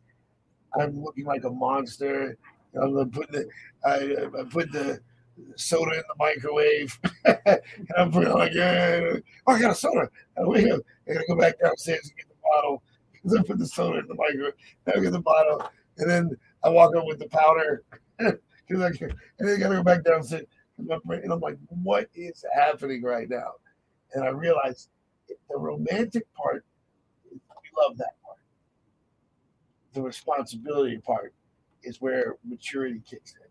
I'm 0.78 1.02
looking 1.02 1.24
like 1.24 1.42
a 1.44 1.50
monster. 1.50 2.38
I'm 2.80 2.94
gonna 2.94 3.06
put 3.06 3.32
the 3.32 3.48
I, 3.84 4.40
I 4.40 4.44
put 4.48 4.70
the 4.70 5.00
soda 5.56 5.92
in 5.92 6.02
the 6.08 6.14
microwave, 6.18 6.98
and 7.24 7.60
I'm 7.96 8.10
putting 8.12 8.32
like, 8.32 8.52
yeah, 8.54 9.12
oh, 9.46 9.52
I 9.52 9.60
got 9.60 9.72
a 9.72 9.74
soda. 9.74 10.08
I 10.38 10.44
wake 10.44 10.70
up, 10.70 10.80
I 11.08 11.14
gotta 11.14 11.26
go 11.28 11.36
back 11.36 11.58
downstairs 11.60 12.08
and 12.08 12.16
get 12.16 12.28
the 12.28 12.34
bottle 12.42 12.82
because 13.12 13.36
I 13.38 13.42
put 13.42 13.58
the 13.58 13.66
soda 13.66 13.98
in 14.00 14.06
the 14.06 14.14
microwave. 14.14 14.54
I 14.86 15.00
get 15.00 15.12
the 15.12 15.20
bottle, 15.20 15.68
and 15.98 16.10
then 16.10 16.30
I 16.64 16.68
walk 16.70 16.94
up 16.96 17.06
with 17.06 17.18
the 17.18 17.28
powder, 17.28 17.84
because 18.18 18.82
I 18.82 18.86
and 18.86 19.14
then 19.38 19.56
I 19.56 19.58
gotta 19.58 19.76
go 19.76 19.82
back 19.82 20.04
downstairs. 20.04 20.46
'cause 20.76 21.00
And 21.22 21.32
I'm 21.32 21.40
like, 21.40 21.58
what 21.68 22.08
is 22.14 22.44
happening 22.54 23.02
right 23.02 23.28
now? 23.28 23.52
And 24.14 24.24
I 24.24 24.28
realize 24.28 24.88
the 25.28 25.56
romantic 25.56 26.32
part, 26.34 26.64
we 27.30 27.38
love 27.80 27.96
that 27.98 28.14
part. 28.24 28.38
The 29.92 30.02
responsibility 30.02 30.98
part 30.98 31.34
is 31.82 32.00
where 32.00 32.36
maturity 32.44 33.00
kicks 33.08 33.34
in. 33.34 33.49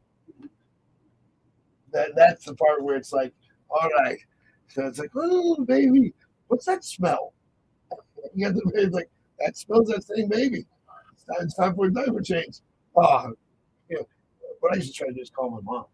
That 1.91 2.11
that's 2.15 2.45
the 2.45 2.55
part 2.55 2.83
where 2.83 2.95
it's 2.95 3.13
like, 3.13 3.33
all 3.69 3.89
right. 3.99 4.17
So 4.67 4.85
it's 4.85 4.99
like, 4.99 5.11
oh 5.15 5.63
baby, 5.65 6.13
what's 6.47 6.65
that 6.65 6.83
smell? 6.83 7.33
You 8.35 8.45
got 8.45 8.53
the 8.53 8.71
it's 8.75 8.93
like 8.93 9.09
that 9.39 9.57
smells 9.57 9.87
that 9.89 10.03
same 10.03 10.27
baby. 10.29 10.65
It's 11.13 11.23
time, 11.23 11.37
it's 11.41 11.55
time 11.55 11.75
for 11.75 11.87
a 11.87 11.93
diaper 11.93 12.21
change. 12.21 12.59
Oh, 12.95 13.33
you 13.89 13.97
know, 13.97 14.07
what 14.59 14.73
I 14.73 14.75
used 14.75 14.93
to 14.93 14.93
try 14.93 15.07
to 15.07 15.13
do 15.13 15.21
is 15.21 15.29
call 15.29 15.49
my 15.49 15.61
mom. 15.61 15.85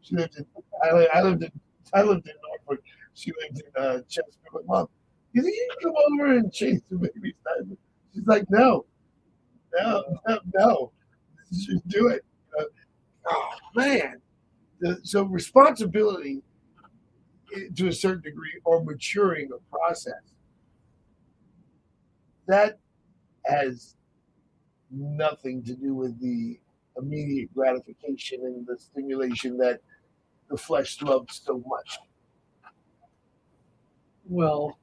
She 0.00 0.14
lived 0.16 0.36
in 0.38 0.46
I, 0.82 1.08
I 1.14 1.22
lived 1.22 1.42
in 1.42 1.50
I 1.92 2.02
lived 2.02 2.26
in 2.28 2.34
Norfolk. 2.42 2.84
She 3.14 3.32
lived 3.40 3.60
in 3.62 3.82
uh, 3.82 4.00
Chesapeake. 4.08 4.52
My 4.52 4.60
mom, 4.66 4.88
you 5.32 5.42
think 5.42 5.54
you 5.54 5.68
can 5.80 5.92
come 5.92 6.02
over 6.12 6.36
and 6.36 6.52
change 6.52 6.82
the 6.90 6.96
baby's 6.98 7.34
diaper? 7.44 7.76
She's 8.14 8.26
like, 8.26 8.44
no, 8.50 8.86
no, 9.74 10.02
no, 10.28 10.38
no. 10.54 10.92
Just 11.52 11.86
do 11.88 12.08
it. 12.08 12.24
Uh, 12.58 12.64
oh 13.26 13.50
man. 13.74 14.20
So 15.02 15.24
responsibility 15.24 16.42
to 17.76 17.88
a 17.88 17.92
certain 17.92 18.22
degree 18.22 18.60
or 18.64 18.82
maturing 18.84 19.50
a 19.52 19.76
process 19.76 20.32
that 22.46 22.78
has 23.44 23.96
nothing 24.90 25.62
to 25.64 25.74
do 25.74 25.94
with 25.94 26.20
the 26.20 26.58
immediate 26.96 27.52
gratification 27.54 28.40
and 28.42 28.66
the 28.66 28.76
stimulation 28.78 29.56
that 29.58 29.80
the 30.50 30.56
flesh 30.56 31.02
loves 31.02 31.42
so 31.44 31.62
much. 31.66 31.98
Well, 34.28 34.78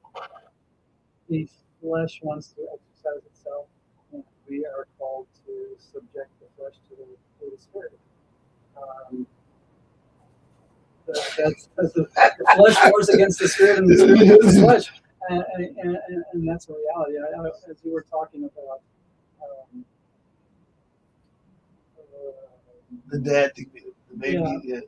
the 1.28 1.48
flesh 1.80 2.20
wants 2.22 2.48
to 2.52 2.62
exercise 2.62 3.26
itself, 3.26 3.66
and 4.12 4.24
we 4.48 4.64
are 4.64 4.86
called 4.98 5.26
to 5.46 5.52
subject 5.78 6.30
the 6.40 6.46
flesh 6.56 6.74
to 6.88 6.96
the 6.96 7.06
Holy 7.40 7.58
Spirit. 7.58 7.98
Um, 8.76 9.26
that's, 11.06 11.68
that's 11.76 11.92
the, 11.92 12.08
the 12.38 12.52
flesh 12.56 12.76
wars 12.90 13.08
against 13.08 13.38
the 13.38 13.48
spirit, 13.48 13.78
and 13.78 13.88
the 13.88 13.96
spirit 13.96 14.20
against 14.22 14.54
the 14.54 14.60
flesh, 14.60 14.92
and, 15.28 15.44
and, 15.54 15.76
and, 15.78 16.24
and 16.32 16.48
that's 16.48 16.68
a 16.68 16.72
reality. 16.72 17.16
I, 17.18 17.70
as 17.70 17.78
you 17.84 17.92
were 17.92 18.02
talking 18.02 18.44
about, 18.44 18.80
um, 19.42 19.84
uh, 21.98 22.32
The 23.08 23.18
dad 23.18 23.54
thing, 23.54 23.70
the 24.10 24.16
baby. 24.16 24.38
Yeah. 24.38 24.58
Yeah. 24.64 24.80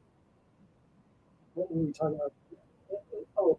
what 1.54 1.74
were 1.74 1.82
we 1.84 1.92
talking 1.92 2.16
about? 2.16 2.32
Oh, 3.38 3.58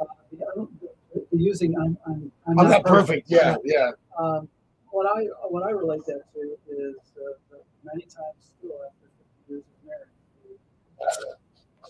uh, 0.00 0.04
the, 0.30 0.68
the, 0.80 1.26
the 1.32 1.38
using 1.38 1.76
I'm, 1.76 1.98
I'm, 2.06 2.32
I'm, 2.46 2.58
I'm 2.58 2.70
not 2.70 2.84
perfect. 2.84 3.30
Yeah, 3.30 3.56
yeah. 3.64 3.90
Um, 4.18 4.48
what 4.90 5.06
I 5.06 5.24
what 5.48 5.62
I 5.64 5.70
relate 5.70 6.04
that 6.06 6.22
to 6.34 6.56
is 6.70 6.96
uh, 7.16 7.56
many 7.84 8.02
times 8.02 8.52
still 8.58 8.72
after 8.86 9.08
50 9.46 9.52
years 9.52 9.64
of 9.64 9.86
marriage, 9.86 11.38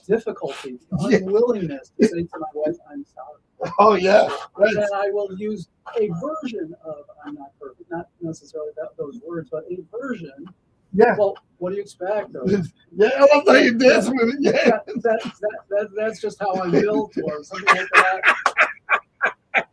difficulty, 0.09 0.79
the 0.91 1.17
unwillingness 1.17 1.93
to 2.01 2.09
say 2.09 2.23
to 2.23 2.39
my 2.39 2.47
wife, 2.55 2.77
"I'm 2.91 3.05
sorry," 3.05 3.73
Oh 3.79 3.95
yeah. 3.95 4.29
and 4.57 4.79
I 4.95 5.11
will 5.11 5.33
use 5.39 5.69
a 6.01 6.09
version 6.43 6.75
of 6.85 6.97
"I'm 7.25 7.35
not 7.35 7.53
perfect," 7.61 7.91
not 7.91 8.09
necessarily 8.21 8.71
that, 8.77 8.91
those 8.99 9.21
words, 9.27 9.49
but 9.51 9.65
a 9.71 9.79
version. 9.97 10.35
yeah. 10.93 11.15
Well, 11.19 11.37
what 11.59 11.71
do 11.71 11.77
you 11.77 11.83
expect? 11.83 12.35
Or, 12.35 12.45
Yeah, 12.97 13.11
I 13.17 13.37
love 13.37 13.45
how 13.47 13.55
you 13.55 13.75
dance 13.79 14.09
with 14.09 14.35
it. 14.35 14.37
Yeah. 14.41 14.53
that, 14.53 14.87
that, 14.87 15.21
that, 15.23 15.59
that, 15.71 15.89
that's 15.97 16.21
just 16.21 16.39
how 16.41 16.55
I'm 16.55 16.71
built, 16.71 17.13
or 17.23 17.43
something 17.45 17.77
like 17.77 17.89
that. 17.95 18.21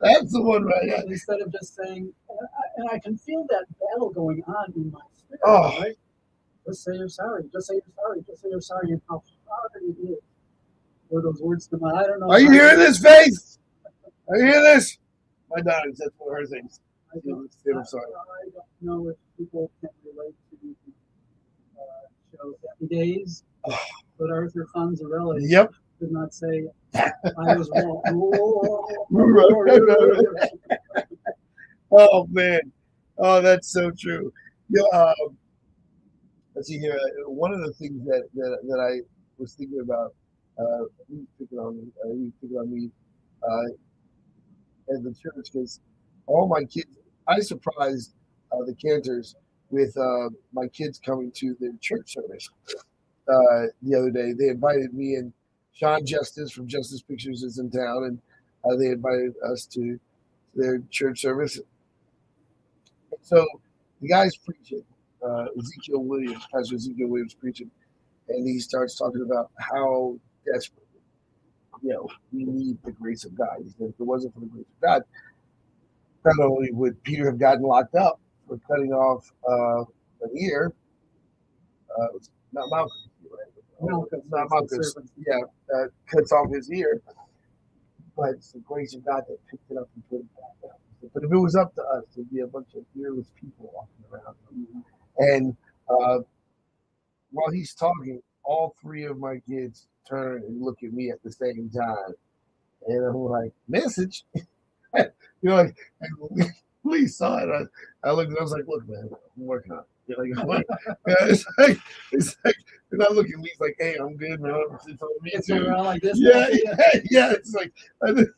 That's 0.00 0.32
the 0.32 0.42
one 0.42 0.64
right 0.64 0.84
yeah. 0.86 1.00
instead 1.06 1.40
of 1.40 1.50
just 1.50 1.76
saying, 1.76 2.12
and 2.28 2.38
I, 2.38 2.62
and 2.76 2.90
I 2.90 2.98
can 2.98 3.16
feel 3.16 3.46
that 3.48 3.64
battle 3.80 4.10
going 4.10 4.42
on 4.46 4.72
in 4.76 4.90
my 4.90 5.00
spirit, 5.16 5.40
Oh. 5.46 5.80
right? 5.80 5.94
Just 6.66 6.84
say 6.84 6.92
you're 6.96 7.08
sorry. 7.08 7.44
Just 7.52 7.68
say 7.68 7.74
you're 7.74 7.94
sorry. 7.96 8.22
Just 8.26 8.42
say 8.42 8.48
you're 8.50 8.60
sorry, 8.60 8.90
and 8.90 9.00
how 9.08 9.22
hard 9.54 9.82
it 9.82 10.08
is 10.10 10.18
for 11.10 11.22
those 11.22 11.40
words 11.40 11.66
to 11.68 11.76
out. 11.86 11.94
I 11.96 12.02
don't 12.06 12.20
know. 12.20 12.30
Are 12.30 12.40
you 12.40 12.50
hearing 12.50 12.78
this, 12.78 12.98
Faith? 12.98 13.58
Are 14.28 14.36
you 14.36 14.46
hearing 14.46 14.64
this? 14.64 14.98
My 15.50 15.60
daughter, 15.60 15.90
that's 15.96 16.10
one 16.18 16.34
of 16.34 16.40
her 16.40 16.46
things. 16.46 16.80
I 17.14 17.18
don't, 17.26 17.50
sorry. 17.86 18.04
I 18.06 18.50
don't 18.50 18.64
know 18.80 19.08
if 19.10 19.16
people 19.38 19.70
can 19.80 19.90
relate 20.04 20.34
to 20.50 20.56
the 20.62 20.74
uh, 21.80 21.82
show 22.32 22.54
Happy 22.68 22.86
Days, 22.94 23.44
but 24.18 24.30
Arthur 24.30 24.66
Fonzarelli 24.74 25.40
Yep. 25.42 25.72
did 26.00 26.10
not 26.10 26.34
say 26.34 26.66
I 26.94 27.56
was 27.56 27.70
wrong. 27.74 28.02
Oh 31.96 32.26
man. 32.30 32.72
Oh, 33.18 33.40
that's 33.40 33.68
so 33.68 33.92
true. 33.92 34.32
Yeah. 34.68 34.82
Um, 34.92 35.36
let's 36.56 36.66
see 36.66 36.78
here. 36.78 36.98
Uh, 36.98 37.30
One 37.30 37.52
of 37.54 37.60
the 37.60 37.72
things 37.74 38.04
that 38.06 38.24
that, 38.34 38.58
that 38.66 38.80
I 38.80 39.00
was 39.38 39.54
thinking 39.54 39.80
about, 39.80 40.14
uh, 40.58 40.84
he's 41.08 41.26
picking 41.38 41.58
on 41.58 41.76
me. 41.76 41.84
Uh, 42.02 42.30
picking 42.40 42.56
on 42.56 42.72
me 42.72 42.90
uh, 43.42 44.94
at 44.94 45.02
the 45.02 45.14
church 45.14 45.50
because 45.52 45.80
all 46.26 46.48
my 46.48 46.64
kids. 46.64 46.88
I 47.26 47.40
surprised 47.40 48.14
uh, 48.52 48.64
the 48.66 48.74
Cantors 48.74 49.34
with 49.70 49.96
uh, 49.96 50.28
my 50.52 50.68
kids 50.68 51.00
coming 51.04 51.32
to 51.32 51.56
their 51.58 51.72
church 51.80 52.14
service 52.14 52.48
uh, 53.28 53.66
the 53.82 53.96
other 53.96 54.10
day. 54.10 54.32
They 54.32 54.48
invited 54.48 54.92
me 54.92 55.14
and 55.14 55.32
Sean 55.72 56.04
Justice 56.06 56.52
from 56.52 56.68
Justice 56.68 57.02
Pictures 57.02 57.42
is 57.42 57.58
in 57.58 57.70
town, 57.70 58.04
and 58.04 58.18
uh, 58.64 58.76
they 58.76 58.88
invited 58.88 59.34
us 59.50 59.66
to 59.72 59.98
their 60.54 60.80
church 60.90 61.20
service. 61.20 61.58
So 63.22 63.44
the 64.00 64.08
guy's 64.08 64.36
preaching, 64.36 64.84
uh, 65.26 65.46
Ezekiel 65.58 66.04
Williams, 66.04 66.46
Pastor 66.54 66.76
Ezekiel 66.76 67.08
Williams 67.08 67.34
preaching, 67.34 67.70
and 68.28 68.46
he 68.46 68.58
starts 68.58 68.96
talking 68.96 69.22
about 69.22 69.50
how 69.58 70.16
desperate, 70.52 70.86
you 71.82 71.92
know, 71.92 72.08
we 72.32 72.44
need 72.44 72.78
the 72.84 72.92
grace 72.92 73.24
of 73.24 73.36
God. 73.36 73.58
He 73.62 73.70
said, 73.70 73.88
if 73.88 74.00
it 74.00 74.04
wasn't 74.04 74.34
for 74.34 74.40
the 74.40 74.46
grace 74.46 74.66
of 74.76 74.80
God, 74.82 75.02
not 76.24 76.46
only 76.46 76.70
would 76.72 77.02
Peter 77.02 77.26
have 77.26 77.38
gotten 77.38 77.62
locked 77.62 77.94
up 77.94 78.18
for 78.48 78.58
cutting 78.68 78.92
off 78.92 79.30
uh, 79.48 79.82
an 80.22 80.30
ear, 80.38 80.72
uh, 81.98 82.06
not 82.52 82.68
Malchus, 82.70 83.08
right? 83.22 83.90
Not 84.30 84.44
it's 84.44 84.52
Malchus. 84.52 84.92
servant. 84.94 85.10
Yeah, 85.26 85.40
uh, 85.74 85.86
cuts 86.06 86.32
off 86.32 86.50
his 86.50 86.70
ear, 86.72 87.02
but 88.16 88.30
it's 88.30 88.52
the 88.52 88.60
grace 88.60 88.94
of 88.94 89.04
God 89.04 89.24
that 89.28 89.38
picked 89.50 89.70
it 89.70 89.76
up 89.76 89.88
and 89.94 90.08
put 90.08 90.20
it 90.20 90.34
back 90.34 90.70
down. 90.70 90.78
But 91.12 91.24
if 91.24 91.30
it 91.32 91.36
was 91.36 91.54
up 91.54 91.74
to 91.74 91.82
us, 91.82 92.04
there'd 92.16 92.30
be 92.30 92.40
a 92.40 92.46
bunch 92.46 92.68
of 92.76 92.84
fearless 92.94 93.26
people 93.38 93.70
walking 93.74 94.04
around. 94.10 94.36
And 95.18 95.56
uh, 95.88 96.20
while 97.34 97.50
he's 97.52 97.74
talking, 97.74 98.22
all 98.44 98.76
three 98.82 99.04
of 99.04 99.18
my 99.18 99.38
kids 99.48 99.88
turn 100.08 100.42
and 100.46 100.62
look 100.62 100.82
at 100.84 100.92
me 100.94 101.10
at 101.10 101.22
the 101.22 101.32
same 101.32 101.70
time. 101.70 102.14
And 102.88 103.04
I'm 103.04 103.16
like, 103.16 103.52
message? 103.68 104.24
you 104.34 104.42
know, 105.42 105.56
like, 105.56 105.76
and 106.00 106.52
we 106.82 107.06
saw 107.06 107.38
it. 107.38 107.48
I, 108.04 108.08
I 108.08 108.12
looked 108.12 108.30
and 108.30 108.38
I 108.38 108.42
was 108.42 108.52
like, 108.52 108.66
look, 108.68 108.88
man, 108.88 109.10
I'm 109.12 109.46
working 109.46 109.72
on 109.72 109.80
it. 110.08 110.18
Like, 110.46 110.66
yeah, 111.08 111.14
it's 111.22 111.46
like, 111.58 111.78
it's 112.12 112.36
like, 112.44 112.56
they're 112.90 112.98
not 112.98 113.14
looking 113.14 113.34
at 113.34 113.40
me. 113.40 113.50
It's 113.50 113.60
like, 113.60 113.76
hey, 113.78 113.96
I'm 113.98 114.16
good, 114.16 114.40
man. 114.40 114.54
It's 114.86 115.02
on 115.02 115.08
me 115.22 115.30
It's 115.34 115.46
too. 115.46 115.64
around 115.66 115.86
like 115.86 116.02
this. 116.02 116.18
Yeah, 116.20 116.48
yeah, 116.52 116.76
yeah. 117.10 117.32
It's 117.32 117.54
like, 117.54 117.72
just- 118.06 118.30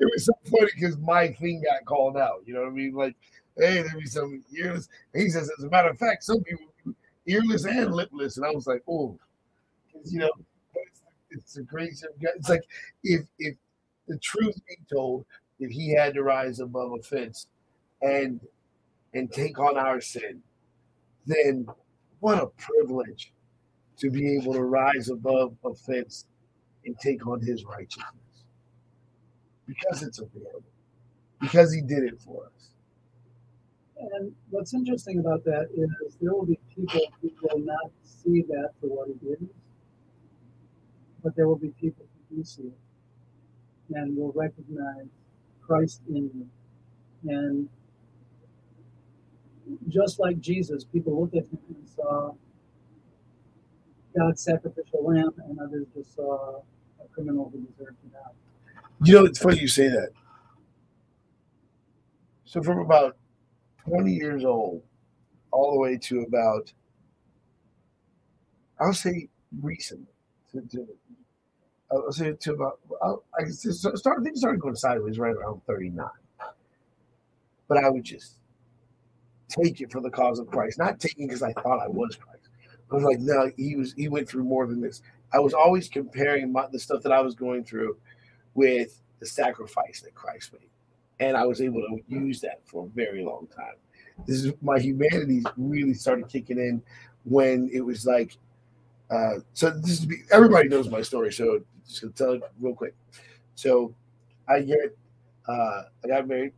it 0.00 0.08
was 0.12 0.26
so 0.26 0.32
funny 0.50 0.70
because 0.74 0.96
my 0.98 1.28
thing 1.32 1.62
got 1.64 1.84
called 1.86 2.16
out. 2.16 2.42
You 2.46 2.54
know 2.54 2.60
what 2.60 2.68
I 2.68 2.72
mean? 2.72 2.92
Like, 2.94 3.16
hey, 3.56 3.82
there 3.82 3.94
be 3.98 4.06
some 4.06 4.44
years. 4.50 4.88
He 5.14 5.28
says, 5.30 5.50
as 5.58 5.64
a 5.64 5.70
matter 5.70 5.88
of 5.88 5.98
fact, 5.98 6.24
some 6.24 6.42
people 6.42 6.66
earless 7.28 7.64
and 7.64 7.94
lipless, 7.94 8.36
and 8.36 8.46
I 8.46 8.50
was 8.50 8.66
like, 8.66 8.82
oh, 8.88 9.18
'Cause, 9.92 10.12
you 10.12 10.20
know, 10.20 10.30
it's, 10.74 11.02
it's 11.30 11.58
a 11.58 11.62
God. 12.22 12.32
It's 12.36 12.48
like 12.48 12.64
if 13.04 13.22
if 13.38 13.56
the 14.08 14.18
truth 14.18 14.56
be 14.68 14.78
told, 14.92 15.26
if 15.60 15.70
he 15.70 15.90
had 15.94 16.14
to 16.14 16.22
rise 16.22 16.60
above 16.60 16.92
offense 16.92 17.46
and 18.02 18.40
and 19.14 19.32
take 19.32 19.58
on 19.58 19.78
our 19.78 20.00
sin, 20.00 20.42
then 21.26 21.66
what 22.20 22.42
a 22.42 22.46
privilege 22.48 23.32
to 23.98 24.10
be 24.10 24.36
able 24.36 24.54
to 24.54 24.62
rise 24.62 25.08
above 25.10 25.56
offense 25.64 26.26
and 26.86 26.98
take 27.00 27.26
on 27.26 27.40
his 27.40 27.64
righteousness. 27.64 28.44
Because 29.66 30.02
it's 30.02 30.18
available. 30.18 30.62
Because 31.40 31.72
he 31.72 31.82
did 31.82 32.04
it 32.04 32.20
for 32.20 32.46
us 32.46 32.70
And 34.00 34.32
what's 34.50 34.74
interesting 34.74 35.18
about 35.18 35.44
that 35.44 35.68
is 35.76 36.16
there 36.20 36.32
will 36.32 36.46
be 36.46 36.58
people 36.74 37.00
who 37.20 37.30
will 37.42 37.58
not 37.58 37.90
see 38.04 38.42
that 38.42 38.70
for 38.80 38.86
what 38.86 39.08
it 39.08 39.18
is, 39.26 39.48
but 41.22 41.34
there 41.36 41.48
will 41.48 41.56
be 41.58 41.70
people 41.80 42.06
who 42.30 42.36
do 42.36 42.44
see 42.44 42.62
it 42.62 42.78
and 43.94 44.16
will 44.16 44.32
recognize 44.32 45.06
Christ 45.60 46.02
in 46.08 46.30
you. 46.34 47.30
And 47.30 47.68
just 49.88 50.18
like 50.20 50.40
Jesus, 50.40 50.84
people 50.84 51.20
looked 51.20 51.34
at 51.34 51.44
him 51.44 51.58
and 51.68 51.88
saw 51.88 52.32
God's 54.16 54.42
sacrificial 54.42 55.04
lamb, 55.04 55.32
and 55.48 55.58
others 55.60 55.86
just 55.94 56.14
saw 56.14 56.60
a 57.04 57.08
criminal 57.12 57.50
who 57.52 57.60
deserved 57.60 57.96
to 58.02 58.08
die. 58.08 58.30
you 59.04 59.14
know 59.14 59.24
it's 59.24 59.38
funny 59.38 59.58
you 59.60 59.68
say 59.68 59.88
that 59.88 60.10
so 62.44 62.62
from 62.62 62.78
about 62.78 63.16
20 63.88 64.12
years 64.12 64.44
old 64.44 64.82
all 65.50 65.72
the 65.72 65.78
way 65.78 65.96
to 65.96 66.20
about 66.20 66.72
i'll 68.80 68.92
say 68.92 69.28
recently 69.62 70.06
to, 70.52 70.60
to, 70.62 70.86
i'll 71.92 72.12
say 72.12 72.32
to 72.32 72.52
about 72.52 72.80
i 73.38 73.44
just 73.44 73.96
started 73.96 74.24
things 74.24 74.40
started 74.40 74.60
going 74.60 74.76
sideways 74.76 75.18
right 75.18 75.34
around 75.34 75.60
39 75.66 76.06
but 77.68 77.78
i 77.78 77.88
would 77.88 78.04
just 78.04 78.34
take 79.48 79.80
it 79.80 79.90
for 79.90 80.00
the 80.00 80.10
cause 80.10 80.38
of 80.38 80.46
christ 80.48 80.78
not 80.78 81.00
taking 81.00 81.26
because 81.26 81.42
i 81.42 81.52
thought 81.54 81.80
i 81.80 81.88
was 81.88 82.16
christ 82.16 82.48
i 82.90 82.94
was 82.94 83.04
like 83.04 83.20
no 83.20 83.50
he 83.56 83.76
was 83.76 83.94
he 83.94 84.08
went 84.08 84.28
through 84.28 84.44
more 84.44 84.66
than 84.66 84.80
this 84.80 85.02
i 85.32 85.38
was 85.38 85.54
always 85.54 85.88
comparing 85.88 86.52
my, 86.52 86.66
the 86.72 86.78
stuff 86.78 87.02
that 87.02 87.12
i 87.12 87.20
was 87.20 87.34
going 87.34 87.64
through 87.64 87.96
with 88.54 89.00
the 89.20 89.26
sacrifice 89.26 90.00
that 90.02 90.14
Christ 90.14 90.52
made. 90.52 90.68
And 91.20 91.36
I 91.36 91.44
was 91.46 91.60
able 91.60 91.80
to 91.80 91.98
use 92.08 92.40
that 92.42 92.60
for 92.64 92.86
a 92.86 92.88
very 92.88 93.24
long 93.24 93.48
time. 93.54 93.74
This 94.26 94.44
is 94.44 94.52
my 94.62 94.78
humanity 94.78 95.42
really 95.56 95.94
started 95.94 96.28
kicking 96.28 96.58
in 96.58 96.82
when 97.24 97.70
it 97.72 97.80
was 97.80 98.06
like, 98.06 98.36
uh, 99.10 99.36
so 99.54 99.70
this 99.70 100.00
is 100.02 100.06
everybody 100.30 100.68
knows 100.68 100.88
my 100.88 101.02
story. 101.02 101.32
So 101.32 101.60
just 101.86 102.02
gonna 102.02 102.12
tell 102.12 102.32
it 102.32 102.42
real 102.60 102.74
quick. 102.74 102.94
So 103.54 103.94
I 104.48 104.60
get, 104.60 104.96
uh, 105.48 105.82
I 106.04 106.08
got 106.08 106.28
married 106.28 106.52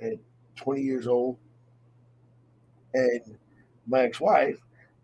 at 0.00 0.18
20 0.56 0.82
years 0.82 1.06
old, 1.06 1.36
and 2.94 3.36
my 3.86 4.00
ex-wife 4.00 4.58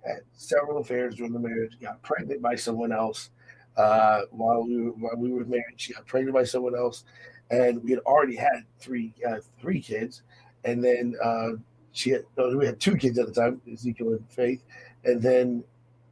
had 0.04 0.20
several 0.32 0.78
affairs 0.78 1.16
during 1.16 1.32
the 1.32 1.38
marriage, 1.38 1.78
got 1.80 2.02
pregnant 2.02 2.42
by 2.42 2.56
someone 2.56 2.92
else, 2.92 3.30
uh, 3.76 4.22
while 4.30 4.64
we 4.64 4.76
were 4.82 4.90
while 4.92 5.16
we 5.16 5.32
were 5.32 5.44
married. 5.44 5.74
She 5.76 5.92
got 5.92 6.06
pregnant 6.06 6.34
by 6.34 6.44
someone 6.44 6.76
else, 6.76 7.04
and 7.52 7.84
we 7.84 7.90
had 7.90 8.00
already 8.00 8.34
had 8.34 8.64
three 8.80 9.12
uh, 9.28 9.36
three 9.60 9.80
kids, 9.80 10.22
and 10.64 10.82
then 10.82 11.14
uh, 11.22 11.50
she 11.92 12.10
had 12.10 12.24
no, 12.36 12.56
we 12.56 12.66
had 12.66 12.80
two 12.80 12.96
kids 12.96 13.18
at 13.18 13.26
the 13.26 13.32
time, 13.32 13.60
Ezekiel 13.70 14.08
and 14.08 14.28
Faith, 14.30 14.64
and 15.04 15.22
then 15.22 15.62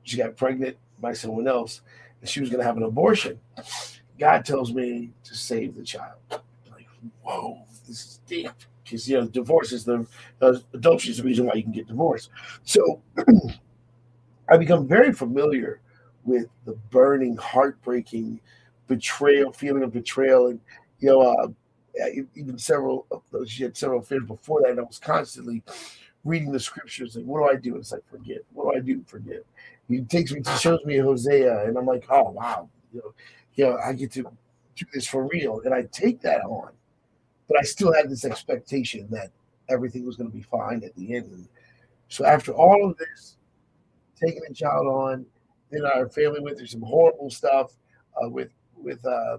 she 0.04 0.18
got 0.18 0.36
pregnant 0.36 0.76
by 1.00 1.12
someone 1.14 1.48
else, 1.48 1.80
and 2.20 2.28
she 2.28 2.40
was 2.40 2.50
going 2.50 2.60
to 2.60 2.66
have 2.66 2.76
an 2.76 2.82
abortion. 2.84 3.40
God 4.18 4.44
tells 4.44 4.72
me 4.72 5.10
to 5.24 5.34
save 5.34 5.74
the 5.74 5.82
child. 5.82 6.18
I'm 6.30 6.72
like, 6.72 6.86
whoa, 7.22 7.62
this 7.88 8.04
is 8.04 8.20
deep. 8.26 8.50
Because 8.84 9.08
you 9.08 9.18
know, 9.18 9.26
divorce 9.26 9.72
is 9.72 9.84
the 9.84 10.06
uh, 10.42 10.54
adultery 10.74 11.10
is 11.10 11.16
the 11.18 11.22
reason 11.22 11.46
why 11.46 11.54
you 11.54 11.62
can 11.62 11.72
get 11.72 11.86
divorced. 11.86 12.28
So 12.64 13.00
I 14.48 14.58
become 14.58 14.86
very 14.86 15.12
familiar 15.12 15.80
with 16.24 16.48
the 16.66 16.72
burning, 16.90 17.36
heartbreaking 17.36 18.40
betrayal, 18.88 19.52
feeling 19.52 19.84
of 19.84 19.92
betrayal, 19.92 20.48
and 20.48 20.60
you 21.00 21.08
know, 21.08 21.22
uh, 21.22 21.48
even 22.34 22.58
several 22.58 23.06
of 23.10 23.22
those. 23.30 23.50
She 23.50 23.62
had 23.62 23.76
several 23.76 24.00
affairs 24.00 24.24
before 24.26 24.62
that, 24.62 24.70
and 24.70 24.80
I 24.80 24.82
was 24.82 24.98
constantly 24.98 25.62
reading 26.24 26.52
the 26.52 26.60
scriptures. 26.60 27.16
Like, 27.16 27.24
what 27.24 27.40
do 27.40 27.56
I 27.56 27.60
do? 27.60 27.76
It's 27.76 27.92
like 27.92 28.08
forgive. 28.10 28.42
What 28.52 28.72
do 28.72 28.78
I 28.78 28.82
do? 28.82 29.02
Forgive. 29.06 29.44
He 29.88 30.02
takes 30.02 30.32
me, 30.32 30.42
he 30.46 30.56
shows 30.58 30.80
me 30.84 30.98
Hosea, 30.98 31.66
and 31.66 31.76
I'm 31.76 31.86
like, 31.86 32.04
oh 32.10 32.30
wow, 32.30 32.68
you 32.92 33.00
know, 33.00 33.14
you 33.54 33.64
know, 33.64 33.78
I 33.84 33.92
get 33.92 34.12
to 34.12 34.22
do 34.76 34.86
this 34.94 35.06
for 35.06 35.26
real, 35.26 35.60
and 35.64 35.74
I 35.74 35.82
take 35.90 36.20
that 36.22 36.42
on, 36.42 36.70
but 37.48 37.58
I 37.58 37.62
still 37.62 37.92
had 37.92 38.08
this 38.08 38.24
expectation 38.24 39.08
that 39.10 39.30
everything 39.68 40.06
was 40.06 40.16
going 40.16 40.30
to 40.30 40.36
be 40.36 40.42
fine 40.42 40.84
at 40.84 40.94
the 40.94 41.16
end. 41.16 41.48
So 42.08 42.24
after 42.24 42.52
all 42.52 42.88
of 42.88 42.96
this, 42.98 43.36
taking 44.20 44.42
a 44.48 44.54
child 44.54 44.86
on 44.86 45.26
then 45.70 45.84
our 45.84 46.08
family 46.08 46.40
went 46.40 46.58
through 46.58 46.66
some 46.66 46.82
horrible 46.82 47.30
stuff 47.30 47.72
uh, 48.22 48.28
with 48.28 48.50
with 48.76 49.04
uh, 49.06 49.38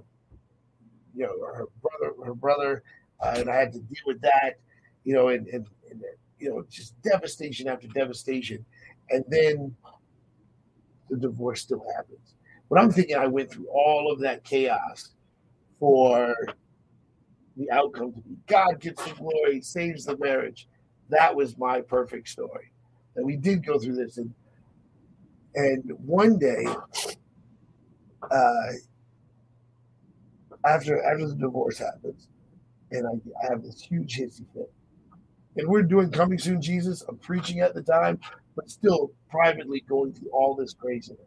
you 1.15 1.23
know 1.25 1.39
her 1.45 1.65
brother 1.81 2.15
her 2.25 2.33
brother 2.33 2.83
uh, 3.21 3.35
and 3.37 3.49
I 3.49 3.55
had 3.55 3.73
to 3.73 3.79
deal 3.79 4.03
with 4.05 4.21
that 4.21 4.59
you 5.03 5.13
know 5.13 5.29
and, 5.29 5.47
and, 5.47 5.65
and 5.89 6.01
you 6.41 6.49
know 6.49 6.65
just 6.69 6.99
devastation 7.03 7.67
after 7.69 7.87
devastation. 7.87 8.65
And 9.09 9.23
then 9.27 9.75
the 11.09 11.17
divorce 11.17 11.61
still 11.61 11.85
happens. 11.95 12.35
But 12.69 12.79
I'm 12.79 12.91
thinking 12.91 13.15
I 13.15 13.27
went 13.27 13.51
through 13.51 13.67
all 13.67 14.11
of 14.11 14.19
that 14.21 14.43
chaos 14.43 15.11
for 15.79 16.35
the 17.57 17.69
outcome 17.69 18.13
to 18.13 18.21
be 18.21 18.37
God 18.47 18.79
gets 18.79 19.03
the 19.03 19.13
glory 19.13 19.61
saves 19.61 20.05
the 20.05 20.17
marriage. 20.17 20.67
That 21.09 21.35
was 21.35 21.57
my 21.57 21.81
perfect 21.81 22.29
story. 22.29 22.71
And 23.15 23.25
we 23.25 23.35
did 23.35 23.65
go 23.65 23.77
through 23.77 23.95
this. 23.95 24.17
And 24.17 24.33
and 25.53 25.83
one 25.97 26.39
day, 26.39 26.65
uh, 28.31 28.71
after 30.65 31.03
after 31.03 31.27
the 31.27 31.35
divorce 31.35 31.77
happens, 31.77 32.27
and 32.91 33.07
I, 33.07 33.45
I 33.45 33.51
have 33.51 33.63
this 33.63 33.81
huge 33.81 34.17
hissy 34.17 34.45
fit, 34.53 34.71
and 35.57 35.67
we're 35.67 35.83
doing 35.83 36.11
coming 36.11 36.39
soon, 36.39 36.61
Jesus. 36.61 37.03
I'm 37.07 37.17
preaching 37.17 37.59
at 37.59 37.73
the 37.73 37.81
time, 37.81 38.19
but 38.55 38.69
still 38.69 39.11
privately 39.29 39.83
going 39.87 40.13
through 40.13 40.29
all 40.31 40.55
this 40.55 40.73
craziness. 40.73 41.19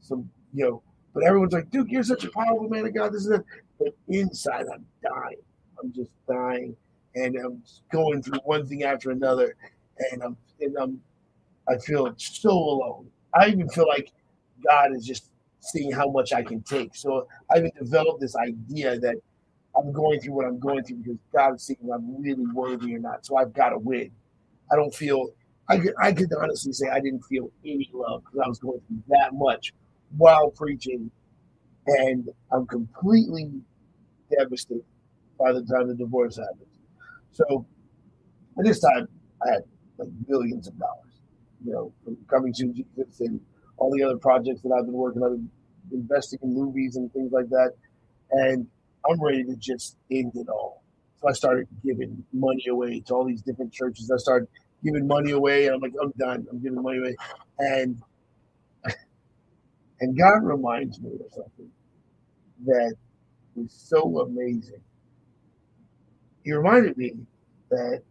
So 0.00 0.24
you 0.52 0.64
know, 0.64 0.82
but 1.14 1.24
everyone's 1.24 1.52
like, 1.52 1.70
"Duke, 1.70 1.88
you're 1.90 2.02
such 2.02 2.24
a 2.24 2.30
powerful 2.30 2.68
man 2.68 2.86
of 2.86 2.94
God." 2.94 3.12
This 3.12 3.22
is 3.22 3.28
that, 3.28 3.44
but 3.78 3.94
inside, 4.08 4.66
I'm 4.72 4.86
dying. 5.02 5.42
I'm 5.82 5.92
just 5.92 6.10
dying, 6.28 6.76
and 7.14 7.36
I'm 7.36 7.62
going 7.92 8.22
through 8.22 8.40
one 8.44 8.66
thing 8.66 8.82
after 8.84 9.10
another, 9.10 9.56
and 10.12 10.22
I'm 10.22 10.36
and 10.60 10.76
I'm 10.78 11.00
I 11.68 11.78
feel 11.78 12.12
so 12.16 12.50
alone. 12.50 13.08
I 13.34 13.48
even 13.48 13.68
feel 13.68 13.86
like 13.86 14.12
God 14.66 14.94
is 14.94 15.06
just 15.06 15.29
seeing 15.60 15.92
how 15.92 16.10
much 16.10 16.32
I 16.32 16.42
can 16.42 16.62
take. 16.62 16.96
So 16.96 17.28
I 17.52 17.58
even 17.58 17.70
developed 17.78 18.20
this 18.20 18.36
idea 18.36 18.98
that 18.98 19.16
I'm 19.76 19.92
going 19.92 20.20
through 20.20 20.34
what 20.34 20.46
I'm 20.46 20.58
going 20.58 20.82
through 20.84 20.98
because 20.98 21.18
God 21.32 21.54
is 21.54 21.62
seeing 21.62 21.90
I'm 21.92 22.20
really 22.20 22.46
worthy 22.52 22.94
or 22.94 22.98
not. 22.98 23.24
So 23.24 23.36
I've 23.36 23.52
got 23.52 23.70
to 23.70 23.78
win. 23.78 24.10
I 24.72 24.76
don't 24.76 24.94
feel. 24.94 25.30
I 25.68 25.78
could, 25.78 25.94
I 26.00 26.12
could 26.12 26.30
honestly 26.40 26.72
say 26.72 26.88
I 26.88 27.00
didn't 27.00 27.22
feel 27.22 27.50
any 27.64 27.88
love 27.92 28.24
because 28.24 28.40
I 28.44 28.48
was 28.48 28.58
going 28.58 28.80
through 28.88 29.02
that 29.08 29.34
much 29.34 29.72
while 30.16 30.50
preaching, 30.50 31.10
and 31.86 32.28
I'm 32.50 32.66
completely 32.66 33.52
devastated 34.36 34.84
by 35.38 35.52
the 35.52 35.62
time 35.62 35.88
the 35.88 35.94
divorce 35.94 36.36
happens. 36.36 36.66
So 37.32 37.66
at 38.58 38.64
this 38.64 38.80
time, 38.80 39.06
I 39.46 39.52
had 39.52 39.62
like 39.98 40.08
millions 40.26 40.66
of 40.66 40.78
dollars, 40.78 41.20
you 41.64 41.72
know, 41.72 41.92
from 42.04 42.16
coming 42.28 42.52
to 42.54 42.66
Jesus 42.66 43.20
and 43.20 43.40
all 43.80 43.90
the 43.90 44.04
other 44.04 44.18
projects 44.18 44.62
that 44.62 44.70
I've 44.70 44.86
been 44.86 44.94
working 44.94 45.22
on, 45.22 45.50
investing 45.92 46.38
in 46.42 46.54
movies 46.54 46.96
and 46.96 47.12
things 47.12 47.32
like 47.32 47.48
that. 47.48 47.72
And 48.30 48.66
I'm 49.10 49.20
ready 49.20 49.42
to 49.44 49.56
just 49.56 49.96
end 50.10 50.32
it 50.36 50.48
all. 50.48 50.84
So 51.20 51.28
I 51.28 51.32
started 51.32 51.66
giving 51.84 52.24
money 52.32 52.66
away 52.68 53.00
to 53.00 53.14
all 53.14 53.24
these 53.24 53.42
different 53.42 53.72
churches. 53.72 54.10
I 54.10 54.18
started 54.18 54.48
giving 54.84 55.06
money 55.06 55.32
away, 55.32 55.66
and 55.66 55.74
I'm 55.74 55.80
like, 55.80 55.94
I'm 56.00 56.12
done. 56.18 56.46
I'm 56.50 56.62
giving 56.62 56.82
money 56.82 56.98
away, 56.98 57.16
and 57.58 58.00
and 60.00 60.18
God 60.18 60.44
reminds 60.44 61.00
me 61.00 61.10
of 61.14 61.32
something 61.32 61.70
that 62.66 62.94
was 63.54 63.72
so 63.72 64.20
amazing. 64.20 64.80
He 66.44 66.52
reminded 66.52 66.96
me 66.96 67.14
that 67.70 68.02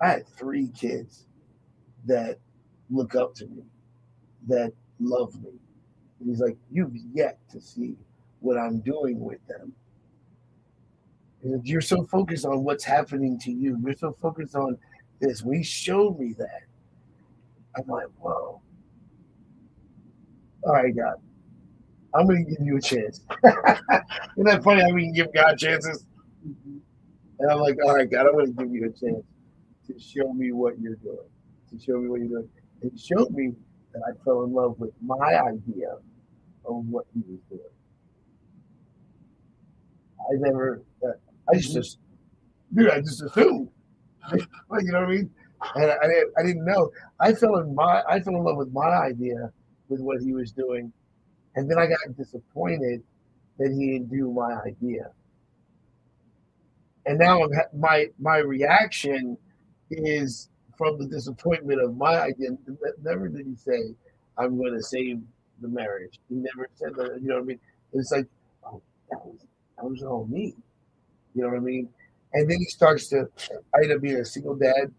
I 0.00 0.08
had 0.08 0.28
three 0.28 0.68
kids 0.68 1.26
that 2.06 2.38
look 2.90 3.16
up 3.16 3.34
to 3.36 3.46
me, 3.46 3.62
that 4.46 4.72
love 5.00 5.34
me. 5.42 5.50
And 6.20 6.28
he's 6.28 6.40
like, 6.40 6.56
You've 6.70 6.96
yet 7.12 7.38
to 7.50 7.60
see 7.60 7.96
what 8.40 8.56
I'm 8.56 8.80
doing 8.80 9.20
with 9.20 9.44
them. 9.46 9.72
And 11.42 11.66
you're 11.66 11.80
so 11.80 12.04
focused 12.04 12.44
on 12.44 12.64
what's 12.64 12.84
happening 12.84 13.38
to 13.40 13.52
you. 13.52 13.78
You're 13.82 13.94
so 13.94 14.16
focused 14.20 14.54
on 14.54 14.76
this. 15.20 15.42
He 15.42 15.62
showed 15.62 16.18
me 16.18 16.34
that, 16.38 16.62
I'm 17.76 17.86
like, 17.86 18.08
whoa. 18.18 18.60
All 20.64 20.72
right, 20.72 20.94
God. 20.94 21.14
I'm 22.14 22.26
to 22.26 22.42
give 22.42 22.58
you 22.60 22.76
a 22.76 22.80
chance. 22.80 23.20
Isn't 23.44 24.46
that 24.46 24.64
funny 24.64 24.82
how 24.82 24.92
we 24.92 25.04
can 25.04 25.12
give 25.12 25.32
God 25.32 25.58
chances? 25.58 26.04
And 27.38 27.50
I'm 27.50 27.60
like, 27.60 27.76
all 27.84 27.94
right, 27.94 28.10
God, 28.10 28.26
I'm 28.26 28.38
to 28.38 28.64
give 28.64 28.72
you 28.72 28.86
a 28.86 28.90
chance 28.90 29.24
to 29.86 29.98
show 29.98 30.32
me 30.32 30.52
what 30.52 30.78
you're 30.80 30.96
doing, 30.96 31.18
to 31.70 31.78
show 31.78 31.98
me 31.98 32.08
what 32.08 32.20
you're 32.20 32.28
doing. 32.28 32.48
And 32.82 32.92
he 32.92 32.98
showed 32.98 33.30
me 33.30 33.52
that 33.92 34.02
I 34.06 34.12
fell 34.24 34.42
in 34.44 34.52
love 34.52 34.78
with 34.78 34.92
my 35.02 35.40
idea 35.40 35.94
of 36.64 36.84
what 36.86 37.06
he 37.14 37.20
was 37.28 37.40
doing. 37.48 37.60
I 40.20 40.34
never, 40.38 40.82
uh, 41.02 41.12
I 41.50 41.56
just, 41.56 41.72
just, 41.72 41.98
dude, 42.74 42.90
I 42.90 43.00
just 43.00 43.22
assumed, 43.22 43.70
like, 44.30 44.82
you 44.82 44.92
know 44.92 45.00
what 45.00 45.08
I 45.08 45.12
mean? 45.12 45.30
And 45.74 45.90
I, 45.90 46.06
didn't, 46.06 46.32
I 46.38 46.42
didn't 46.42 46.64
know. 46.64 46.90
I 47.18 47.32
fell 47.32 47.56
in 47.56 47.74
my, 47.74 48.02
I 48.08 48.20
fell 48.20 48.36
in 48.36 48.44
love 48.44 48.56
with 48.56 48.72
my 48.72 48.88
idea 48.88 49.50
with 49.88 50.00
what 50.00 50.20
he 50.20 50.32
was 50.32 50.52
doing, 50.52 50.92
and 51.56 51.70
then 51.70 51.78
I 51.78 51.86
got 51.86 51.98
disappointed 52.16 53.02
that 53.58 53.70
he 53.72 53.92
didn't 53.92 54.10
do 54.10 54.30
my 54.30 54.60
idea. 54.66 55.10
And 57.06 57.18
now 57.18 57.42
I'm, 57.42 57.50
my 57.74 58.06
my 58.18 58.36
reaction 58.38 59.36
is 59.90 60.50
from 60.78 60.98
the 60.98 61.06
disappointment 61.06 61.82
of 61.82 61.96
my 61.96 62.20
idea. 62.20 62.50
Never 63.02 63.28
did 63.28 63.46
he 63.46 63.56
say, 63.56 63.94
"I'm 64.38 64.56
going 64.56 64.74
to 64.74 64.82
save 64.82 65.20
the 65.60 65.68
marriage." 65.68 66.20
He 66.28 66.36
never 66.36 66.68
said 66.76 66.94
that. 66.96 67.20
You 67.20 67.28
know 67.28 67.34
what 67.36 67.42
I 67.42 67.46
mean? 67.46 67.60
It's 67.92 68.12
like, 68.12 68.26
oh, 68.64 68.80
that 69.10 69.26
was 69.26 69.38
that 69.76 69.84
was 69.84 70.02
all 70.02 70.26
me. 70.26 70.54
You 71.34 71.42
know 71.42 71.48
what 71.48 71.56
I 71.58 71.60
mean? 71.60 71.88
And 72.32 72.50
then 72.50 72.58
he 72.58 72.66
starts 72.66 73.08
to. 73.08 73.28
I 73.74 73.78
ended 73.82 73.96
up 73.96 74.02
being 74.02 74.16
a 74.16 74.24
single 74.24 74.54
dad 74.54 74.92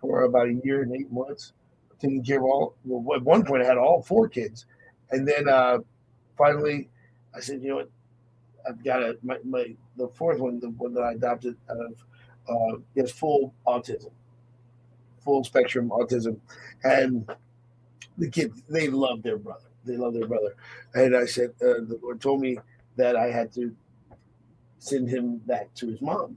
for 0.00 0.22
about 0.22 0.48
a 0.48 0.60
year 0.64 0.82
and 0.82 0.94
eight 0.94 1.10
months, 1.12 1.52
taking 2.00 2.24
care 2.24 2.38
of 2.38 2.44
all. 2.44 2.74
Well, 2.84 3.16
at 3.16 3.22
one 3.22 3.44
point, 3.44 3.62
I 3.62 3.66
had 3.66 3.78
all 3.78 4.02
four 4.02 4.28
kids, 4.28 4.66
and 5.10 5.26
then 5.26 5.48
uh, 5.48 5.78
finally, 6.36 6.88
I 7.34 7.40
said, 7.40 7.62
you 7.62 7.70
know 7.70 7.76
what? 7.76 7.90
I've 8.68 8.84
got 8.84 9.02
a 9.02 9.18
my, 9.22 9.38
my 9.44 9.74
the 9.96 10.08
fourth 10.08 10.40
one, 10.40 10.60
the 10.60 10.70
one 10.70 10.94
that 10.94 11.02
I 11.02 11.12
adopted 11.12 11.56
out 11.70 11.78
of, 11.78 11.94
uh, 12.48 12.78
has 12.96 13.10
full 13.10 13.54
autism, 13.66 14.10
full 15.24 15.44
spectrum 15.44 15.90
autism, 15.90 16.38
and 16.84 17.28
the 18.16 18.30
kid 18.30 18.52
they 18.68 18.88
love 18.88 19.22
their 19.22 19.38
brother. 19.38 19.64
They 19.84 19.96
love 19.96 20.14
their 20.14 20.26
brother, 20.26 20.54
and 20.94 21.16
I 21.16 21.26
said 21.26 21.50
uh, 21.62 21.84
the 21.86 21.98
Lord 22.02 22.20
told 22.20 22.40
me 22.40 22.58
that 22.96 23.16
I 23.16 23.30
had 23.30 23.52
to 23.54 23.74
send 24.78 25.08
him 25.08 25.38
back 25.38 25.72
to 25.74 25.88
his 25.88 26.00
mom. 26.00 26.36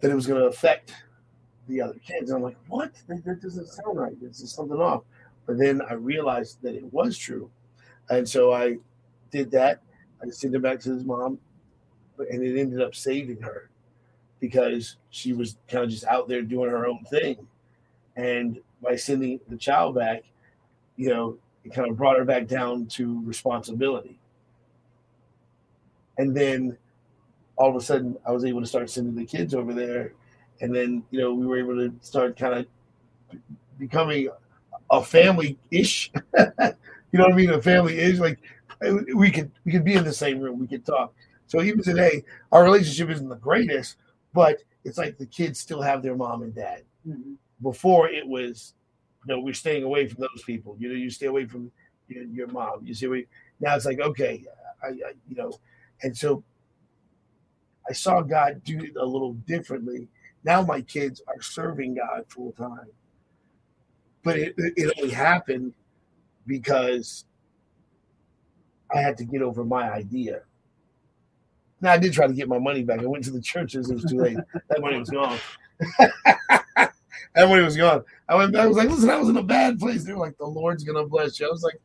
That 0.00 0.10
it 0.10 0.14
was 0.14 0.26
going 0.26 0.40
to 0.40 0.46
affect 0.46 0.94
the 1.66 1.80
other 1.80 1.98
kids. 2.04 2.30
And 2.30 2.36
I'm 2.36 2.42
like, 2.42 2.56
what? 2.68 2.92
That 3.08 3.40
doesn't 3.42 3.66
sound 3.66 3.98
right. 3.98 4.20
This 4.20 4.40
is 4.40 4.52
something 4.52 4.78
off. 4.80 5.02
But 5.46 5.58
then 5.58 5.82
I 5.82 5.94
realized 5.94 6.62
that 6.62 6.74
it 6.74 6.92
was 6.92 7.16
true. 7.16 7.50
And 8.10 8.28
so 8.28 8.52
I 8.52 8.76
did 9.30 9.50
that. 9.52 9.82
I 10.22 10.28
sent 10.30 10.54
him 10.54 10.62
back 10.62 10.80
to 10.80 10.92
his 10.92 11.04
mom, 11.04 11.38
and 12.18 12.42
it 12.42 12.58
ended 12.58 12.80
up 12.80 12.94
saving 12.94 13.40
her 13.40 13.70
because 14.40 14.96
she 15.10 15.32
was 15.32 15.56
kind 15.68 15.84
of 15.84 15.90
just 15.90 16.04
out 16.04 16.28
there 16.28 16.42
doing 16.42 16.70
her 16.70 16.86
own 16.86 17.04
thing. 17.10 17.46
And 18.16 18.60
by 18.82 18.96
sending 18.96 19.40
the 19.48 19.56
child 19.56 19.94
back, 19.94 20.24
you 20.96 21.08
know, 21.10 21.38
it 21.64 21.72
kind 21.72 21.90
of 21.90 21.96
brought 21.96 22.18
her 22.18 22.24
back 22.24 22.46
down 22.46 22.86
to 22.86 23.22
responsibility. 23.24 24.18
And 26.18 26.36
then 26.36 26.76
all 27.56 27.70
of 27.70 27.76
a 27.76 27.80
sudden, 27.80 28.16
I 28.26 28.32
was 28.32 28.44
able 28.44 28.60
to 28.60 28.66
start 28.66 28.90
sending 28.90 29.14
the 29.14 29.24
kids 29.24 29.54
over 29.54 29.72
there. 29.72 30.14
And 30.60 30.74
then, 30.74 31.04
you 31.10 31.20
know, 31.20 31.32
we 31.32 31.46
were 31.46 31.58
able 31.58 31.76
to 31.76 31.94
start 32.00 32.36
kind 32.36 32.54
of 32.54 33.40
becoming 33.78 34.28
a 34.90 35.02
family 35.02 35.58
ish. 35.70 36.10
you 36.38 36.44
know 37.12 37.24
what 37.24 37.32
I 37.32 37.36
mean? 37.36 37.50
A 37.50 37.62
family 37.62 37.98
ish. 37.98 38.18
Like 38.18 38.38
we 39.14 39.30
could 39.30 39.50
we 39.64 39.72
could 39.72 39.84
be 39.84 39.94
in 39.94 40.04
the 40.04 40.12
same 40.12 40.40
room. 40.40 40.58
We 40.58 40.66
could 40.66 40.84
talk. 40.84 41.12
So 41.46 41.62
even 41.62 41.82
today, 41.82 42.24
our 42.52 42.62
relationship 42.64 43.10
isn't 43.10 43.28
the 43.28 43.36
greatest, 43.36 43.96
but 44.38 44.62
it's 44.84 44.98
like 44.98 45.18
the 45.18 45.26
kids 45.26 45.58
still 45.58 45.82
have 45.82 46.00
their 46.00 46.14
mom 46.14 46.42
and 46.42 46.54
dad. 46.54 46.84
Mm-hmm. 47.04 47.32
Before 47.60 48.08
it 48.08 48.24
was, 48.24 48.74
you 49.26 49.34
know, 49.34 49.40
we're 49.40 49.52
staying 49.52 49.82
away 49.82 50.06
from 50.06 50.20
those 50.20 50.44
people. 50.46 50.76
You 50.78 50.90
know, 50.90 50.94
you 50.94 51.10
stay 51.10 51.26
away 51.26 51.44
from 51.46 51.72
your, 52.06 52.22
your 52.22 52.46
mom. 52.46 52.86
You 52.86 52.94
see, 52.94 53.08
we 53.08 53.26
now 53.58 53.74
it's 53.74 53.84
like 53.84 53.98
okay, 53.98 54.44
I, 54.80 54.90
I 54.90 55.12
you 55.28 55.34
know, 55.34 55.58
and 56.04 56.16
so 56.16 56.44
I 57.90 57.92
saw 57.92 58.20
God 58.20 58.62
do 58.62 58.78
it 58.78 58.94
a 58.94 59.04
little 59.04 59.32
differently. 59.32 60.06
Now 60.44 60.62
my 60.62 60.82
kids 60.82 61.20
are 61.26 61.42
serving 61.42 61.96
God 61.96 62.22
full 62.28 62.52
time. 62.52 62.92
But 64.22 64.38
it, 64.38 64.54
it 64.56 64.94
only 64.98 65.12
happened 65.12 65.74
because 66.46 67.24
I 68.94 69.00
had 69.00 69.16
to 69.16 69.24
get 69.24 69.42
over 69.42 69.64
my 69.64 69.90
idea. 69.90 70.42
Now 71.80 71.92
I 71.92 71.98
did 71.98 72.12
try 72.12 72.26
to 72.26 72.32
get 72.32 72.48
my 72.48 72.58
money 72.58 72.82
back. 72.82 73.00
I 73.00 73.06
went 73.06 73.24
to 73.24 73.30
the 73.30 73.40
churches. 73.40 73.90
It 73.90 73.94
was 73.94 74.04
too 74.04 74.18
late. 74.18 74.38
that 74.68 74.80
money 74.80 74.98
was 74.98 75.10
gone. 75.10 75.38
that 75.98 76.92
money 77.36 77.62
was 77.62 77.76
gone. 77.76 78.04
I 78.28 78.34
went. 78.34 78.52
back. 78.52 78.62
I 78.62 78.66
was 78.66 78.76
like, 78.76 78.88
listen, 78.88 79.10
I 79.10 79.16
was 79.16 79.28
in 79.28 79.36
a 79.36 79.42
bad 79.42 79.78
place. 79.78 80.04
They 80.04 80.12
were 80.12 80.18
like, 80.18 80.36
the 80.38 80.46
Lord's 80.46 80.84
gonna 80.84 81.06
bless 81.06 81.38
you. 81.38 81.46
I 81.46 81.50
was 81.50 81.62
like, 81.62 81.80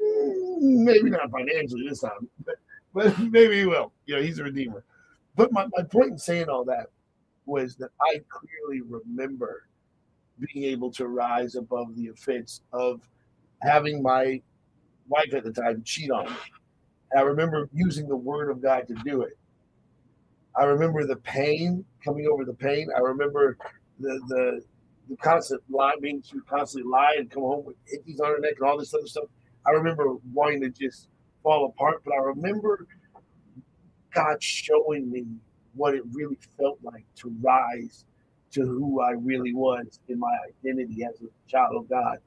mm, 0.00 0.84
maybe 0.84 1.10
not 1.10 1.30
financially 1.30 1.88
this 1.88 2.00
time, 2.00 2.28
but 2.44 2.56
but 2.94 3.18
maybe 3.18 3.58
he 3.60 3.66
will. 3.66 3.92
You 4.06 4.16
know, 4.16 4.22
he's 4.22 4.38
a 4.38 4.44
redeemer. 4.44 4.84
But 5.34 5.52
my, 5.52 5.66
my 5.76 5.82
point 5.82 6.12
in 6.12 6.18
saying 6.18 6.48
all 6.48 6.64
that 6.66 6.88
was 7.46 7.76
that 7.76 7.90
I 8.00 8.22
clearly 8.28 8.82
remember 8.82 9.66
being 10.38 10.66
able 10.66 10.90
to 10.92 11.08
rise 11.08 11.54
above 11.54 11.94
the 11.96 12.08
offense 12.08 12.62
of 12.72 13.00
having 13.62 14.02
my 14.02 14.40
wife 15.08 15.34
at 15.34 15.44
the 15.44 15.52
time 15.52 15.82
cheat 15.84 16.10
on 16.10 16.26
me. 16.26 16.36
And 17.12 17.20
I 17.20 17.24
remember 17.24 17.68
using 17.74 18.08
the 18.08 18.16
word 18.16 18.50
of 18.50 18.62
God 18.62 18.88
to 18.88 18.94
do 19.04 19.22
it. 19.22 19.38
I 20.56 20.64
remember 20.64 21.06
the 21.06 21.16
pain 21.16 21.84
coming 22.04 22.28
over 22.32 22.44
the 22.44 22.54
pain. 22.54 22.88
I 22.96 23.00
remember 23.00 23.56
the 24.00 24.20
the, 24.28 24.62
the 25.08 25.16
constant 25.16 25.62
lie, 25.70 25.94
being 26.00 26.22
to 26.22 26.42
constantly 26.48 26.90
lie 26.90 27.16
and 27.18 27.30
come 27.30 27.42
home 27.44 27.64
with 27.64 27.76
hickeys 27.86 28.20
on 28.20 28.32
her 28.32 28.40
neck 28.40 28.54
and 28.60 28.68
all 28.68 28.78
this 28.78 28.94
other 28.94 29.06
stuff. 29.06 29.24
I 29.66 29.70
remember 29.70 30.16
wanting 30.32 30.62
to 30.62 30.70
just 30.70 31.08
fall 31.42 31.66
apart. 31.66 32.02
But 32.04 32.14
I 32.14 32.18
remember 32.18 32.86
God 34.14 34.42
showing 34.42 35.10
me 35.10 35.24
what 35.74 35.94
it 35.94 36.02
really 36.12 36.38
felt 36.58 36.78
like 36.82 37.06
to 37.16 37.34
rise 37.42 38.04
to 38.52 38.62
who 38.62 39.00
I 39.00 39.12
really 39.12 39.54
was 39.54 40.00
in 40.08 40.18
my 40.18 40.34
identity 40.48 41.04
as 41.04 41.20
a 41.22 41.50
child 41.50 41.76
of 41.76 41.88
God. 41.88 42.18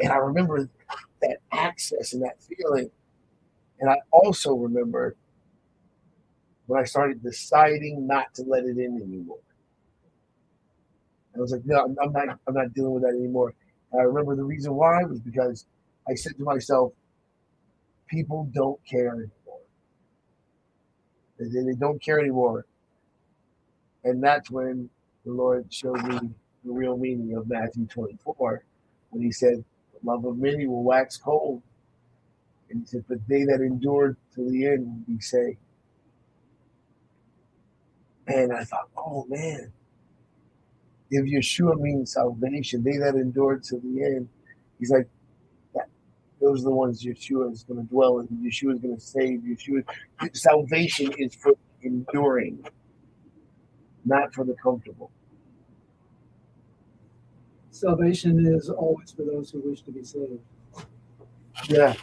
And 0.00 0.12
I 0.12 0.16
remember 0.18 0.68
that 1.22 1.38
access 1.52 2.12
and 2.12 2.22
that 2.22 2.42
feeling. 2.42 2.90
And 3.80 3.90
I 3.90 3.96
also 4.10 4.54
remember 4.54 5.16
when 6.66 6.80
I 6.80 6.84
started 6.84 7.22
deciding 7.22 8.06
not 8.06 8.34
to 8.34 8.42
let 8.42 8.64
it 8.64 8.76
in 8.78 9.00
anymore. 9.02 9.38
I 11.36 11.40
was 11.40 11.52
like, 11.52 11.62
no, 11.64 11.94
I'm 12.02 12.12
not, 12.12 12.38
I'm 12.46 12.54
not 12.54 12.72
dealing 12.74 12.94
with 12.94 13.02
that 13.02 13.10
anymore. 13.10 13.52
And 13.92 14.00
I 14.00 14.04
remember 14.04 14.34
the 14.34 14.44
reason 14.44 14.74
why 14.74 15.04
was 15.04 15.20
because 15.20 15.66
I 16.08 16.14
said 16.14 16.36
to 16.38 16.44
myself, 16.44 16.92
people 18.08 18.48
don't 18.52 18.80
care 18.86 19.08
anymore. 19.10 19.60
They, 21.38 21.46
they 21.46 21.78
don't 21.78 22.02
care 22.02 22.18
anymore. 22.18 22.66
And 24.04 24.22
that's 24.22 24.50
when 24.50 24.88
the 25.24 25.32
Lord 25.32 25.72
showed 25.72 26.02
me 26.04 26.30
the 26.64 26.72
real 26.72 26.96
meaning 26.96 27.36
of 27.36 27.48
Matthew 27.48 27.86
24 27.86 28.64
when 29.10 29.22
he 29.22 29.32
said, 29.32 29.64
The 29.92 30.10
love 30.10 30.24
of 30.24 30.38
many 30.38 30.66
will 30.66 30.84
wax 30.84 31.16
cold. 31.16 31.62
And 32.70 32.80
he 32.80 32.86
said, 32.86 33.04
But 33.08 33.18
they 33.28 33.44
that 33.44 33.60
endured 33.60 34.16
to 34.34 34.50
the 34.50 34.66
end 34.66 34.86
will 34.86 35.14
be 35.16 35.20
saved. 35.20 35.58
And 38.28 38.52
I 38.52 38.64
thought, 38.64 38.88
oh 38.96 39.24
man, 39.28 39.72
if 41.10 41.24
Yeshua 41.24 41.78
means 41.78 42.12
salvation, 42.14 42.82
they 42.82 42.96
that 42.98 43.14
endured 43.14 43.62
to 43.64 43.76
the 43.78 44.04
end, 44.04 44.28
he's 44.78 44.90
like, 44.90 45.08
those 46.40 46.60
are 46.60 46.64
the 46.64 46.70
ones 46.70 47.02
Yeshua 47.02 47.50
is 47.52 47.62
going 47.62 47.80
to 47.80 47.88
dwell 47.88 48.18
in. 48.20 48.26
Yeshua 48.28 48.74
is 48.74 48.80
going 48.80 48.94
to 48.94 49.00
save. 49.00 49.40
Yeshua, 49.40 49.82
salvation 50.34 51.12
is 51.18 51.34
for 51.34 51.54
enduring, 51.82 52.64
not 54.04 54.34
for 54.34 54.44
the 54.44 54.54
comfortable. 54.62 55.10
Salvation 57.70 58.46
is 58.54 58.70
always 58.70 59.12
for 59.12 59.22
those 59.22 59.50
who 59.50 59.60
wish 59.60 59.82
to 59.82 59.90
be 59.90 60.02
saved. 60.02 60.40
Yeah, 61.64 61.94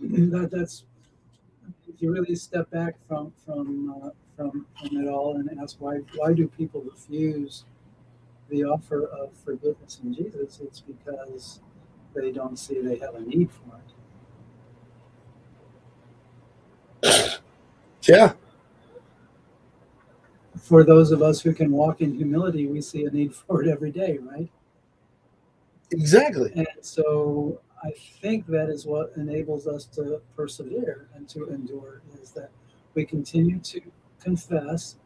that, 0.00 0.50
that's 0.52 0.84
if 1.88 2.00
you 2.02 2.12
really 2.12 2.34
step 2.34 2.70
back 2.70 2.96
from 3.06 3.32
from 3.44 3.94
uh, 4.02 4.10
from 4.36 4.66
from 4.78 4.96
it 4.98 5.08
all 5.08 5.36
and 5.36 5.48
ask 5.60 5.76
why 5.80 5.98
why 6.16 6.32
do 6.32 6.48
people 6.48 6.82
refuse 6.82 7.64
the 8.48 8.64
offer 8.64 9.06
of 9.06 9.32
forgiveness 9.44 10.00
in 10.02 10.14
Jesus? 10.14 10.60
It's 10.62 10.80
because 10.80 11.60
they 12.14 12.32
don't 12.32 12.58
see 12.58 12.80
they 12.80 12.98
have 12.98 13.14
a 13.14 13.20
need 13.20 13.50
for 13.50 13.80
it. 17.02 17.40
Yeah. 18.02 18.34
For 20.60 20.84
those 20.84 21.10
of 21.10 21.22
us 21.22 21.40
who 21.40 21.52
can 21.52 21.72
walk 21.72 22.00
in 22.00 22.14
humility, 22.14 22.66
we 22.66 22.80
see 22.80 23.04
a 23.04 23.10
need 23.10 23.34
for 23.34 23.62
it 23.62 23.68
every 23.68 23.90
day, 23.90 24.18
right? 24.18 24.48
Exactly. 25.90 26.52
And 26.54 26.66
so 26.80 27.60
I 27.86 27.92
think 28.20 28.46
that 28.48 28.68
is 28.68 28.84
what 28.84 29.12
enables 29.16 29.68
us 29.68 29.84
to 29.96 30.20
persevere 30.34 31.08
and 31.14 31.28
to 31.28 31.50
endure 31.50 32.02
is 32.20 32.32
that 32.32 32.50
we 32.94 33.04
continue 33.04 33.60
to 33.60 33.80
confess 34.18 34.96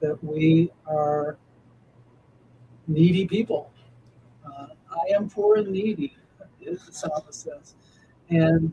that 0.00 0.22
we 0.24 0.70
are 0.86 1.36
needy 2.88 3.26
people. 3.26 3.70
Uh, 4.46 4.68
I 4.90 5.14
am 5.14 5.28
poor 5.28 5.56
and 5.56 5.68
needy, 5.68 6.16
is 6.62 6.86
the 6.86 6.92
psalmist 6.92 7.42
says. 7.42 7.74
And 8.30 8.72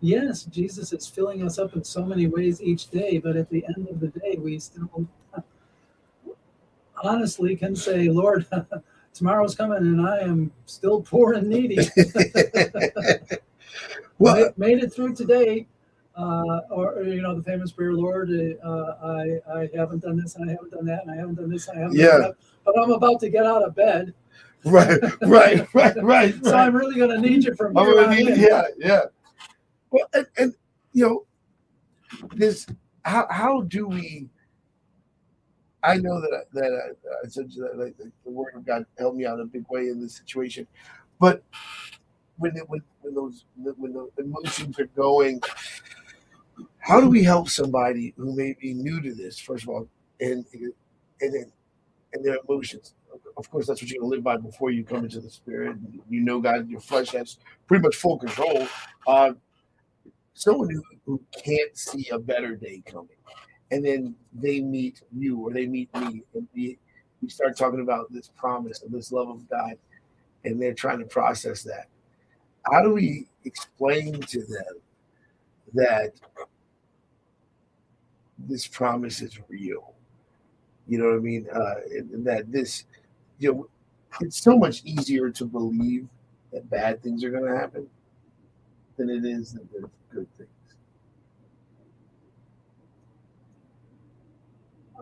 yes, 0.00 0.42
Jesus 0.44 0.92
is 0.92 1.06
filling 1.06 1.44
us 1.44 1.56
up 1.56 1.76
in 1.76 1.84
so 1.84 2.04
many 2.04 2.26
ways 2.26 2.60
each 2.60 2.90
day, 2.90 3.18
but 3.18 3.36
at 3.36 3.48
the 3.48 3.64
end 3.76 3.88
of 3.88 4.00
the 4.00 4.08
day, 4.08 4.38
we 4.40 4.58
still 4.58 5.06
honestly 7.04 7.54
can 7.54 7.76
say, 7.76 8.08
Lord, 8.08 8.46
tomorrow's 9.14 9.54
coming 9.54 9.78
and 9.78 10.06
I 10.06 10.18
am 10.18 10.52
still 10.66 11.00
poor 11.00 11.32
and 11.34 11.48
needy. 11.48 11.76
well, 14.18 14.52
made 14.56 14.82
it 14.82 14.92
through 14.92 15.14
today. 15.14 15.66
Uh, 16.16 16.60
or, 16.70 17.02
you 17.02 17.22
know 17.22 17.34
the 17.34 17.42
famous 17.42 17.72
prayer, 17.72 17.92
Lord, 17.92 18.30
uh, 18.30 18.94
I 19.02 19.40
I 19.52 19.68
haven't 19.74 20.02
done 20.02 20.16
this 20.16 20.36
and 20.36 20.48
I 20.48 20.52
haven't 20.52 20.70
done 20.70 20.86
that 20.86 21.02
and 21.02 21.10
I 21.10 21.16
haven't 21.16 21.34
done 21.34 21.50
this 21.50 21.66
and 21.66 21.78
I 21.78 21.82
haven't 21.82 21.96
yeah. 21.96 22.06
done 22.06 22.20
that, 22.20 22.36
but 22.64 22.78
I'm 22.80 22.92
about 22.92 23.18
to 23.20 23.28
get 23.28 23.44
out 23.44 23.64
of 23.64 23.74
bed. 23.74 24.14
Right, 24.64 25.00
right, 25.22 25.66
right, 25.74 25.96
right. 26.02 26.34
so 26.42 26.52
right. 26.52 26.66
I'm 26.66 26.76
really 26.76 26.96
going 26.96 27.10
to 27.10 27.20
need 27.20 27.44
you 27.44 27.54
from 27.56 27.74
here 27.74 28.00
on 28.00 28.10
need, 28.10 28.28
in. 28.28 28.40
Yeah, 28.40 28.62
yeah. 28.78 29.02
Well, 29.90 30.06
and, 30.14 30.26
and 30.38 30.54
you 30.92 31.04
know, 31.04 31.26
this 32.34 32.66
how 33.04 33.26
how 33.28 33.62
do 33.62 33.88
we? 33.88 34.28
I 35.84 35.98
know 35.98 36.20
that 36.20 36.46
that 36.54 36.94
I, 37.24 37.28
said 37.28 37.50
that 37.52 37.78
like, 37.78 37.96
the 37.98 38.30
word 38.30 38.54
of 38.56 38.64
God 38.64 38.86
helped 38.98 39.16
me 39.18 39.26
out 39.26 39.38
a 39.38 39.44
big 39.44 39.64
way 39.68 39.82
in 39.88 40.00
this 40.00 40.16
situation, 40.16 40.66
but 41.20 41.42
when 42.38 42.56
it, 42.56 42.68
when 42.68 42.80
when 43.02 43.14
those 43.14 43.44
when 43.56 43.92
the 43.92 44.08
emotions 44.18 44.78
are 44.78 44.86
going, 44.96 45.40
how 46.78 47.00
do 47.00 47.08
we 47.08 47.22
help 47.22 47.50
somebody 47.50 48.14
who 48.16 48.34
may 48.34 48.54
be 48.60 48.72
new 48.72 49.00
to 49.02 49.14
this? 49.14 49.38
First 49.38 49.64
of 49.64 49.68
all, 49.70 49.88
and 50.20 50.44
and 51.20 51.34
then 51.34 51.52
and 52.14 52.24
their 52.24 52.38
emotions. 52.48 52.94
Of 53.36 53.50
course, 53.50 53.66
that's 53.66 53.82
what 53.82 53.90
you're 53.90 54.00
gonna 54.00 54.10
live 54.10 54.24
by 54.24 54.38
before 54.38 54.70
you 54.70 54.84
come 54.84 55.04
into 55.04 55.20
the 55.20 55.30
spirit. 55.30 55.76
You 56.08 56.20
know, 56.20 56.40
God, 56.40 56.68
your 56.68 56.80
flesh 56.80 57.10
has 57.10 57.38
pretty 57.66 57.82
much 57.82 57.96
full 57.96 58.18
control. 58.18 58.66
Uh, 59.06 59.32
someone 60.34 60.70
who, 60.70 60.82
who 61.04 61.22
can't 61.44 61.76
see 61.76 62.08
a 62.10 62.18
better 62.18 62.56
day 62.56 62.82
coming 62.86 63.08
and 63.74 63.84
then 63.84 64.14
they 64.32 64.60
meet 64.60 65.02
you 65.12 65.40
or 65.40 65.52
they 65.52 65.66
meet 65.66 65.92
me 65.96 66.22
and 66.34 66.46
we, 66.54 66.78
we 67.20 67.28
start 67.28 67.56
talking 67.56 67.80
about 67.80 68.12
this 68.12 68.30
promise 68.36 68.82
and 68.82 68.92
this 68.92 69.10
love 69.10 69.28
of 69.28 69.48
god 69.50 69.76
and 70.44 70.62
they're 70.62 70.74
trying 70.74 71.00
to 71.00 71.06
process 71.06 71.62
that. 71.64 71.86
How 72.70 72.82
do 72.82 72.92
we 72.92 73.26
explain 73.44 74.20
to 74.20 74.38
them 74.40 74.80
that 75.74 76.12
this 78.38 78.66
promise 78.66 79.20
is 79.22 79.40
real? 79.48 79.94
You 80.86 80.98
know 80.98 81.06
what 81.06 81.16
i 81.16 81.18
mean? 81.18 81.46
Uh, 81.52 81.74
that 82.24 82.52
this 82.52 82.84
you 83.38 83.52
know 83.52 83.68
it's 84.20 84.40
so 84.40 84.56
much 84.56 84.82
easier 84.84 85.30
to 85.30 85.44
believe 85.44 86.06
that 86.52 86.70
bad 86.70 87.02
things 87.02 87.24
are 87.24 87.30
going 87.30 87.50
to 87.50 87.58
happen 87.58 87.88
than 88.96 89.10
it 89.10 89.24
is 89.24 89.54
that 89.54 89.70
there's 89.72 89.90
good 90.12 90.28
things 90.36 90.53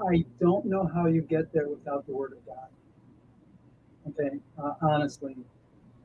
I 0.09 0.25
don't 0.41 0.65
know 0.67 0.91
how 0.93 1.07
you 1.07 1.23
get 1.23 1.53
there 1.53 1.69
without 1.69 2.07
the 2.07 2.13
Word 2.13 2.33
of 2.33 2.47
God. 2.47 2.69
Okay, 4.09 4.39
uh, 4.63 4.75
honestly. 4.81 5.37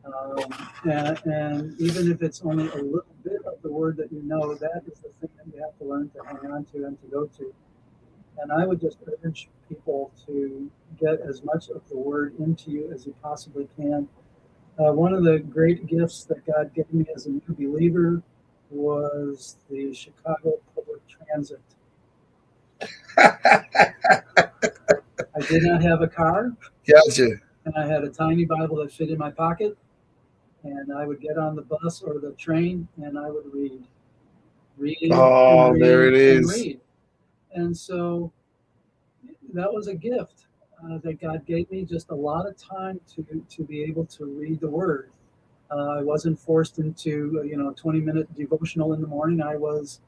Um, 0.05 0.69
and, 0.89 1.19
and, 1.25 1.81
even 1.81 2.11
if 2.11 2.21
it's 2.21 2.41
only 2.41 2.69
a 2.69 2.75
little 2.75 3.15
bit 3.23 3.43
of 3.45 3.61
the 3.61 3.71
Word 3.71 3.97
that 3.97 4.11
you 4.11 4.21
know, 4.23 4.53
that 4.55 4.83
is 4.89 4.99
the 4.99 5.09
thing 5.19 5.29
that 5.37 5.53
you 5.53 5.61
have 5.61 5.77
to 5.79 5.85
learn 5.85 6.09
to 6.11 6.23
hang 6.23 6.51
on 6.51 6.65
to 6.65 6.85
and 6.85 6.99
to 7.01 7.07
go 7.07 7.25
to. 7.25 7.53
And 8.39 8.51
I 8.51 8.65
would 8.65 8.79
just 8.79 8.99
urge 9.23 9.49
people 9.67 10.11
to 10.27 10.71
get 10.99 11.19
as 11.21 11.43
much 11.43 11.69
of 11.69 11.81
the 11.89 11.97
Word 11.97 12.35
into 12.39 12.71
you 12.71 12.91
as 12.93 13.05
you 13.05 13.15
possibly 13.21 13.67
can. 13.75 14.07
Uh, 14.79 14.93
one 14.93 15.13
of 15.13 15.23
the 15.23 15.39
great 15.39 15.87
gifts 15.87 16.23
that 16.25 16.45
God 16.45 16.73
gave 16.73 16.91
me 16.93 17.05
as 17.15 17.25
a 17.25 17.31
new 17.31 17.41
believer 17.49 18.21
was 18.69 19.57
the 19.69 19.93
Chicago 19.93 20.53
Public 20.75 21.01
Transit. 21.07 21.61
I 25.37 25.41
did 25.47 25.63
not 25.63 25.81
have 25.83 26.01
a 26.01 26.07
car. 26.07 26.51
Gotcha. 26.87 27.29
And 27.65 27.75
I 27.75 27.85
had 27.85 28.03
a 28.03 28.09
tiny 28.09 28.45
Bible 28.45 28.77
that 28.77 28.91
fit 28.91 29.09
in 29.09 29.17
my 29.17 29.31
pocket. 29.31 29.77
And 30.63 30.91
I 30.91 31.05
would 31.05 31.21
get 31.21 31.37
on 31.37 31.55
the 31.55 31.61
bus 31.61 32.01
or 32.01 32.19
the 32.19 32.31
train 32.31 32.87
and 32.97 33.17
I 33.17 33.29
would 33.29 33.53
read. 33.53 33.83
Read. 34.77 35.11
Oh, 35.11 35.71
read, 35.71 35.81
there 35.81 36.07
it 36.07 36.13
is. 36.13 36.51
And, 36.51 36.65
read. 36.65 36.79
and 37.53 37.77
so 37.77 38.31
that 39.53 39.71
was 39.71 39.87
a 39.87 39.95
gift 39.95 40.47
uh, 40.83 40.97
that 40.99 41.19
God 41.21 41.45
gave 41.45 41.69
me 41.71 41.83
just 41.83 42.09
a 42.09 42.15
lot 42.15 42.47
of 42.47 42.57
time 42.57 42.99
to, 43.15 43.45
to 43.49 43.63
be 43.63 43.83
able 43.83 44.05
to 44.05 44.25
read 44.25 44.59
the 44.59 44.69
Word. 44.69 45.11
Uh, 45.71 45.97
I 45.97 46.01
wasn't 46.01 46.39
forced 46.39 46.79
into, 46.79 47.43
you 47.45 47.57
know, 47.57 47.71
20 47.71 47.99
minute 47.99 48.33
devotional 48.35 48.93
in 48.93 49.01
the 49.01 49.07
morning. 49.07 49.41
I 49.41 49.55
was, 49.55 49.99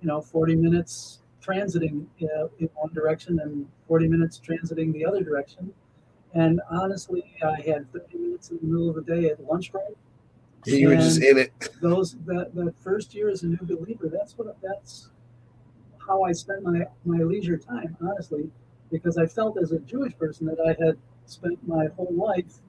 you 0.00 0.08
know, 0.08 0.20
40 0.20 0.56
minutes 0.56 1.19
transiting 1.42 2.06
uh, 2.22 2.48
in 2.58 2.68
one 2.74 2.92
direction 2.92 3.40
and 3.40 3.66
40 3.88 4.08
minutes 4.08 4.40
transiting 4.44 4.92
the 4.92 5.04
other 5.04 5.22
direction. 5.22 5.72
And 6.34 6.60
honestly, 6.70 7.24
I 7.42 7.60
had 7.62 7.92
30 7.92 8.18
minutes 8.18 8.50
in 8.50 8.58
the 8.58 8.66
middle 8.66 8.88
of 8.88 8.94
the 8.94 9.02
day 9.02 9.28
at 9.30 9.42
lunch 9.44 9.72
break. 9.72 9.96
You 10.66 10.88
were 10.88 10.96
just 10.96 11.22
in 11.22 11.38
it. 11.38 11.52
Those 11.80 12.16
that 12.26 12.54
that 12.54 12.74
first 12.78 13.14
year 13.14 13.30
as 13.30 13.42
a 13.42 13.46
new 13.46 13.58
believer, 13.62 14.08
that's 14.12 14.36
what 14.36 14.54
that's 14.62 15.08
how 16.06 16.22
I 16.22 16.32
spent 16.32 16.62
my 16.62 16.84
my 17.04 17.22
leisure 17.22 17.56
time, 17.56 17.96
honestly, 18.02 18.50
because 18.92 19.16
I 19.16 19.26
felt 19.26 19.58
as 19.58 19.72
a 19.72 19.78
Jewish 19.78 20.16
person 20.18 20.46
that 20.46 20.60
I 20.60 20.84
had 20.84 20.98
spent 21.24 21.66
my 21.66 21.86
whole 21.96 22.12
life 22.12 22.60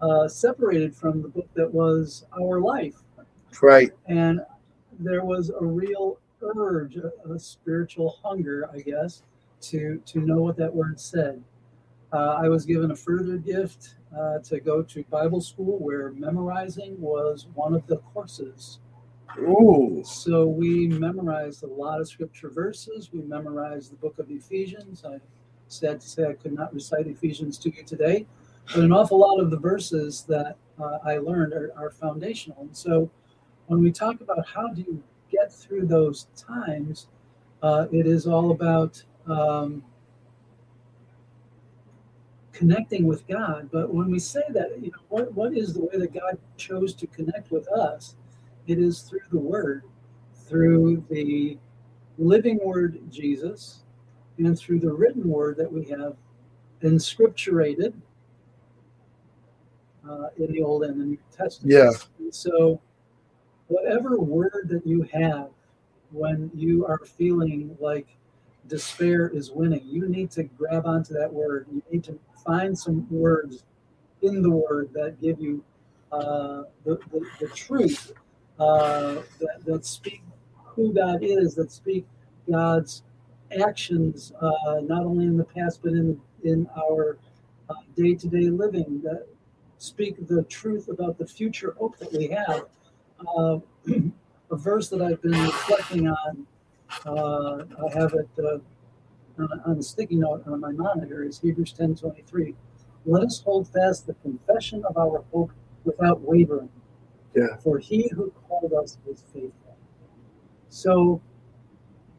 uh, 0.00 0.28
separated 0.28 0.94
from 0.94 1.22
the 1.22 1.28
book 1.28 1.48
that 1.54 1.72
was 1.72 2.24
our 2.40 2.60
life. 2.60 2.96
Right. 3.60 3.90
And 4.06 4.40
there 4.98 5.24
was 5.24 5.50
a 5.50 5.64
real 5.64 6.18
urge, 6.42 6.96
a, 6.96 7.10
a, 7.30 7.38
spiritual 7.38 8.18
hunger, 8.22 8.68
I 8.72 8.80
guess, 8.80 9.22
to 9.62 10.00
to 10.06 10.20
know 10.20 10.40
what 10.42 10.56
that 10.56 10.74
word 10.74 11.00
said. 11.00 11.42
Uh, 12.12 12.36
I 12.42 12.48
was 12.48 12.64
given 12.64 12.90
a 12.90 12.96
further 12.96 13.36
gift 13.36 13.94
uh, 14.16 14.38
to 14.40 14.60
go 14.60 14.82
to 14.82 15.04
Bible 15.04 15.40
school 15.40 15.78
where 15.78 16.12
memorizing 16.12 17.00
was 17.00 17.46
one 17.54 17.74
of 17.74 17.86
the 17.86 17.98
courses. 17.98 18.78
Ooh. 19.38 20.02
So 20.04 20.46
we 20.46 20.86
memorized 20.86 21.62
a 21.62 21.66
lot 21.66 22.00
of 22.00 22.08
scripture 22.08 22.48
verses. 22.48 23.10
We 23.12 23.20
memorized 23.22 23.92
the 23.92 23.96
book 23.96 24.18
of 24.18 24.30
Ephesians. 24.30 25.04
I 25.04 25.20
sad 25.68 26.00
to 26.00 26.08
say 26.08 26.24
I 26.24 26.34
could 26.34 26.52
not 26.52 26.72
recite 26.72 27.06
Ephesians 27.06 27.58
to 27.58 27.74
you 27.74 27.82
today, 27.82 28.26
but 28.66 28.84
an 28.84 28.92
awful 28.92 29.18
lot 29.18 29.40
of 29.40 29.50
the 29.50 29.58
verses 29.58 30.24
that 30.28 30.56
uh, 30.78 30.98
I 31.04 31.18
learned 31.18 31.52
are, 31.52 31.72
are 31.76 31.90
foundational. 31.90 32.58
And 32.60 32.76
so 32.76 33.10
when 33.66 33.82
we 33.82 33.90
talk 33.90 34.20
about 34.20 34.46
how 34.46 34.68
do 34.68 34.82
you 34.82 35.02
get 35.30 35.52
through 35.52 35.86
those 35.86 36.26
times, 36.36 37.08
Uh, 37.62 37.86
it 37.90 38.06
is 38.06 38.26
all 38.26 38.50
about 38.50 39.02
um, 39.26 39.82
connecting 42.52 43.06
with 43.06 43.26
God. 43.26 43.70
But 43.72 43.92
when 43.92 44.10
we 44.10 44.18
say 44.18 44.44
that, 44.50 44.68
you 44.80 44.90
know, 44.92 45.02
what, 45.08 45.32
what 45.34 45.52
is 45.56 45.72
the 45.72 45.80
way 45.80 45.96
that 45.98 46.12
God 46.12 46.38
chose 46.56 46.94
to 46.94 47.06
connect 47.06 47.50
with 47.50 47.66
us? 47.68 48.14
It 48.66 48.78
is 48.78 49.00
through 49.00 49.26
the 49.32 49.38
Word, 49.38 49.82
through 50.46 51.04
the 51.08 51.58
living 52.18 52.60
Word, 52.62 53.00
Jesus, 53.10 53.82
and 54.38 54.56
through 54.56 54.80
the 54.80 54.92
written 54.92 55.26
Word 55.28 55.56
that 55.56 55.72
we 55.72 55.84
have 55.86 56.14
inscripturated 56.82 57.94
uh, 60.08 60.28
in 60.36 60.52
the 60.52 60.62
Old 60.62 60.84
and 60.84 61.00
the 61.00 61.04
New 61.04 61.18
Testament. 61.32 61.72
Yeah. 61.72 61.90
And 62.20 62.34
so, 62.34 62.80
whatever 63.68 64.18
word 64.18 64.68
that 64.70 64.86
you 64.86 65.02
have 65.12 65.50
when 66.10 66.50
you 66.54 66.86
are 66.86 67.00
feeling 67.04 67.76
like 67.80 68.06
despair 68.68 69.28
is 69.28 69.50
winning, 69.50 69.82
you 69.84 70.08
need 70.08 70.30
to 70.32 70.44
grab 70.44 70.86
onto 70.86 71.14
that 71.14 71.32
word. 71.32 71.66
You 71.72 71.82
need 71.90 72.04
to 72.04 72.18
find 72.44 72.76
some 72.78 73.06
words 73.10 73.64
in 74.22 74.42
the 74.42 74.50
word 74.50 74.90
that 74.94 75.20
give 75.20 75.40
you 75.40 75.62
uh, 76.12 76.62
the, 76.84 76.98
the, 77.10 77.26
the 77.40 77.48
truth 77.48 78.12
uh, 78.58 79.16
that, 79.40 79.64
that 79.64 79.84
speak 79.84 80.22
who 80.54 80.92
God 80.92 81.20
is, 81.22 81.54
that 81.54 81.72
speak 81.72 82.06
God's 82.50 83.02
actions, 83.60 84.32
uh, 84.40 84.80
not 84.82 85.04
only 85.04 85.26
in 85.26 85.36
the 85.36 85.44
past, 85.44 85.80
but 85.82 85.92
in, 85.92 86.20
in 86.44 86.68
our 86.76 87.18
day 87.96 88.14
to 88.14 88.28
day 88.28 88.50
living, 88.50 89.00
that 89.02 89.26
speak 89.78 90.26
the 90.28 90.42
truth 90.44 90.88
about 90.88 91.18
the 91.18 91.26
future 91.26 91.74
hope 91.78 91.98
that 91.98 92.12
we 92.12 92.28
have. 92.28 92.66
Uh, 93.36 93.58
a 94.50 94.56
verse 94.56 94.88
that 94.88 95.02
I've 95.02 95.20
been 95.22 95.32
reflecting 95.32 96.08
on, 96.08 96.46
uh, 97.04 97.64
I 97.84 97.98
have 97.98 98.14
it 98.14 98.28
uh, 98.38 98.58
on, 99.38 99.60
on 99.64 99.78
a 99.78 99.82
sticky 99.82 100.16
note 100.16 100.42
on 100.46 100.60
my 100.60 100.72
monitor, 100.72 101.24
is 101.24 101.40
Hebrews 101.40 101.72
10 101.72 101.96
23. 101.96 102.54
Let 103.04 103.22
us 103.22 103.40
hold 103.44 103.68
fast 103.68 104.06
the 104.06 104.14
confession 104.14 104.84
of 104.84 104.96
our 104.96 105.24
hope 105.32 105.52
without 105.84 106.20
wavering. 106.20 106.70
Yeah. 107.34 107.56
For 107.62 107.78
he 107.78 108.10
who 108.14 108.32
called 108.48 108.72
us 108.72 108.98
is 109.08 109.22
faithful. 109.32 109.76
So, 110.68 111.20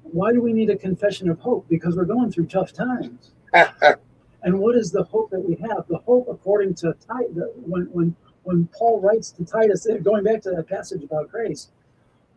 why 0.04 0.32
do 0.32 0.42
we 0.42 0.54
need 0.54 0.70
a 0.70 0.78
confession 0.78 1.30
of 1.30 1.40
hope? 1.40 1.68
Because 1.68 1.96
we're 1.98 2.06
going 2.06 2.32
through 2.32 2.48
tough 2.48 2.72
times. 2.72 3.32
and 3.54 4.60
what 4.60 4.76
is 4.76 4.92
the 4.92 5.04
hope 5.04 5.32
that 5.32 5.42
we 5.42 5.56
have? 5.56 5.86
The 5.90 5.98
hope, 5.98 6.28
according 6.30 6.76
to 6.76 6.96
Titus, 7.08 7.50
when 7.56 7.84
when 7.92 8.16
when 8.48 8.66
Paul 8.68 9.02
writes 9.02 9.30
to 9.32 9.44
Titus, 9.44 9.86
eh, 9.90 9.98
going 9.98 10.24
back 10.24 10.42
to 10.44 10.52
that 10.52 10.70
passage 10.70 11.04
about 11.04 11.30
grace, 11.30 11.70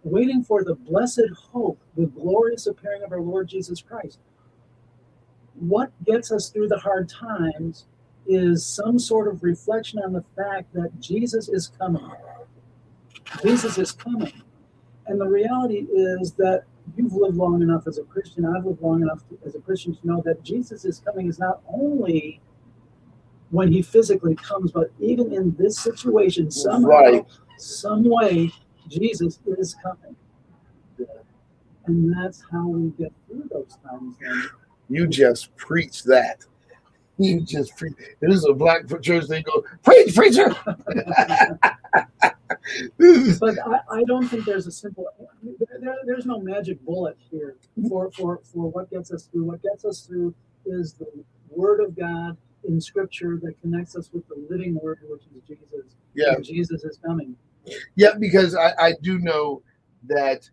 waiting 0.02 0.42
for 0.42 0.64
the 0.64 0.74
blessed 0.74 1.30
hope, 1.52 1.78
the 1.96 2.06
glorious 2.06 2.66
appearing 2.66 3.04
of 3.04 3.12
our 3.12 3.20
Lord 3.20 3.46
Jesus 3.46 3.80
Christ. 3.80 4.18
What 5.54 5.92
gets 6.04 6.32
us 6.32 6.48
through 6.48 6.66
the 6.66 6.78
hard 6.78 7.08
times 7.08 7.86
is 8.26 8.66
some 8.66 8.98
sort 8.98 9.28
of 9.28 9.44
reflection 9.44 10.00
on 10.00 10.12
the 10.12 10.24
fact 10.34 10.74
that 10.74 10.98
Jesus 10.98 11.48
is 11.48 11.68
coming. 11.78 12.10
Jesus 13.44 13.78
is 13.78 13.92
coming. 13.92 14.42
And 15.06 15.20
the 15.20 15.28
reality 15.28 15.86
is 15.92 16.32
that 16.32 16.64
you've 16.96 17.12
lived 17.12 17.36
long 17.36 17.62
enough 17.62 17.86
as 17.86 17.98
a 17.98 18.02
Christian, 18.02 18.44
I've 18.44 18.66
lived 18.66 18.82
long 18.82 19.02
enough 19.02 19.20
to, 19.28 19.38
as 19.46 19.54
a 19.54 19.60
Christian 19.60 19.94
to 19.94 20.06
know 20.06 20.22
that 20.24 20.42
Jesus 20.42 20.84
is 20.84 20.98
coming 20.98 21.28
is 21.28 21.38
not 21.38 21.62
only 21.72 22.40
when 23.50 23.70
he 23.70 23.82
physically 23.82 24.34
comes, 24.36 24.72
but 24.72 24.90
even 24.98 25.32
in 25.32 25.54
this 25.56 25.78
situation, 25.78 26.50
somehow, 26.50 26.88
Right. 26.88 27.26
some 27.58 28.04
way, 28.04 28.52
Jesus 28.88 29.40
is 29.46 29.74
coming. 29.82 30.16
And 31.86 32.14
that's 32.14 32.44
how 32.50 32.68
we 32.68 32.90
get 32.90 33.12
through 33.26 33.48
those 33.50 33.76
times. 33.84 34.16
Then. 34.20 34.48
You 34.88 35.06
just 35.06 35.54
preach 35.56 36.04
that. 36.04 36.44
You 37.18 37.40
just 37.40 37.76
preach. 37.76 37.94
This 38.20 38.34
is 38.34 38.44
a 38.44 38.52
black 38.52 38.82
church. 39.02 39.26
They 39.26 39.42
go, 39.42 39.64
preach, 39.82 40.14
preacher. 40.14 40.54
But 43.40 43.58
I, 43.66 43.80
I 43.90 44.04
don't 44.04 44.28
think 44.28 44.44
there's 44.44 44.66
a 44.66 44.72
simple. 44.72 45.06
There, 45.80 45.96
there's 46.04 46.26
no 46.26 46.40
magic 46.40 46.84
bullet 46.84 47.16
here 47.30 47.56
for, 47.88 48.10
for 48.12 48.40
for 48.44 48.70
what 48.70 48.90
gets 48.90 49.10
us 49.12 49.24
through. 49.24 49.44
What 49.44 49.62
gets 49.62 49.84
us 49.84 50.02
through 50.02 50.34
is 50.66 50.92
the 50.94 51.06
Word 51.48 51.80
of 51.80 51.96
God 51.96 52.36
in 52.66 52.80
Scripture 52.80 53.38
that 53.42 53.60
connects 53.60 53.96
us 53.96 54.10
with 54.12 54.26
the 54.28 54.46
living 54.50 54.78
Word, 54.82 55.00
which 55.08 55.22
is 55.22 55.42
Jesus. 55.46 55.94
yeah. 56.14 56.34
And 56.34 56.44
Jesus 56.44 56.84
is 56.84 56.98
coming. 57.04 57.36
Yeah, 57.94 58.14
because 58.18 58.54
I, 58.54 58.72
I 58.78 58.94
do 59.02 59.18
know 59.18 59.62
that 60.04 60.48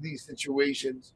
these 0.00 0.22
situations, 0.22 1.14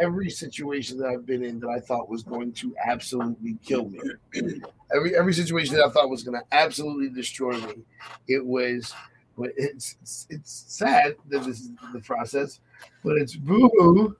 every 0.00 0.28
situation 0.30 0.98
that 0.98 1.06
I've 1.08 1.24
been 1.26 1.44
in 1.44 1.60
that 1.60 1.68
I 1.68 1.80
thought 1.80 2.08
was 2.08 2.22
going 2.22 2.52
to 2.54 2.74
absolutely 2.84 3.56
kill 3.64 3.88
me, 3.88 4.00
every 4.94 5.16
every 5.16 5.32
situation 5.34 5.74
that 5.76 5.84
I 5.84 5.90
thought 5.90 6.10
was 6.10 6.22
going 6.22 6.38
to 6.38 6.44
absolutely 6.54 7.08
destroy 7.08 7.52
me, 7.60 7.84
it 8.28 8.44
was. 8.44 8.92
but 9.38 9.50
It's 9.56 10.26
it's, 10.30 10.64
sad 10.68 11.14
that 11.28 11.44
this 11.44 11.60
is 11.60 11.70
the 11.92 12.00
process, 12.00 12.60
but 13.04 13.16
it's 13.16 13.36
boo 13.36 13.70
hoo, 13.78 14.16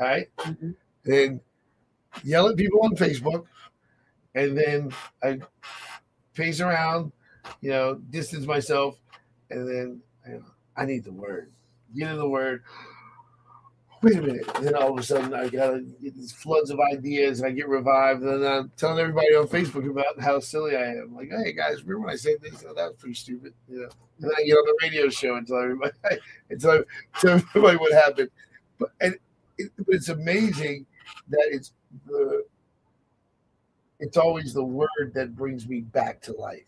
right? 0.00 0.28
Mhm. 0.38 0.74
And 1.04 1.40
yell 2.24 2.48
at 2.48 2.56
people 2.56 2.80
on 2.82 2.96
Facebook, 2.96 3.44
and 4.34 4.56
then 4.56 4.92
I 5.22 5.40
pace 6.34 6.60
around 6.60 7.12
you 7.60 7.70
know, 7.70 7.94
distance 8.10 8.46
myself, 8.46 8.98
and 9.50 9.68
then 9.68 10.00
you 10.26 10.34
know, 10.34 10.44
I 10.76 10.84
need 10.84 11.04
the 11.04 11.12
word. 11.12 11.52
Get 11.96 12.10
in 12.10 12.18
the 12.18 12.28
word. 12.28 12.62
Wait 14.02 14.16
a 14.16 14.22
minute. 14.22 14.48
And 14.56 14.66
then 14.66 14.74
all 14.74 14.92
of 14.92 14.98
a 14.98 15.02
sudden, 15.02 15.32
I 15.32 15.48
got 15.48 15.74
these 16.00 16.32
floods 16.32 16.70
of 16.70 16.80
ideas, 16.80 17.40
and 17.40 17.48
I 17.48 17.52
get 17.52 17.68
revived. 17.68 18.22
And 18.22 18.44
I'm 18.44 18.72
telling 18.76 18.98
everybody 18.98 19.34
on 19.34 19.46
Facebook 19.46 19.88
about 19.88 20.20
how 20.20 20.40
silly 20.40 20.76
I 20.76 20.86
am. 20.86 21.14
Like, 21.14 21.30
hey 21.30 21.52
guys, 21.52 21.82
remember 21.82 22.06
when 22.06 22.14
I 22.14 22.16
said 22.16 22.36
this? 22.40 22.64
Oh, 22.68 22.74
that 22.74 22.90
was 22.90 22.96
pretty 22.98 23.14
stupid. 23.14 23.54
You 23.68 23.80
know. 23.80 23.88
And 24.18 24.30
then 24.30 24.32
I 24.36 24.44
get 24.44 24.54
on 24.54 24.66
the 24.66 24.78
radio 24.82 25.08
show 25.08 25.36
and 25.36 25.46
tell 25.46 25.60
everybody, 25.60 25.92
and 26.50 26.60
tell, 26.60 26.82
tell 27.20 27.32
everybody 27.34 27.76
what 27.76 27.92
happened. 27.92 28.30
But 28.78 28.90
and 29.00 29.16
it, 29.58 29.70
it's 29.88 30.08
amazing 30.08 30.86
that 31.28 31.48
it's 31.50 31.72
the 32.06 32.44
it's 34.00 34.16
always 34.16 34.52
the 34.52 34.64
word 34.64 35.12
that 35.14 35.36
brings 35.36 35.68
me 35.68 35.80
back 35.80 36.20
to 36.22 36.32
life. 36.32 36.66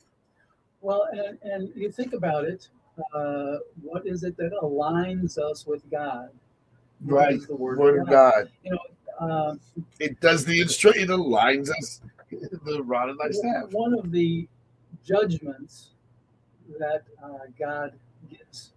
Well, 0.80 1.08
and, 1.12 1.38
and 1.42 1.72
you 1.74 1.90
think 1.90 2.12
about 2.12 2.44
it. 2.44 2.68
Uh, 3.12 3.56
what 3.82 4.06
is 4.06 4.22
it 4.22 4.36
that 4.36 4.52
aligns 4.62 5.36
us 5.38 5.66
with 5.66 5.90
God? 5.90 6.28
What 7.00 7.14
Right. 7.16 7.40
The 7.46 7.56
Word, 7.56 7.78
Word 7.78 8.00
of 8.02 8.08
God. 8.08 8.50
You 8.62 8.78
Uh, 9.18 9.56
It 9.98 10.20
does 10.20 10.44
the 10.44 10.60
it 10.60 10.68
aligns 10.68 11.70
us 11.70 12.00
the 12.30 12.82
rod 12.82 13.10
and 13.10 13.18
thy 13.18 13.30
staff. 13.30 13.72
One 13.72 13.94
of 13.94 14.12
the 14.12 14.48
judgments 15.04 15.90
that 16.78 17.02
uh, 17.22 17.46
God 17.58 17.94
gives 18.30 18.72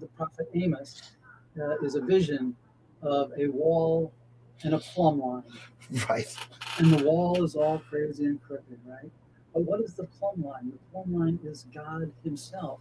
the 0.00 0.06
prophet 0.08 0.48
Amos 0.54 1.02
uh, 1.60 1.76
is 1.82 1.94
a 1.94 2.00
vision 2.00 2.56
of 3.02 3.32
a 3.38 3.48
wall 3.48 4.12
and 4.62 4.74
a 4.74 4.78
plumb 4.78 5.20
line. 5.20 5.42
Right. 6.08 6.34
And 6.78 6.92
the 6.92 7.04
wall 7.04 7.44
is 7.44 7.54
all 7.54 7.82
crazy 7.90 8.24
and 8.24 8.42
crooked, 8.42 8.78
right? 8.86 9.10
But 9.52 9.62
what 9.62 9.80
is 9.80 9.94
the 9.94 10.04
plumb 10.04 10.42
line? 10.44 10.72
The 10.72 10.78
plumb 10.92 11.14
line 11.14 11.38
is 11.44 11.66
God 11.74 12.10
Himself. 12.22 12.80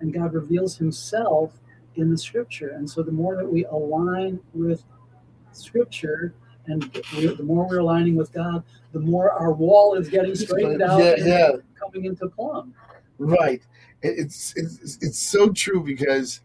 And 0.00 0.12
God 0.12 0.32
reveals 0.32 0.76
Himself 0.76 1.60
in 1.96 2.10
the 2.10 2.18
scripture. 2.18 2.70
And 2.70 2.88
so 2.88 3.02
the 3.02 3.12
more 3.12 3.36
that 3.36 3.50
we 3.50 3.64
align 3.66 4.40
with 4.54 4.82
scripture 5.52 6.34
and 6.66 6.82
the 6.82 7.42
more 7.42 7.66
we're 7.68 7.78
aligning 7.78 8.16
with 8.16 8.32
God, 8.32 8.62
the 8.92 9.00
more 9.00 9.30
our 9.30 9.52
wall 9.52 9.94
is 9.94 10.08
getting 10.08 10.34
straightened 10.34 10.82
out 10.82 11.00
Yeah, 11.00 11.14
and 11.16 11.26
yeah. 11.26 11.50
coming 11.78 12.04
into 12.04 12.28
plumb. 12.28 12.74
Right. 13.18 13.62
It's, 14.02 14.54
it's 14.56 14.98
it's 15.02 15.18
so 15.18 15.50
true 15.50 15.82
because 15.82 16.40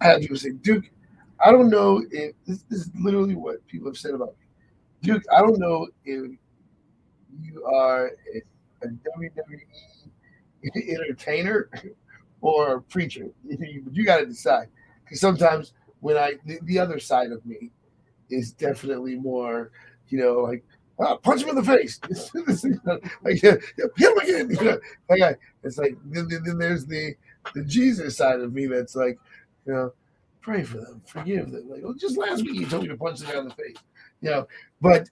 I 0.00 0.06
have 0.06 0.20
people 0.20 0.36
say, 0.36 0.50
Duke, 0.50 0.90
I 1.44 1.50
don't 1.50 1.70
know 1.70 2.04
if 2.10 2.34
this, 2.46 2.62
this 2.68 2.80
is 2.82 2.90
literally 2.98 3.34
what 3.34 3.66
people 3.66 3.88
have 3.88 3.96
said 3.96 4.14
about 4.14 4.28
me. 4.28 4.46
Duke, 5.02 5.22
I 5.32 5.40
don't 5.40 5.58
know 5.58 5.88
if 6.04 6.30
you 7.40 7.64
are 7.64 8.12
a, 8.34 8.86
a 8.86 8.88
WWE 8.88 9.60
entertainer 10.88 11.68
or 12.40 12.76
a 12.76 12.82
preacher. 12.82 13.26
But 13.44 13.94
you 13.94 14.04
got 14.04 14.18
to 14.18 14.26
decide. 14.26 14.68
Because 15.04 15.20
sometimes 15.20 15.72
when 16.00 16.16
I, 16.16 16.34
the, 16.46 16.58
the 16.62 16.78
other 16.78 16.98
side 16.98 17.32
of 17.32 17.44
me 17.44 17.70
is 18.30 18.52
definitely 18.52 19.16
more, 19.16 19.70
you 20.08 20.18
know, 20.18 20.40
like, 20.40 20.64
ah, 21.00 21.16
punch 21.16 21.42
him 21.42 21.50
in 21.50 21.54
the 21.56 21.62
face. 21.62 22.00
like, 23.24 23.42
yeah, 23.42 23.56
hit 23.96 24.12
him 24.12 24.18
again. 24.18 24.50
You 24.60 24.80
like 25.08 25.22
I, 25.22 25.36
it's 25.62 25.78
like 25.78 25.96
then, 26.06 26.28
then, 26.28 26.42
then 26.44 26.58
there's 26.58 26.86
the 26.86 27.14
the 27.54 27.64
Jesus 27.64 28.16
side 28.16 28.40
of 28.40 28.52
me 28.52 28.66
that's 28.66 28.94
like, 28.94 29.18
you 29.66 29.72
know, 29.72 29.92
pray 30.42 30.62
for 30.62 30.78
them, 30.78 31.02
forgive 31.06 31.50
them. 31.50 31.70
Like, 31.70 31.82
well, 31.82 31.94
just 31.94 32.18
last 32.18 32.42
week 32.42 32.54
you 32.54 32.66
told 32.66 32.82
me 32.82 32.88
to 32.88 32.96
punch 32.96 33.20
the 33.20 33.26
guy 33.26 33.38
in 33.38 33.48
the 33.48 33.54
face, 33.54 33.76
you 34.20 34.30
know. 34.30 34.46
But 34.80 35.08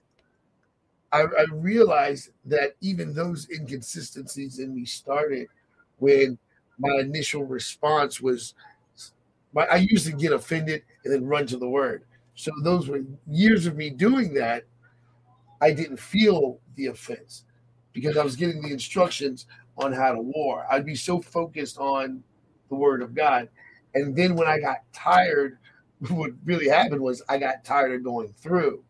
I, 1.11 1.21
I 1.21 1.45
realized 1.51 2.29
that 2.45 2.75
even 2.81 3.13
those 3.13 3.47
inconsistencies 3.49 4.59
in 4.59 4.75
me 4.75 4.85
started 4.85 5.47
when 5.97 6.37
my 6.79 6.99
initial 6.99 7.45
response 7.45 8.21
was 8.21 8.53
my, 9.53 9.65
I 9.65 9.75
used 9.77 10.05
to 10.05 10.13
get 10.13 10.31
offended 10.31 10.83
and 11.03 11.13
then 11.13 11.25
run 11.25 11.45
to 11.47 11.57
the 11.57 11.67
word. 11.67 12.03
So 12.35 12.51
those 12.63 12.87
were 12.87 13.03
years 13.27 13.65
of 13.65 13.75
me 13.75 13.89
doing 13.89 14.33
that. 14.35 14.63
I 15.61 15.71
didn't 15.71 15.99
feel 15.99 16.59
the 16.75 16.87
offense 16.87 17.43
because 17.93 18.17
I 18.17 18.23
was 18.23 18.35
getting 18.35 18.61
the 18.61 18.71
instructions 18.71 19.45
on 19.77 19.91
how 19.91 20.13
to 20.13 20.21
war. 20.21 20.65
I'd 20.71 20.85
be 20.85 20.95
so 20.95 21.21
focused 21.21 21.77
on 21.77 22.23
the 22.69 22.75
word 22.75 23.01
of 23.01 23.13
God. 23.13 23.49
And 23.93 24.15
then 24.15 24.35
when 24.35 24.47
I 24.47 24.59
got 24.59 24.77
tired, 24.93 25.57
what 26.09 26.31
really 26.45 26.67
happened 26.67 27.01
was 27.01 27.21
I 27.29 27.37
got 27.37 27.63
tired 27.63 27.93
of 27.93 28.03
going 28.03 28.33
through. 28.39 28.83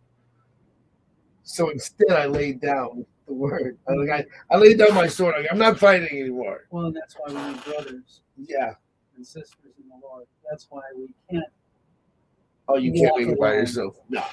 So 1.44 1.70
instead, 1.70 2.12
I 2.12 2.26
laid 2.28 2.62
down 2.62 3.06
the 3.28 3.34
word. 3.34 3.78
I, 3.90 3.94
like, 3.94 4.10
I, 4.10 4.26
I 4.56 4.58
laid 4.58 4.78
down 4.78 4.94
my 4.94 5.08
sword. 5.08 5.36
I'm 5.52 5.58
not 5.58 5.80
fighting 5.80 6.08
anymore. 6.18 6.68
Well, 6.70 6.86
and 6.86 6.96
that's 6.96 7.16
why 7.16 7.34
we 7.34 7.52
need 7.52 7.64
brothers 7.64 8.22
Yeah. 8.38 8.74
and 9.16 9.26
sisters 9.26 9.74
in 9.82 9.90
the 9.90 9.96
Lord. 10.02 10.28
That's 10.50 10.68
why 10.70 10.82
we 10.96 11.14
can't. 11.30 11.46
Oh, 12.68 12.78
you 12.78 12.94
can't 12.94 13.18
make 13.18 13.28
it 13.28 13.40
by 13.40 13.54
yourself. 13.54 13.98
No. 14.10 14.24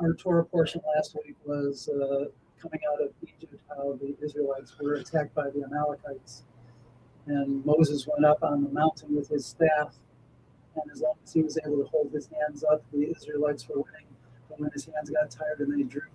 Our 0.00 0.14
Torah 0.14 0.44
portion 0.44 0.80
last 0.96 1.16
week 1.26 1.36
was 1.44 1.88
uh, 1.88 2.26
coming 2.60 2.80
out 2.92 3.02
of 3.02 3.10
Egypt, 3.22 3.54
how 3.68 3.98
the 4.00 4.16
Israelites 4.22 4.74
were 4.80 4.94
attacked 4.94 5.34
by 5.34 5.50
the 5.50 5.64
Amalekites. 5.64 6.44
And 7.26 7.64
Moses 7.64 8.06
went 8.06 8.24
up 8.24 8.42
on 8.42 8.64
the 8.64 8.70
mountain 8.70 9.14
with 9.14 9.28
his 9.28 9.46
staff, 9.46 9.94
and 10.74 10.90
as 10.92 11.00
long 11.00 11.14
as 11.24 11.32
he 11.32 11.42
was 11.42 11.58
able 11.64 11.78
to 11.78 11.84
hold 11.84 12.12
his 12.12 12.28
hands 12.40 12.64
up, 12.64 12.82
the 12.92 13.10
Israelites 13.10 13.68
were 13.68 13.76
winning. 13.76 14.06
But 14.48 14.60
when 14.60 14.70
his 14.72 14.86
hands 14.86 15.10
got 15.10 15.30
tired 15.30 15.60
and 15.60 15.78
they 15.78 15.82
drooped, 15.84 16.08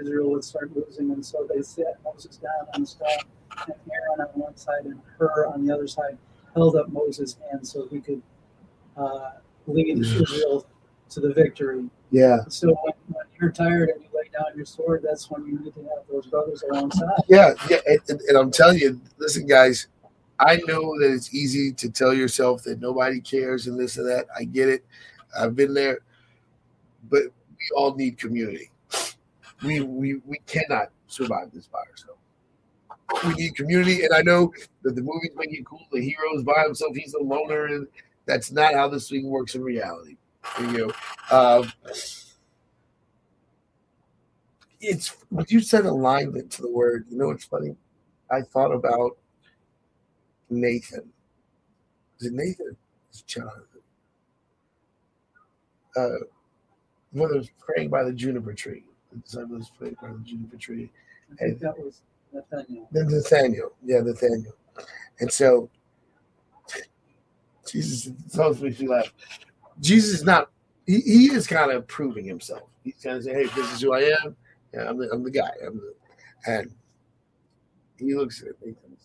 Israel 0.00 0.30
would 0.30 0.44
start 0.44 0.74
losing. 0.76 1.10
And 1.12 1.24
so 1.24 1.46
they 1.52 1.62
set 1.62 1.98
Moses 2.04 2.36
down 2.36 2.66
on 2.74 2.80
the 2.82 2.86
stone, 2.86 3.08
and 3.66 3.74
Aaron 3.92 4.20
on 4.20 4.40
one 4.40 4.56
side 4.56 4.84
and 4.84 5.00
Hur 5.18 5.46
on 5.46 5.64
the 5.66 5.72
other 5.74 5.86
side 5.86 6.18
held 6.54 6.76
up 6.76 6.88
Moses' 6.90 7.36
hands 7.50 7.70
so 7.72 7.86
he 7.90 8.00
could 8.00 8.22
uh, 8.96 9.30
lead 9.66 9.98
Israel 9.98 10.66
to 11.10 11.20
the 11.20 11.32
victory. 11.32 11.84
Yeah. 12.10 12.38
So 12.48 12.68
when, 12.68 12.94
when 13.08 13.26
you're 13.40 13.50
tired 13.50 13.90
and 13.90 14.02
you 14.02 14.08
lay 14.14 14.28
down 14.32 14.56
your 14.56 14.64
sword, 14.64 15.04
that's 15.06 15.30
when 15.30 15.44
you 15.46 15.58
need 15.58 15.74
to 15.74 15.80
have 15.82 16.04
those 16.10 16.26
brothers 16.26 16.62
alongside. 16.70 17.08
Yeah. 17.28 17.52
Yeah. 17.68 17.78
And, 17.86 18.00
and- 18.08 18.20
and 18.22 18.38
I'm 18.38 18.50
telling 18.50 18.78
you, 18.78 19.00
listen, 19.18 19.46
guys, 19.46 19.88
I 20.38 20.56
know 20.66 20.98
that 20.98 21.12
it's 21.12 21.34
easy 21.34 21.72
to 21.72 21.90
tell 21.90 22.12
yourself 22.12 22.62
that 22.64 22.80
nobody 22.80 23.20
cares 23.20 23.66
and 23.66 23.78
this 23.78 23.96
and 23.96 24.08
that. 24.08 24.26
I 24.36 24.44
get 24.44 24.68
it. 24.68 24.84
I've 25.38 25.56
been 25.56 25.74
there. 25.74 26.00
But 27.08 27.22
we 27.22 27.70
all 27.76 27.94
need 27.94 28.18
community. 28.18 28.70
We 29.64 29.80
we 29.80 30.20
we 30.26 30.38
cannot 30.46 30.90
survive 31.06 31.50
this 31.52 31.66
by 31.66 31.78
ourselves. 31.78 32.20
We 33.24 33.42
need 33.42 33.56
community. 33.56 34.04
And 34.04 34.12
I 34.12 34.22
know 34.22 34.52
that 34.82 34.94
the 34.94 35.02
movies 35.02 35.30
make 35.36 35.52
it 35.52 35.64
cool. 35.64 35.80
The 35.92 36.00
hero's 36.00 36.42
by 36.42 36.64
himself, 36.64 36.94
he's 36.94 37.14
a 37.14 37.22
loner, 37.22 37.66
and 37.66 37.86
that's 38.26 38.50
not 38.52 38.74
how 38.74 38.88
this 38.88 39.08
thing 39.08 39.30
works 39.30 39.54
in 39.54 39.62
reality. 39.62 40.16
You 40.60 40.66
know, 40.66 40.92
um, 41.30 41.72
it's 44.80 45.16
you 45.48 45.60
said 45.60 45.86
alignment 45.86 46.50
to 46.52 46.62
the 46.62 46.70
word, 46.70 47.06
you 47.08 47.16
know 47.16 47.28
what's 47.28 47.44
funny? 47.44 47.76
I 48.30 48.42
thought 48.42 48.72
about 48.72 49.16
Nathan. 50.50 51.10
Is 52.20 52.26
it 52.26 52.32
Nathan? 52.32 52.76
It's 53.10 53.22
Jonathan. 53.22 53.62
Uh, 55.96 56.08
one 57.12 57.30
that 57.30 57.38
was 57.38 57.50
praying 57.58 57.88
by 57.88 58.04
the 58.04 58.12
juniper 58.12 58.52
tree. 58.52 58.84
The 59.12 59.18
disciple 59.18 59.56
was 59.56 59.70
praying 59.78 59.96
by 60.00 60.08
the 60.08 60.18
juniper 60.24 60.56
tree. 60.56 60.90
Think 61.38 61.58
that 61.60 61.78
was 61.78 62.02
Nathaniel. 62.32 62.88
Then 62.92 63.08
Nathaniel. 63.08 63.72
Yeah, 63.84 64.00
Nathaniel. 64.00 64.54
And 65.20 65.32
so 65.32 65.70
Jesus 67.68 68.12
always 68.38 68.60
makes 68.60 68.80
me 68.80 68.88
laugh. 68.88 69.12
Jesus 69.80 70.20
is 70.20 70.24
not 70.24 70.50
he, 70.86 71.00
he 71.00 71.26
is 71.32 71.46
kind 71.46 71.72
of 71.72 71.86
proving 71.86 72.24
himself. 72.24 72.68
He's 72.84 72.94
kind 73.02 73.16
of 73.16 73.24
saying, 73.24 73.36
Hey, 73.36 73.46
this 73.56 73.72
is 73.72 73.80
who 73.80 73.92
I 73.92 74.14
am. 74.24 74.36
Yeah, 74.72 74.88
I'm 74.88 74.98
the 74.98 75.10
I'm 75.12 75.22
the 75.22 75.30
guy. 75.30 75.50
I'm 75.66 75.76
the 75.76 75.94
and 76.46 76.70
he 77.98 78.14
looks 78.14 78.42
at 78.42 78.48
and 78.62 78.76
you 78.88 78.95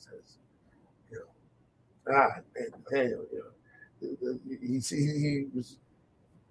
ah, 2.11 2.41
man, 2.91 3.09
you 3.09 3.27
know. 3.33 4.39
He, 4.61 4.79
he, 4.79 4.95
he 4.95 5.45
was 5.53 5.77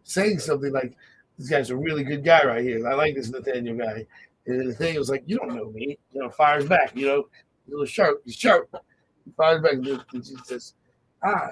saying 0.05 0.39
something 0.39 0.73
like, 0.73 0.97
This 1.39 1.49
guy's 1.49 1.71
a 1.71 1.77
really 1.77 2.05
good 2.05 2.25
guy 2.25 2.45
right 2.45 2.63
here. 2.63 2.87
I 2.89 2.95
like 2.95 3.15
this 3.15 3.31
Nathaniel 3.31 3.77
guy. 3.77 4.07
And 4.47 4.69
Nathaniel 4.69 5.01
was 5.01 5.11
like, 5.11 5.25
You 5.27 5.39
don't 5.39 5.55
know 5.55 5.71
me. 5.71 5.99
You 6.13 6.23
know, 6.23 6.31
fires 6.31 6.67
back, 6.67 6.93
you 6.95 7.07
know, 7.07 7.29
a 7.67 7.71
little 7.71 7.87
sharp, 7.87 8.23
he's 8.25 8.37
sharp. 8.37 8.75
He 9.25 9.33
fires 9.33 9.63
back 9.63 9.75
and 9.75 10.25
Jesus 10.25 10.41
says, 10.45 10.75
Ah, 11.25 11.51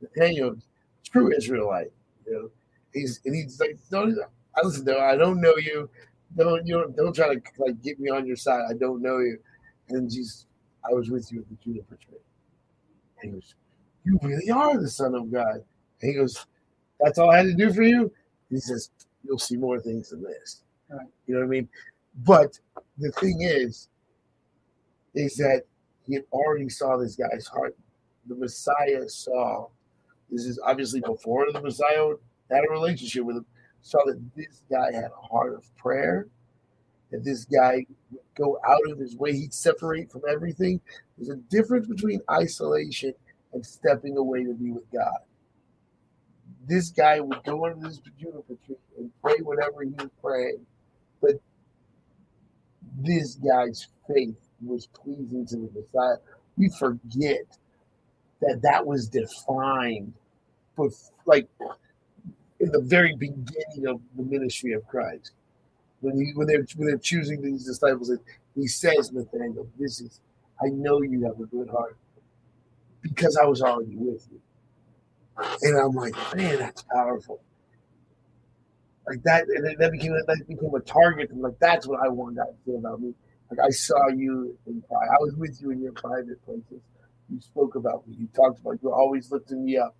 Nathaniel, 0.00 0.56
true 1.04 1.34
Israelite. 1.36 1.92
You 2.26 2.32
know, 2.32 2.50
he's 2.92 3.20
and 3.24 3.34
he's 3.34 3.58
like, 3.60 3.78
don't 3.90 4.16
I 4.56 4.66
listen 4.66 4.84
though, 4.84 5.00
I 5.00 5.16
don't 5.16 5.40
know 5.40 5.56
you. 5.56 5.88
Don't 6.36 6.66
you 6.66 6.74
don't, 6.74 6.96
don't 6.96 7.14
try 7.14 7.34
to 7.34 7.40
like 7.58 7.82
get 7.82 7.98
me 7.98 8.10
on 8.10 8.26
your 8.26 8.36
side. 8.36 8.62
I 8.68 8.74
don't 8.74 9.00
know 9.00 9.18
you. 9.18 9.38
And 9.88 10.10
Jesus, 10.10 10.46
I 10.88 10.92
was 10.92 11.10
with 11.10 11.32
you 11.32 11.40
at 11.40 11.48
the 11.48 11.56
juniper 11.64 11.96
tree. 11.96 12.18
And 13.22 13.32
he 13.32 13.40
goes, 13.40 13.54
You 14.04 14.18
really 14.22 14.50
are 14.50 14.78
the 14.78 14.88
Son 14.88 15.14
of 15.14 15.30
God. 15.32 15.56
And 16.00 16.10
he 16.10 16.14
goes, 16.14 16.46
That's 17.00 17.18
all 17.18 17.30
I 17.30 17.38
had 17.38 17.46
to 17.46 17.54
do 17.54 17.72
for 17.72 17.82
you? 17.82 18.12
He 18.50 18.58
says, 18.58 18.90
You'll 19.24 19.38
see 19.38 19.56
more 19.56 19.80
things 19.80 20.10
than 20.10 20.22
this. 20.22 20.62
Right. 20.90 21.06
You 21.26 21.34
know 21.34 21.40
what 21.40 21.46
I 21.46 21.50
mean? 21.50 21.68
But 22.24 22.58
the 22.98 23.10
thing 23.12 23.42
is, 23.42 23.88
is 25.14 25.36
that 25.36 25.62
he 26.06 26.18
already 26.32 26.68
saw 26.68 26.96
this 26.96 27.16
guy's 27.16 27.46
heart. 27.46 27.76
The 28.26 28.34
Messiah 28.34 29.08
saw 29.08 29.68
this 30.30 30.44
is 30.44 30.60
obviously 30.64 31.00
before 31.00 31.50
the 31.52 31.60
Messiah 31.60 32.12
had 32.50 32.64
a 32.64 32.70
relationship 32.70 33.24
with 33.24 33.36
him, 33.36 33.46
saw 33.82 33.98
that 34.06 34.20
this 34.36 34.62
guy 34.70 34.92
had 34.92 35.10
a 35.10 35.26
heart 35.26 35.54
of 35.54 35.64
prayer, 35.76 36.28
that 37.10 37.24
this 37.24 37.44
guy 37.44 37.86
would 38.10 38.20
go 38.36 38.58
out 38.66 38.90
of 38.90 38.98
his 38.98 39.16
way, 39.16 39.32
he'd 39.32 39.54
separate 39.54 40.10
from 40.10 40.22
everything. 40.28 40.80
There's 41.16 41.30
a 41.30 41.36
difference 41.50 41.86
between 41.86 42.20
isolation 42.30 43.14
and 43.52 43.64
stepping 43.64 44.16
away 44.16 44.44
to 44.44 44.54
be 44.54 44.70
with 44.70 44.90
God. 44.92 45.18
This 46.66 46.90
guy 46.90 47.20
would 47.20 47.42
go 47.44 47.64
under 47.66 47.88
this 47.88 48.00
juniper 48.18 48.54
tree 48.66 48.76
and 48.98 49.10
pray 49.22 49.36
whatever 49.42 49.82
he 49.82 49.90
was 49.90 50.10
praying, 50.22 50.66
but 51.20 51.40
this 52.98 53.36
guy's 53.36 53.86
faith 54.06 54.36
was 54.64 54.86
pleasing 54.88 55.46
to 55.46 55.56
the 55.56 55.70
Messiah. 55.74 56.16
We 56.56 56.68
forget 56.78 57.56
that 58.40 58.60
that 58.62 58.86
was 58.86 59.08
defined, 59.08 60.12
but 60.76 60.90
like 61.24 61.48
in 62.60 62.70
the 62.70 62.80
very 62.80 63.14
beginning 63.16 63.86
of 63.86 64.00
the 64.16 64.24
ministry 64.24 64.72
of 64.72 64.86
Christ, 64.86 65.32
when 66.00 66.16
he 66.16 66.32
when 66.34 66.46
they're 66.46 66.64
when 66.76 66.88
they're 66.88 66.98
choosing 66.98 67.42
these 67.42 67.64
disciples, 67.64 68.10
he 68.54 68.66
says, 68.66 69.12
Nathaniel, 69.12 69.68
this 69.78 70.00
is 70.00 70.20
I 70.62 70.68
know 70.68 71.02
you 71.02 71.24
have 71.24 71.40
a 71.40 71.46
good 71.46 71.68
heart 71.68 71.96
because 73.02 73.36
I 73.36 73.44
was 73.46 73.62
already 73.62 73.96
with 73.96 74.26
you. 74.30 74.40
And 75.62 75.78
I'm 75.78 75.92
like, 75.92 76.14
man, 76.34 76.58
that's 76.58 76.82
powerful. 76.82 77.40
Like 79.06 79.22
that, 79.22 79.44
and 79.48 79.78
that 79.78 79.92
became 79.92 80.12
that 80.12 80.44
became 80.46 80.74
a 80.74 80.80
target. 80.80 81.30
Like 81.34 81.58
that's 81.60 81.86
what 81.86 82.00
I 82.04 82.08
want 82.08 82.36
God 82.36 82.44
to 82.44 82.70
say 82.70 82.76
about 82.76 83.00
me. 83.00 83.14
Like 83.50 83.60
I 83.66 83.70
saw 83.70 84.08
you 84.08 84.56
in 84.66 84.82
private. 84.82 85.10
I 85.10 85.16
was 85.20 85.34
with 85.36 85.62
you 85.62 85.70
in 85.70 85.80
your 85.80 85.92
private 85.92 86.44
places. 86.44 86.82
You 87.30 87.40
spoke 87.40 87.74
about 87.74 88.06
me. 88.06 88.16
You 88.20 88.28
talked 88.34 88.60
about 88.60 88.78
you 88.82 88.90
were 88.90 88.94
always 88.94 89.30
lifting 89.32 89.64
me 89.64 89.78
up. 89.78 89.96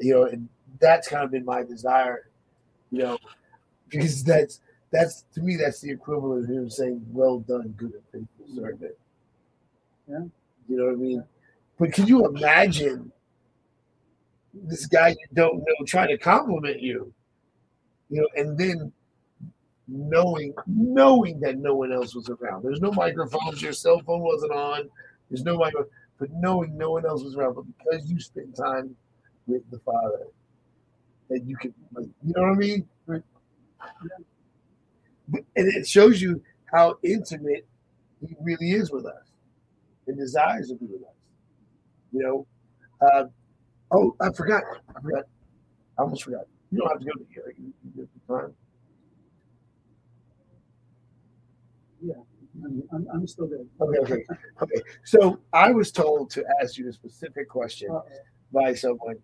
You 0.00 0.14
know, 0.14 0.24
and 0.24 0.48
that's 0.80 1.08
kind 1.08 1.24
of 1.24 1.30
been 1.30 1.44
my 1.44 1.62
desire. 1.62 2.30
You 2.90 3.02
know, 3.02 3.18
because 3.88 4.24
that's 4.24 4.60
that's 4.90 5.24
to 5.34 5.42
me 5.42 5.56
that's 5.56 5.80
the 5.80 5.90
equivalent 5.90 6.44
of 6.44 6.50
him 6.50 6.70
saying, 6.70 7.04
"Well 7.10 7.40
done, 7.40 7.74
good 7.76 7.92
and 7.92 8.02
faithful 8.12 8.46
mm-hmm. 8.46 8.58
servant." 8.58 8.94
Yeah. 10.08 10.24
You 10.68 10.76
know 10.76 10.84
what 10.86 10.94
I 10.94 10.96
mean? 10.96 11.24
But 11.78 11.92
can 11.92 12.06
you 12.06 12.26
imagine 12.26 13.12
this 14.54 14.86
guy 14.86 15.08
you 15.10 15.26
don't 15.34 15.58
know 15.58 15.86
trying 15.86 16.08
to 16.08 16.18
compliment 16.18 16.80
you? 16.80 17.12
You 18.10 18.22
know, 18.22 18.28
and 18.36 18.58
then 18.58 18.92
knowing 19.86 20.54
knowing 20.66 21.40
that 21.40 21.58
no 21.58 21.74
one 21.74 21.92
else 21.92 22.14
was 22.14 22.28
around. 22.28 22.62
There's 22.62 22.80
no 22.80 22.92
microphones, 22.92 23.62
your 23.62 23.72
cell 23.72 24.00
phone 24.04 24.20
wasn't 24.20 24.52
on, 24.52 24.88
there's 25.30 25.44
no 25.44 25.56
micro 25.56 25.84
but 26.18 26.30
knowing 26.32 26.76
no 26.76 26.90
one 26.90 27.06
else 27.06 27.22
was 27.22 27.36
around, 27.36 27.54
but 27.54 27.64
because 27.78 28.10
you 28.10 28.20
spent 28.20 28.56
time 28.56 28.94
with 29.46 29.62
the 29.70 29.78
Father, 29.78 30.26
that 31.30 31.44
you 31.44 31.56
could 31.56 31.74
like 31.92 32.06
you 32.24 32.32
know 32.34 32.42
what 32.42 32.52
I 32.52 32.54
mean? 32.54 32.88
Right. 33.06 33.22
And 35.32 35.44
it 35.56 35.86
shows 35.86 36.20
you 36.22 36.42
how 36.72 36.98
intimate 37.02 37.66
he 38.26 38.34
really 38.40 38.72
is 38.72 38.90
with 38.90 39.06
us 39.06 39.24
and 40.06 40.18
desires 40.18 40.68
to 40.68 40.76
be 40.76 40.86
with 40.86 41.02
us. 41.02 41.14
You 42.12 42.22
know, 42.22 42.46
uh, 43.00 43.24
oh, 43.92 44.16
I 44.20 44.30
forgot. 44.32 44.62
I 44.96 45.00
forgot. 45.00 45.24
I 45.98 46.02
almost 46.02 46.24
forgot. 46.24 46.46
You 46.70 46.78
don't 46.78 46.88
have 46.90 47.00
to 47.00 47.04
go 47.04 47.12
to 47.12 47.26
hearing. 47.32 47.56
You, 47.58 47.72
you 47.84 48.02
get 48.02 48.08
the 48.28 48.34
time. 48.34 48.54
I'm, 52.64 52.82
I'm, 52.92 53.06
I'm 53.12 53.26
still 53.26 53.46
good. 53.46 53.68
Okay, 53.80 53.98
okay, 53.98 54.24
okay. 54.62 54.82
So 55.04 55.38
I 55.52 55.70
was 55.70 55.92
told 55.92 56.30
to 56.32 56.44
ask 56.62 56.76
you 56.78 56.88
a 56.88 56.92
specific 56.92 57.48
question 57.48 57.88
by 58.52 58.74
someone. 58.74 59.16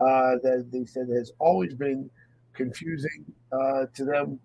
uh, 0.00 0.36
that 0.42 0.68
they 0.72 0.84
said 0.84 1.08
has 1.08 1.32
always 1.38 1.74
been 1.74 2.10
confusing 2.52 3.24
uh, 3.52 3.86
to 3.94 4.04
them 4.04 4.38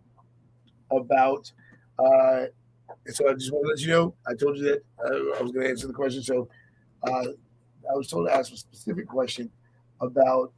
about. 0.92 1.52
Uh, 1.98 2.46
so 3.08 3.30
I 3.30 3.34
just 3.34 3.52
want 3.52 3.66
to 3.66 3.70
let 3.70 3.80
you 3.80 3.88
know. 3.88 4.16
I 4.28 4.34
told 4.36 4.58
you 4.58 4.64
that 4.64 4.84
uh, 5.04 5.40
I 5.40 5.42
was 5.42 5.52
going 5.52 5.66
to 5.66 5.70
answer 5.70 5.88
the 5.88 5.94
question. 5.94 6.22
So 6.24 6.50
uh, 7.04 7.28
I 7.90 7.96
was 7.96 8.08
told 8.08 8.28
to 8.28 8.34
ask 8.34 8.52
a 8.54 8.58
specific 8.58 9.08
question 9.08 9.50
about 10.00 10.52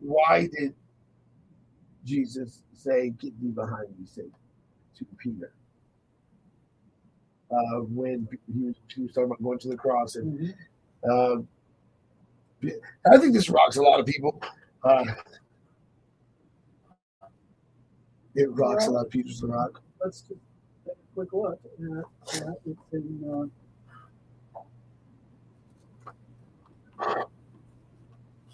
why 0.00 0.48
did 0.58 0.74
Jesus 2.04 2.62
say, 2.72 3.10
"Get 3.10 3.40
thee 3.40 3.48
behind 3.48 3.88
me, 3.98 4.06
Satan," 4.06 4.32
to 4.96 5.06
Peter 5.18 5.52
uh, 7.50 7.80
when 7.80 8.28
he 8.52 8.66
was, 8.66 8.74
he 8.94 9.02
was 9.02 9.12
talking 9.12 9.24
about 9.24 9.42
going 9.42 9.58
to 9.58 9.68
the 9.68 9.76
cross, 9.76 10.16
and 10.16 10.54
uh, 11.08 11.36
I 13.10 13.18
think 13.18 13.32
this 13.32 13.48
rocks 13.48 13.76
a 13.76 13.82
lot 13.82 14.00
of 14.00 14.06
people. 14.06 14.40
It 18.38 18.48
rocks 18.52 18.86
a 18.86 18.92
lot 18.92 19.06
of 19.06 19.10
people's 19.10 19.40
the 19.40 19.48
rock. 19.48 19.82
Let's 20.00 20.20
just 20.20 20.40
take 20.86 20.94
a 20.94 21.14
quick 21.14 21.32
look 21.32 21.58
at 21.64 21.78
that. 21.80 22.56
It's 22.64 22.78
in, 22.92 23.50
uh, 27.04 27.24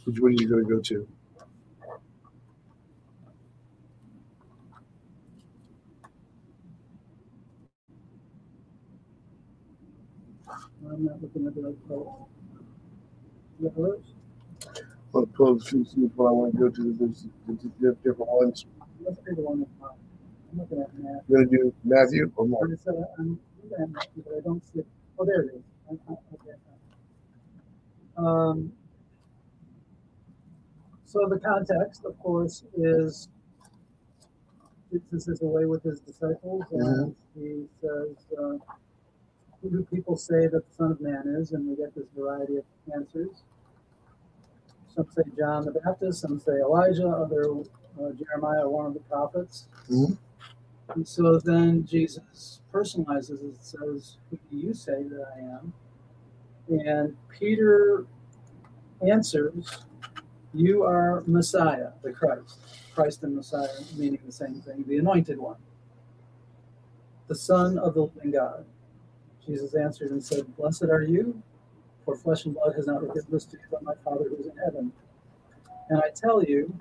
Which 0.04 0.20
one 0.20 0.30
are 0.30 0.42
you 0.42 0.48
going 0.48 0.64
to 0.64 0.70
go 0.74 0.80
to? 0.80 1.06
I'm 10.88 11.04
not 11.04 11.20
looking 11.20 11.46
at 11.46 11.54
the 11.54 11.60
right 11.60 11.86
place. 11.88 12.08
Is 13.58 13.64
that 13.64 13.78
yours? 13.78 14.00
Well, 15.12 15.26
pull 15.26 15.56
the 15.56 15.64
few 15.64 15.84
see 15.84 16.00
one 16.16 16.28
I 16.28 16.32
want 16.32 16.52
to 16.54 16.58
go 16.58 16.68
to. 16.70 16.92
There's, 16.94 17.26
there's 17.80 17.96
different 17.96 18.30
ones. 18.30 18.64
Let's 19.04 19.18
do 19.20 19.34
the 19.36 19.42
one 19.42 19.60
that's 19.60 19.72
mine. 19.80 19.90
I'm 20.52 20.58
looking 20.60 20.80
at 20.82 20.94
Matt. 20.98 21.24
You 21.28 21.36
going 21.36 21.48
to 21.50 21.56
do 21.56 21.74
Matthew 21.84 22.32
or 22.36 22.46
Mark? 22.46 22.70
I'm 23.18 23.38
looking 23.62 23.82
at 23.84 23.90
Matthew, 23.90 24.24
but 24.24 24.34
I 24.36 24.40
don't 24.44 24.64
see 24.72 24.80
it. 24.80 24.86
Oh, 25.18 25.24
there 25.26 25.42
it 25.42 25.54
is. 25.56 25.62
I- 25.90 26.12
I- 26.12 26.18
okay. 26.34 26.58
Um, 28.16 28.72
so 31.04 31.28
the 31.28 31.38
context, 31.40 32.04
of 32.04 32.18
course, 32.20 32.64
is 32.76 33.28
Jesus 34.92 35.28
is 35.28 35.42
away 35.42 35.66
with 35.66 35.82
his 35.82 36.00
disciples, 36.00 36.64
and 36.72 37.16
he 37.34 37.66
says, 37.80 38.16
uh, 38.38 38.58
"Who 39.62 39.70
do 39.70 39.84
people 39.90 40.16
say 40.16 40.46
that 40.48 40.66
the 40.68 40.74
Son 40.74 40.92
of 40.92 41.00
Man 41.00 41.28
is?" 41.28 41.52
And 41.52 41.68
we 41.68 41.76
get 41.76 41.94
this 41.94 42.08
variety 42.16 42.58
of 42.58 42.64
answers. 42.94 43.42
Some 44.88 45.08
say 45.10 45.24
John 45.36 45.64
the 45.64 45.72
Baptist, 45.72 46.20
some 46.22 46.38
say 46.38 46.60
Elijah, 46.60 47.08
other 47.08 47.44
uh, 48.00 48.10
Jeremiah, 48.12 48.68
one 48.68 48.86
of 48.86 48.94
the 48.94 49.00
prophets. 49.00 49.66
Mhm. 49.88 50.16
And 50.94 51.06
so 51.08 51.38
then 51.38 51.86
Jesus 51.86 52.60
personalizes 52.72 53.42
it, 53.42 53.56
says, 53.60 54.18
Who 54.30 54.38
do 54.50 54.56
you 54.56 54.74
say 54.74 55.02
that 55.04 55.26
I 55.36 55.40
am? 55.40 55.72
And 56.68 57.16
Peter 57.28 58.06
answers, 59.06 59.84
You 60.52 60.82
are 60.84 61.22
Messiah, 61.26 61.90
the 62.02 62.12
Christ. 62.12 62.58
Christ 62.94 63.24
and 63.24 63.34
Messiah 63.34 63.68
meaning 63.96 64.20
the 64.24 64.32
same 64.32 64.60
thing, 64.60 64.84
the 64.86 64.98
anointed 64.98 65.38
one, 65.38 65.56
the 67.26 67.34
Son 67.34 67.78
of 67.78 67.94
the 67.94 68.02
living 68.02 68.30
God. 68.32 68.64
Jesus 69.44 69.74
answered 69.74 70.10
and 70.10 70.24
said, 70.24 70.56
Blessed 70.56 70.84
are 70.84 71.02
you, 71.02 71.42
for 72.04 72.16
flesh 72.16 72.44
and 72.44 72.54
blood 72.54 72.74
has 72.76 72.86
not 72.86 73.02
revealed 73.02 73.26
this 73.30 73.44
to 73.46 73.56
you, 73.56 73.64
but 73.70 73.82
my 73.82 73.94
Father 74.04 74.24
who 74.28 74.36
is 74.36 74.46
in 74.46 74.56
heaven. 74.58 74.92
And 75.90 76.00
I 76.00 76.10
tell 76.14 76.42
you, 76.42 76.72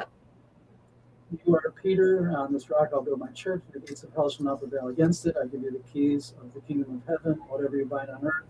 you 1.45 1.55
are 1.55 1.73
Peter, 1.81 2.31
uh, 2.31 2.41
on 2.41 2.53
this 2.53 2.69
rock 2.69 2.89
I'll 2.93 3.01
build 3.01 3.19
my 3.19 3.29
church, 3.29 3.61
the 3.71 3.79
gates 3.79 4.03
of 4.03 4.13
hell 4.13 4.29
shall 4.29 4.45
not 4.45 4.59
prevail 4.59 4.87
against 4.87 5.25
it. 5.25 5.35
I 5.41 5.47
give 5.47 5.61
you 5.61 5.71
the 5.71 5.91
keys 5.91 6.33
of 6.41 6.53
the 6.53 6.61
kingdom 6.61 7.01
of 7.07 7.07
heaven, 7.07 7.39
whatever 7.47 7.77
you 7.77 7.85
bind 7.85 8.09
on 8.09 8.25
earth, 8.25 8.45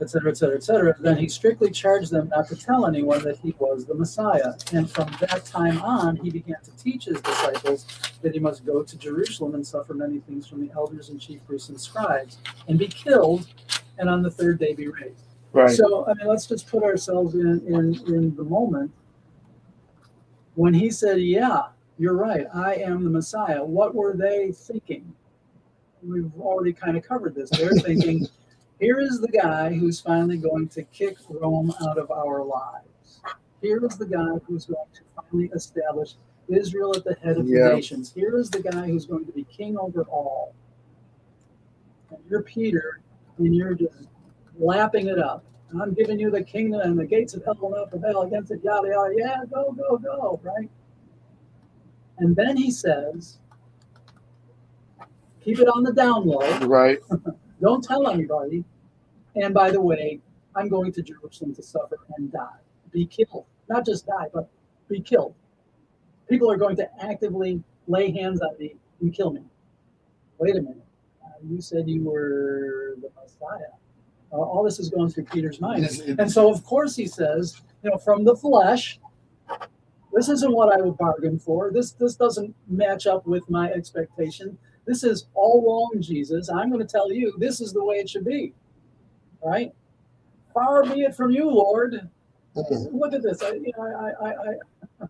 etc., 0.00 0.30
etc., 0.30 0.56
etc. 0.56 0.96
Then 1.00 1.16
he 1.16 1.28
strictly 1.28 1.70
charged 1.70 2.10
them 2.10 2.28
not 2.28 2.48
to 2.48 2.56
tell 2.56 2.86
anyone 2.86 3.22
that 3.24 3.38
he 3.38 3.54
was 3.58 3.84
the 3.84 3.94
Messiah. 3.94 4.54
And 4.72 4.90
from 4.90 5.10
that 5.20 5.44
time 5.44 5.80
on, 5.82 6.16
he 6.16 6.30
began 6.30 6.60
to 6.62 6.70
teach 6.76 7.06
his 7.06 7.20
disciples 7.20 7.86
that 8.22 8.32
he 8.32 8.40
must 8.40 8.64
go 8.64 8.82
to 8.82 8.96
Jerusalem 8.96 9.54
and 9.54 9.66
suffer 9.66 9.94
many 9.94 10.20
things 10.20 10.46
from 10.46 10.66
the 10.66 10.72
elders 10.74 11.08
and 11.08 11.20
chief 11.20 11.44
priests 11.46 11.68
and 11.68 11.80
scribes, 11.80 12.38
and 12.68 12.78
be 12.78 12.88
killed, 12.88 13.46
and 13.98 14.08
on 14.08 14.22
the 14.22 14.30
third 14.30 14.58
day 14.58 14.74
be 14.74 14.88
raised. 14.88 15.24
Right. 15.52 15.70
So, 15.70 16.06
I 16.06 16.14
mean, 16.14 16.26
let's 16.26 16.46
just 16.46 16.68
put 16.68 16.82
ourselves 16.82 17.34
in, 17.34 17.62
in, 17.66 17.94
in 18.14 18.36
the 18.36 18.44
moment. 18.44 18.92
When 20.58 20.74
he 20.74 20.90
said, 20.90 21.20
Yeah, 21.20 21.68
you're 22.00 22.16
right, 22.16 22.44
I 22.52 22.74
am 22.74 23.04
the 23.04 23.10
Messiah, 23.10 23.62
what 23.62 23.94
were 23.94 24.16
they 24.16 24.50
thinking? 24.50 25.14
We've 26.02 26.32
already 26.40 26.72
kind 26.72 26.96
of 26.96 27.04
covered 27.04 27.36
this. 27.36 27.48
They're 27.50 27.70
thinking, 27.86 28.26
Here 28.80 28.98
is 28.98 29.20
the 29.20 29.28
guy 29.28 29.72
who's 29.72 30.00
finally 30.00 30.36
going 30.36 30.66
to 30.70 30.82
kick 30.82 31.16
Rome 31.30 31.72
out 31.88 31.96
of 31.96 32.10
our 32.10 32.42
lives. 32.42 33.20
Here 33.62 33.78
is 33.86 33.98
the 33.98 34.06
guy 34.06 34.26
who's 34.48 34.66
going 34.66 34.84
to 34.94 35.00
finally 35.14 35.48
establish 35.54 36.14
Israel 36.48 36.92
at 36.96 37.04
the 37.04 37.14
head 37.22 37.36
of 37.38 37.46
Yeah. 37.46 37.68
the 37.68 37.74
nations. 37.76 38.12
Here 38.12 38.36
is 38.36 38.50
the 38.50 38.60
guy 38.60 38.88
who's 38.88 39.06
going 39.06 39.26
to 39.26 39.32
be 39.32 39.44
king 39.44 39.78
over 39.78 40.02
all. 40.10 40.56
And 42.10 42.18
you're 42.28 42.42
Peter, 42.42 42.98
and 43.38 43.54
you're 43.54 43.74
just 43.74 44.08
lapping 44.58 45.06
it 45.06 45.20
up. 45.20 45.44
I'm 45.80 45.92
giving 45.94 46.18
you 46.18 46.30
the 46.30 46.42
kingdom, 46.42 46.80
and 46.80 46.98
the 46.98 47.04
gates 47.04 47.34
of 47.34 47.44
hell 47.44 47.58
will 47.60 47.70
not 47.70 47.90
prevail 47.90 48.22
against 48.22 48.50
it. 48.50 48.60
Yada 48.64 48.88
yada. 48.88 49.14
Yeah, 49.16 49.40
go 49.52 49.72
go 49.72 49.98
go. 49.98 50.40
Right. 50.42 50.70
And 52.18 52.34
then 52.34 52.56
he 52.56 52.70
says, 52.70 53.38
"Keep 55.44 55.60
it 55.60 55.68
on 55.68 55.82
the 55.82 55.92
down 55.92 56.26
low. 56.26 56.58
Right. 56.60 56.98
Don't 57.60 57.82
tell 57.82 58.08
anybody. 58.08 58.64
And 59.36 59.52
by 59.52 59.70
the 59.70 59.80
way, 59.80 60.20
I'm 60.54 60.68
going 60.68 60.92
to 60.92 61.02
Jerusalem 61.02 61.54
to 61.54 61.62
suffer 61.62 61.98
and 62.16 62.32
die, 62.32 62.58
be 62.92 63.06
killed. 63.06 63.44
Not 63.68 63.84
just 63.84 64.06
die, 64.06 64.26
but 64.32 64.48
be 64.88 65.00
killed. 65.00 65.34
People 66.28 66.50
are 66.50 66.56
going 66.56 66.76
to 66.76 66.88
actively 67.04 67.62
lay 67.86 68.10
hands 68.10 68.40
on 68.40 68.56
me 68.58 68.74
and 69.00 69.12
kill 69.14 69.32
me. 69.32 69.42
Wait 70.38 70.56
a 70.56 70.60
minute. 70.60 70.82
Uh, 71.24 71.28
you 71.48 71.60
said 71.60 71.88
you 71.88 72.04
were 72.04 72.96
the 73.00 73.10
Messiah. 73.20 73.77
Uh, 74.32 74.36
all 74.36 74.62
this 74.62 74.78
is 74.78 74.90
going 74.90 75.08
through 75.10 75.24
Peter's 75.24 75.60
mind. 75.60 75.84
It 75.84 75.90
is- 75.90 76.00
it- 76.00 76.20
And 76.20 76.30
so, 76.30 76.50
of 76.52 76.64
course, 76.64 76.94
he 76.96 77.06
says, 77.06 77.60
you 77.82 77.90
know, 77.90 77.96
from 77.98 78.24
the 78.24 78.36
flesh, 78.36 79.00
this 80.12 80.28
isn't 80.28 80.52
what 80.52 80.72
I 80.72 80.80
would 80.82 80.96
bargain 80.98 81.38
for. 81.38 81.70
This 81.70 81.92
this 81.92 82.14
doesn't 82.16 82.54
match 82.68 83.06
up 83.06 83.26
with 83.26 83.48
my 83.48 83.70
expectation. 83.72 84.58
This 84.84 85.04
is 85.04 85.26
all 85.34 85.62
wrong, 85.64 86.00
Jesus. 86.02 86.48
I'm 86.50 86.70
going 86.70 86.80
to 86.86 86.90
tell 86.90 87.12
you 87.12 87.34
this 87.38 87.60
is 87.60 87.72
the 87.72 87.84
way 87.84 87.96
it 87.96 88.08
should 88.08 88.24
be. 88.24 88.54
Right? 89.44 89.72
Far 90.54 90.82
be 90.84 91.02
it 91.02 91.14
from 91.14 91.30
you, 91.30 91.48
Lord. 91.50 92.08
Look 92.92 93.12
at 93.14 93.22
this. 93.22 93.42
I, 93.42 93.52
you 93.52 93.72
know, 93.76 93.84
I, 93.84 94.28
I, 94.28 94.54
I 95.00 95.06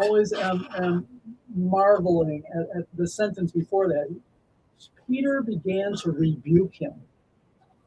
always 0.00 0.32
am, 0.32 0.68
am 0.76 1.08
marveling 1.54 2.44
at, 2.54 2.80
at 2.80 2.86
the 2.96 3.08
sentence 3.08 3.50
before 3.50 3.88
that. 3.88 4.14
Peter 5.08 5.42
began 5.42 5.94
to 5.96 6.12
rebuke 6.12 6.74
him. 6.74 6.92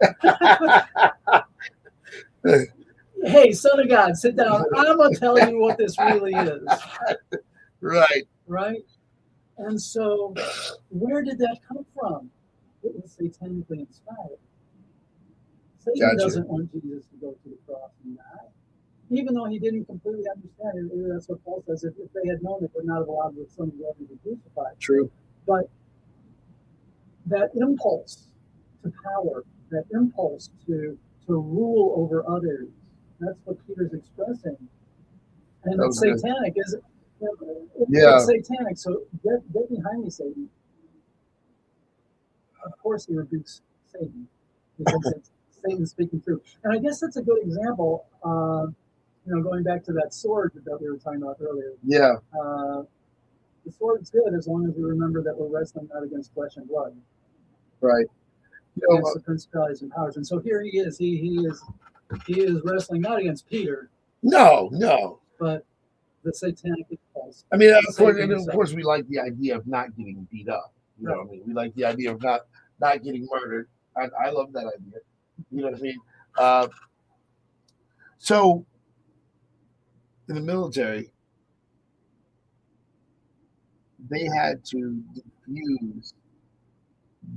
hey, 3.23 3.51
son 3.51 3.79
of 3.79 3.89
God, 3.89 4.17
sit 4.17 4.35
down. 4.35 4.63
I'm 4.75 4.97
going 4.97 5.13
to 5.13 5.19
tell 5.19 5.49
you 5.49 5.59
what 5.59 5.77
this 5.77 5.97
really 5.99 6.33
is. 6.33 6.67
right. 7.81 8.27
Right? 8.47 8.83
And 9.57 9.79
so, 9.79 10.33
where 10.89 11.21
did 11.21 11.37
that 11.39 11.59
come 11.67 11.85
from? 11.93 12.31
It 12.83 12.93
was 12.95 13.15
satanically 13.15 13.79
inspired. 13.79 14.39
Satan 15.83 15.99
Gotcha. 15.99 16.17
doesn't 16.17 16.47
want 16.47 16.71
Jesus 16.71 17.05
to 17.07 17.17
go 17.17 17.31
to 17.31 17.49
the 17.49 17.57
cross 17.65 17.91
and 18.03 18.17
die. 18.17 18.23
Even 19.09 19.33
though 19.33 19.45
he 19.45 19.59
didn't 19.59 19.85
completely 19.85 20.25
understand 20.33 20.91
it, 20.91 21.13
that's 21.13 21.27
what 21.27 21.43
Paul 21.43 21.63
says. 21.67 21.83
If, 21.83 21.93
if 21.97 22.11
they 22.13 22.29
had 22.29 22.41
known, 22.41 22.63
it, 22.63 22.71
they 22.73 22.79
would 22.79 22.85
not 22.85 22.99
have 22.99 23.07
allowed 23.07 23.35
the 23.35 23.45
Son 23.55 23.67
of 23.67 23.79
God 23.79 23.93
to 23.97 24.05
be 24.05 24.17
crucified. 24.23 24.79
True. 24.79 25.11
But 25.45 25.69
that 27.25 27.49
impulse 27.55 28.27
to 28.83 28.91
power, 29.03 29.43
that 29.71 29.85
impulse 29.91 30.49
to 30.67 30.97
to 31.27 31.33
rule 31.33 31.93
over 31.97 32.23
others, 32.29 32.67
that's 33.19 33.37
what 33.45 33.57
Peter's 33.67 33.93
expressing. 33.93 34.57
And 35.63 35.79
it's 35.83 35.99
satanic, 35.99 36.53
is 36.55 36.73
it? 36.73 36.83
It's 37.21 37.89
Yeah. 37.89 38.17
satanic. 38.19 38.77
So 38.77 39.03
get, 39.23 39.39
get 39.53 39.69
behind 39.69 40.03
me, 40.03 40.09
Satan. 40.09 40.49
Of 42.65 42.77
course, 42.81 43.05
he 43.05 43.15
rebukes 43.15 43.61
Satan 43.91 44.27
because 44.77 45.13
it's 45.15 45.31
Satan 45.63 45.85
speaking 45.85 46.21
through. 46.21 46.41
And 46.63 46.73
I 46.73 46.79
guess 46.79 46.99
that's 46.99 47.17
a 47.17 47.21
good 47.21 47.41
example. 47.43 48.05
Uh, 48.23 48.67
you 49.25 49.35
know, 49.35 49.43
going 49.43 49.63
back 49.63 49.83
to 49.85 49.93
that 49.93 50.13
sword 50.15 50.51
that 50.65 50.81
we 50.81 50.89
were 50.89 50.97
talking 50.97 51.21
about 51.21 51.37
earlier. 51.39 51.73
Yeah. 51.83 52.15
Uh, 52.33 52.83
the 53.63 53.71
sword's 53.77 54.09
good 54.09 54.33
as 54.33 54.47
long 54.47 54.67
as 54.67 54.73
we 54.75 54.81
remember 54.83 55.21
that 55.21 55.37
we're 55.37 55.47
wrestling 55.47 55.87
not 55.93 56.01
against 56.03 56.33
flesh 56.33 56.57
and 56.57 56.67
blood, 56.67 56.95
Right. 57.79 58.07
You 58.75 58.87
know, 58.87 58.97
against 58.97 59.13
the 59.15 59.19
principalities 59.21 59.81
and 59.81 59.91
powers. 59.91 60.15
And 60.17 60.25
so 60.25 60.39
here 60.39 60.61
he 60.61 60.79
is. 60.79 60.97
He 60.97 61.17
he 61.17 61.45
is 61.45 61.61
he 62.25 62.41
is 62.41 62.61
wrestling 62.63 63.01
not 63.01 63.19
against 63.19 63.47
Peter, 63.47 63.89
No, 64.21 64.69
no. 64.71 65.19
but 65.39 65.65
the 66.23 66.33
satanic 66.33 66.85
impulse. 66.89 67.45
I 67.51 67.57
mean, 67.57 67.73
of 67.73 67.83
course, 67.95 68.17
and 68.17 68.31
of 68.31 68.47
course, 68.53 68.73
we 68.73 68.83
like 68.83 69.07
the 69.07 69.19
idea 69.19 69.55
of 69.55 69.65
not 69.67 69.95
getting 69.97 70.27
beat 70.31 70.49
up. 70.49 70.73
You 70.99 71.07
know 71.07 71.17
what 71.17 71.27
I 71.27 71.31
mean? 71.31 71.43
We 71.47 71.53
like 71.53 71.73
the 71.75 71.85
idea 71.85 72.11
of 72.11 72.21
not 72.21 72.41
not 72.79 73.03
getting 73.03 73.27
murdered. 73.31 73.67
I, 73.95 74.07
I 74.25 74.29
love 74.29 74.53
that 74.53 74.65
idea. 74.65 74.99
You 75.51 75.61
know 75.61 75.71
what 75.71 75.79
I 75.79 75.81
mean? 75.81 75.97
Uh, 76.37 76.67
so, 78.17 78.65
in 80.29 80.35
the 80.35 80.41
military, 80.41 81.11
they 84.09 84.25
had 84.35 84.63
to 84.65 85.01
diffuse 85.13 86.13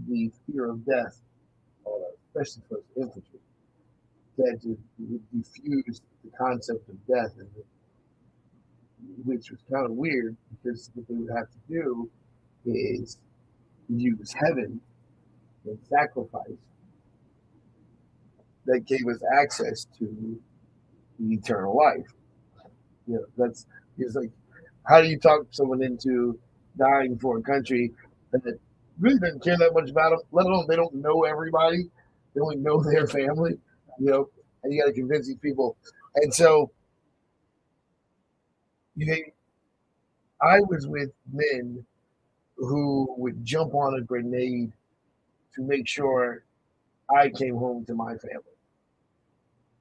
the 0.09 0.31
fear 0.47 0.71
of 0.71 0.85
death, 0.87 1.21
uh, 1.87 1.91
especially 2.29 2.63
for 2.69 2.81
infantry. 2.97 3.41
that 4.39 4.59
to 4.63 4.79
the 6.25 6.31
concept 6.39 6.89
of 6.89 7.07
death, 7.07 7.35
which 9.25 9.51
was 9.51 9.61
kind 9.73 9.87
of 9.87 9.93
weird 9.93 10.37
because 10.51 10.91
what 10.95 11.07
they 11.09 11.15
would 11.15 11.31
have 11.37 11.49
to 11.51 11.59
do 11.69 12.11
is 12.67 13.19
use 13.89 14.33
heaven 14.35 14.81
and 15.67 15.79
sacrifice 15.89 16.59
that 18.67 18.87
gave 18.87 19.07
us 19.09 19.21
access 19.41 19.87
to 19.99 20.41
the 21.19 21.35
eternal 21.35 21.77
life. 21.77 22.07
You 23.07 23.15
know, 23.17 23.25
that's 23.37 23.67
it's 23.99 24.15
like 24.15 24.31
how 24.87 25.03
do 25.03 25.09
you 25.09 25.19
talk 25.19 25.47
someone 25.51 25.83
into 25.83 26.39
dying 26.79 27.19
for 27.19 27.39
a 27.39 27.43
country 27.43 27.93
that 28.33 28.59
really 28.99 29.19
doesn't 29.19 29.43
care 29.43 29.57
that 29.57 29.75
much 29.75 29.91
about 29.91 30.11
them, 30.11 30.21
let 30.33 30.47
alone 30.47 30.67
they 30.69 30.77
don't 30.77 30.95
know 30.95 31.25
everybody, 31.25 31.91
they 32.35 32.41
only 32.41 32.57
know 32.57 32.83
their 32.91 33.07
family, 33.07 33.59
you 33.99 34.07
know, 34.11 34.29
and 34.63 34.73
you 34.73 34.81
got 34.81 34.87
to 34.89 34.93
convince 34.95 35.27
these 35.27 35.39
people. 35.39 35.77
And 36.17 36.33
so 36.33 36.71
you 38.97 39.07
know, 39.07 39.17
I 40.41 40.61
was 40.61 40.87
with 40.87 41.11
men 41.33 41.85
who 42.57 43.15
would 43.19 43.45
jump 43.45 43.75
on 43.75 43.95
a 43.95 44.03
grenade 44.03 44.73
to 45.55 45.63
make 45.63 45.89
sure 45.89 46.45
I 47.11 47.31
came 47.31 47.57
home 47.57 47.85
to 47.87 47.95
my 47.95 48.17
family. 48.17 48.57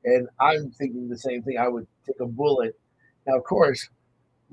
And 0.05 0.27
I'm 0.39 0.71
thinking 0.71 1.07
the 1.07 1.17
same 1.17 1.43
thing. 1.43 1.57
I 1.57 1.67
would 1.67 1.87
take 2.05 2.19
a 2.19 2.25
bullet. 2.25 2.77
Now, 3.25 3.37
of 3.37 3.43
course, 3.43 3.89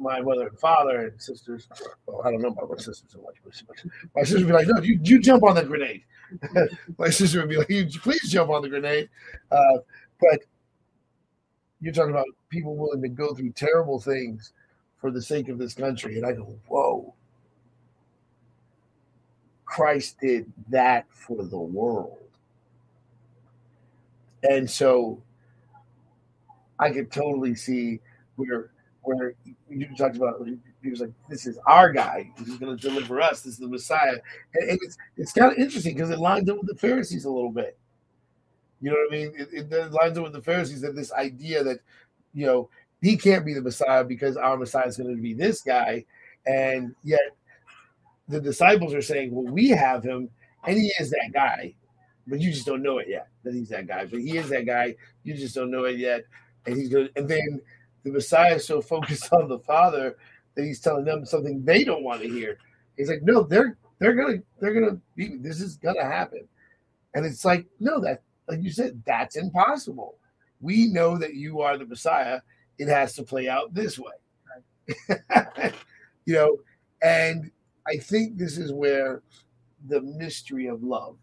my 0.01 0.20
mother 0.20 0.48
and 0.48 0.59
father 0.59 1.06
and 1.06 1.20
sisters, 1.20 1.68
well, 2.06 2.22
I 2.24 2.31
don't 2.31 2.40
know 2.40 2.48
about 2.48 2.70
my 2.70 2.77
sisters 2.77 3.05
so 3.09 3.20
much, 3.20 3.36
but 3.44 3.85
my 4.16 4.22
sister 4.22 4.39
would 4.39 4.47
be 4.47 4.52
like, 4.52 4.66
no, 4.66 4.81
you, 4.82 4.98
you 5.02 5.20
jump 5.20 5.44
on 5.44 5.55
the 5.55 5.64
grenade. 5.64 6.02
my 6.98 7.10
sister 7.10 7.40
would 7.40 7.48
be 7.48 7.56
like, 7.56 7.68
please 7.68 8.31
jump 8.31 8.51
on 8.51 8.62
the 8.62 8.68
grenade. 8.68 9.09
Uh, 9.51 9.78
but 10.20 10.40
you're 11.81 11.93
talking 11.93 12.12
about 12.12 12.27
people 12.48 12.77
willing 12.77 13.02
to 13.02 13.09
go 13.09 13.35
through 13.35 13.52
terrible 13.52 14.01
things 14.01 14.52
for 15.01 15.10
the 15.10 15.20
sake 15.20 15.48
of 15.48 15.59
this 15.59 15.74
country. 15.74 16.16
And 16.16 16.27
I 16.27 16.32
go, 16.32 16.55
whoa. 16.66 17.14
Christ 19.64 20.18
did 20.20 20.52
that 20.68 21.06
for 21.10 21.44
the 21.44 21.59
world. 21.59 22.18
And 24.43 24.68
so 24.68 25.22
I 26.78 26.90
could 26.90 27.12
totally 27.12 27.55
see 27.55 28.01
where 28.36 28.70
where 29.02 29.35
you 29.68 29.86
talked 29.97 30.16
about 30.16 30.47
he 30.82 30.90
was 30.90 31.01
like, 31.01 31.12
this 31.28 31.47
is 31.47 31.59
our 31.66 31.93
guy. 31.93 32.31
He's 32.39 32.59
going 32.59 32.77
to 32.77 32.89
deliver 32.89 33.20
us. 33.20 33.43
This 33.43 33.55
is 33.55 33.59
the 33.59 33.68
Messiah. 33.68 34.16
And, 34.55 34.78
it's 34.82 34.97
it's 35.16 35.32
kind 35.32 35.52
of 35.52 35.59
interesting 35.59 35.94
because 35.94 36.10
it 36.10 36.18
lines 36.18 36.48
up 36.48 36.59
with 36.59 36.68
the 36.68 36.77
Pharisees 36.77 37.24
a 37.24 37.31
little 37.31 37.51
bit. 37.52 37.78
You 38.81 38.90
know 38.90 38.97
what 38.97 39.14
I 39.14 39.18
mean? 39.18 39.32
It, 39.36 39.72
it 39.72 39.93
lines 39.93 40.16
up 40.16 40.24
with 40.24 40.32
the 40.32 40.43
Pharisees 40.43 40.81
that 40.81 40.94
this 40.94 41.12
idea 41.12 41.62
that, 41.64 41.81
you 42.32 42.47
know, 42.47 42.70
he 43.02 43.16
can't 43.16 43.44
be 43.44 43.55
the 43.55 43.62
Messiah 43.62 44.05
because 44.05 44.36
our 44.36 44.56
Messiah 44.56 44.86
is 44.86 44.97
going 44.97 45.14
to 45.14 45.22
be 45.22 45.35
this 45.35 45.62
guy. 45.62 46.05
And 46.47 46.94
yet 47.02 47.20
the 48.28 48.40
disciples 48.40 48.94
are 48.94 49.02
saying, 49.02 49.35
well, 49.35 49.52
we 49.52 49.68
have 49.68 50.02
him 50.02 50.31
and 50.64 50.77
he 50.78 50.93
is 50.98 51.10
that 51.10 51.31
guy, 51.32 51.74
but 52.27 52.40
you 52.40 52.51
just 52.52 52.66
don't 52.66 52.82
know 52.82 52.98
it 52.98 53.09
yet 53.09 53.28
that 53.44 53.55
he's 53.55 53.68
that 53.70 53.86
guy. 53.86 54.05
But 54.06 54.20
he 54.20 54.36
is 54.36 54.48
that 54.51 54.66
guy. 54.66 54.94
You 55.24 55.35
just 55.35 55.55
don't 55.55 55.70
know 55.70 55.85
it 55.85 55.98
yet. 55.98 56.24
And 56.66 56.77
he's 56.77 56.89
going 56.89 57.09
and 57.16 57.28
then 57.28 57.60
the 58.05 58.12
Messiah 58.12 58.56
is 58.56 58.66
so 58.66 58.81
focused 58.81 59.32
on 59.32 59.48
the 59.48 59.59
Father 59.59 60.16
that 60.55 60.64
he's 60.64 60.81
telling 60.81 61.05
them 61.05 61.24
something 61.24 61.64
they 61.64 61.85
don't 61.85 62.02
want 62.02 62.22
to 62.22 62.28
hear. 62.28 62.59
He's 62.97 63.09
like, 63.09 63.22
no, 63.22 63.43
they're, 63.43 63.77
they're 63.98 64.14
to, 64.14 64.43
they're 64.60 64.81
to 64.81 65.01
be, 65.14 65.36
this 65.36 65.60
is 65.60 65.77
to 65.78 65.94
happen. 66.01 66.47
And 67.14 67.24
it's 67.24 67.44
like, 67.44 67.66
no, 67.78 68.01
that, 68.01 68.22
like 68.48 68.62
you 68.62 68.70
said, 68.70 69.02
that's 69.06 69.36
impossible. 69.36 70.16
We 70.60 70.86
know 70.86 71.16
that 71.18 71.35
you 71.35 71.60
are 71.60 71.78
the 71.78 71.86
Messiah. 71.86 72.40
It 72.78 72.89
has 72.89 73.14
to 73.14 73.22
play 73.22 73.48
out 73.48 73.74
this 73.74 73.98
way. 73.98 74.12
you 76.24 76.35
know, 76.35 76.59
and 77.02 77.51
I 77.86 77.97
think 77.97 78.36
this 78.36 78.59
is 78.59 78.72
where 78.72 79.22
the 79.89 80.01
mystery 80.02 80.66
of 80.66 80.82
love, 80.82 81.16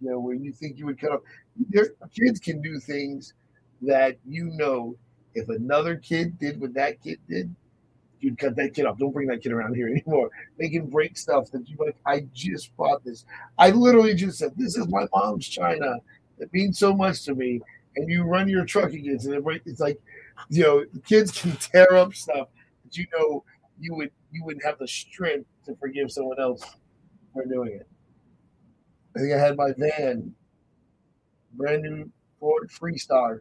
you 0.00 0.10
know, 0.10 0.18
where 0.18 0.34
you 0.34 0.52
think 0.52 0.78
you 0.78 0.86
would 0.86 1.00
cut 1.00 1.12
off, 1.12 1.20
kids 2.14 2.40
can 2.40 2.60
do 2.60 2.78
things 2.78 3.34
that 3.82 4.16
you 4.24 4.46
know 4.54 4.96
if 5.34 5.48
another 5.48 5.96
kid 5.96 6.38
did 6.38 6.60
what 6.60 6.74
that 6.74 7.02
kid 7.02 7.18
did, 7.28 7.54
you'd 8.20 8.38
cut 8.38 8.56
that 8.56 8.74
kid 8.74 8.86
off. 8.86 8.98
Don't 8.98 9.12
bring 9.12 9.28
that 9.28 9.42
kid 9.42 9.52
around 9.52 9.74
here 9.74 9.88
anymore. 10.06 10.30
They 10.58 10.68
can 10.68 10.86
break 10.86 11.16
stuff 11.16 11.50
that 11.50 11.68
you 11.68 11.76
like. 11.78 11.96
I 12.06 12.26
just 12.32 12.74
bought 12.76 13.04
this. 13.04 13.24
I 13.58 13.70
literally 13.70 14.14
just 14.14 14.38
said, 14.38 14.52
"This 14.56 14.76
is 14.76 14.88
my 14.88 15.06
mom's 15.14 15.46
china 15.46 15.96
that 16.38 16.52
means 16.52 16.78
so 16.78 16.94
much 16.94 17.24
to 17.24 17.34
me." 17.34 17.60
And 17.96 18.08
you 18.08 18.22
run 18.22 18.48
your 18.48 18.64
truck 18.64 18.92
against 18.92 19.26
it. 19.26 19.42
It's 19.66 19.80
like, 19.80 20.00
you 20.48 20.62
know, 20.62 20.84
kids 21.04 21.30
can 21.40 21.52
tear 21.56 21.94
up 21.94 22.14
stuff 22.14 22.48
that 22.84 22.96
you 22.96 23.06
know 23.12 23.44
you 23.78 23.94
would 23.94 24.10
you 24.30 24.44
wouldn't 24.44 24.64
have 24.64 24.78
the 24.78 24.88
strength 24.88 25.46
to 25.66 25.74
forgive 25.76 26.10
someone 26.10 26.40
else 26.40 26.62
for 27.34 27.44
doing 27.44 27.72
it. 27.72 27.86
I 29.14 29.20
think 29.20 29.32
I 29.34 29.38
had 29.38 29.56
my 29.56 29.72
van, 29.76 30.34
brand 31.52 31.82
new 31.82 32.10
Ford 32.40 32.70
Freestar, 32.70 33.40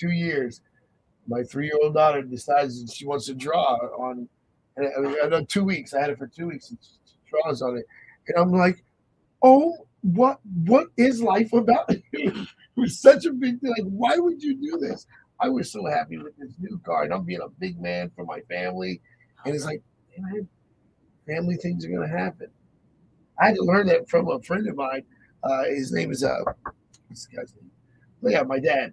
two 0.00 0.10
years. 0.10 0.60
My 1.26 1.42
three-year-old 1.42 1.94
daughter 1.94 2.22
decides 2.22 2.84
that 2.84 2.92
she 2.92 3.06
wants 3.06 3.26
to 3.26 3.34
draw 3.34 3.74
on, 3.98 4.28
I, 4.78 4.86
I 5.24 5.28
know 5.28 5.44
two 5.44 5.64
weeks. 5.64 5.94
I 5.94 6.00
had 6.00 6.10
it 6.10 6.18
for 6.18 6.26
two 6.26 6.48
weeks, 6.48 6.70
and 6.70 6.78
she 6.82 7.14
draws 7.28 7.62
on 7.62 7.76
it, 7.76 7.84
and 8.28 8.38
I'm 8.38 8.52
like, 8.52 8.82
"Oh, 9.42 9.76
what 10.02 10.40
what 10.64 10.88
is 10.96 11.22
life 11.22 11.52
about?" 11.52 11.90
it 12.12 12.48
was 12.76 12.98
such 12.98 13.26
a 13.26 13.32
big 13.32 13.60
thing. 13.60 13.70
Like, 13.70 13.92
why 13.92 14.16
would 14.16 14.42
you 14.42 14.56
do 14.56 14.78
this? 14.78 15.06
I 15.38 15.48
was 15.48 15.70
so 15.70 15.86
happy 15.86 16.18
with 16.18 16.36
this 16.38 16.54
new 16.58 16.78
car, 16.84 17.04
and 17.04 17.12
I'm 17.12 17.24
being 17.24 17.42
a 17.42 17.48
big 17.48 17.80
man 17.80 18.10
for 18.16 18.24
my 18.24 18.40
family, 18.48 19.00
and 19.44 19.54
it's 19.54 19.64
like, 19.64 19.82
man, 20.18 20.48
family 21.26 21.56
things 21.56 21.84
are 21.84 21.90
gonna 21.90 22.08
happen. 22.08 22.48
I 23.38 23.48
had 23.48 23.56
to 23.56 23.62
learn 23.62 23.86
that 23.88 24.08
from 24.08 24.28
a 24.28 24.40
friend 24.42 24.66
of 24.68 24.76
mine. 24.76 25.02
Uh, 25.42 25.64
his 25.64 25.92
name 25.92 26.10
is 26.10 26.24
uh, 26.24 26.38
what's 27.08 27.26
the 27.26 27.36
guy's 27.36 27.54
name? 27.54 27.70
Oh, 28.22 28.28
yeah, 28.28 28.42
my 28.42 28.58
dad. 28.58 28.92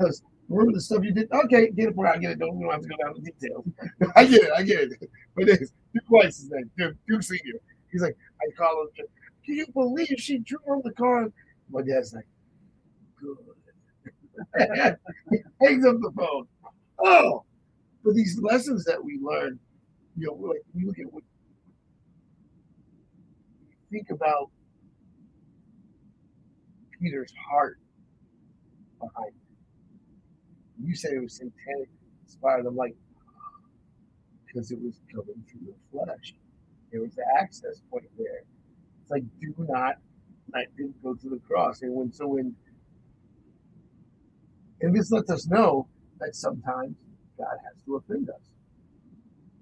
Goes, 0.00 0.22
remember 0.48 0.72
the 0.72 0.80
stuff 0.80 1.04
you 1.04 1.12
did? 1.12 1.30
Okay, 1.32 1.70
get 1.70 1.88
it, 1.88 1.96
bro. 1.96 2.10
I 2.10 2.18
get 2.18 2.32
it. 2.32 2.38
Don't 2.38 2.60
don't 2.60 2.70
have 2.70 2.82
to 2.82 2.88
go 2.88 2.96
down 2.96 3.14
to 3.14 3.20
details. 3.20 3.66
I 4.16 4.24
get 4.24 4.42
it. 4.42 4.50
I 4.56 4.62
get 4.62 4.80
it. 4.92 5.10
But 5.36 5.48
it's 5.48 5.72
Duke 5.92 6.04
White's 6.08 6.40
is 6.40 6.50
name. 6.50 6.70
Duke, 6.76 6.96
Duke 7.08 7.22
Senior. 7.22 7.60
He's 7.90 8.02
like, 8.02 8.16
I 8.40 8.50
call 8.56 8.82
him. 8.96 9.06
Can 9.44 9.56
you 9.56 9.66
believe 9.72 10.14
she 10.18 10.38
drew 10.38 10.58
on 10.68 10.82
the 10.84 10.92
car? 10.92 11.28
My 11.70 11.82
dad's 11.82 12.14
like, 12.14 12.26
good. 13.20 13.36
hangs 15.60 15.84
up 15.84 15.96
the 16.00 16.12
phone. 16.16 16.46
Oh, 17.00 17.44
but 18.04 18.14
these 18.14 18.38
lessons 18.40 18.84
that 18.84 19.02
we 19.02 19.18
learn, 19.22 19.58
you 20.16 20.26
know, 20.26 20.48
like 20.48 20.62
we 20.74 20.84
look 20.84 20.98
at 20.98 21.12
what 21.12 21.22
think 23.90 24.10
about 24.10 24.50
Peter's 27.00 27.32
heart 27.50 27.78
behind 28.98 29.28
it. 29.28 29.47
You 30.82 30.94
said 30.94 31.12
it 31.12 31.22
was 31.22 31.34
satanic 31.34 31.88
inspired. 32.24 32.66
I'm 32.66 32.76
like, 32.76 32.94
because 34.46 34.70
it 34.70 34.78
was 34.80 35.00
coming 35.12 35.44
through 35.50 35.66
the 35.66 35.74
flesh. 35.90 36.34
There 36.90 37.00
was 37.02 37.14
the 37.14 37.24
access 37.38 37.82
point 37.90 38.04
there. 38.16 38.44
It's 39.02 39.10
like, 39.10 39.24
do 39.40 39.54
not, 39.58 39.96
I 40.54 40.64
didn't 40.76 41.02
go 41.02 41.14
to 41.14 41.28
the 41.28 41.40
cross. 41.46 41.82
And 41.82 41.94
when, 41.94 42.12
so 42.12 42.26
when, 42.28 42.54
and 44.80 44.94
this 44.94 45.10
lets 45.10 45.30
us 45.30 45.46
know 45.48 45.88
that 46.20 46.34
sometimes 46.34 46.96
God 47.36 47.56
has 47.64 47.82
to 47.84 47.96
offend 47.96 48.30
us. 48.30 48.40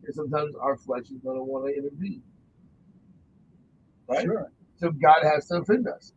And 0.04 0.14
sometimes 0.14 0.54
our 0.56 0.76
flesh 0.76 1.04
is 1.10 1.18
going 1.24 1.36
to 1.36 1.42
want 1.42 1.66
to 1.66 1.76
intervene. 1.76 2.22
Right? 4.08 4.24
Sure. 4.24 4.52
So 4.76 4.90
God 4.90 5.22
has 5.22 5.48
to 5.48 5.56
offend 5.56 5.88
us. 5.88 6.12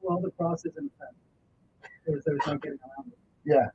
Well, 0.00 0.20
the 0.20 0.30
cross 0.30 0.64
is 0.64 0.76
an 0.76 0.90
offense. 0.96 1.27
There's, 2.08 2.24
there's 2.24 2.40
no 2.46 2.58
getting 2.58 2.78
around 2.80 3.12
it. 3.12 3.18
Yeah. 3.44 3.66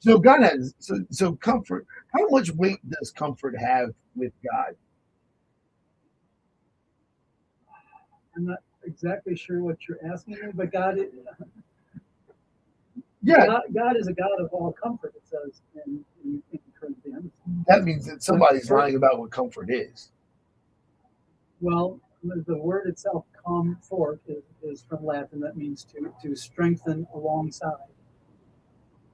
So 0.00 0.18
God 0.18 0.42
has 0.42 0.74
so 0.80 0.98
so 1.10 1.34
comfort. 1.34 1.86
How 2.14 2.28
much 2.28 2.50
weight 2.52 2.80
does 2.90 3.12
comfort 3.12 3.56
have 3.58 3.90
with 4.16 4.32
God? 4.44 4.74
I'm 8.36 8.46
not 8.46 8.58
exactly 8.84 9.36
sure 9.36 9.62
what 9.62 9.78
you're 9.88 9.98
asking 10.12 10.34
me, 10.34 10.40
but 10.54 10.72
God, 10.72 10.98
it, 10.98 11.12
Yeah, 13.22 13.46
God, 13.46 13.62
God 13.74 13.96
is 13.96 14.08
a 14.08 14.12
God 14.12 14.40
of 14.40 14.50
all 14.52 14.72
comfort. 14.72 15.14
It 15.16 15.22
says 15.24 15.62
in, 15.86 16.04
in, 16.24 16.42
in 16.52 16.60
Corinthians. 16.78 17.32
that 17.66 17.84
means 17.84 18.06
that 18.06 18.22
somebody's 18.22 18.70
lying 18.70 18.96
about 18.96 19.18
what 19.18 19.30
comfort 19.32 19.70
is. 19.70 20.12
Well, 21.60 22.00
the 22.22 22.44
the 22.46 22.56
word 22.58 22.86
itself, 22.88 23.24
comfort, 23.46 24.20
is, 24.26 24.42
is 24.62 24.84
from 24.88 25.04
Latin. 25.04 25.40
That 25.40 25.56
means 25.56 25.84
to 25.84 26.12
to 26.22 26.34
strengthen 26.36 27.06
alongside. 27.14 27.72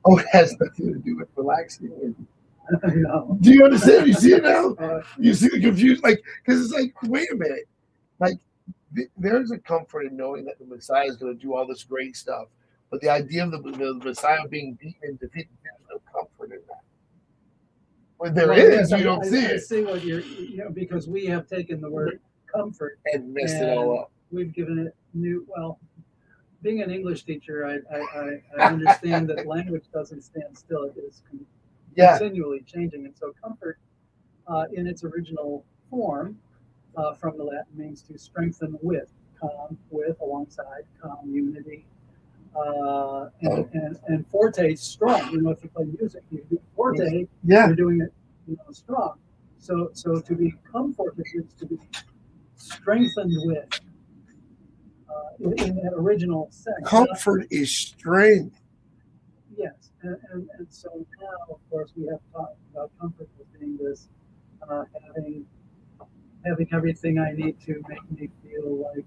Oh, 0.04 0.18
it 0.18 0.26
has 0.32 0.54
nothing 0.60 0.92
to 0.92 0.98
do 0.98 1.16
with 1.16 1.28
relaxing. 1.36 2.14
no. 2.84 3.36
Do 3.40 3.52
you 3.52 3.64
understand? 3.64 4.06
You 4.06 4.14
see 4.14 4.32
it 4.34 4.42
now? 4.42 4.70
Uh, 4.78 5.02
You 5.18 5.34
see 5.34 5.48
the 5.48 5.60
confusion? 5.60 6.00
Like, 6.02 6.22
because 6.44 6.62
it's 6.64 6.72
like, 6.72 6.94
wait 7.04 7.30
a 7.32 7.36
minute. 7.36 7.68
Like, 8.20 8.36
th- 8.94 9.08
there's 9.16 9.50
a 9.50 9.58
comfort 9.58 10.02
in 10.06 10.16
knowing 10.16 10.44
that 10.46 10.58
the 10.58 10.64
Messiah 10.66 11.06
is 11.06 11.16
going 11.16 11.36
to 11.36 11.42
do 11.42 11.54
all 11.54 11.66
this 11.66 11.84
great 11.84 12.16
stuff. 12.16 12.48
But 12.90 13.00
the 13.00 13.08
idea 13.08 13.44
of 13.44 13.50
the, 13.50 13.58
the 13.58 13.94
Messiah 14.04 14.46
being 14.48 14.74
beaten 14.74 15.00
and 15.02 15.20
defeated, 15.20 15.48
there's 15.62 15.80
no 15.90 16.00
comfort 16.20 16.54
in 16.54 16.60
that. 16.68 16.80
When 18.18 18.34
there 18.34 18.48
well, 18.48 18.58
is, 18.58 18.90
yes, 18.90 18.90
you 18.90 18.96
I- 18.96 19.02
don't 19.02 19.24
I, 19.24 19.28
see 19.28 19.46
I 19.46 19.50
it 19.50 19.60
see 19.60 19.82
what 19.84 20.04
you're, 20.04 20.20
you 20.20 20.58
know, 20.58 20.70
because 20.70 21.08
we 21.08 21.26
have 21.26 21.46
taken 21.48 21.80
the 21.80 21.90
word 21.90 22.20
comfort 22.54 22.98
and 23.06 23.32
messed 23.32 23.56
it 23.56 23.76
all 23.76 24.00
up. 24.00 24.10
we've 24.30 24.52
given 24.54 24.78
it 24.78 24.94
new 25.14 25.46
well 25.48 25.78
being 26.62 26.82
an 26.82 26.90
english 26.90 27.24
teacher 27.24 27.66
i 27.66 27.74
i, 27.96 28.40
I, 28.58 28.66
understand 28.66 29.28
that 29.28 29.46
language 29.54 29.84
doesn't 29.92 30.22
stand 30.22 30.56
still 30.56 30.84
it 30.84 30.94
is 30.98 31.22
con- 31.28 31.44
Yeah, 31.96 32.18
continually 32.18 32.62
changing 32.66 33.04
and 33.06 33.14
so 33.16 33.32
comfort 33.42 33.78
uh, 34.46 34.64
in 34.72 34.86
its 34.86 35.04
original 35.04 35.64
form 35.90 36.38
uh, 36.96 37.14
from 37.14 37.36
the 37.38 37.44
latin 37.44 37.76
means 37.76 38.02
to 38.02 38.18
strengthen 38.18 38.78
with 38.82 39.10
calm 39.40 39.76
with 39.90 40.20
alongside 40.20 40.84
community 41.00 41.84
uh, 42.56 43.28
and, 43.40 43.52
Oh. 43.52 43.68
and 43.72 43.98
and 44.08 44.26
forte 44.28 44.74
strong 44.76 45.30
you 45.32 45.42
know 45.42 45.50
if 45.50 45.62
you 45.62 45.68
play 45.70 45.84
music 45.84 46.22
you 46.30 46.44
do 46.50 46.60
forte 46.76 47.26
yeah. 47.44 47.66
you're 47.66 47.76
doing 47.76 48.00
it 48.00 48.12
you 48.46 48.56
know 48.56 48.72
strong 48.72 49.14
so 49.58 49.90
so 49.92 50.20
to 50.20 50.34
be 50.34 50.54
comforted 50.70 51.24
is 51.34 51.52
to 51.54 51.66
be 51.66 51.78
strengthened 52.56 53.32
with 53.46 53.68
uh, 55.08 55.12
in, 55.40 55.52
in 55.60 55.76
that 55.76 55.92
original 55.94 56.48
sense 56.50 56.76
Comfort 56.86 57.46
is 57.50 57.74
strength. 57.76 58.60
yes 59.56 59.90
and, 60.02 60.16
and, 60.32 60.48
and 60.58 60.66
so 60.70 60.88
now 61.20 61.54
of 61.54 61.58
course 61.70 61.90
we 61.96 62.06
have 62.06 62.20
talked 62.32 62.58
about 62.72 62.90
comfort 63.00 63.28
as 63.40 63.46
being 63.58 63.76
this 63.76 64.08
uh, 64.68 64.84
having 65.06 65.44
having 66.44 66.68
everything 66.72 67.18
i 67.18 67.32
need 67.32 67.58
to 67.60 67.82
make 67.88 68.10
me 68.18 68.28
feel 68.42 68.90
like 68.94 69.04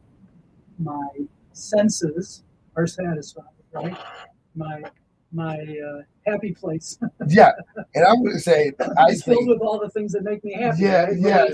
my 0.80 1.08
senses 1.54 2.44
are 2.76 2.88
satisfied 2.88 3.44
right 3.74 3.98
my 4.56 4.84
my 5.32 5.58
uh, 5.58 6.02
happy 6.26 6.54
place 6.54 6.98
Yeah, 7.28 7.52
and 7.96 8.06
I'm 8.06 8.22
going 8.24 8.36
to 8.36 8.40
say, 8.40 8.72
I 8.98 9.08
is 9.12 9.24
filled 9.24 9.48
with 9.48 9.60
all 9.62 9.80
the 9.80 9.90
things 9.90 10.14
that 10.14 10.24
make 10.24 10.44
me 10.44 10.54
happy 10.54 10.84
yeah, 10.84 11.04
right? 11.06 11.18
yeah. 11.18 11.48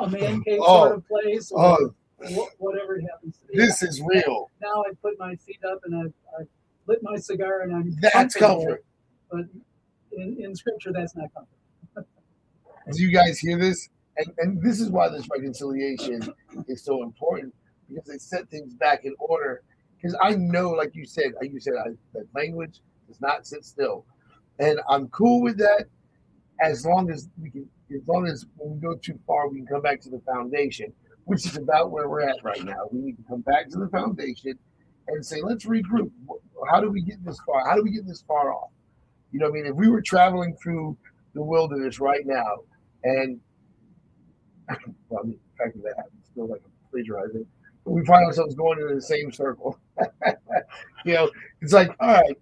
A 0.00 0.08
man 0.08 0.42
cave 0.42 0.58
Oh, 0.62 0.86
sort 0.86 0.96
of 0.96 1.08
place 1.08 1.50
or 1.52 1.78
Oh, 1.80 2.48
whatever 2.58 2.96
it 2.96 3.04
happens 3.10 3.38
to 3.38 3.46
be. 3.46 3.56
this 3.58 3.82
is 3.82 4.00
real. 4.04 4.50
now 4.60 4.82
I 4.82 4.92
put 5.00 5.18
my 5.18 5.36
feet 5.36 5.60
up 5.64 5.80
and 5.84 5.94
I, 5.94 6.40
I 6.40 6.44
lit 6.86 6.98
my 7.02 7.16
cigar 7.16 7.62
and 7.62 7.74
I'm 7.74 7.96
That's 8.00 8.34
comfort. 8.34 8.84
But 9.30 9.46
in, 10.12 10.36
in 10.42 10.54
scripture, 10.56 10.92
that's 10.92 11.14
not 11.16 11.28
comfort. 11.32 12.08
Do 12.92 13.02
you 13.02 13.12
guys 13.12 13.38
hear 13.38 13.58
this? 13.58 13.88
And, 14.16 14.26
and 14.38 14.62
this 14.62 14.80
is 14.80 14.90
why 14.90 15.08
this 15.08 15.26
reconciliation 15.32 16.20
is 16.66 16.82
so 16.84 17.02
important 17.04 17.54
because 17.88 18.04
they 18.08 18.18
set 18.18 18.50
things 18.50 18.74
back 18.74 19.04
in 19.04 19.14
order. 19.20 19.62
Because 19.96 20.16
I 20.20 20.34
know, 20.34 20.70
like 20.70 20.94
you 20.94 21.06
said, 21.06 21.32
like 21.40 21.52
you 21.52 21.60
said, 21.60 21.74
I, 21.78 21.90
that 22.14 22.26
language 22.34 22.80
does 23.10 23.20
not 23.20 23.46
sit 23.46 23.64
still, 23.64 24.06
and 24.58 24.80
I'm 24.88 25.08
cool 25.08 25.42
with 25.42 25.58
that 25.58 25.86
as 26.60 26.86
long 26.86 27.10
as 27.10 27.28
we 27.40 27.50
can. 27.50 27.68
As 27.92 28.06
long 28.06 28.28
as 28.28 28.46
when 28.56 28.74
we 28.74 28.80
go 28.80 28.94
too 28.94 29.18
far, 29.26 29.48
we 29.48 29.58
can 29.58 29.66
come 29.66 29.82
back 29.82 30.00
to 30.02 30.10
the 30.10 30.20
foundation, 30.20 30.92
which 31.24 31.44
is 31.44 31.56
about 31.56 31.90
where 31.90 32.08
we're 32.08 32.20
at 32.20 32.36
right 32.44 32.62
now. 32.62 32.88
We 32.92 33.00
need 33.00 33.16
to 33.16 33.24
come 33.28 33.40
back 33.40 33.68
to 33.70 33.78
the 33.78 33.88
foundation 33.88 34.56
and 35.08 35.26
say, 35.26 35.40
let's 35.42 35.66
regroup. 35.66 36.12
How 36.70 36.80
do 36.80 36.88
we 36.88 37.02
get 37.02 37.24
this 37.24 37.40
far? 37.44 37.68
How 37.68 37.74
do 37.74 37.82
we 37.82 37.90
get 37.90 38.06
this 38.06 38.22
far 38.22 38.52
off? 38.52 38.70
You 39.32 39.40
know, 39.40 39.48
I 39.48 39.50
mean, 39.50 39.66
if 39.66 39.74
we 39.74 39.88
were 39.88 40.02
traveling 40.02 40.56
through 40.62 40.96
the 41.34 41.42
wilderness 41.42 41.98
right 41.98 42.24
now, 42.24 42.58
and 43.02 43.40
well, 45.08 45.22
I 45.24 45.26
mean, 45.26 45.38
the 45.56 45.64
fact 45.64 45.76
that 45.76 45.82
that 45.82 45.96
happens 45.96 46.26
still 46.30 46.48
like 46.48 46.60
a 46.60 46.90
plagiarizing, 46.92 47.46
but 47.84 47.90
we 47.90 48.04
find 48.04 48.24
ourselves 48.24 48.54
going 48.54 48.78
in 48.78 48.94
the 48.94 49.02
same 49.02 49.32
circle. 49.32 49.78
you 51.04 51.14
know, 51.14 51.30
it's 51.60 51.72
like, 51.72 51.90
all 51.98 52.14
right, 52.14 52.36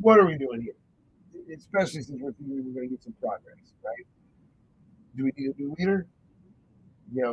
what 0.00 0.18
are 0.18 0.26
we 0.26 0.36
doing 0.36 0.62
here? 0.62 0.74
Especially 1.56 2.02
since 2.02 2.20
we're 2.20 2.32
thinking 2.32 2.64
we're 2.64 2.74
going 2.74 2.88
to 2.88 2.94
get 2.94 3.02
some 3.02 3.14
progress, 3.20 3.72
right? 3.84 4.06
Do 5.16 5.24
we 5.24 5.32
need 5.36 5.54
a 5.56 5.60
new 5.60 5.74
leader? 5.78 6.06
You 7.12 7.22
know, 7.22 7.32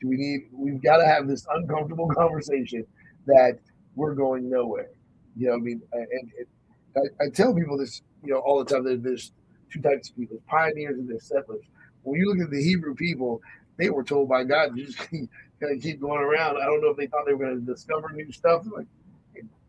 do 0.00 0.08
we 0.08 0.16
need? 0.16 0.48
We've 0.52 0.82
got 0.82 0.98
to 0.98 1.06
have 1.06 1.26
this 1.26 1.46
uncomfortable 1.50 2.08
conversation 2.16 2.86
that 3.26 3.58
we're 3.94 4.14
going 4.14 4.50
nowhere. 4.50 4.90
You 5.36 5.48
know, 5.48 5.54
I 5.54 5.58
mean, 5.58 5.82
and, 5.92 6.06
and 6.12 6.46
I, 6.96 7.24
I 7.24 7.28
tell 7.30 7.54
people 7.54 7.78
this, 7.78 8.02
you 8.22 8.32
know, 8.32 8.40
all 8.40 8.62
the 8.62 8.72
time. 8.72 8.84
That 8.84 9.02
there's 9.02 9.32
two 9.72 9.80
types 9.80 10.10
of 10.10 10.16
people: 10.16 10.40
pioneers 10.46 10.98
and 10.98 11.08
there's 11.08 11.24
settlers. 11.24 11.64
When 12.02 12.20
you 12.20 12.28
look 12.28 12.44
at 12.44 12.50
the 12.50 12.62
Hebrew 12.62 12.94
people, 12.94 13.40
they 13.78 13.88
were 13.88 14.04
told 14.04 14.28
by 14.28 14.44
God 14.44 14.76
to 14.76 14.84
just 14.84 14.98
kind 15.10 15.28
of 15.62 15.80
keep 15.80 16.00
going 16.00 16.20
around. 16.20 16.58
I 16.58 16.66
don't 16.66 16.82
know 16.82 16.90
if 16.90 16.98
they 16.98 17.06
thought 17.06 17.24
they 17.26 17.32
were 17.32 17.46
going 17.46 17.64
to 17.64 17.72
discover 17.72 18.10
new 18.12 18.30
stuff. 18.30 18.64
Like, 18.70 18.86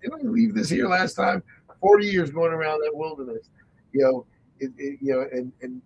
didn't 0.01 0.21
we 0.21 0.29
leave 0.29 0.53
this 0.53 0.69
here 0.69 0.87
last 0.87 1.13
time? 1.13 1.41
Forty 1.81 2.07
years 2.07 2.31
going 2.31 2.51
around 2.51 2.79
that 2.79 2.91
wilderness, 2.93 3.49
you 3.91 4.01
know, 4.03 4.25
it, 4.59 4.71
it, 4.77 4.99
you 5.01 5.13
know, 5.13 5.25
and 5.31 5.51
and 5.61 5.81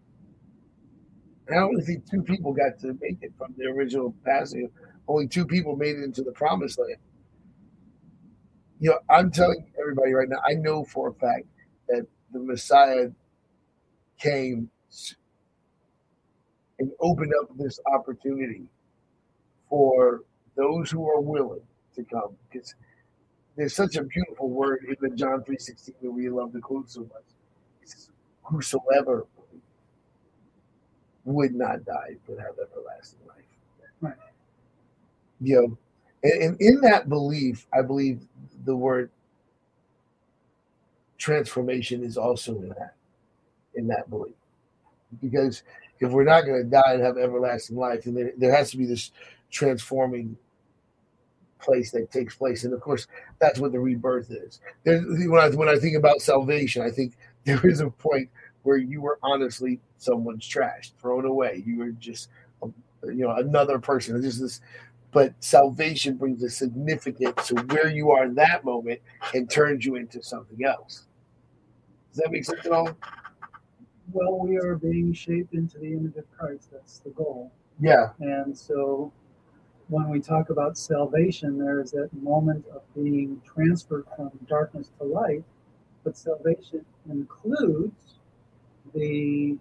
I 1.51 1.57
only 1.57 1.83
think 1.83 2.09
two 2.09 2.21
people 2.21 2.53
got 2.53 2.79
to 2.81 2.97
make 3.01 3.17
it 3.21 3.33
from 3.37 3.53
the 3.57 3.65
original 3.65 4.13
passing. 4.23 4.69
Only 5.07 5.27
two 5.27 5.45
people 5.45 5.75
made 5.75 5.97
it 5.97 6.03
into 6.03 6.21
the 6.21 6.31
promised 6.31 6.79
land. 6.79 6.97
You 8.79 8.91
know, 8.91 8.99
I'm 9.09 9.31
telling 9.31 9.65
everybody 9.79 10.13
right 10.13 10.29
now, 10.29 10.39
I 10.47 10.53
know 10.53 10.85
for 10.85 11.09
a 11.09 11.13
fact 11.13 11.45
that 11.87 12.05
the 12.31 12.39
Messiah 12.39 13.09
came 14.19 14.69
and 16.79 16.91
opened 17.01 17.33
up 17.41 17.49
this 17.57 17.79
opportunity 17.91 18.69
for 19.69 20.21
those 20.55 20.91
who 20.91 21.07
are 21.09 21.21
willing 21.21 21.61
to 21.95 22.03
come. 22.03 22.35
Because 22.51 22.75
there's 23.59 23.75
such 23.75 23.97
a 23.97 24.03
beautiful 24.03 24.49
word 24.49 24.85
in 24.87 24.95
the 25.01 25.13
John 25.13 25.41
3.16 25.41 25.91
that 26.01 26.09
we 26.09 26.29
love 26.29 26.53
to 26.53 26.61
quote 26.61 26.89
so 26.89 27.01
much. 27.01 27.23
It 27.81 27.89
says, 27.89 28.09
Whosoever 28.43 29.27
would 31.25 31.53
not 31.53 31.83
die 31.83 32.15
but 32.25 32.37
have 32.37 32.53
everlasting 32.57 33.19
life. 33.27 33.43
Right. 33.99 34.13
You 35.41 35.55
know, 35.55 35.77
and, 36.23 36.41
and 36.41 36.61
in 36.61 36.79
that 36.81 37.09
belief, 37.09 37.67
I 37.77 37.81
believe 37.81 38.21
the 38.63 38.77
word 38.77 39.11
transformation 41.17 42.01
is 42.01 42.17
also 42.17 42.55
in 42.61 42.69
that 42.69 42.93
in 43.75 43.87
that 43.87 44.09
belief. 44.09 44.35
Because 45.21 45.63
if 45.99 46.09
we're 46.11 46.23
not 46.23 46.45
going 46.45 46.63
to 46.63 46.69
die 46.69 46.93
and 46.93 47.03
have 47.03 47.17
everlasting 47.17 47.75
life, 47.75 48.05
then 48.05 48.13
there, 48.13 48.31
there 48.37 48.55
has 48.55 48.71
to 48.71 48.77
be 48.77 48.85
this 48.85 49.11
transforming 49.51 50.37
place 51.59 51.91
that 51.91 52.11
takes 52.11 52.35
place. 52.35 52.63
And 52.63 52.73
of 52.73 52.81
course, 52.81 53.07
that's 53.39 53.59
what 53.59 53.71
the 53.71 53.79
rebirth 53.79 54.31
is. 54.31 54.59
There's, 54.83 55.03
when 55.27 55.39
I 55.39 55.49
when 55.49 55.69
I 55.69 55.77
think 55.77 55.95
about 55.95 56.21
salvation, 56.21 56.81
I 56.81 56.91
think 56.91 57.17
there 57.45 57.65
is 57.65 57.81
a 57.81 57.89
point 57.89 58.29
where 58.63 58.77
you 58.77 59.01
were 59.01 59.19
honestly 59.23 59.79
someone's 59.97 60.47
trash, 60.47 60.91
thrown 60.99 61.25
away. 61.25 61.63
You 61.65 61.79
were 61.79 61.91
just, 61.91 62.29
um, 62.61 62.73
you 63.03 63.25
know, 63.25 63.35
another 63.35 63.79
person. 63.79 64.21
Just 64.21 64.41
this. 64.41 64.61
But 65.11 65.33
salvation 65.39 66.17
brings 66.17 66.43
a 66.43 66.49
significance 66.49 67.47
to 67.47 67.55
where 67.55 67.89
you 67.89 68.11
are 68.11 68.25
in 68.25 68.35
that 68.35 68.63
moment 68.63 68.99
and 69.33 69.49
turns 69.49 69.83
you 69.83 69.95
into 69.95 70.21
something 70.21 70.63
else. 70.63 71.07
Does 72.11 72.23
that 72.23 72.31
make 72.31 72.45
sense 72.45 72.63
at 72.63 72.71
all? 72.71 72.95
Well, 74.11 74.39
we 74.39 74.57
are 74.57 74.75
being 74.75 75.13
shaped 75.13 75.53
into 75.53 75.79
the 75.79 75.93
image 75.93 76.15
of 76.15 76.25
Christ. 76.37 76.69
That's 76.71 76.99
the 76.99 77.09
goal. 77.09 77.51
Yeah. 77.79 78.09
And 78.19 78.55
so 78.55 79.11
when 79.89 80.09
we 80.09 80.19
talk 80.19 80.49
about 80.49 80.77
salvation, 80.77 81.57
there 81.57 81.81
is 81.81 81.91
that 81.91 82.09
moment 82.13 82.65
of 82.73 82.81
being 82.95 83.41
transferred 83.45 84.05
from 84.15 84.31
darkness 84.47 84.91
to 84.99 85.03
light. 85.05 85.43
But 86.03 86.15
salvation 86.17 86.85
includes 87.09 88.15
the 88.93 89.57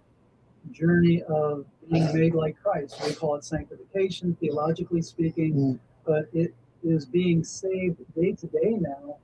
journey 0.71 1.23
of 1.23 1.65
being 1.89 2.13
made 2.13 2.33
like 2.35 2.61
Christ. 2.61 3.01
We 3.05 3.13
call 3.13 3.35
it 3.35 3.43
sanctification, 3.43 4.35
theologically 4.39 5.01
speaking, 5.01 5.53
Mm. 5.53 5.79
but 6.05 6.29
it 6.33 6.53
is 6.83 7.05
being 7.05 7.43
saved 7.43 7.97
day 8.15 8.33
to 8.33 8.47
day 8.47 8.77
now 8.79 9.17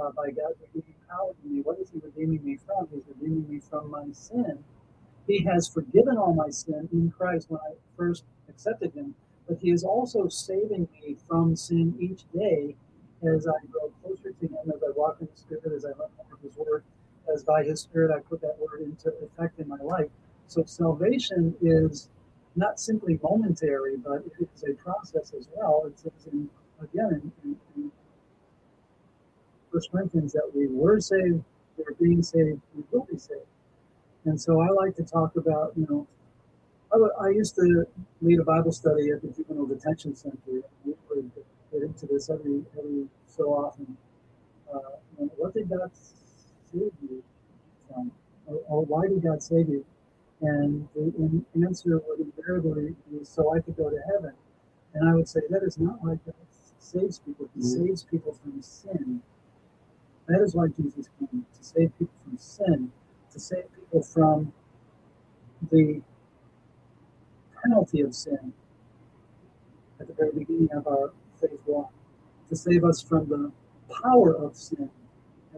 uh, 0.00 0.10
by 0.12 0.30
God 0.30 0.52
redeeming 0.60 0.94
power 1.08 1.32
in 1.44 1.56
me. 1.56 1.62
What 1.62 1.78
is 1.80 1.90
He 1.90 1.98
redeeming 1.98 2.44
me 2.44 2.56
from? 2.64 2.88
He's 2.92 3.02
redeeming 3.08 3.48
me 3.48 3.60
from 3.60 3.90
my 3.90 4.10
sin. 4.12 4.62
He 5.26 5.42
has 5.44 5.68
forgiven 5.68 6.16
all 6.16 6.32
my 6.34 6.50
sin 6.50 6.88
in 6.92 7.10
Christ 7.10 7.50
when 7.50 7.60
I 7.60 7.74
first 7.96 8.24
accepted 8.48 8.92
Him, 8.94 9.14
but 9.48 9.58
He 9.60 9.70
is 9.70 9.84
also 9.84 10.28
saving 10.28 10.88
me 11.00 11.16
from 11.28 11.56
sin 11.56 11.94
each 12.00 12.24
day 12.32 12.74
as 13.22 13.46
I 13.46 13.66
grow 13.70 13.92
closer 14.02 14.32
to 14.32 14.46
Him, 14.46 14.72
as 14.74 14.82
I 14.82 14.90
walk 14.96 15.18
in 15.20 15.28
the 15.30 15.36
Spirit, 15.36 15.72
as 15.74 15.84
I 15.84 15.88
learn 15.88 16.10
more 16.16 16.34
of 16.34 16.40
His 16.42 16.56
Word, 16.56 16.84
as 17.32 17.42
by 17.44 17.64
His 17.64 17.80
Spirit 17.80 18.10
I 18.14 18.20
put 18.20 18.40
that 18.42 18.56
Word 18.58 18.82
into 18.82 19.12
effect 19.22 19.58
in 19.58 19.68
my 19.68 19.78
life. 19.78 20.08
So 20.46 20.64
salvation 20.64 21.54
is 21.60 22.08
not 22.56 22.78
simply 22.78 23.18
momentary, 23.22 23.96
but 23.96 24.22
it 24.26 24.48
is 24.54 24.64
a 24.64 24.74
process 24.74 25.32
as 25.38 25.48
well. 25.56 25.84
It 25.86 25.98
says 25.98 26.32
in, 26.32 26.48
again 26.82 27.32
in, 27.44 27.56
in, 27.76 27.90
First 29.72 29.90
Corinthians 29.90 30.32
that 30.34 30.48
we 30.54 30.68
were 30.68 31.00
saved, 31.00 31.42
we're 31.76 31.94
being 32.00 32.22
saved, 32.22 32.60
we 32.76 32.84
will 32.92 33.08
be 33.10 33.18
saved. 33.18 33.40
And 34.24 34.40
so 34.40 34.60
I 34.60 34.68
like 34.68 34.94
to 34.96 35.02
talk 35.02 35.34
about, 35.34 35.72
you 35.76 35.84
know, 35.90 36.06
I, 37.20 37.30
used 37.30 37.56
to 37.56 37.84
lead 38.22 38.38
a 38.38 38.44
Bible 38.44 38.72
study 38.72 39.10
at 39.10 39.22
the 39.22 39.28
Juvenile 39.28 39.66
Detention 39.66 40.14
Center. 40.14 40.38
We 40.84 40.94
would 41.10 41.30
get 41.72 41.82
into 41.82 42.06
this 42.06 42.30
every 42.30 42.62
every 42.78 43.06
so 43.26 43.44
often. 43.52 43.96
Uh, 44.72 44.78
know, 45.18 45.30
what 45.36 45.54
did 45.54 45.68
God 45.68 45.90
save 46.72 46.92
you 47.02 47.22
from, 47.88 48.12
or, 48.46 48.60
or, 48.68 48.84
why 48.84 49.08
did 49.08 49.22
God 49.22 49.42
save 49.42 49.68
you? 49.68 49.84
And 50.40 50.88
the 50.94 51.44
answer 51.66 52.00
would 52.06 52.20
invariably 52.20 52.94
be 53.10 53.24
so 53.24 53.54
I 53.54 53.60
could 53.60 53.76
go 53.76 53.90
to 53.90 53.98
heaven. 54.12 54.32
And 54.94 55.08
I 55.08 55.14
would 55.14 55.28
say 55.28 55.40
that 55.50 55.62
is 55.62 55.78
not 55.78 56.02
why 56.02 56.18
God 56.26 56.34
saves 56.78 57.18
people. 57.18 57.48
He 57.54 57.60
mm-hmm. 57.60 57.86
saves 57.86 58.02
people 58.04 58.34
from 58.34 58.60
sin. 58.62 59.22
That 60.28 60.40
is 60.40 60.54
why 60.54 60.68
Jesus 60.68 61.08
came 61.18 61.44
to 61.56 61.64
save 61.64 61.96
people 61.98 62.14
from 62.24 62.38
sin, 62.38 62.92
to 63.32 63.40
save 63.40 63.64
people 63.74 64.02
from 64.02 64.52
the 65.70 66.02
penalty 67.64 68.00
of 68.00 68.14
sin 68.14 68.52
at 70.00 70.06
the 70.06 70.12
very 70.12 70.30
beginning 70.32 70.70
of 70.72 70.86
our 70.86 71.12
faith 71.40 71.60
walk, 71.66 71.92
to 72.48 72.56
save 72.56 72.84
us 72.84 73.00
from 73.00 73.28
the 73.28 73.50
power 74.02 74.34
of 74.34 74.56
sin 74.56 74.90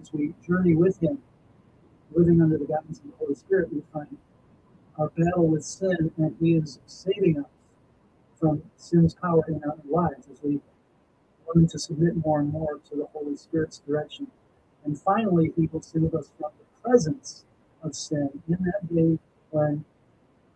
as 0.01 0.13
we 0.13 0.35
journey 0.47 0.75
with 0.75 0.99
Him, 1.01 1.19
living 2.13 2.41
under 2.41 2.59
the 2.59 2.65
guidance 2.65 2.99
of 2.99 3.07
the 3.07 3.17
Holy 3.19 3.35
Spirit. 3.35 3.73
We 3.73 3.83
find 3.93 4.17
our 4.99 5.09
battle 5.11 5.47
with 5.49 5.65
sin, 5.65 6.13
and 6.17 6.37
He 6.41 6.55
is 6.55 6.79
saving 6.87 7.39
us 7.39 7.51
from 8.39 8.63
sin's 8.77 9.15
power 9.15 9.45
in 9.49 9.63
our 9.65 9.77
lives 9.89 10.29
as 10.31 10.43
we 10.43 10.61
learn 11.55 11.67
to 11.69 11.79
submit 11.79 12.17
more 12.25 12.41
and 12.41 12.53
more 12.53 12.81
to 12.91 12.97
the 12.97 13.07
Holy 13.13 13.37
Spirit's 13.37 13.79
direction. 13.79 14.27
And 14.85 15.01
finally, 15.01 15.53
He 15.57 15.69
will 15.73 15.83
save 15.83 16.15
us 16.15 16.31
from 16.39 16.51
the 16.59 16.89
presence 16.89 17.45
of 17.83 17.95
sin 17.95 18.43
in 18.49 18.59
that 18.65 18.95
day 18.95 19.19
when 19.51 19.85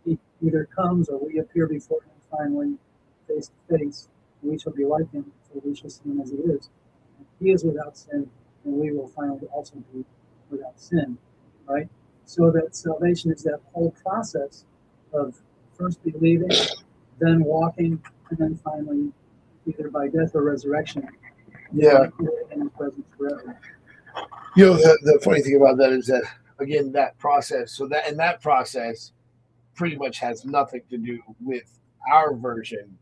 He 0.05 0.19
either 0.43 0.67
comes 0.67 1.09
or 1.09 1.19
we 1.19 1.39
appear 1.39 1.67
before 1.67 2.03
Him 2.03 2.11
finally 2.31 2.77
face 3.29 3.49
to 3.49 3.79
face. 3.79 4.09
We 4.43 4.59
shall 4.59 4.73
be 4.73 4.85
like 4.85 5.11
Him, 5.13 5.31
for 5.49 5.61
we 5.65 5.75
shall 5.75 5.91
see 5.91 6.09
Him 6.09 6.21
as 6.21 6.31
He 6.31 6.37
is. 6.37 6.71
And 7.19 7.27
he 7.39 7.51
is 7.51 7.65
without 7.65 7.97
sin, 7.97 8.29
and 8.65 8.75
we 8.75 8.93
will 8.93 9.09
finally 9.09 9.47
also 9.53 9.77
be 9.93 10.05
without 10.51 10.79
sin, 10.81 11.19
right? 11.67 11.89
So 12.25 12.51
that 12.51 12.75
salvation 12.75 13.33
is 13.33 13.43
that 13.43 13.61
whole 13.73 13.91
process 14.03 14.65
of 15.13 15.37
first 15.77 16.03
believing, 16.05 16.51
then 17.19 17.43
walking, 17.45 18.03
and 18.31 18.39
then 18.39 18.61
finally, 18.65 19.13
either 19.67 19.91
by 19.91 20.09
death 20.09 20.35
or 20.35 20.43
resurrection, 20.43 21.07
yeah, 21.73 22.07
in 22.53 22.63
His 22.63 22.71
presence 22.77 23.07
forever. 23.17 23.59
You 24.57 24.67
know, 24.67 24.75
the, 24.75 24.99
the 25.03 25.21
funny 25.23 25.41
thing 25.41 25.57
about 25.57 25.77
that 25.79 25.93
is 25.93 26.07
that 26.07 26.25
again, 26.61 26.93
that 26.93 27.19
process. 27.19 27.73
So 27.73 27.87
that 27.89 28.09
in 28.09 28.17
that 28.19 28.41
process 28.41 29.13
pretty 29.81 29.97
much 29.97 30.19
has 30.19 30.45
nothing 30.45 30.83
to 30.91 30.99
do 30.99 31.19
with 31.41 31.81
our 32.13 32.35
version, 32.37 32.99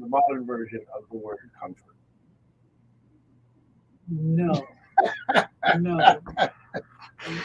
the 0.00 0.08
modern 0.08 0.46
version 0.46 0.80
of 0.96 1.02
the 1.10 1.18
word 1.18 1.36
comfort. 1.60 1.94
No, 4.08 4.66
no 5.78 6.16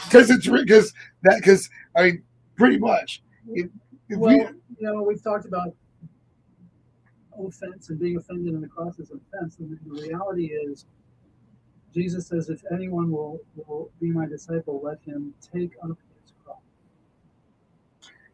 because 0.05 0.29
it's 0.29 0.47
because 0.47 0.93
that 1.23 1.35
because 1.41 1.69
I 1.97 2.03
mean 2.03 2.23
pretty 2.55 2.77
much. 2.77 3.23
If, 3.49 3.67
if 4.07 4.17
well, 4.17 4.37
we, 4.37 4.37
you 4.37 4.53
know, 4.79 5.03
we've 5.03 5.21
talked 5.21 5.45
about 5.45 5.75
offense 7.37 7.89
and 7.89 7.99
being 7.99 8.15
offended 8.15 8.53
in 8.53 8.61
the 8.61 8.69
cross 8.69 8.99
is 8.99 9.11
offense, 9.11 9.57
and 9.59 9.77
the 9.85 10.01
reality 10.01 10.45
is, 10.45 10.85
Jesus 11.93 12.27
says, 12.27 12.47
"If 12.49 12.63
anyone 12.71 13.11
will 13.11 13.41
will 13.57 13.91
be 13.99 14.11
my 14.11 14.27
disciple, 14.27 14.79
let 14.81 15.01
him 15.01 15.33
take 15.41 15.73
up 15.83 15.97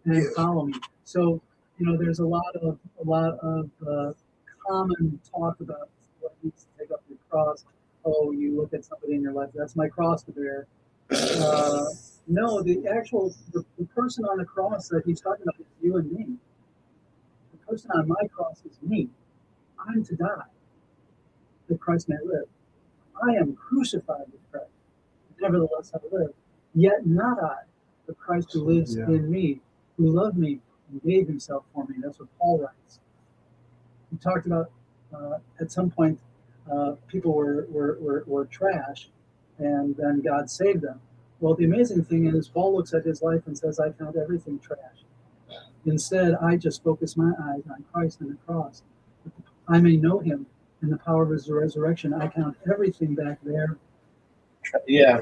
and 0.05 0.35
follow 0.35 0.65
me." 0.65 0.73
So, 1.03 1.41
you 1.77 1.85
know, 1.85 1.97
there's 1.97 2.19
a 2.19 2.25
lot 2.25 2.55
of 2.61 2.77
a 2.99 3.03
lot 3.03 3.37
of 3.39 3.69
uh, 3.87 4.13
common 4.67 5.19
talk 5.31 5.59
about 5.59 5.89
what 6.19 6.33
needs 6.43 6.63
to 6.63 6.69
take 6.79 6.91
up 6.91 7.01
your 7.09 7.19
cross. 7.29 7.65
Oh, 8.05 8.31
you 8.31 8.55
look 8.55 8.73
at 8.73 8.83
somebody 8.85 9.15
in 9.15 9.21
your 9.21 9.33
life, 9.33 9.49
that's 9.53 9.75
my 9.75 9.87
cross 9.87 10.23
to 10.23 10.31
bear 10.31 10.67
uh, 11.11 11.85
no, 12.27 12.61
the 12.61 12.87
actual 12.87 13.33
the, 13.51 13.63
the, 13.77 13.85
person 13.85 14.25
on 14.25 14.37
the 14.37 14.45
cross 14.45 14.87
that 14.89 15.03
he's 15.05 15.21
talking 15.21 15.43
about 15.43 15.59
is 15.59 15.65
you 15.81 15.97
and 15.97 16.11
me. 16.11 16.27
The 17.51 17.57
person 17.67 17.91
on 17.91 18.07
my 18.07 18.27
cross 18.33 18.61
is 18.65 18.77
me. 18.81 19.09
I'm 19.79 20.03
to 20.05 20.15
die 20.15 20.27
that 21.67 21.79
Christ 21.79 22.09
may 22.09 22.15
live. 22.23 22.47
I 23.21 23.33
am 23.33 23.55
crucified 23.55 24.25
with 24.31 24.51
Christ. 24.51 24.71
Nevertheless, 25.41 25.91
I 25.93 25.99
live. 26.15 26.33
Yet 26.73 27.05
not 27.05 27.41
I, 27.43 27.57
but 28.07 28.17
Christ 28.17 28.53
who 28.53 28.63
lives 28.63 28.95
yeah. 28.95 29.05
in 29.05 29.29
me, 29.29 29.61
who 29.97 30.09
loved 30.09 30.37
me 30.37 30.59
and 30.91 31.01
gave 31.03 31.27
himself 31.27 31.65
for 31.73 31.85
me. 31.85 31.95
That's 32.01 32.19
what 32.19 32.29
Paul 32.39 32.59
writes. 32.59 32.99
He 34.11 34.17
talked 34.17 34.45
about 34.45 34.71
uh, 35.15 35.37
at 35.59 35.71
some 35.71 35.89
point 35.89 36.19
uh, 36.71 36.93
people 37.07 37.33
were, 37.33 37.67
were, 37.69 37.97
were, 37.99 38.23
were 38.25 38.45
trash 38.45 39.09
and 39.59 39.95
then 39.97 40.21
God 40.21 40.49
saved 40.49 40.81
them. 40.81 40.99
Well, 41.39 41.55
the 41.55 41.65
amazing 41.65 42.05
thing 42.05 42.27
is, 42.27 42.47
Paul 42.47 42.75
looks 42.75 42.93
at 42.93 43.05
his 43.05 43.21
life 43.21 43.41
and 43.47 43.57
says, 43.57 43.79
I 43.79 43.91
found 43.91 44.15
everything 44.15 44.59
trash. 44.59 44.79
Instead, 45.85 46.35
I 46.35 46.55
just 46.55 46.83
focus 46.83 47.17
my 47.17 47.33
eyes 47.43 47.63
on 47.69 47.83
Christ 47.91 48.21
and 48.21 48.31
the 48.31 48.37
cross. 48.47 48.83
I 49.67 49.79
may 49.79 49.97
know 49.97 50.19
him 50.19 50.45
in 50.81 50.89
the 50.89 50.97
power 50.97 51.23
of 51.23 51.29
his 51.29 51.49
resurrection. 51.49 52.13
I 52.13 52.27
count 52.27 52.55
everything 52.71 53.15
back 53.15 53.39
there. 53.43 53.77
Yeah. 54.87 55.19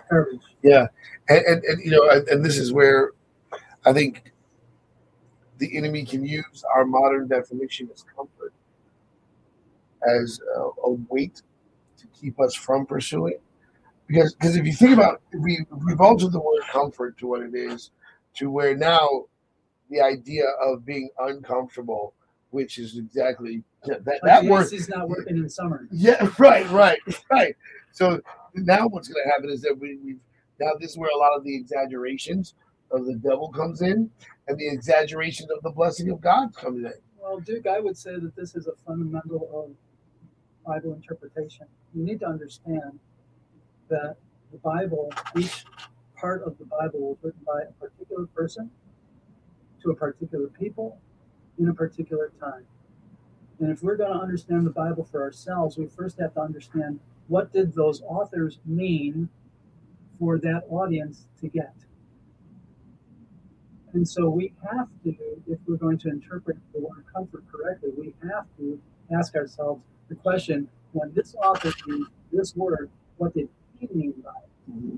Yeah. 0.62 0.88
And, 1.30 1.46
and, 1.46 1.64
and, 1.64 1.84
you 1.84 1.92
know, 1.92 2.10
and, 2.10 2.28
and 2.28 2.46
this 2.46 2.58
is 2.58 2.72
where 2.72 3.12
I 3.86 3.94
think 3.94 4.31
the 5.62 5.78
enemy 5.78 6.04
can 6.04 6.26
use 6.26 6.66
our 6.76 6.86
modern 6.86 7.28
definition 7.28 7.88
as 7.94 8.04
comfort 8.16 8.52
as 10.04 10.40
a, 10.58 10.60
a 10.60 10.92
weight 11.08 11.44
to 11.98 12.08
keep 12.08 12.40
us 12.42 12.56
from 12.56 12.86
pursuing. 12.86 13.38
Because 14.08 14.34
because 14.34 14.56
if 14.56 14.66
you 14.66 14.74
think 14.74 14.94
about 14.94 15.22
if 15.32 15.40
we 15.40 15.64
we've 15.86 16.02
altered 16.02 16.32
the 16.32 16.40
word 16.40 16.64
comfort 16.70 17.18
to 17.20 17.28
what 17.28 17.42
it 17.44 17.54
is 17.54 17.92
to 18.38 18.50
where 18.50 18.76
now 18.76 19.26
the 19.90 20.02
idea 20.02 20.46
of 20.62 20.84
being 20.84 21.10
uncomfortable 21.20 22.14
which 22.50 22.78
is 22.78 22.98
exactly 22.98 23.64
that 23.86 24.20
that 24.24 24.44
word 24.44 24.74
is 24.74 24.90
not 24.90 25.08
working 25.08 25.38
in 25.38 25.48
summer. 25.48 25.88
Yeah 25.92 26.28
right 26.40 26.68
right 26.72 27.00
right. 27.30 27.56
So 27.92 28.20
now 28.56 28.88
what's 28.88 29.08
going 29.08 29.24
to 29.24 29.30
happen 29.30 29.50
is 29.52 29.62
that 29.62 29.78
we, 29.80 30.00
we've 30.04 30.20
now 30.60 30.72
this 30.80 30.92
is 30.92 30.98
where 30.98 31.12
a 31.12 31.18
lot 31.18 31.38
of 31.38 31.44
the 31.44 31.56
exaggerations 31.56 32.56
of 32.92 33.06
the 33.06 33.16
devil 33.16 33.50
comes 33.50 33.82
in 33.82 34.10
and 34.52 34.60
the 34.60 34.68
exaggeration 34.68 35.48
of 35.56 35.62
the 35.64 35.72
blessing 35.72 36.10
of 36.10 36.22
god 36.22 36.54
coming 36.56 36.86
in 36.86 36.94
well 37.20 37.40
duke 37.40 37.68
i 37.68 37.80
would 37.80 37.98
say 37.98 38.12
that 38.18 38.36
this 38.36 38.56
is 38.56 38.68
a 38.68 38.74
fundamental 38.86 39.50
of 39.54 39.72
bible 40.66 40.94
interpretation 40.94 41.66
you 41.94 42.04
need 42.04 42.20
to 42.20 42.28
understand 42.28 43.00
that 43.90 44.16
the 44.52 44.58
Bible, 44.58 45.12
each 45.38 45.66
part 46.16 46.44
of 46.44 46.58
the 46.58 46.66
Bible 46.66 47.00
was 47.00 47.18
written 47.22 47.42
by 47.46 47.62
a 47.62 47.72
particular 47.74 48.26
person 48.28 48.70
to 49.82 49.92
a 49.92 49.96
particular 49.96 50.48
people 50.48 51.00
in 51.58 51.70
a 51.70 51.74
particular 51.74 52.32
time. 52.40 52.66
And 53.60 53.70
if 53.70 53.84
we're 53.84 53.96
going 53.96 54.14
to 54.14 54.20
understand 54.20 54.66
the 54.66 54.72
Bible 54.72 55.04
for 55.04 55.22
ourselves, 55.22 55.78
we 55.78 55.88
first 55.88 56.20
have 56.20 56.34
to 56.34 56.42
understand 56.42 57.00
what 57.28 57.54
did 57.54 57.74
those 57.74 58.02
authors 58.02 58.60
mean 58.66 59.30
for 60.20 60.38
that 60.40 60.64
audience 60.70 61.28
to 61.40 61.48
get. 61.48 61.74
And 63.94 64.08
so 64.08 64.30
we 64.30 64.54
have 64.72 64.88
to, 65.04 65.16
if 65.48 65.60
we're 65.68 65.76
going 65.76 65.98
to 66.00 66.10
interpret 66.10 66.58
the 66.74 66.80
word 66.80 67.04
comfort 67.14 67.44
correctly, 67.52 67.90
we 67.98 68.14
have 68.30 68.46
to 68.58 68.80
ask 69.14 69.36
ourselves 69.36 69.82
the 70.10 70.16
question 70.16 70.68
when 70.94 71.14
this 71.14 71.36
author 71.36 71.72
used 71.88 72.12
this 72.32 72.56
word, 72.56 72.90
what 73.18 73.34
did 73.34 73.50
he 73.80 73.88
mean 73.94 74.14
by 74.24 74.32
it. 74.32 74.72
Mm-hmm. 74.72 74.96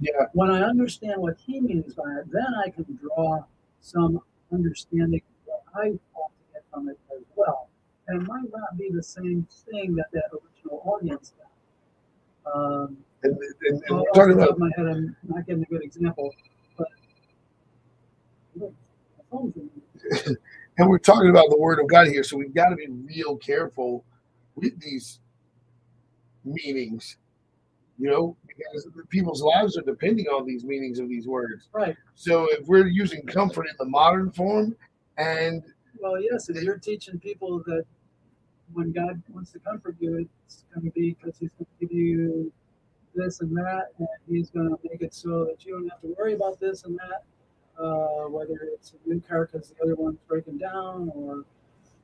Yeah. 0.00 0.26
When 0.32 0.50
I 0.50 0.62
understand 0.62 1.20
what 1.20 1.36
he 1.44 1.60
means 1.60 1.94
by 1.94 2.10
it, 2.20 2.30
then 2.30 2.46
I 2.64 2.70
can 2.70 2.98
draw 3.00 3.44
some 3.80 4.20
understanding 4.52 5.22
what 5.44 5.62
I 5.74 5.98
ought 6.14 6.30
to 6.30 6.52
get 6.52 6.64
from 6.72 6.88
it 6.88 6.98
as 7.14 7.22
well. 7.34 7.68
And 8.06 8.22
it 8.22 8.28
might 8.28 8.50
not 8.52 8.78
be 8.78 8.90
the 8.90 9.02
same 9.02 9.46
thing 9.70 9.94
that 9.96 10.06
that 10.12 10.30
original 10.32 10.82
audience 10.84 11.34
got. 11.36 12.54
Um, 12.54 12.96
and, 13.22 13.36
and, 13.36 13.82
and 13.88 14.06
talking 14.14 14.34
about 14.34 14.58
my 14.58 14.70
head, 14.76 14.86
I'm 14.86 15.16
not 15.26 15.46
getting 15.46 15.62
a 15.62 15.66
good 15.66 15.82
example, 15.82 16.32
and 19.32 20.88
we're 20.88 20.98
talking 20.98 21.30
about 21.30 21.50
the 21.50 21.58
word 21.58 21.80
of 21.80 21.88
God 21.88 22.06
here, 22.08 22.22
so 22.22 22.36
we've 22.36 22.54
got 22.54 22.70
to 22.70 22.76
be 22.76 22.86
real 22.88 23.36
careful 23.36 24.04
with 24.54 24.78
these 24.80 25.20
meanings 26.44 27.16
You 27.98 28.10
know, 28.10 28.36
because 28.46 28.86
people's 29.08 29.42
lives 29.42 29.76
are 29.76 29.82
depending 29.82 30.26
on 30.26 30.46
these 30.46 30.64
meanings 30.64 31.00
of 31.00 31.08
these 31.08 31.26
words. 31.26 31.68
Right. 31.72 31.96
So 32.14 32.46
if 32.52 32.66
we're 32.66 32.86
using 32.86 33.22
comfort 33.26 33.66
in 33.66 33.74
the 33.78 33.86
modern 33.86 34.30
form, 34.30 34.76
and 35.16 35.64
Well, 36.00 36.20
yes, 36.22 36.48
if 36.48 36.62
you're 36.62 36.78
teaching 36.78 37.18
people 37.18 37.60
that 37.66 37.84
when 38.72 38.92
God 38.92 39.20
wants 39.30 39.50
to 39.52 39.58
comfort 39.58 39.96
you, 39.98 40.28
it's 40.46 40.64
going 40.72 40.86
to 40.86 40.92
be 40.92 41.16
because 41.20 41.38
He's 41.38 41.50
going 41.58 41.66
to 41.66 41.86
give 41.86 41.92
you 41.96 42.52
this 43.16 43.40
and 43.40 43.56
that, 43.56 43.86
and 43.98 44.06
He's 44.28 44.50
going 44.50 44.68
to 44.68 44.78
make 44.88 45.02
it 45.02 45.12
so 45.12 45.44
that 45.46 45.64
you 45.64 45.72
don't 45.72 45.88
have 45.88 46.00
to 46.02 46.14
worry 46.16 46.34
about 46.34 46.60
this 46.60 46.84
and 46.84 46.96
that, 46.98 47.24
uh, 47.78 48.28
whether 48.28 48.58
it's 48.74 48.92
a 48.92 49.08
new 49.08 49.20
car 49.20 49.48
because 49.50 49.70
the 49.70 49.82
other 49.82 49.94
one's 49.94 50.18
breaking 50.26 50.58
down, 50.58 51.10
or 51.14 51.44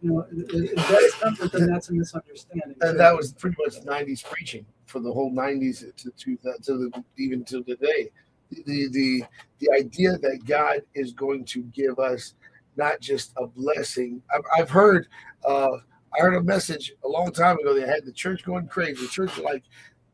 you 0.01 0.11
know, 0.11 0.27
if 0.31 0.75
that's 0.75 1.15
comfort, 1.15 1.53
then 1.53 1.67
that's 1.67 1.89
a 1.89 1.93
misunderstanding. 1.93 2.77
and 2.81 3.01
that 3.01 3.17
was 3.17 3.33
pretty 3.33 3.57
much 3.65 3.85
'90s 3.85 4.25
preaching 4.25 4.67
for 4.87 5.01
the 5.01 5.13
whole 5.13 5.33
'90s 5.33 5.81
to 5.97 6.11
to, 6.11 6.37
to 6.63 6.73
the, 6.73 7.05
even 7.17 7.45
to 7.45 7.63
today. 7.63 8.11
The 8.51 8.89
the 8.89 9.25
the 9.59 9.71
idea 9.75 10.19
that 10.19 10.45
God 10.47 10.83
is 10.95 11.13
going 11.13 11.45
to 11.47 11.63
give 11.63 11.99
us 11.99 12.35
not 12.77 13.01
just 13.01 13.33
a 13.37 13.47
blessing. 13.47 14.23
I've, 14.35 14.45
I've 14.57 14.71
heard 14.71 15.09
uh, 15.45 15.79
I 16.17 16.21
heard 16.21 16.35
a 16.35 16.43
message 16.43 16.93
a 17.05 17.09
long 17.09 17.33
time 17.33 17.59
ago. 17.59 17.75
They 17.75 17.87
had 17.87 18.05
the 18.05 18.13
church 18.13 18.45
going 18.45 18.69
crazy. 18.69 19.03
The 19.03 19.09
church 19.09 19.39
like 19.39 19.65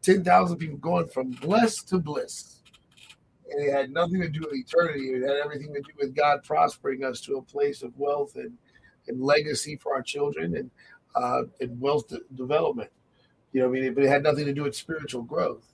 ten 0.02 0.24
thousand 0.24 0.58
people 0.58 0.78
going 0.78 1.08
from 1.08 1.30
blessed 1.30 1.88
to 1.88 1.98
bliss, 1.98 2.59
and 3.50 3.62
it 3.62 3.72
had 3.72 3.90
nothing 3.92 4.20
to 4.20 4.28
do 4.28 4.40
with 4.40 4.54
eternity. 4.54 5.10
It 5.10 5.22
had 5.22 5.38
everything 5.44 5.72
to 5.74 5.80
do 5.80 5.92
with 5.98 6.14
God 6.14 6.42
prospering 6.42 7.04
us 7.04 7.20
to 7.22 7.36
a 7.36 7.42
place 7.42 7.82
of 7.82 7.98
wealth 7.98 8.36
and 8.36 8.52
and 9.08 9.20
legacy 9.20 9.76
for 9.76 9.94
our 9.94 10.02
children 10.02 10.56
and 10.56 10.70
uh, 11.14 11.42
and 11.60 11.80
wealth 11.80 12.08
de- 12.08 12.20
development. 12.34 12.90
You 13.52 13.62
know, 13.62 13.68
I 13.68 13.70
mean, 13.70 13.94
but 13.94 14.04
it 14.04 14.08
had 14.08 14.22
nothing 14.22 14.46
to 14.46 14.52
do 14.52 14.62
with 14.62 14.76
spiritual 14.76 15.22
growth. 15.22 15.66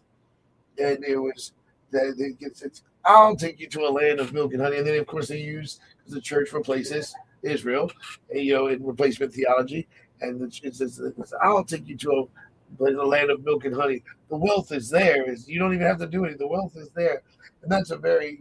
And 0.78 1.04
it 1.04 1.16
was 1.16 1.52
that 1.90 2.14
it 2.18 2.38
gets 2.38 2.62
it's. 2.62 2.82
I'll 3.04 3.36
take 3.36 3.60
you 3.60 3.68
to 3.68 3.86
a 3.86 3.90
land 3.90 4.18
of 4.18 4.32
milk 4.32 4.52
and 4.52 4.60
honey, 4.60 4.78
and 4.78 4.86
then 4.86 4.98
of 4.98 5.06
course 5.06 5.28
they 5.28 5.38
use 5.38 5.78
the 6.08 6.20
church 6.20 6.52
replaces 6.52 7.14
Israel, 7.42 7.90
you 8.32 8.54
know, 8.54 8.66
in 8.66 8.84
replacement 8.84 9.32
theology, 9.32 9.86
and 10.20 10.52
it 10.62 10.74
says, 10.74 11.00
I'll 11.42 11.64
take 11.64 11.86
you 11.86 11.96
to 11.98 12.28
but 12.78 12.94
a 12.94 13.06
land 13.06 13.30
of 13.30 13.44
milk 13.44 13.64
and 13.64 13.74
honey. 13.74 14.02
The 14.28 14.36
wealth 14.36 14.72
is 14.72 14.90
there. 14.90 15.30
Is 15.30 15.48
you 15.48 15.58
don't 15.58 15.74
even 15.74 15.86
have 15.86 15.98
to 15.98 16.06
do 16.06 16.24
anything. 16.24 16.38
The 16.38 16.48
wealth 16.48 16.76
is 16.76 16.90
there, 16.94 17.22
and 17.62 17.70
that's 17.70 17.90
a 17.90 17.96
very 17.96 18.40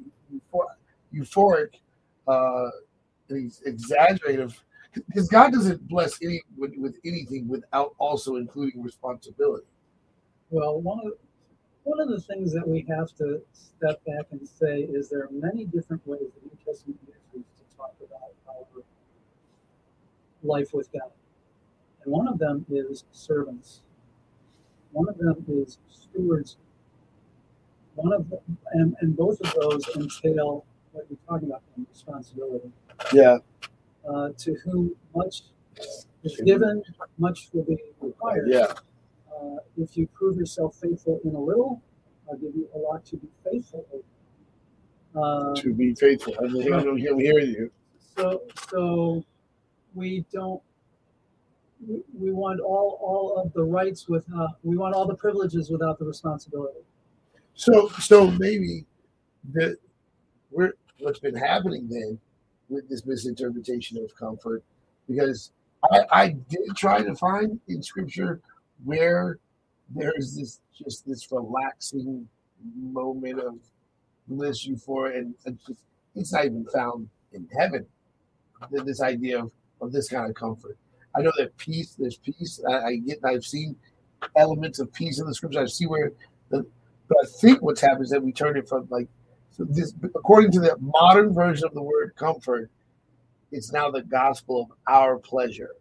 euphoric, 1.13 1.75
uh, 2.27 2.69
exaggerative 3.29 4.61
because 5.07 5.27
God 5.27 5.51
doesn't 5.51 5.87
bless 5.87 6.21
any 6.21 6.41
with, 6.57 6.73
with 6.77 6.97
anything 7.05 7.47
without 7.47 7.95
also 7.97 8.37
including 8.37 8.81
responsibility. 8.81 9.65
Well, 10.49 10.79
one 10.79 10.99
of 11.05 11.13
one 11.83 11.99
of 11.99 12.09
the 12.09 12.19
things 12.19 12.51
that 12.53 12.67
we 12.67 12.85
have 12.89 13.13
to 13.17 13.41
step 13.53 14.03
back 14.05 14.25
and 14.31 14.47
say 14.47 14.81
is 14.81 15.09
there 15.09 15.23
are 15.23 15.29
many 15.31 15.65
different 15.65 16.05
ways 16.07 16.21
the 16.21 16.49
New 16.49 16.57
Testament 16.65 16.99
uses 17.33 17.45
to 17.57 17.77
talk 17.77 17.93
about 17.99 18.31
our 18.47 18.83
life 20.43 20.73
with 20.73 20.91
God, 20.91 21.11
and 22.03 22.11
one 22.11 22.27
of 22.27 22.39
them 22.39 22.65
is 22.69 23.03
servants. 23.11 23.81
One 24.95 25.09
of 25.09 25.17
them 25.17 25.45
is 25.49 25.77
stewards. 25.91 26.55
One 27.95 28.13
of 28.13 28.29
them, 28.29 28.39
and, 28.71 28.95
and 29.01 29.15
both 29.17 29.41
of 29.41 29.53
those 29.59 29.85
entail 29.97 30.65
what 30.93 31.05
you're 31.09 31.19
talking 31.27 31.49
about, 31.49 31.63
responsibility. 31.91 32.71
Yeah, 33.13 33.39
Uh, 34.07 34.29
to 34.37 34.53
whom 34.63 34.95
much 35.13 35.43
is 36.23 36.39
given, 36.45 36.81
much 37.17 37.49
will 37.51 37.63
be 37.65 37.77
required. 38.01 38.47
yeah, 38.47 38.71
Uh, 39.35 39.57
if 39.77 39.97
you 39.97 40.07
prove 40.13 40.37
yourself 40.37 40.75
faithful 40.81 41.19
in 41.25 41.35
a 41.35 41.39
little, 41.39 41.81
I'll 42.29 42.37
give 42.37 42.55
you 42.55 42.69
a 42.73 42.77
lot 42.79 43.03
to 43.07 43.17
be 43.17 43.27
faithful 43.43 43.85
in. 43.93 44.01
Uh, 45.21 45.53
to 45.55 45.73
be 45.73 45.93
faithful. 45.95 46.33
I'm 46.39 46.55
hearing, 46.55 46.87
I'm 47.09 47.19
hearing 47.19 47.49
you. 47.49 47.69
so, 48.17 48.41
so 48.69 49.25
we 49.93 50.25
don't. 50.31 50.61
We, 52.13 52.31
want 52.31 52.59
all 52.61 52.97
all 53.01 53.37
of 53.37 53.53
the 53.53 53.63
rights 53.63 54.07
without. 54.07 54.39
Uh, 54.39 54.47
we 54.63 54.77
want 54.77 54.95
all 54.95 55.05
the 55.05 55.15
privileges 55.15 55.69
without 55.69 55.99
the 55.99 56.05
responsibility. 56.05 56.79
So, 57.53 57.89
so 57.99 58.31
maybe 58.31 58.85
that 59.53 59.77
we're 60.51 60.73
what's 60.99 61.19
been 61.19 61.35
happening 61.35 61.87
then 61.89 62.17
with 62.69 62.89
this 62.89 63.05
misinterpretation 63.05 63.97
of 63.97 64.15
comfort, 64.15 64.63
because 65.07 65.51
I, 65.91 66.05
I 66.11 66.27
did 66.49 66.75
try 66.75 67.01
to 67.01 67.15
find 67.15 67.59
in 67.67 67.83
scripture 67.83 68.41
where 68.83 69.37
there's 69.93 70.35
this 70.35 70.59
just 70.73 71.05
this 71.05 71.31
relaxing 71.31 72.27
moment 72.75 73.39
of 73.39 73.55
bliss 74.27 74.65
euphoria, 74.65 75.19
and 75.19 75.35
it's, 75.45 75.65
just, 75.65 75.81
it's 76.15 76.33
not 76.33 76.45
even 76.45 76.65
found 76.73 77.09
in 77.33 77.47
heaven. 77.57 77.85
This 78.71 79.01
idea 79.01 79.43
of, 79.43 79.51
of 79.81 79.91
this 79.91 80.09
kind 80.09 80.29
of 80.29 80.35
comfort. 80.35 80.77
I 81.17 81.21
know 81.21 81.31
that 81.37 81.55
peace, 81.57 81.95
there's 81.97 82.17
peace. 82.17 82.61
I, 82.67 82.73
I 82.73 82.95
get, 82.97 83.19
I've 83.23 83.45
seen 83.45 83.75
elements 84.35 84.79
of 84.79 84.91
peace 84.93 85.19
in 85.19 85.27
the 85.27 85.33
scripture. 85.33 85.61
I 85.61 85.65
see 85.65 85.85
where 85.85 86.11
the 86.49 86.65
but 87.07 87.17
I 87.23 87.27
think 87.27 87.61
what's 87.61 87.81
happened 87.81 88.05
is 88.05 88.09
that 88.09 88.23
we 88.23 88.31
turn 88.31 88.57
it 88.57 88.67
from 88.67 88.87
like 88.89 89.07
so 89.51 89.65
this 89.69 89.93
according 90.15 90.51
to 90.51 90.59
the 90.59 90.75
modern 90.79 91.33
version 91.33 91.65
of 91.65 91.73
the 91.73 91.81
word 91.81 92.13
comfort, 92.17 92.69
it's 93.51 93.71
now 93.71 93.89
the 93.89 94.03
gospel 94.03 94.63
of 94.63 94.77
our 94.87 95.17
pleasure. 95.17 95.71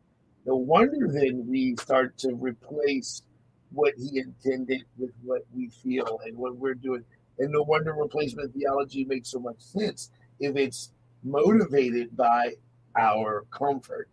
No 0.47 0.57
wonder 0.57 1.09
then 1.11 1.47
we 1.49 1.75
start 1.77 2.17
to 2.19 2.35
replace 2.35 3.23
what 3.71 3.95
he 3.97 4.19
intended 4.19 4.85
with 4.99 5.11
what 5.23 5.43
we 5.55 5.71
feel 5.83 6.21
and 6.25 6.37
what 6.37 6.57
we're 6.57 6.75
doing. 6.75 7.03
And 7.39 7.51
no 7.51 7.63
wonder 7.63 7.93
replacement 7.95 8.55
theology 8.55 9.05
makes 9.05 9.31
so 9.31 9.41
much 9.41 9.59
sense 9.59 10.11
if 10.39 10.55
it's 10.57 10.93
motivated 11.25 12.17
by 12.17 12.55
our 12.97 13.45
comfort, 13.51 14.09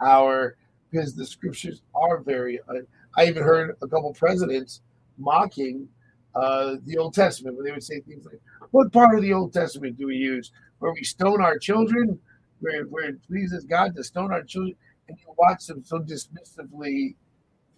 our 0.00 0.56
because 0.90 1.14
the 1.14 1.26
scriptures 1.26 1.82
are 1.94 2.18
very. 2.18 2.60
Uh, 2.68 2.82
I 3.16 3.26
even 3.26 3.42
heard 3.42 3.76
a 3.82 3.86
couple 3.86 4.12
presidents 4.12 4.82
mocking 5.18 5.88
uh, 6.34 6.76
the 6.86 6.96
Old 6.98 7.14
Testament 7.14 7.56
when 7.56 7.64
they 7.64 7.72
would 7.72 7.82
say 7.82 8.00
things 8.00 8.24
like, 8.24 8.40
"What 8.70 8.92
part 8.92 9.14
of 9.14 9.22
the 9.22 9.32
Old 9.32 9.52
Testament 9.52 9.98
do 9.98 10.06
we 10.06 10.16
use 10.16 10.52
where 10.78 10.92
we 10.92 11.04
stone 11.04 11.40
our 11.40 11.58
children, 11.58 12.18
where 12.60 12.84
where 12.84 13.10
it 13.10 13.26
pleases 13.26 13.64
God 13.64 13.94
to 13.96 14.04
stone 14.04 14.32
our 14.32 14.42
children?" 14.42 14.76
And 15.08 15.18
you 15.18 15.34
watch 15.36 15.66
them 15.66 15.82
so 15.84 15.98
dismissively 15.98 17.16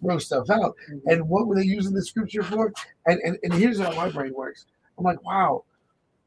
throw 0.01 0.19
stuff 0.19 0.49
out. 0.49 0.75
And 1.05 1.27
what 1.27 1.47
were 1.47 1.55
they 1.55 1.63
using 1.63 1.93
the 1.93 2.03
scripture 2.03 2.43
for? 2.43 2.71
And 3.05 3.19
and, 3.23 3.37
and 3.43 3.53
here's 3.53 3.79
how 3.79 3.93
my 3.95 4.09
brain 4.09 4.33
works. 4.35 4.65
I'm 4.97 5.03
like, 5.03 5.23
wow, 5.23 5.63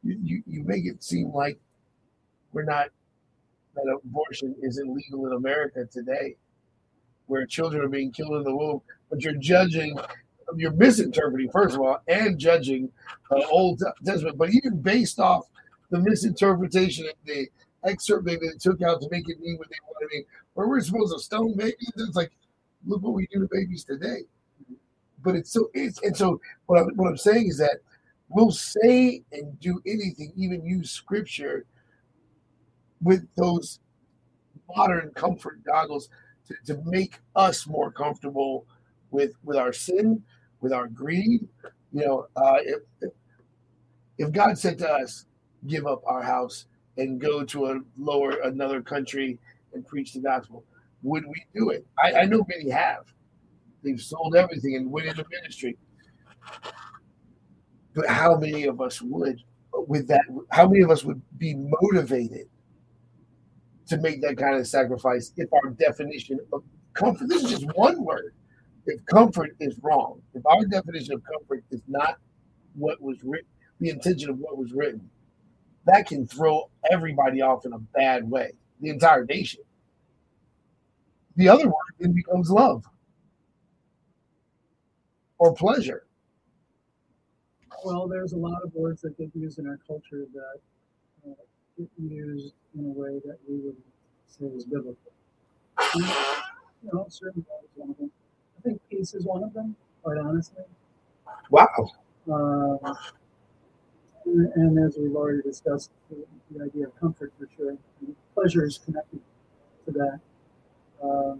you, 0.03 0.19
you, 0.23 0.43
you 0.47 0.65
make 0.65 0.87
it 0.87 1.03
seem 1.03 1.33
like 1.33 1.59
we're 2.53 2.65
not 2.65 2.89
that 3.77 4.01
abortion 4.05 4.55
is 4.63 4.79
illegal 4.79 5.27
in 5.27 5.33
America 5.35 5.87
today, 5.87 6.37
where 7.27 7.47
children 7.47 7.83
are 7.83 7.89
being 7.89 8.11
killed 8.11 8.35
in 8.35 8.43
the 8.43 8.55
womb, 8.55 8.81
but 9.11 9.23
you're 9.23 9.35
judging, 9.35 9.97
you're 10.57 10.73
misinterpreting 10.73 11.51
first 11.51 11.75
of 11.75 11.81
all, 11.83 12.01
and 12.09 12.39
judging 12.39 12.91
uh, 13.31 13.41
Old 13.51 13.83
Testament, 14.05 14.39
but 14.39 14.51
even 14.51 14.81
based 14.81 15.21
off 15.21 15.47
the 15.91 15.99
misinterpretation 15.99 17.07
and 17.07 17.15
the 17.25 17.47
excerpt 17.89 18.25
they, 18.25 18.37
took 18.59 18.83
out 18.83 19.01
to 19.01 19.09
make 19.11 19.29
it 19.29 19.41
mean 19.41 19.57
what 19.59 19.69
they 19.69 19.77
wanted 19.87 20.09
to 20.09 20.17
mean, 20.17 20.25
where 20.55 20.69
we're 20.69 20.81
supposed 20.81 21.13
to 21.15 21.21
stone 21.21 21.57
babies, 21.57 21.93
it's 21.97 22.17
like, 22.17 22.33
look 22.87 23.03
what 23.03 23.15
we 23.15 23.27
do 23.33 23.41
to 23.41 23.49
babies 23.51 23.85
today. 23.85 24.23
But 25.23 25.35
it's 25.37 25.53
so 25.53 25.71
it's 25.75 26.01
and 26.03 26.17
so 26.17 26.41
what 26.67 26.79
I'm, 26.79 26.89
what 26.97 27.09
I'm 27.09 27.17
saying 27.17 27.49
is 27.49 27.59
that 27.59 27.79
we'll 28.29 28.53
say 28.53 29.23
and 29.33 29.59
do 29.61 29.81
anything, 29.87 30.33
even 30.37 30.65
use 30.65 30.91
scripture 30.91 31.65
with 33.03 33.27
those 33.37 33.81
modern 34.75 35.11
comfort 35.11 35.63
goggles 35.65 36.09
to, 36.49 36.55
to 36.67 36.83
make 36.85 37.21
us 37.35 37.67
more 37.67 37.91
comfortable 37.91 38.67
with 39.11 39.33
with 39.45 39.57
our 39.57 39.73
sin, 39.73 40.23
with 40.61 40.73
our 40.73 40.89
greed. 40.89 41.47
You 41.93 42.07
know, 42.07 42.27
uh, 42.37 42.59
if, 42.61 43.11
if 44.19 44.33
God 44.33 44.59
said 44.59 44.79
to 44.79 44.91
us, 44.91 45.27
"Give 45.67 45.87
up 45.87 46.03
our 46.07 46.23
house 46.23 46.67
and 46.97 47.21
go 47.21 47.45
to 47.45 47.67
a 47.67 47.81
lower 47.97 48.41
another 48.43 48.81
country 48.83 49.39
and 49.73 49.87
preach 49.87 50.13
the 50.13 50.21
gospel," 50.21 50.65
would 51.03 51.25
we 51.27 51.45
do 51.55 51.71
it? 51.71 51.87
I, 52.03 52.21
I 52.21 52.25
know 52.25 52.45
many 52.49 52.71
have. 52.71 53.05
They've 53.83 54.01
sold 54.01 54.35
everything 54.35 54.75
and 54.77 54.91
went 54.91 55.07
into 55.07 55.25
ministry. 55.31 55.77
But 57.95 58.09
how 58.09 58.37
many 58.37 58.65
of 58.65 58.81
us 58.81 59.01
would, 59.01 59.43
with 59.73 60.09
that? 60.09 60.23
How 60.51 60.69
many 60.69 60.83
of 60.83 60.91
us 60.91 61.05
would 61.05 61.23
be 61.39 61.55
motivated 61.55 62.49
to 63.87 63.97
make 63.99 64.21
that 64.23 64.37
kind 64.37 64.57
of 64.57 64.67
sacrifice 64.67 65.33
if 65.37 65.53
our 65.53 65.71
definition 65.71 66.39
of 66.53 66.63
comfort? 66.95 67.29
This 67.29 67.45
is 67.45 67.51
just 67.51 67.77
one 67.77 68.05
word. 68.05 68.35
If 68.87 69.05
comfort 69.07 69.57
is 69.61 69.79
wrong, 69.83 70.21
if 70.35 70.45
our 70.47 70.65
definition 70.65 71.15
of 71.15 71.23
comfort 71.25 71.65
is 71.71 71.83
not 71.89 72.19
what 72.75 73.01
was 73.01 73.23
written, 73.25 73.49
the 73.81 73.91
intention 73.91 74.31
of 74.31 74.39
what 74.39 74.57
was 74.57 74.73
written, 74.73 75.11
that 75.87 76.07
can 76.07 76.27
throw 76.27 76.71
everybody 76.91 77.41
off 77.41 77.65
in 77.65 77.73
a 77.73 77.79
bad 77.79 78.29
way. 78.29 78.53
The 78.81 78.91
entire 78.91 79.25
nation. 79.25 79.63
The 81.37 81.49
other 81.49 81.67
word 81.67 81.95
then 81.99 82.13
becomes 82.13 82.51
love 82.51 82.85
or 85.39 85.55
pleasure. 85.55 86.07
Well, 87.85 88.09
there's 88.09 88.33
a 88.33 88.37
lot 88.37 88.63
of 88.65 88.73
words 88.75 89.03
that 89.03 89.17
get 89.19 89.31
used 89.35 89.59
in 89.59 89.67
our 89.67 89.79
culture 89.87 90.27
that 90.33 90.61
used 91.99 92.55
in 92.79 92.87
a 92.87 92.89
way 92.89 93.21
that 93.25 93.39
we 93.49 93.57
would 93.57 93.77
say 94.27 94.47
is 94.47 94.65
biblical. 94.65 94.97
And, 95.95 96.05
you 96.83 96.91
know, 96.93 97.07
certain 97.09 97.45
is 97.63 97.69
one 97.75 97.91
of 97.91 97.99
them. 97.99 98.11
I 98.59 98.63
think 98.63 98.81
peace 98.91 99.15
is 99.15 99.25
one 99.25 99.43
of 99.43 99.53
them, 99.53 99.77
quite 100.03 100.19
honestly. 100.19 100.65
Wow. 101.51 101.91
Uh, 102.31 102.95
and, 104.25 104.53
and 104.55 104.79
as 104.87 104.97
we've 104.99 105.15
already 105.15 105.43
discussed, 105.43 105.91
the, 106.11 106.25
the 106.51 106.65
idea 106.65 106.87
of 106.87 106.99
comfort 106.99 107.33
for 107.39 107.49
sure. 107.57 107.71
And 107.71 108.17
pleasure 108.35 108.65
is 108.65 108.79
connected 108.79 109.21
to 109.87 109.93
that. 109.93 110.21
Uh, 111.03 111.37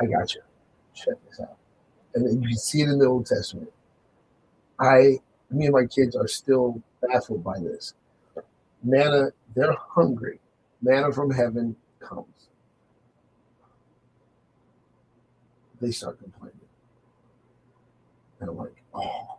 I 0.00 0.06
got 0.06 0.34
you. 0.34 0.40
Check 0.94 1.14
this 1.28 1.40
out. 1.40 1.56
And 2.14 2.42
you 2.42 2.48
can 2.48 2.58
see 2.58 2.80
it 2.80 2.88
in 2.88 2.98
the 2.98 3.06
Old 3.06 3.26
Testament. 3.26 3.70
I, 4.78 5.18
me 5.50 5.66
and 5.66 5.72
my 5.72 5.84
kids 5.84 6.16
are 6.16 6.26
still 6.26 6.82
baffled 7.02 7.44
by 7.44 7.58
this. 7.58 7.94
Manna, 8.82 9.30
they're 9.54 9.74
hungry. 9.78 10.40
Manna 10.82 11.12
from 11.12 11.30
heaven 11.30 11.76
comes. 12.00 12.26
They 15.80 15.90
start 15.90 16.18
complaining. 16.20 16.56
And 18.40 18.50
I'm 18.50 18.56
like, 18.56 18.82
oh, 18.94 19.38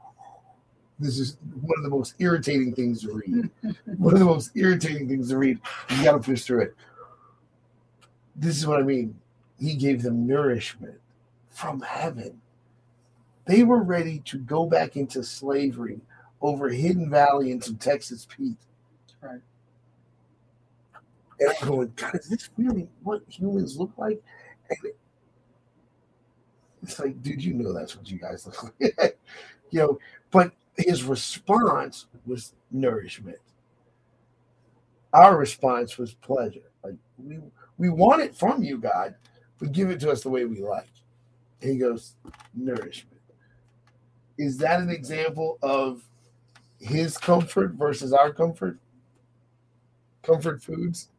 this 0.99 1.18
is 1.18 1.38
one 1.61 1.77
of 1.77 1.84
the 1.84 1.89
most 1.89 2.15
irritating 2.19 2.73
things 2.73 3.01
to 3.01 3.13
read. 3.13 3.49
one 3.97 4.13
of 4.13 4.19
the 4.19 4.26
most 4.26 4.51
irritating 4.55 5.07
things 5.07 5.30
to 5.30 5.38
read. 5.38 5.59
You 5.89 6.03
got 6.03 6.13
to 6.13 6.19
push 6.19 6.43
through 6.43 6.61
it. 6.61 6.76
This 8.35 8.57
is 8.57 8.68
what 8.68 8.80
I 8.80 8.84
mean. 8.84 9.19
He 9.59 9.76
gave 9.76 10.03
them 10.03 10.26
nourishment 10.26 10.99
from 11.49 11.81
heaven. 11.81 12.41
They 13.45 13.63
were 13.63 13.84
ready 13.84 14.19
to 14.26 14.38
go 14.38 14.65
back 14.65 14.95
into 14.95 15.23
slavery 15.23 15.99
over 16.41 16.69
Hidden 16.69 17.09
Valley 17.09 17.51
and 17.51 17.63
some 17.63 17.77
Texas 17.77 18.27
Pete. 18.30 18.57
Right. 19.22 19.41
And 21.39 21.49
I'm 21.61 21.68
going, 21.68 21.93
God, 21.95 22.15
is 22.15 22.30
this 22.30 22.49
really 22.57 22.88
what 23.03 23.23
humans 23.27 23.77
look 23.77 23.91
like? 23.98 24.22
And 24.69 24.80
it's 26.84 26.99
like, 26.99 27.22
dude, 27.22 27.43
you 27.43 27.53
know 27.53 27.73
that's 27.73 27.95
what 27.95 28.10
you 28.10 28.19
guys 28.19 28.45
look 28.45 28.64
like. 28.64 29.18
you 29.72 29.80
know, 29.80 29.99
but 30.31 30.52
his 30.77 31.03
response 31.03 32.07
was 32.26 32.53
nourishment. 32.72 33.39
Our 35.14 35.38
response 35.38 35.98
was 35.98 36.14
pleasure. 36.14 36.72
Like 36.84 36.95
we 37.18 37.39
we 37.77 37.89
want 37.89 38.22
it 38.22 38.35
from 38.35 38.64
you, 38.64 38.77
God, 38.77 39.15
but 39.60 39.72
give 39.72 39.89
it 39.89 39.99
to 40.02 40.11
us 40.11 40.23
the 40.23 40.30
way 40.30 40.45
we 40.45 40.61
like. 40.61 40.91
And 41.61 41.72
he 41.72 41.77
goes, 41.77 42.15
nourishment. 42.53 43.19
Is 44.38 44.57
that 44.57 44.80
an 44.80 44.89
example 44.89 45.60
of 45.61 46.03
his 46.80 47.18
comfort 47.18 47.73
versus 47.73 48.14
our 48.14 48.34
comfort? 48.34 48.80
Comfort 50.23 50.61
foods? 50.61 51.10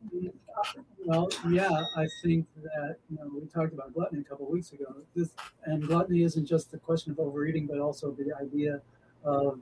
Well, 1.04 1.28
yeah, 1.48 1.84
I 1.96 2.06
think 2.22 2.46
that 2.62 2.96
you 3.10 3.16
know 3.16 3.30
we 3.34 3.46
talked 3.46 3.72
about 3.72 3.92
gluttony 3.92 4.20
a 4.20 4.24
couple 4.24 4.46
of 4.46 4.52
weeks 4.52 4.72
ago. 4.72 4.94
This 5.16 5.30
and 5.64 5.86
gluttony 5.86 6.22
isn't 6.22 6.46
just 6.46 6.70
the 6.70 6.78
question 6.78 7.10
of 7.10 7.18
overeating, 7.18 7.66
but 7.66 7.78
also 7.78 8.12
the 8.12 8.32
idea 8.40 8.80
of 9.24 9.58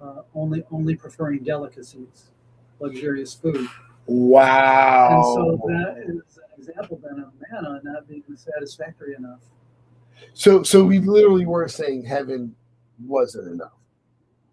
uh, 0.00 0.22
only 0.34 0.64
only 0.70 0.96
preferring 0.96 1.42
delicacies, 1.42 2.30
luxurious 2.80 3.34
food. 3.34 3.68
Wow. 4.06 5.22
And 5.22 5.24
so 5.24 5.66
that 5.66 5.98
is 6.08 6.38
an 6.38 6.44
example 6.58 6.98
then 7.02 7.20
of 7.20 7.32
manna 7.50 7.80
not 7.84 8.08
being 8.08 8.24
satisfactory 8.34 9.14
enough. 9.14 9.40
So, 10.32 10.62
so 10.62 10.84
we 10.84 10.98
literally 10.98 11.44
were 11.44 11.68
saying 11.68 12.04
heaven 12.04 12.54
wasn't 13.04 13.52
enough. 13.52 13.77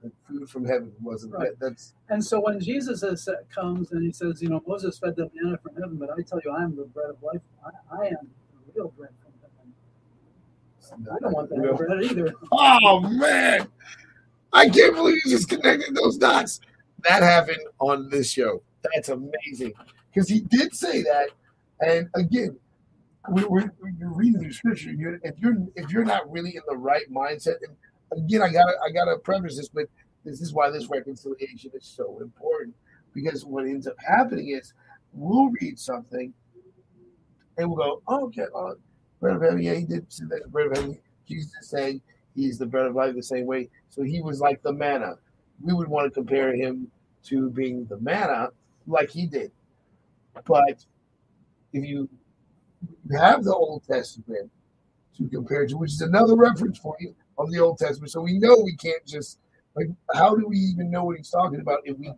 The 0.05 0.11
food 0.39 0.49
from 0.49 0.65
heaven 0.65 0.91
wasn't. 1.01 1.33
Right. 1.33 1.49
That, 1.59 1.59
that's 1.59 1.93
And 2.09 2.23
so 2.23 2.39
when 2.39 2.59
Jesus 2.59 3.01
is, 3.01 3.27
uh, 3.27 3.35
comes 3.53 3.91
and 3.91 4.03
he 4.03 4.11
says, 4.11 4.41
you 4.41 4.49
know, 4.49 4.61
Moses 4.67 4.99
fed 4.99 5.15
the 5.15 5.29
manna 5.33 5.57
from 5.57 5.73
heaven, 5.75 5.97
but 5.97 6.09
I 6.11 6.21
tell 6.21 6.39
you, 6.45 6.51
I 6.51 6.63
am 6.63 6.75
the 6.75 6.83
bread 6.83 7.09
of 7.09 7.23
life. 7.23 7.41
I, 7.65 7.69
I 8.03 8.05
am 8.07 8.17
the 8.67 8.73
real 8.75 8.89
bread 8.97 9.09
from 9.23 9.33
heaven. 11.01 11.09
I 11.15 11.19
don't 11.19 11.33
want 11.33 11.49
that 11.49 11.59
Real- 11.59 11.75
bread 11.75 12.03
either. 12.03 12.33
Oh 12.51 12.99
man, 13.01 13.67
I 14.53 14.69
can't 14.69 14.95
believe 14.95 15.17
you 15.25 15.31
just 15.31 15.49
connected 15.49 15.95
those 15.95 16.17
dots. 16.17 16.59
That 17.03 17.23
happened 17.23 17.61
on 17.79 18.09
this 18.09 18.31
show. 18.31 18.61
That's 18.93 19.09
amazing 19.09 19.73
because 20.13 20.29
he 20.29 20.41
did 20.41 20.75
say 20.75 21.01
that. 21.01 21.29
And 21.81 22.09
again, 22.13 22.57
we, 23.31 23.43
we're, 23.45 23.71
you're 23.99 24.13
reading 24.13 24.41
the 24.41 24.53
scripture. 24.53 24.91
You're, 24.91 25.19
if 25.23 25.39
you're 25.39 25.57
if 25.75 25.89
you're 25.91 26.05
not 26.05 26.31
really 26.31 26.55
in 26.55 26.61
the 26.67 26.77
right 26.77 27.11
mindset, 27.11 27.55
and 27.67 27.75
again, 28.15 28.41
I 28.41 28.49
gotta 28.49 28.73
I 28.85 28.91
gotta 28.91 29.17
preface 29.17 29.57
this 29.57 29.69
with 29.73 29.89
this 30.23 30.41
is 30.41 30.53
why 30.53 30.69
this 30.69 30.87
reconciliation 30.87 31.71
is 31.73 31.85
so 31.85 32.19
important 32.21 32.75
because 33.13 33.45
what 33.45 33.65
ends 33.65 33.87
up 33.87 33.95
happening 34.05 34.49
is 34.49 34.73
we'll 35.13 35.49
read 35.61 35.79
something 35.79 36.33
and 37.57 37.69
we'll 37.69 37.77
go, 37.77 38.01
oh, 38.07 38.25
okay, 38.25 38.45
uh, 38.55 38.73
bread 39.19 39.35
of 39.35 39.41
heaven, 39.41 39.61
yeah, 39.61 39.75
he 39.75 39.85
did 39.85 40.11
say 40.11 40.25
that 40.29 40.51
bread 40.51 40.67
of 40.67 40.77
heaven. 40.77 40.99
Jesus 41.27 41.51
is 41.61 41.69
saying 41.69 42.01
he's 42.35 42.57
the 42.57 42.65
bread 42.65 42.87
of 42.87 42.95
life 42.95 43.15
the 43.15 43.23
same 43.23 43.45
way. 43.45 43.69
So 43.89 44.03
he 44.03 44.21
was 44.21 44.41
like 44.41 44.61
the 44.61 44.73
manna. 44.73 45.15
We 45.61 45.73
would 45.73 45.87
want 45.87 46.05
to 46.05 46.11
compare 46.11 46.53
him 46.53 46.91
to 47.25 47.49
being 47.51 47.85
the 47.85 47.97
manna 47.99 48.49
like 48.87 49.09
he 49.09 49.25
did. 49.25 49.51
But 50.45 50.85
if 51.71 51.85
you 51.85 52.09
have 53.17 53.43
the 53.43 53.53
Old 53.53 53.83
Testament 53.87 54.51
to 55.17 55.29
compare 55.29 55.65
to, 55.65 55.77
which 55.77 55.91
is 55.91 56.01
another 56.01 56.35
reference 56.35 56.77
for 56.77 56.95
you 56.99 57.15
of 57.37 57.51
the 57.51 57.59
Old 57.59 57.77
Testament, 57.77 58.11
so 58.11 58.21
we 58.21 58.37
know 58.37 58.57
we 58.63 58.75
can't 58.75 59.05
just 59.05 59.39
like 59.75 59.87
how 60.13 60.35
do 60.35 60.47
we 60.47 60.57
even 60.57 60.89
know 60.89 61.03
what 61.03 61.17
he's 61.17 61.29
talking 61.29 61.59
about 61.59 61.81
if 61.83 61.97
we 61.97 62.11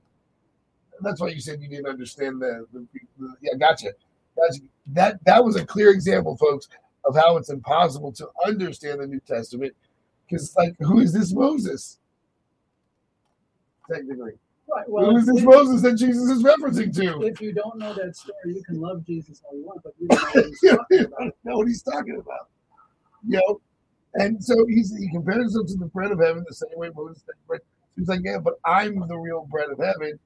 that's 1.02 1.22
why 1.22 1.30
you 1.30 1.39
said 1.39 1.61
you 1.61 1.68
didn't 1.68 1.88
understand 1.88 2.41
the, 2.41 2.65
the, 2.73 2.85
the 3.19 3.34
yeah, 3.41 3.56
gotcha. 3.57 3.91
Gotcha. 4.35 4.61
That 4.88 5.23
that 5.26 5.44
was 5.44 5.56
a 5.56 5.65
clear 5.65 5.91
example, 5.91 6.38
folks, 6.38 6.68
of 7.06 7.15
how 7.15 7.38
it's 7.38 7.49
impossible 7.49 8.11
to 8.14 8.27
understand 8.45 9.02
the 9.02 9.07
New 9.07 9.19
Testament 9.22 9.76
because 10.27 10.56
like 10.56 10.76
who 10.80 10.99
is 10.99 11.14
this 11.14 11.34
Moses? 11.34 11.99
Technically. 13.91 14.34
Right. 14.69 14.89
Well, 14.89 15.11
who 15.11 15.18
is 15.18 15.26
this 15.26 15.38
if, 15.38 15.44
Moses 15.45 15.81
that 15.81 15.95
Jesus 15.95 16.30
is 16.30 16.44
referencing 16.44 16.94
to? 16.98 17.26
if 17.26 17.39
you 17.39 17.53
don't 17.53 17.77
know 17.77 17.94
that 17.94 18.15
story, 18.18 18.35
you 18.56 18.64
can 18.64 18.81
love 18.81 19.06
Jesus 19.06 19.41
all 19.49 19.57
you 19.57 19.65
want, 19.65 19.81
but 19.81 19.94
you 19.98 20.07
don't 20.10 20.35
know 20.35 20.38
what 20.38 20.48
he's 20.48 20.61
talking 20.69 21.06
about. 21.06 21.35
know 21.45 21.57
what 21.57 21.68
he's 21.68 21.81
talking 21.81 22.18
about. 22.18 22.49
You 23.26 23.38
know, 23.38 23.61
and 24.18 24.44
so 24.44 24.65
he's 24.68 24.95
he 24.98 25.10
compares 25.10 25.38
himself 25.38 25.68
to 25.68 25.76
the 25.77 25.85
bread 25.85 26.11
of 26.11 26.19
heaven 26.19 26.44
the 26.48 26.56
same 26.56 26.76
way 26.76 26.89
Moses 26.95 27.23
said 27.26 27.35
bread. 27.48 27.61
He's 27.95 28.07
like, 28.07 28.22
yeah, 28.23 28.38
but 28.38 28.56
I'm 28.65 29.07
the 29.07 29.18
real 29.18 29.48
bread 29.49 29.69
of 29.69 29.80
heaven. 29.80 30.19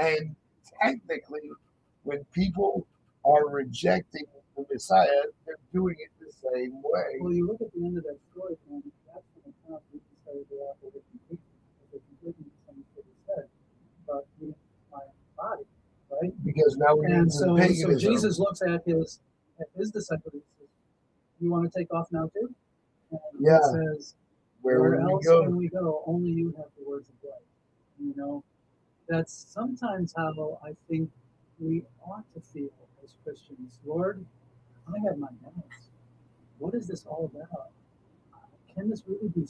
And 0.00 0.36
technically, 0.82 1.50
when 2.04 2.24
people 2.32 2.86
are 3.24 3.48
rejecting 3.48 4.24
the 4.56 4.64
Messiah, 4.72 5.08
they're 5.44 5.56
doing 5.72 5.96
it 5.98 6.10
the 6.20 6.32
same 6.32 6.74
way. 6.82 7.18
Well, 7.20 7.32
you 7.32 7.46
look 7.46 7.60
at 7.60 7.72
the 7.72 7.84
end 7.84 7.98
of 7.98 8.04
that 8.04 8.18
story, 8.32 8.56
and 8.70 8.82
that's 9.12 9.24
when 9.34 9.52
the 9.52 9.70
account 9.70 9.82
Jesus 9.92 10.06
started 10.22 10.48
to 10.48 10.54
offer 10.56 10.86
with 10.94 11.02
completion. 11.10 11.42
Because 11.90 12.02
didn't 12.22 12.52
some 12.66 12.84
what 12.94 13.04
he 13.06 13.14
said, 13.26 13.48
but 14.06 14.26
my 14.92 15.02
body, 15.36 15.64
right? 16.10 16.44
Because 16.44 16.76
now 16.76 16.94
we're 16.94 17.06
And 17.06 17.32
so, 17.32 17.56
so. 17.56 17.98
Jesus 17.98 18.38
looks 18.38 18.62
at 18.62 18.82
his 18.86 19.20
at 19.60 19.66
his 19.76 19.90
disciples 19.90 20.32
and 20.34 20.42
says, 20.58 20.68
"You 21.40 21.50
want 21.50 21.70
to 21.70 21.78
take 21.78 21.92
off 21.92 22.08
now 22.12 22.30
too?" 22.34 22.54
Yeah. 23.38 23.58
says, 23.60 24.14
Where 24.62 24.80
"Where, 24.80 24.90
we 24.92 25.12
else 25.12 25.26
can 25.26 25.56
we 25.56 25.68
go? 25.68 26.02
Only 26.06 26.30
you 26.30 26.54
have 26.56 26.66
the 26.78 26.88
words 26.88 27.08
of 27.08 27.14
life." 27.22 27.42
You 28.00 28.14
know, 28.16 28.44
that's 29.08 29.32
sometimes 29.32 30.14
how 30.16 30.58
I 30.64 30.72
think 30.88 31.10
we 31.58 31.82
ought 32.02 32.24
to 32.34 32.40
feel 32.40 32.70
as 33.02 33.14
Christians. 33.24 33.78
Lord, 33.84 34.24
I 34.88 34.98
have 35.08 35.18
my 35.18 35.28
doubts. 35.42 35.90
What 36.58 36.74
is 36.74 36.86
this 36.86 37.06
all 37.06 37.30
about? 37.32 37.70
Can 38.74 38.90
this 38.90 39.02
really 39.06 39.28
be 39.28 39.46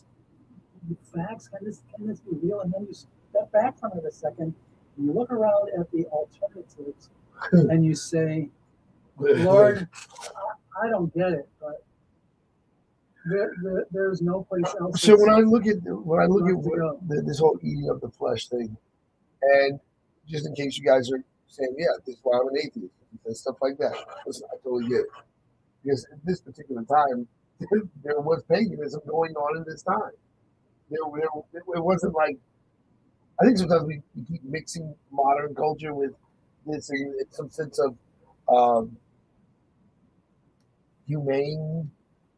be 0.89 0.97
facts? 1.15 1.49
Can 1.49 1.65
this 1.65 1.83
can 1.95 2.07
this 2.07 2.21
be 2.21 2.37
real? 2.43 2.61
And 2.61 2.73
then 2.73 2.87
you 2.89 2.95
step 2.95 3.51
back 3.53 3.79
from 3.79 3.93
it 3.97 4.05
a 4.05 4.11
second 4.13 4.55
and 4.97 5.07
you 5.07 5.13
look 5.13 5.31
around 5.31 5.71
at 5.79 5.91
the 5.93 6.07
alternatives 6.07 7.11
and 7.53 7.85
you 7.85 7.95
say, 7.95 8.49
Lord, 9.19 9.89
I, 9.95 10.87
I 10.87 10.91
don't 10.91 11.13
get 11.15 11.33
it, 11.33 11.49
but 11.61 11.85
there, 13.27 13.53
there, 13.63 13.87
there's 13.91 14.23
no 14.23 14.43
place 14.45 14.73
else. 14.81 15.03
So 15.03 15.17
when 15.19 15.31
I 15.31 15.41
look 15.41 15.67
at 15.67 15.77
when 15.83 16.21
I 16.21 16.27
look 16.27 16.49
at 16.49 16.57
what, 16.57 17.09
the, 17.09 17.23
this 17.23 17.41
whole 17.41 17.59
eating 17.63 17.89
of 17.91 18.01
the 18.01 18.09
flesh 18.11 18.49
thing, 18.49 18.77
and 19.43 19.81
just 20.29 20.47
in 20.47 20.55
case 20.55 20.79
you 20.79 20.85
guys 20.85 21.11
are 21.13 21.23
saying, 21.49 21.75
yeah, 21.79 21.87
this 22.07 22.17
is 22.17 22.21
why 22.23 22.39
I'm 22.41 22.49
an 22.49 22.57
atheist 22.59 22.95
and 23.25 23.37
stuff 23.37 23.57
like 23.61 23.79
that. 23.79 23.95
Listen, 24.27 24.47
I 24.53 24.57
totally 24.63 24.89
get 24.89 25.01
it 25.01 25.07
because 25.83 26.07
at 26.13 26.25
this 26.25 26.41
particular 26.41 26.85
time, 26.85 27.27
there 28.05 28.21
was 28.21 28.43
paganism 28.45 29.01
going 29.07 29.35
on 29.35 29.57
in 29.59 29.65
this 29.67 29.83
time. 29.83 30.13
There, 30.91 31.01
there 31.15 31.29
it 31.55 31.85
wasn't 31.85 32.15
like 32.15 32.39
I 33.41 33.45
think 33.45 33.59
sometimes 33.59 33.85
we, 33.85 34.03
we 34.15 34.25
keep 34.25 34.45
mixing 34.45 34.95
modern 35.11 35.55
culture 35.55 35.93
with 35.93 36.13
this 36.65 36.91
in 36.91 37.15
in 37.19 37.33
some 37.33 37.51
sense 37.51 37.81
of 37.81 37.97
um, 38.49 38.97
humane 41.07 41.91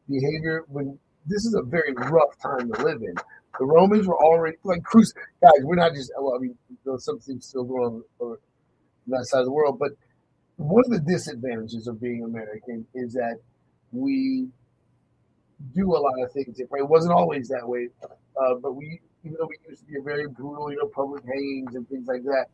behavior 0.08 0.64
when 0.68 0.98
this 1.26 1.44
is 1.44 1.54
a 1.54 1.62
very 1.62 1.92
rough 1.94 2.38
time 2.40 2.72
to 2.72 2.82
live 2.82 3.02
in. 3.02 3.14
The 3.58 3.64
Romans 3.66 4.06
were 4.06 4.18
already 4.22 4.56
like 4.64 4.82
cruise 4.82 5.12
guys. 5.42 5.60
We're 5.62 5.76
not 5.76 5.94
just 5.94 6.12
well, 6.18 6.34
I 6.36 6.38
mean, 6.38 6.56
there's 6.84 7.04
something 7.04 7.40
still 7.40 7.64
going 7.64 7.84
on 7.84 8.02
on 8.20 8.36
that 9.08 9.26
side 9.26 9.40
of 9.40 9.46
the 9.46 9.52
world, 9.52 9.78
but 9.78 9.92
one 10.56 10.84
of 10.86 10.90
the 10.90 11.00
disadvantages 11.00 11.86
of 11.86 12.00
being 12.00 12.24
American 12.24 12.86
is 12.94 13.12
that 13.14 13.38
we 13.92 14.48
do 15.74 15.96
a 15.96 15.98
lot 15.98 16.14
of 16.22 16.32
things. 16.32 16.60
It 16.60 16.68
wasn't 16.70 17.12
always 17.12 17.48
that 17.48 17.66
way, 17.68 17.88
uh, 18.02 18.54
but 18.54 18.74
we, 18.74 19.00
even 19.24 19.36
though 19.38 19.48
we 19.48 19.56
used 19.68 19.82
to 19.82 19.86
be 19.86 19.98
a 19.98 20.02
very 20.02 20.28
brutal, 20.28 20.70
you 20.70 20.78
know, 20.78 20.86
public 20.86 21.24
hangings 21.24 21.74
and 21.74 21.88
things 21.88 22.06
like 22.06 22.22
that, 22.24 22.46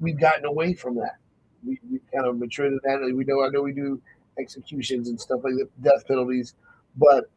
we've 0.00 0.18
gotten 0.18 0.44
away 0.44 0.74
from 0.74 0.96
that. 0.96 1.16
We, 1.64 1.78
we 1.90 2.00
kind 2.12 2.26
of 2.26 2.38
matured 2.38 2.72
in 2.72 2.80
that. 2.84 3.12
We 3.14 3.24
know, 3.24 3.44
I 3.44 3.48
know 3.48 3.62
we 3.62 3.72
do 3.72 4.00
executions 4.38 5.08
and 5.08 5.20
stuff 5.20 5.40
like 5.44 5.54
that, 5.54 5.68
death 5.82 6.06
penalties, 6.06 6.54
but 6.96 7.30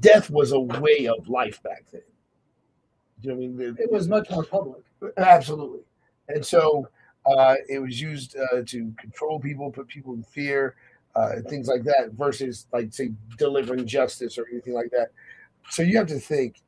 death 0.00 0.30
was 0.30 0.52
a 0.52 0.60
way 0.60 1.06
of 1.06 1.28
life 1.28 1.62
back 1.62 1.84
then. 1.92 2.02
Do 3.20 3.28
you 3.28 3.34
know 3.34 3.40
what 3.40 3.44
I 3.44 3.66
mean? 3.66 3.76
It 3.78 3.92
was 3.92 4.08
much 4.08 4.30
more 4.30 4.44
public. 4.44 4.82
Absolutely. 5.16 5.80
And 6.28 6.44
so 6.44 6.88
uh, 7.26 7.56
it 7.68 7.78
was 7.78 8.00
used 8.00 8.36
uh, 8.36 8.62
to 8.66 8.92
control 8.98 9.38
people, 9.38 9.70
put 9.70 9.86
people 9.88 10.14
in 10.14 10.22
fear, 10.22 10.74
uh, 11.14 11.36
things 11.48 11.68
like 11.68 11.84
that, 11.84 12.12
versus 12.12 12.66
like 12.72 12.92
say 12.92 13.12
delivering 13.38 13.86
justice 13.86 14.38
or 14.38 14.46
anything 14.50 14.74
like 14.74 14.90
that. 14.90 15.10
So 15.70 15.82
you 15.82 15.96
have 15.98 16.08
to 16.08 16.18
think 16.18 16.62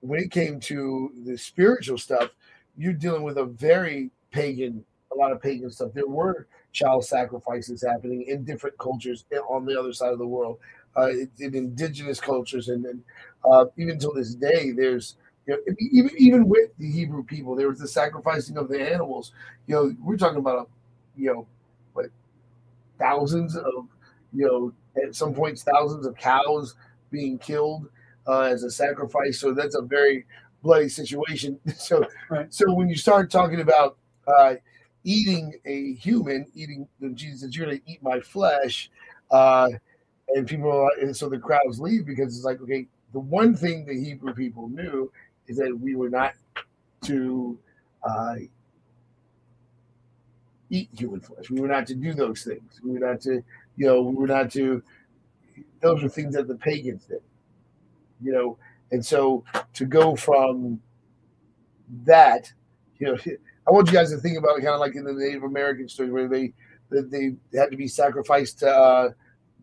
when 0.00 0.20
it 0.20 0.30
came 0.30 0.58
to 0.60 1.12
the 1.24 1.36
spiritual 1.36 1.98
stuff, 1.98 2.30
you're 2.76 2.92
dealing 2.92 3.22
with 3.22 3.38
a 3.38 3.44
very 3.44 4.10
pagan, 4.30 4.84
a 5.12 5.16
lot 5.16 5.32
of 5.32 5.40
pagan 5.40 5.70
stuff. 5.70 5.92
There 5.94 6.06
were 6.06 6.46
child 6.72 7.04
sacrifices 7.04 7.84
happening 7.86 8.22
in 8.28 8.44
different 8.44 8.78
cultures 8.78 9.24
on 9.48 9.64
the 9.64 9.78
other 9.78 9.92
side 9.92 10.12
of 10.12 10.18
the 10.18 10.26
world, 10.26 10.58
uh, 10.96 11.08
in 11.38 11.54
indigenous 11.54 12.20
cultures, 12.20 12.68
and 12.68 12.84
then 12.84 13.02
uh, 13.50 13.66
even 13.76 13.98
till 13.98 14.14
this 14.14 14.34
day, 14.34 14.72
there's 14.72 15.16
you 15.46 15.54
know, 15.54 15.74
even 15.92 16.10
even 16.18 16.48
with 16.48 16.70
the 16.78 16.90
Hebrew 16.90 17.24
people, 17.24 17.54
there 17.56 17.68
was 17.68 17.78
the 17.78 17.88
sacrificing 17.88 18.56
of 18.58 18.68
the 18.68 18.80
animals. 18.80 19.32
You 19.66 19.74
know, 19.76 19.96
we're 20.02 20.16
talking 20.18 20.38
about, 20.38 20.70
you 21.16 21.32
know, 21.32 21.48
what 21.94 22.06
thousands 22.98 23.56
of, 23.56 23.88
you 24.32 24.46
know, 24.46 24.72
at 25.02 25.14
some 25.14 25.34
points 25.34 25.62
thousands 25.62 26.06
of 26.06 26.16
cows 26.16 26.74
being 27.10 27.38
killed 27.38 27.88
uh, 28.26 28.42
as 28.42 28.62
a 28.62 28.70
sacrifice. 28.70 29.40
So 29.40 29.54
that's 29.54 29.76
a 29.76 29.82
very 29.82 30.26
bloody 30.62 30.88
situation. 30.88 31.58
So, 31.76 32.04
Right. 32.30 32.52
so 32.52 32.72
when 32.72 32.88
you 32.88 32.96
start 32.96 33.30
talking 33.30 33.60
about 33.60 33.96
uh, 34.26 34.56
eating 35.08 35.54
a 35.64 35.94
human, 35.94 36.46
eating 36.54 36.86
the 37.00 37.08
Jesus 37.10 37.40
said, 37.40 37.54
"You're 37.54 37.66
going 37.66 37.78
to 37.80 37.90
eat 37.90 38.02
my 38.02 38.20
flesh," 38.20 38.90
uh, 39.30 39.70
and 40.28 40.46
people 40.46 40.70
are 40.70 40.90
and 41.00 41.16
so 41.16 41.30
the 41.30 41.38
crowds 41.38 41.80
leave 41.80 42.04
because 42.04 42.36
it's 42.36 42.44
like, 42.44 42.60
okay, 42.60 42.86
the 43.14 43.18
one 43.20 43.56
thing 43.56 43.86
the 43.86 43.98
Hebrew 43.98 44.34
people 44.34 44.68
knew 44.68 45.10
is 45.46 45.56
that 45.56 45.74
we 45.80 45.94
were 45.94 46.10
not 46.10 46.34
to 47.04 47.58
uh, 48.02 48.34
eat 50.68 50.90
human 50.92 51.20
flesh. 51.20 51.48
We 51.48 51.58
were 51.62 51.68
not 51.68 51.86
to 51.86 51.94
do 51.94 52.12
those 52.12 52.44
things. 52.44 52.78
We 52.84 52.92
were 52.92 52.98
not 52.98 53.22
to, 53.22 53.42
you 53.78 53.86
know, 53.86 54.02
we 54.02 54.14
were 54.14 54.26
not 54.26 54.50
to. 54.52 54.82
Those 55.80 56.04
are 56.04 56.08
things 56.10 56.34
that 56.34 56.48
the 56.48 56.56
pagans 56.56 57.06
did, 57.06 57.22
you 58.20 58.32
know, 58.32 58.58
and 58.92 59.04
so 59.04 59.42
to 59.72 59.86
go 59.86 60.16
from 60.16 60.82
that, 62.04 62.52
you 62.98 63.06
know, 63.06 63.16
I 63.68 63.72
want 63.72 63.88
you 63.88 63.92
guys 63.92 64.10
to 64.10 64.16
think 64.16 64.38
about 64.38 64.58
it 64.58 64.62
kind 64.62 64.74
of 64.74 64.80
like 64.80 64.94
in 64.94 65.04
the 65.04 65.12
Native 65.12 65.42
American 65.42 65.88
story 65.88 66.10
where 66.10 66.26
they 66.26 66.54
that 66.90 67.10
they 67.10 67.36
had 67.58 67.70
to 67.70 67.76
be 67.76 67.86
sacrificed 67.86 68.60
to, 68.60 68.70
uh, 68.70 69.10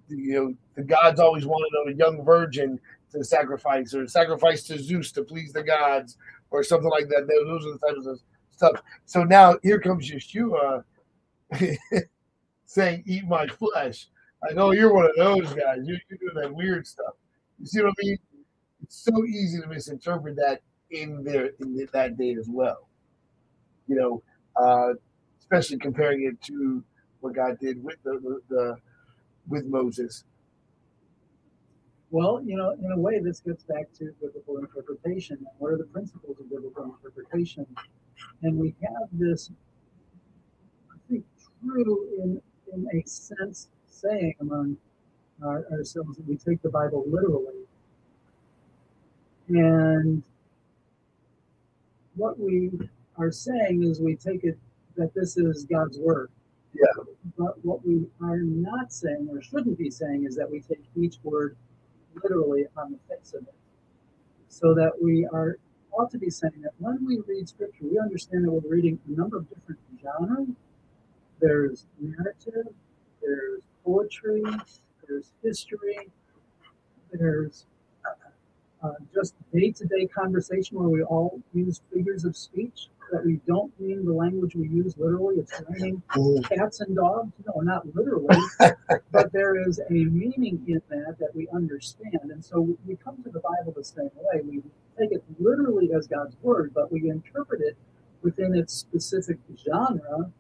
you 0.10 0.34
know, 0.34 0.53
the 0.76 0.84
gods 0.84 1.19
always 1.19 1.45
wanted 1.45 1.72
a 1.91 1.98
young 1.98 2.23
virgin 2.23 2.80
to 3.11 3.23
sacrifice 3.23 3.95
or 3.95 4.07
sacrifice 4.07 4.61
to 4.64 4.77
Zeus 4.77 5.11
to 5.14 5.23
please 5.23 5.53
the 5.53 5.64
gods 5.64 6.18
or 6.52 6.64
something 6.64 6.90
like 6.90 7.07
that. 7.10 7.27
Those 7.27 7.65
are 7.65 7.72
the 7.72 7.80
types 7.80 8.06
of 8.06 8.19
stuff. 8.52 8.84
So 9.06 9.23
now 9.23 9.57
here 9.64 9.80
comes 9.80 10.11
Yeshua 10.11 10.84
saying, 12.65 13.03
"Eat 13.07 13.26
my 13.27 13.48
flesh." 13.48 14.07
I 14.48 14.53
know 14.53 14.72
you're 14.72 14.94
one 14.94 15.06
of 15.06 15.15
those 15.18 15.52
guys. 15.53 15.80
You're 15.84 15.98
doing 16.10 16.36
that 16.36 16.53
weird 16.53 16.86
stuff. 16.86 17.14
You 17.60 17.65
see 17.65 17.82
what 17.82 17.90
I 17.90 17.94
mean? 18.03 18.18
It's 18.84 19.03
so 19.03 19.26
easy 19.26 19.61
to 19.61 19.68
misinterpret 19.68 20.36
that 20.36 20.61
in 20.91 21.23
there 21.23 21.52
in 21.60 21.88
that 21.91 22.18
day 22.18 22.36
as 22.36 22.48
well. 22.48 22.88
You 23.87 23.95
know, 23.95 24.23
uh, 24.55 24.93
especially 25.39 25.77
comparing 25.77 26.25
it 26.25 26.41
to 26.47 26.83
what 27.19 27.35
God 27.35 27.57
did 27.59 27.83
with 27.83 27.97
the, 28.03 28.19
the, 28.23 28.41
the 28.49 28.77
with 29.47 29.65
Moses. 29.65 30.23
Well, 32.11 32.41
you 32.45 32.55
know, 32.55 32.71
in 32.71 32.91
a 32.91 32.99
way, 32.99 33.19
this 33.19 33.39
gets 33.39 33.63
back 33.63 33.91
to 33.99 34.11
biblical 34.21 34.57
interpretation. 34.57 35.45
What 35.57 35.73
are 35.73 35.77
the 35.77 35.85
principles 35.85 36.37
of 36.39 36.49
biblical 36.49 36.95
interpretation? 36.95 37.65
And 38.41 38.57
we 38.57 38.75
have 38.81 39.09
this, 39.11 39.51
I 40.91 40.97
think, 41.09 41.25
true 41.61 42.07
in 42.23 42.41
in 42.73 42.87
a 42.93 43.07
sense 43.07 43.69
saying 43.87 44.35
among 44.39 44.77
our, 45.43 45.65
ourselves 45.71 46.17
that 46.17 46.27
we 46.27 46.37
take 46.37 46.61
the 46.61 46.69
Bible 46.69 47.03
literally. 47.07 47.65
And 49.49 50.23
what 52.15 52.39
we 52.39 52.71
are 53.17 53.31
saying 53.31 53.83
is 53.83 53.99
we 53.99 54.15
take 54.15 54.43
it 54.43 54.57
that 54.97 55.13
this 55.13 55.37
is 55.37 55.65
God's 55.65 55.97
word. 55.99 56.29
Yeah. 56.73 57.03
But 57.37 57.63
what 57.63 57.85
we 57.85 58.05
are 58.21 58.37
not 58.37 58.91
saying 58.91 59.29
or 59.31 59.41
shouldn't 59.41 59.77
be 59.77 59.89
saying 59.89 60.25
is 60.25 60.35
that 60.35 60.49
we 60.49 60.59
take 60.59 60.83
each 60.95 61.17
word 61.23 61.55
literally 62.21 62.65
on 62.77 62.91
the 62.91 63.15
face 63.15 63.33
of 63.33 63.43
it. 63.43 63.53
So 64.49 64.73
that 64.73 64.91
we 65.01 65.25
are 65.25 65.57
ought 65.91 66.11
to 66.11 66.17
be 66.17 66.29
saying 66.29 66.61
that 66.63 66.73
when 66.79 67.05
we 67.05 67.19
read 67.27 67.47
scripture, 67.47 67.85
we 67.89 67.99
understand 67.99 68.45
that 68.45 68.51
we're 68.51 68.69
reading 68.69 68.99
a 69.07 69.11
number 69.11 69.37
of 69.37 69.49
different 69.49 69.79
genres. 70.01 70.49
There's 71.39 71.85
narrative, 71.99 72.73
there's 73.21 73.61
poetry, 73.83 74.43
there's 75.07 75.31
history, 75.43 76.09
there's 77.11 77.65
uh, 78.83 78.91
just 79.13 79.33
day-to-day 79.53 80.07
conversation 80.07 80.77
where 80.77 80.89
we 80.89 81.03
all 81.03 81.39
use 81.53 81.81
figures 81.93 82.25
of 82.25 82.35
speech 82.35 82.89
that 83.11 83.26
we 83.26 83.40
don't 83.48 83.77
mean 83.80 84.06
the 84.06 84.14
language 84.14 84.56
we 84.56 84.68
use 84.68 84.95
literally. 84.98 85.38
It's 85.38 85.61
raining 85.69 86.02
cats 86.44 86.82
and 86.82 86.95
dogs. 86.95 87.32
No, 87.45 87.61
not 87.61 87.84
literally, 87.95 88.38
but 89.11 89.32
there 89.32 89.68
is 89.68 89.80
a 89.80 89.94
meaning 89.94 90.64
in 90.68 90.82
that 90.90 91.18
that 91.19 91.36
we 91.36 91.48
understand. 91.53 92.19
And 92.32 92.44
so 92.44 92.77
we 92.86 92.95
come 92.98 93.22
to 93.23 93.30
the 93.30 93.40
Bible 93.40 93.73
the 93.76 93.84
same 93.84 94.11
way. 94.15 94.41
We 94.44 94.61
take 94.99 95.11
it 95.11 95.23
literally 95.40 95.91
as 95.94 96.07
God's 96.07 96.36
word, 96.41 96.72
but 96.73 96.91
we 96.91 97.10
interpret 97.10 97.61
it 97.61 97.77
within 98.22 98.56
its 98.56 98.73
specific 98.73 99.38
genre. 99.65 100.32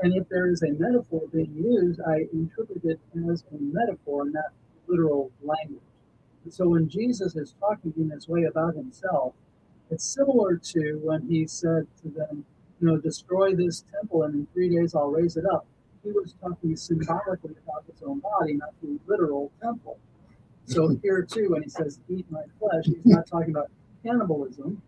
And 0.00 0.14
if 0.14 0.28
there 0.28 0.50
is 0.50 0.62
a 0.62 0.72
metaphor 0.72 1.22
being 1.32 1.54
used, 1.54 2.00
I 2.06 2.26
interpret 2.32 2.84
it 2.84 3.00
as 3.30 3.44
a 3.52 3.56
metaphor, 3.60 4.24
not 4.30 4.52
literal 4.88 5.30
language. 5.42 5.82
And 6.44 6.52
so 6.52 6.68
when 6.68 6.88
Jesus 6.88 7.36
is 7.36 7.54
talking 7.60 7.92
in 7.96 8.08
this 8.08 8.28
way 8.28 8.44
about 8.44 8.74
himself, 8.74 9.34
it's 9.90 10.04
similar 10.04 10.56
to 10.56 11.00
when 11.02 11.22
he 11.28 11.46
said 11.46 11.86
to 12.02 12.08
them, 12.08 12.44
you 12.80 12.86
know, 12.88 12.96
destroy 12.98 13.54
this 13.54 13.84
temple 13.92 14.22
and 14.24 14.34
in 14.34 14.46
three 14.54 14.74
days 14.74 14.94
I'll 14.94 15.10
raise 15.10 15.36
it 15.36 15.44
up. 15.52 15.66
He 16.04 16.12
was 16.12 16.34
talking 16.40 16.76
symbolically 16.76 17.54
about 17.66 17.84
his 17.90 18.02
own 18.02 18.20
body, 18.20 18.54
not 18.54 18.70
the 18.82 18.98
literal 19.06 19.52
temple. 19.62 19.98
So 20.66 20.88
here 21.02 21.22
too, 21.22 21.50
when 21.50 21.62
he 21.62 21.68
says 21.68 22.00
eat 22.08 22.26
my 22.30 22.42
flesh, 22.58 22.84
he's 22.86 23.04
not 23.04 23.26
talking 23.26 23.50
about 23.50 23.70
cannibalism, 24.04 24.82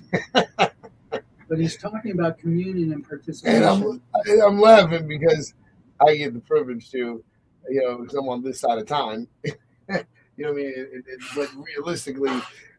but 0.32 1.58
he's 1.58 1.76
talking 1.76 2.12
about 2.12 2.38
communion 2.38 2.84
and 2.92 2.94
And 2.94 3.04
participation. 3.08 4.00
I'm 4.26 4.40
I'm 4.42 4.60
laughing 4.60 5.06
because 5.06 5.54
I 6.00 6.16
get 6.16 6.34
the 6.34 6.40
privilege 6.40 6.90
to, 6.90 7.22
you 7.68 7.82
know, 7.82 7.98
because 7.98 8.14
I'm 8.14 8.28
on 8.28 8.42
this 8.42 8.60
side 8.60 8.78
of 8.78 8.86
time. 8.86 9.28
you 9.44 9.52
know 9.88 10.02
what 10.38 10.48
I 10.48 10.52
mean? 10.52 10.72
It- 10.76 11.04
it- 11.06 11.20
but 11.36 11.50
realistically, 11.54 12.32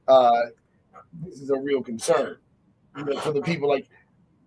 uh, 0.07 0.41
this 1.22 1.41
is 1.41 1.49
a 1.49 1.57
real 1.57 1.81
concern 1.81 2.38
you 2.98 3.06
know, 3.06 3.19
for 3.19 3.31
the 3.31 3.41
people. 3.41 3.69
Like, 3.69 3.88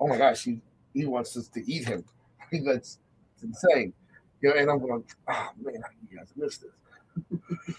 oh 0.00 0.06
my 0.08 0.18
gosh, 0.18 0.44
he 0.44 0.60
he 0.94 1.06
wants 1.06 1.36
us 1.36 1.48
to 1.48 1.70
eat 1.70 1.86
him. 1.86 2.04
I 2.40 2.44
mean, 2.52 2.64
that's 2.64 2.98
insane. 3.42 3.92
You 4.40 4.50
know, 4.50 4.56
and 4.56 4.70
I'm 4.70 4.78
going, 4.78 5.04
oh 5.28 5.48
man, 5.62 5.82
you 6.10 6.18
guys 6.18 6.32
missed 6.36 6.62
this. 6.62 7.40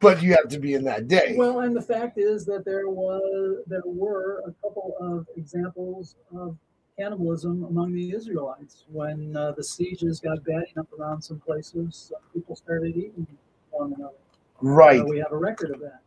but 0.00 0.22
you 0.22 0.34
have 0.34 0.48
to 0.48 0.58
be 0.58 0.74
in 0.74 0.84
that 0.84 1.08
day. 1.08 1.34
Well, 1.36 1.60
and 1.60 1.76
the 1.76 1.82
fact 1.82 2.18
is 2.18 2.44
that 2.46 2.64
there 2.64 2.88
was 2.88 3.62
there 3.66 3.82
were 3.84 4.42
a 4.46 4.52
couple 4.62 4.94
of 5.00 5.26
examples 5.36 6.16
of 6.34 6.56
cannibalism 6.98 7.64
among 7.64 7.94
the 7.94 8.12
Israelites 8.12 8.84
when 8.90 9.36
uh, 9.36 9.52
the 9.52 9.62
sieges 9.62 10.20
got 10.20 10.42
bad 10.44 10.64
enough 10.74 10.86
around 10.98 11.22
some 11.22 11.38
places. 11.38 12.10
Some 12.10 12.20
people 12.32 12.56
started 12.56 12.96
eating 12.96 13.26
one 13.70 13.94
another. 13.96 14.14
right. 14.60 14.98
So 14.98 15.04
we 15.04 15.18
have 15.18 15.32
a 15.32 15.36
record 15.36 15.70
of 15.70 15.80
that, 15.80 16.00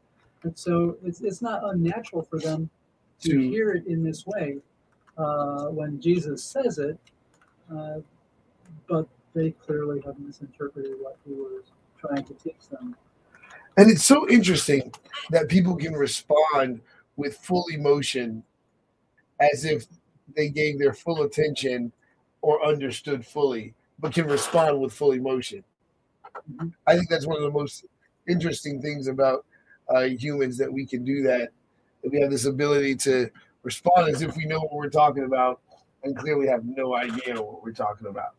and 0.44 0.58
so 0.58 0.98
it's 1.04 1.22
it's 1.22 1.42
not 1.42 1.62
unnatural 1.64 2.24
for 2.24 2.40
them 2.40 2.70
to 3.22 3.30
To- 3.30 3.40
hear 3.50 3.72
it 3.72 3.86
in 3.88 4.04
this 4.04 4.26
way 4.26 4.58
uh, 5.18 5.66
when 5.68 6.00
Jesus 6.02 6.44
says 6.44 6.80
it, 6.80 6.98
uh, 7.74 8.00
but 8.88 9.08
they 9.34 9.52
clearly 9.52 10.02
have 10.06 10.20
misinterpreted 10.20 10.94
what 11.00 11.18
he 11.26 11.34
was 11.34 11.66
trying 11.98 12.24
to 12.26 12.34
teach 12.34 12.68
them. 12.70 12.96
And 13.78 13.90
it's 13.90 14.04
so 14.04 14.28
interesting 14.30 14.92
that 15.30 15.48
people 15.48 15.76
can 15.76 15.94
respond 15.94 16.82
with 17.16 17.38
full 17.38 17.66
emotion 17.72 18.44
as 19.40 19.64
if 19.66 19.86
they 20.36 20.50
gave 20.50 20.80
their 20.80 20.94
full 20.94 21.24
attention 21.24 21.92
or 22.42 22.66
understood 22.66 23.26
fully, 23.26 23.74
but 24.00 24.14
can 24.14 24.28
respond 24.28 24.80
with 24.82 24.92
full 24.94 25.12
emotion. 25.12 25.64
Mhm. 26.54 26.74
I 26.88 26.96
think 26.96 27.10
that's 27.10 27.28
one 27.28 27.38
of 27.38 27.44
the 27.44 27.52
most 27.52 27.86
interesting 28.28 28.82
things 28.82 29.08
about 29.08 29.46
uh, 29.94 30.02
humans 30.02 30.58
that 30.58 30.72
we 30.72 30.86
can 30.86 31.04
do 31.04 31.22
that. 31.24 31.50
That 32.04 32.12
we 32.12 32.20
have 32.22 32.32
this 32.32 32.46
ability 32.46 32.96
to 32.98 33.30
respond 33.64 34.10
as 34.10 34.22
if 34.22 34.36
we 34.36 34.46
know 34.46 34.60
what 34.60 34.74
we're 34.74 34.90
talking 34.90 35.24
about 35.24 35.62
and 36.04 36.18
clearly 36.18 36.48
have 36.48 36.66
no 36.66 36.96
idea 36.96 37.36
what 37.42 37.64
we're 37.64 37.74
talking 37.74 38.08
about. 38.08 38.36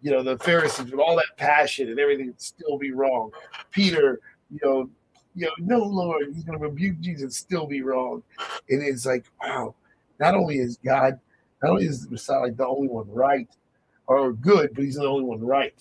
You 0.00 0.10
know, 0.12 0.22
the 0.22 0.38
Pharisees 0.38 0.90
with 0.90 1.00
all 1.00 1.16
that 1.16 1.36
passion 1.36 1.88
and 1.88 1.98
everything 1.98 2.34
still 2.38 2.78
be 2.78 2.90
wrong. 2.92 3.30
Peter, 3.70 4.20
you 4.50 4.58
know, 4.64 4.90
you 5.34 5.46
know, 5.46 5.52
no 5.58 5.84
Lord, 5.84 6.32
he's 6.34 6.44
gonna 6.44 6.58
rebuke 6.58 7.00
Jesus 7.00 7.36
still 7.36 7.66
be 7.66 7.82
wrong. 7.82 8.22
And 8.68 8.82
it's 8.82 9.06
like, 9.06 9.26
wow, 9.42 9.74
not 10.18 10.34
only 10.34 10.58
is 10.58 10.78
God, 10.84 11.20
not 11.62 11.72
only 11.72 11.86
is 11.86 12.04
the 12.04 12.10
Messiah 12.10 12.40
like 12.40 12.56
the 12.56 12.66
only 12.66 12.88
one 12.88 13.10
right 13.10 13.48
or 14.06 14.32
good, 14.32 14.70
but 14.74 14.84
he's 14.84 14.96
the 14.96 15.06
only 15.06 15.24
one 15.24 15.40
right. 15.40 15.74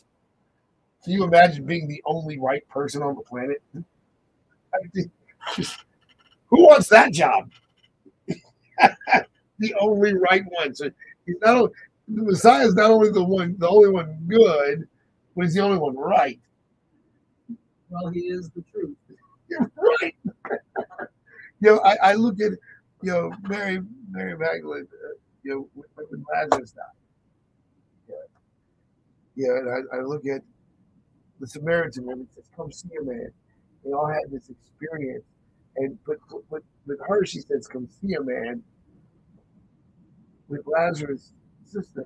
Can 1.03 1.13
you 1.13 1.23
imagine 1.23 1.65
being 1.65 1.87
the 1.87 2.01
only 2.05 2.37
right 2.37 2.67
person 2.69 3.01
on 3.01 3.15
the 3.15 3.21
planet? 3.21 3.61
Who 6.49 6.63
wants 6.63 6.89
that 6.89 7.13
job? 7.13 7.49
the 9.59 9.73
only 9.79 10.15
right 10.15 10.43
one. 10.47 10.75
So 10.75 10.89
he's 11.25 11.37
not 11.41 11.57
only 11.57 11.71
the 12.07 12.23
Messiah 12.23 12.65
is 12.65 12.75
not 12.75 12.91
only 12.91 13.11
the 13.11 13.23
one, 13.23 13.55
the 13.57 13.69
only 13.69 13.89
one 13.89 14.17
good, 14.27 14.87
but 15.35 15.45
he's 15.45 15.53
the 15.53 15.61
only 15.61 15.77
one 15.77 15.95
right. 15.95 16.39
Well, 17.89 18.09
he 18.11 18.21
is 18.21 18.49
the 18.49 18.63
truth. 18.71 18.95
You're 19.49 19.71
right. 19.75 20.15
you 21.59 21.69
know, 21.69 21.79
I, 21.79 22.11
I 22.11 22.13
look 22.13 22.39
at 22.39 22.51
you 23.01 23.11
know 23.11 23.31
Mary 23.47 23.81
Mary 24.09 24.37
Magdalene, 24.37 24.87
uh, 24.91 25.13
you 25.43 25.69
know, 25.75 25.85
when 25.95 26.25
Lazarus 26.33 26.71
died. 26.71 26.85
Yeah, 28.09 28.15
yeah, 29.35 29.57
and 29.57 29.87
I, 29.91 29.97
I 29.97 30.01
look 30.01 30.25
at 30.25 30.41
the 31.39 31.47
Samaritan 31.47 32.05
woman 32.05 32.27
says, 32.33 32.45
"Come 32.55 32.71
see 32.71 32.89
a 32.99 33.03
man." 33.03 33.31
They 33.83 33.91
all 33.91 34.07
had 34.07 34.31
this 34.31 34.49
experience, 34.49 35.25
and 35.77 35.97
but 36.05 36.17
but 36.49 36.61
with 36.85 36.99
her, 37.07 37.25
she 37.25 37.39
says, 37.39 37.67
"Come 37.67 37.87
see 37.87 38.13
a 38.13 38.23
man." 38.23 38.63
With 40.47 40.61
Lazarus' 40.67 41.31
sister, 41.63 42.05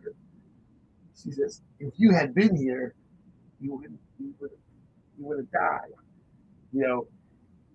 she 1.15 1.31
says, 1.31 1.61
"If 1.79 1.93
you 1.97 2.13
had 2.13 2.35
been 2.35 2.55
here, 2.55 2.93
you 3.59 3.75
would 3.75 3.97
you 4.19 4.33
would 4.39 4.51
you 5.17 5.25
would 5.25 5.37
have 5.39 5.51
died." 5.51 5.93
You 6.71 6.81
know, 6.81 7.07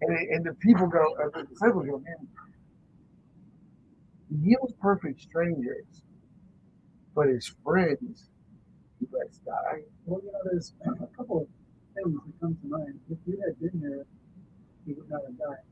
and, 0.00 0.16
and 0.30 0.44
the 0.44 0.54
people 0.54 0.86
go, 0.86 1.14
uh, 1.22 1.28
the 1.38 1.46
disciples 1.46 1.86
go, 1.86 1.98
man, 1.98 2.28
he 4.28 4.50
heals 4.50 4.72
perfect 4.80 5.20
strangers, 5.20 6.02
but 7.14 7.28
his 7.28 7.52
friends, 7.64 8.30
he 8.98 9.06
lets 9.12 9.38
die. 9.38 9.82
Well, 10.06 10.20
you 10.24 10.32
know, 10.32 10.38
there's 10.44 10.74
a 10.86 11.16
couple 11.16 11.42
of 11.42 11.48
things 12.04 12.20
that 12.24 12.40
come 12.40 12.56
to 12.62 12.68
mind. 12.68 13.00
If 13.10 13.18
you 13.26 13.40
had 13.44 13.58
been 13.60 13.80
here, 13.80 14.06
he 14.86 14.92
would 14.92 15.08
not 15.10 15.22
have 15.26 15.38
died. 15.38 15.64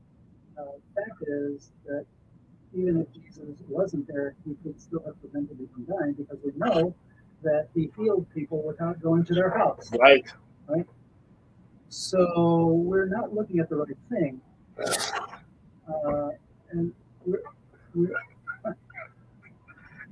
Uh, 0.57 0.63
fact 0.95 1.23
is 1.27 1.71
that 1.85 2.05
even 2.73 3.01
if 3.01 3.11
Jesus 3.13 3.57
wasn't 3.67 4.07
there, 4.07 4.35
he 4.45 4.55
could 4.63 4.79
still 4.79 5.01
have 5.05 5.19
prevented 5.21 5.59
him 5.59 5.69
from 5.73 5.85
dying 5.85 6.13
because 6.13 6.37
we 6.43 6.51
know 6.55 6.93
that 7.41 7.69
he 7.73 7.89
healed 7.97 8.27
people 8.33 8.61
without 8.63 9.01
going 9.01 9.23
to 9.25 9.33
their 9.33 9.49
house. 9.49 9.89
Right. 9.99 10.25
Right. 10.67 10.85
So 11.87 12.67
we're 12.67 13.07
not 13.07 13.33
looking 13.33 13.59
at 13.59 13.69
the 13.69 13.77
right 13.77 13.97
thing. 14.09 14.41
Uh, 14.77 16.29
and 16.71 16.93
we're, 17.25 17.41
we're, 17.95 18.11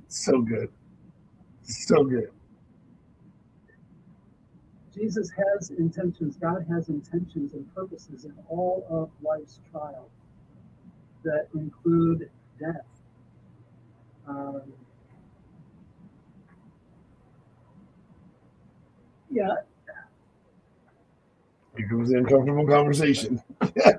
So 0.08 0.40
good. 0.40 0.70
So 1.62 2.02
good. 2.02 2.30
Jesus 4.98 5.30
has 5.30 5.70
intentions, 5.70 6.36
God 6.36 6.66
has 6.70 6.88
intentions 6.88 7.52
and 7.54 7.72
purposes 7.74 8.24
in 8.24 8.34
all 8.48 8.86
of 8.90 9.10
life's 9.24 9.60
trials 9.70 10.10
that 11.24 11.48
include 11.54 12.30
death. 12.58 12.84
Um, 14.26 14.62
yeah, 19.30 19.48
Here 21.76 21.88
comes 21.88 22.10
the 22.10 22.18
uncomfortable 22.18 22.66
conversation. 22.66 23.42
there, 23.60 23.98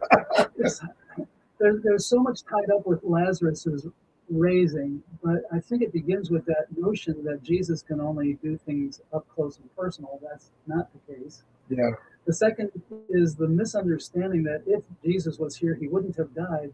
there's 1.84 2.08
so 2.08 2.19
much 2.19 2.42
tied 2.44 2.69
up 2.76 2.86
with 2.86 3.00
Lazarus's 3.03 3.88
raising, 4.30 5.02
but 5.23 5.43
I 5.51 5.59
think 5.59 5.81
it 5.81 5.91
begins 5.91 6.30
with 6.30 6.45
that 6.45 6.65
notion 6.77 7.23
that 7.25 7.43
Jesus 7.43 7.81
can 7.81 7.99
only 7.99 8.35
do 8.41 8.57
things 8.57 9.01
up 9.14 9.27
close 9.33 9.57
and 9.57 9.75
personal. 9.75 10.19
That's 10.22 10.51
not 10.67 10.89
the 10.93 11.14
case. 11.14 11.43
Yeah. 11.69 11.91
The 12.25 12.33
second 12.33 12.72
is 13.09 13.35
the 13.35 13.48
misunderstanding 13.48 14.43
that 14.43 14.64
if 14.65 14.83
Jesus 15.03 15.38
was 15.39 15.56
here, 15.57 15.75
he 15.75 15.88
wouldn't 15.88 16.15
have 16.17 16.33
died. 16.33 16.72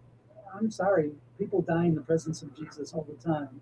I'm 0.53 0.69
sorry, 0.71 1.11
people 1.37 1.61
die 1.61 1.85
in 1.85 1.95
the 1.95 2.01
presence 2.01 2.41
of 2.41 2.55
Jesus 2.55 2.93
all 2.93 3.05
the 3.09 3.21
time, 3.23 3.61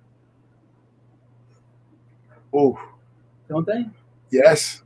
Oh, 2.53 2.79
don't 3.49 3.65
they? 3.65 3.85
yes. 4.31 4.83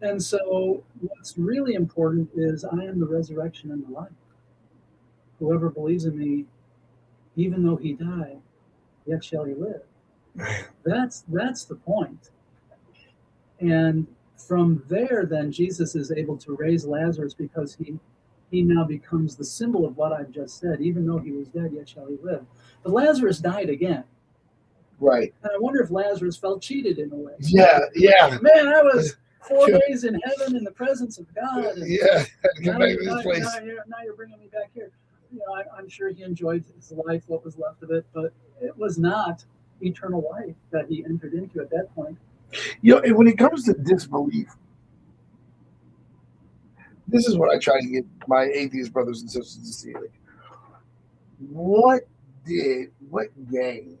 And 0.00 0.20
so, 0.20 0.82
what's 1.00 1.38
really 1.38 1.74
important 1.74 2.28
is 2.34 2.64
I 2.64 2.84
am 2.84 2.98
the 2.98 3.06
resurrection 3.06 3.70
and 3.70 3.86
the 3.86 3.92
life. 3.92 4.10
Whoever 5.38 5.70
believes 5.70 6.04
in 6.06 6.18
me, 6.18 6.46
even 7.36 7.64
though 7.64 7.76
he 7.76 7.92
die, 7.92 8.38
yet 9.06 9.24
shall 9.24 9.44
he 9.44 9.54
live. 9.54 9.82
That's 10.84 11.24
that's 11.28 11.64
the 11.64 11.74
point. 11.76 12.30
And 13.60 14.06
from 14.36 14.82
there, 14.88 15.24
then 15.28 15.52
Jesus 15.52 15.94
is 15.94 16.10
able 16.10 16.36
to 16.38 16.56
raise 16.56 16.84
Lazarus 16.84 17.34
because 17.34 17.74
he 17.74 17.98
he 18.50 18.62
now 18.62 18.84
becomes 18.84 19.36
the 19.36 19.44
symbol 19.44 19.86
of 19.86 19.96
what 19.96 20.12
I've 20.12 20.30
just 20.30 20.58
said. 20.60 20.80
Even 20.80 21.06
though 21.06 21.18
he 21.18 21.32
was 21.32 21.48
dead, 21.48 21.72
yet 21.72 21.88
shall 21.88 22.06
he 22.06 22.18
live. 22.22 22.44
But 22.82 22.92
Lazarus 22.92 23.38
died 23.38 23.70
again, 23.70 24.04
Right. 25.00 25.32
and 25.42 25.52
I 25.54 25.58
wonder 25.58 25.80
if 25.82 25.90
Lazarus 25.90 26.36
felt 26.36 26.60
cheated 26.60 26.98
in 26.98 27.12
a 27.12 27.16
way. 27.16 27.32
Yeah. 27.38 27.80
Yeah. 27.94 28.38
Man, 28.42 28.68
I 28.68 28.82
was 28.82 29.16
four 29.48 29.68
days 29.68 30.04
in 30.04 30.20
heaven 30.24 30.56
in 30.56 30.64
the 30.64 30.70
presence 30.70 31.18
of 31.18 31.32
God. 31.34 31.64
and 31.64 31.90
Yeah. 31.90 32.24
now, 32.60 32.78
now- 32.78 32.86
now 32.86 33.58
you're, 33.64 33.84
now 33.88 33.96
you're 34.04 34.16
bringing 34.16 34.38
me 34.38 34.48
back 34.52 34.70
here. 34.74 34.90
You 35.32 35.38
know, 35.38 35.54
I, 35.54 35.62
I'm 35.78 35.88
sure 35.88 36.10
he 36.10 36.22
enjoyed 36.22 36.62
his 36.76 36.92
life, 36.92 37.22
what 37.28 37.42
was 37.44 37.56
left 37.56 37.82
of 37.82 37.90
it, 37.90 38.04
but 38.12 38.34
it 38.62 38.76
was 38.76 38.98
not 38.98 39.44
eternal 39.80 40.28
life 40.30 40.54
that 40.70 40.86
he 40.88 41.04
entered 41.04 41.34
into 41.34 41.60
at 41.60 41.70
that 41.70 41.94
point. 41.94 42.16
You 42.80 42.94
know, 42.94 43.00
and 43.00 43.16
when 43.16 43.26
it 43.26 43.38
comes 43.38 43.64
to 43.64 43.74
disbelief, 43.74 44.48
this 47.08 47.26
is 47.26 47.36
what 47.36 47.54
I 47.54 47.58
try 47.58 47.80
to 47.80 47.86
get 47.86 48.04
my 48.26 48.44
atheist 48.44 48.92
brothers 48.92 49.20
and 49.20 49.30
sisters 49.30 49.58
to 49.58 49.72
see. 49.72 49.94
Like, 49.94 50.12
what 51.50 52.02
did, 52.46 52.92
what 53.10 53.28
gain, 53.50 53.98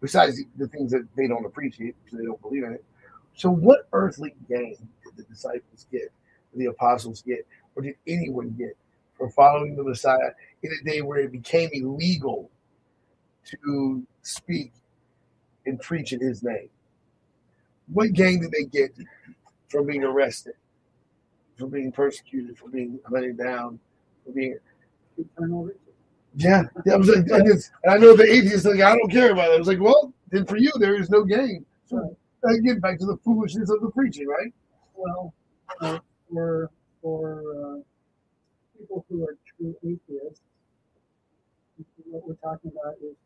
besides 0.00 0.40
the, 0.56 0.68
things 0.68 0.90
that 0.92 1.06
they 1.16 1.28
don't 1.28 1.46
appreciate 1.46 1.94
because 2.04 2.18
they 2.18 2.24
don't 2.24 2.40
believe 2.42 2.64
in 2.64 2.72
it? 2.72 2.84
So, 3.34 3.50
what 3.50 3.88
earthly 3.92 4.34
gain 4.48 4.76
did 5.04 5.16
the 5.16 5.22
disciples 5.24 5.86
get, 5.92 6.10
the 6.54 6.66
apostles 6.66 7.22
get, 7.22 7.46
or 7.74 7.82
did 7.82 7.94
anyone 8.06 8.50
get 8.58 8.76
for 9.16 9.30
following 9.30 9.76
the 9.76 9.84
Messiah 9.84 10.30
in 10.62 10.70
a 10.72 10.84
day 10.84 11.02
where 11.02 11.18
it 11.18 11.32
became 11.32 11.70
illegal 11.72 12.50
to 13.46 14.06
speak 14.22 14.72
and 15.66 15.80
preach 15.80 16.12
in 16.12 16.20
his 16.20 16.42
name? 16.42 16.68
What 17.92 18.12
gain 18.12 18.40
did 18.40 18.50
they 18.50 18.64
get 18.64 18.92
from 19.68 19.86
being 19.86 20.04
arrested, 20.04 20.54
from 21.56 21.70
being 21.70 21.92
persecuted, 21.92 22.58
from 22.58 22.72
being 22.72 22.98
hunted 23.08 23.38
down, 23.38 23.78
from 24.24 24.34
being 24.34 24.58
yeah, 26.38 26.64
I 26.92 26.96
was 26.96 27.08
like, 27.08 27.32
I, 27.32 27.40
just, 27.40 27.70
and 27.82 27.94
I 27.94 27.96
know 27.96 28.14
the 28.14 28.30
atheists 28.30 28.66
like 28.66 28.80
I 28.80 28.94
don't 28.94 29.10
care 29.10 29.32
about 29.32 29.50
it. 29.50 29.54
I 29.54 29.58
was 29.58 29.68
like, 29.68 29.80
well, 29.80 30.12
then 30.30 30.44
for 30.44 30.58
you 30.58 30.70
there 30.78 31.00
is 31.00 31.08
no 31.08 31.24
gain. 31.24 31.64
So 31.88 32.16
get 32.62 32.80
back 32.80 32.98
to 32.98 33.06
the 33.06 33.16
foolishness 33.24 33.70
of 33.70 33.80
the 33.80 33.90
preaching, 33.90 34.26
right? 34.28 34.52
Well, 34.94 35.32
uh, 35.80 35.98
for 36.30 36.70
for 37.02 37.40
uh, 37.40 37.80
people 38.78 39.06
who 39.08 39.24
are 39.24 39.36
true 39.56 39.74
atheists, 39.82 40.42
what 42.04 42.26
we're 42.28 42.34
talking 42.34 42.70
about 42.70 42.94
is 43.02 43.16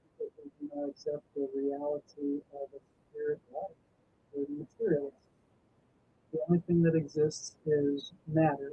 do 0.60 0.68
not 0.74 0.90
accept 0.90 1.22
the 1.34 1.48
reality 1.54 2.40
of 2.52 2.68
a 2.74 2.80
spirit 3.10 3.40
life. 3.52 3.76
They're 4.34 4.44
materialists. 4.48 5.16
The 6.32 6.38
only 6.48 6.60
thing 6.66 6.82
that 6.82 6.94
exists 6.94 7.56
is 7.66 8.12
matter. 8.28 8.72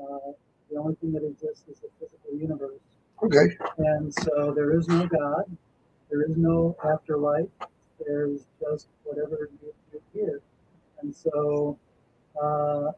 Uh, 0.00 0.32
the 0.70 0.78
only 0.78 0.94
thing 0.96 1.12
that 1.12 1.24
exists 1.24 1.64
is 1.68 1.78
the 1.80 1.88
physical 2.00 2.36
universe. 2.36 2.80
Okay. 3.22 3.56
And 3.78 4.12
so 4.12 4.52
there 4.54 4.76
is 4.76 4.88
no 4.88 5.06
God, 5.06 5.44
there 6.10 6.22
is 6.22 6.36
no 6.36 6.76
afterlife, 6.84 7.48
there's 8.04 8.40
just 8.60 8.88
whatever 9.04 9.50
you, 9.62 9.72
you 9.92 10.00
hear. 10.12 10.40
And 11.00 11.14
so 11.14 11.78
uh, 12.42 12.90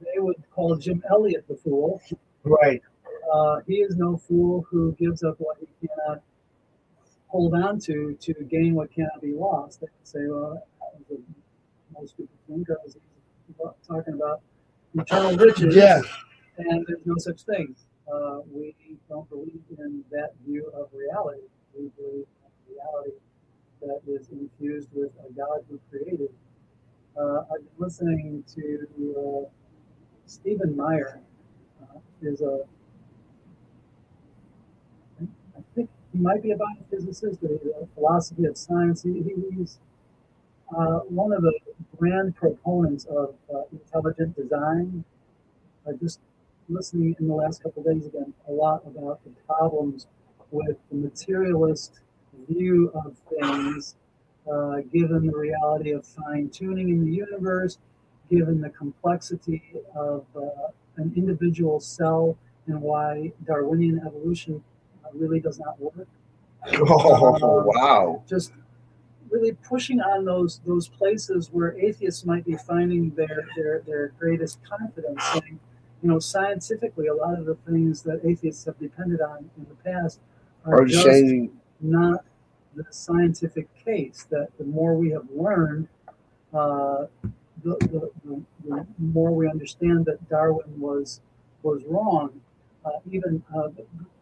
they 0.00 0.18
would 0.18 0.42
call 0.54 0.76
Jim 0.76 1.02
Elliot 1.10 1.44
the 1.48 1.56
fool. 1.56 2.00
Right. 2.44 2.82
Uh, 3.32 3.56
he 3.66 3.76
is 3.76 3.96
no 3.96 4.16
fool 4.16 4.66
who 4.70 4.92
gives 4.98 5.22
up 5.22 5.34
what 5.38 5.56
he 5.58 5.66
cannot 5.86 6.22
hold 7.30 7.54
on 7.54 7.78
to 7.78 8.16
to 8.20 8.34
gain 8.44 8.74
what 8.74 8.92
cannot 8.92 9.20
be 9.22 9.32
lost. 9.32 9.80
They 9.80 9.86
say, 10.02 10.26
well, 10.26 10.66
most 11.94 12.16
people 12.16 12.34
think 12.48 12.68
I 12.70 12.74
was 12.84 12.96
talking 13.86 14.14
about 14.14 14.40
eternal 14.94 15.36
riches. 15.36 15.74
Yeah. 15.74 16.00
And 16.58 16.84
there's 16.86 17.06
no 17.06 17.14
such 17.16 17.42
thing. 17.42 17.74
Uh, 18.12 18.40
we 18.52 18.74
don't 19.08 19.28
believe 19.30 19.62
in 19.78 20.04
that 20.10 20.30
view 20.44 20.70
of 20.74 20.88
reality. 20.92 21.42
We 21.74 21.90
believe 21.96 22.26
in 22.44 22.74
reality 22.74 23.16
that 23.82 24.00
is 24.06 24.28
infused 24.30 24.88
with 24.92 25.12
a 25.26 25.32
God 25.32 25.64
who 25.68 25.80
created. 25.90 26.30
Uh, 27.16 27.42
I've 27.52 27.60
been 27.60 27.78
listening 27.78 28.44
to 28.54 28.86
uh, 29.16 29.48
Stephen 30.26 30.76
Meyer. 30.76 31.20
Uh, 31.82 31.98
is 32.22 32.42
a 32.42 32.60
I 35.22 35.62
think 35.74 35.88
he 36.12 36.18
might 36.18 36.42
be 36.42 36.50
a 36.52 36.56
biophysicist, 36.56 37.38
but 37.40 37.50
he's 37.50 37.72
a 37.80 37.86
philosophy 37.94 38.44
of 38.46 38.56
science. 38.56 39.02
He, 39.02 39.22
he's 39.56 39.78
uh, 40.76 41.00
one 41.00 41.32
of 41.32 41.42
the 41.42 41.52
grand 41.98 42.36
proponents 42.36 43.04
of 43.06 43.34
uh, 43.54 43.62
intelligent 43.72 44.36
design. 44.36 45.04
I 45.86 45.92
just 45.92 46.20
listening 46.68 47.16
in 47.18 47.26
the 47.26 47.34
last 47.34 47.62
couple 47.62 47.82
days 47.82 48.06
again 48.06 48.32
a 48.48 48.52
lot 48.52 48.82
about 48.86 49.22
the 49.24 49.30
problems 49.46 50.06
with 50.52 50.76
the 50.90 50.96
materialist 50.96 52.00
view 52.48 52.90
of 52.94 53.16
things, 53.28 53.96
uh, 54.50 54.76
given 54.92 55.26
the 55.26 55.36
reality 55.36 55.92
of 55.92 56.06
fine 56.06 56.48
tuning 56.50 56.88
in 56.90 57.04
the 57.04 57.12
universe, 57.12 57.78
given 58.30 58.60
the 58.60 58.70
complexity 58.70 59.62
of 59.94 60.24
uh, 60.36 60.68
an 60.96 61.12
individual 61.16 61.80
cell, 61.80 62.36
and 62.66 62.80
why 62.80 63.32
Darwinian 63.46 64.00
evolution 64.06 64.62
really 65.14 65.40
does 65.40 65.58
not 65.58 65.80
work. 65.80 66.06
Oh, 66.78 67.62
wow. 67.66 68.22
Just 68.28 68.52
really 69.30 69.52
pushing 69.52 70.00
on 70.00 70.24
those 70.24 70.60
those 70.66 70.88
places 70.88 71.48
where 71.52 71.78
atheists 71.78 72.24
might 72.24 72.44
be 72.44 72.56
finding 72.56 73.10
their 73.10 73.46
their, 73.56 73.80
their 73.86 74.08
greatest 74.18 74.58
confidence 74.64 75.22
saying 75.32 75.58
you 76.02 76.08
know 76.10 76.18
scientifically 76.18 77.06
a 77.06 77.14
lot 77.14 77.38
of 77.38 77.46
the 77.46 77.54
things 77.68 78.02
that 78.02 78.20
atheists 78.24 78.64
have 78.64 78.78
depended 78.78 79.20
on 79.20 79.48
in 79.56 79.66
the 79.68 79.90
past 79.90 80.18
are, 80.66 80.82
Are 80.82 80.84
just 80.84 81.06
changing. 81.06 81.52
not 81.80 82.24
the 82.74 82.84
scientific 82.90 83.68
case 83.84 84.26
that 84.30 84.48
the 84.58 84.64
more 84.64 84.94
we 84.96 85.10
have 85.10 85.26
learned 85.34 85.88
uh, 86.52 87.06
the, 87.62 87.76
the, 87.80 88.10
the, 88.24 88.42
the 88.68 88.86
more 88.98 89.30
we 89.32 89.48
understand 89.48 90.04
that 90.06 90.28
darwin 90.28 90.78
was 90.80 91.20
was 91.62 91.82
wrong 91.86 92.30
uh, 92.84 92.90
even 93.10 93.42
uh, 93.56 93.68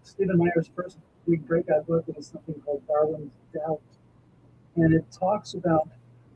stephen 0.02 0.36
meyer's 0.38 0.70
first 0.74 0.98
big 1.28 1.46
breakout 1.46 1.86
book 1.86 2.04
was 2.08 2.26
something 2.26 2.54
called 2.64 2.82
darwin's 2.86 3.32
doubt 3.54 3.80
and 4.76 4.94
it 4.94 5.04
talks 5.10 5.54
about 5.54 5.88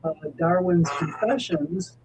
uh, 0.03 0.13
Darwin's 0.37 0.89
confessions, 0.97 1.97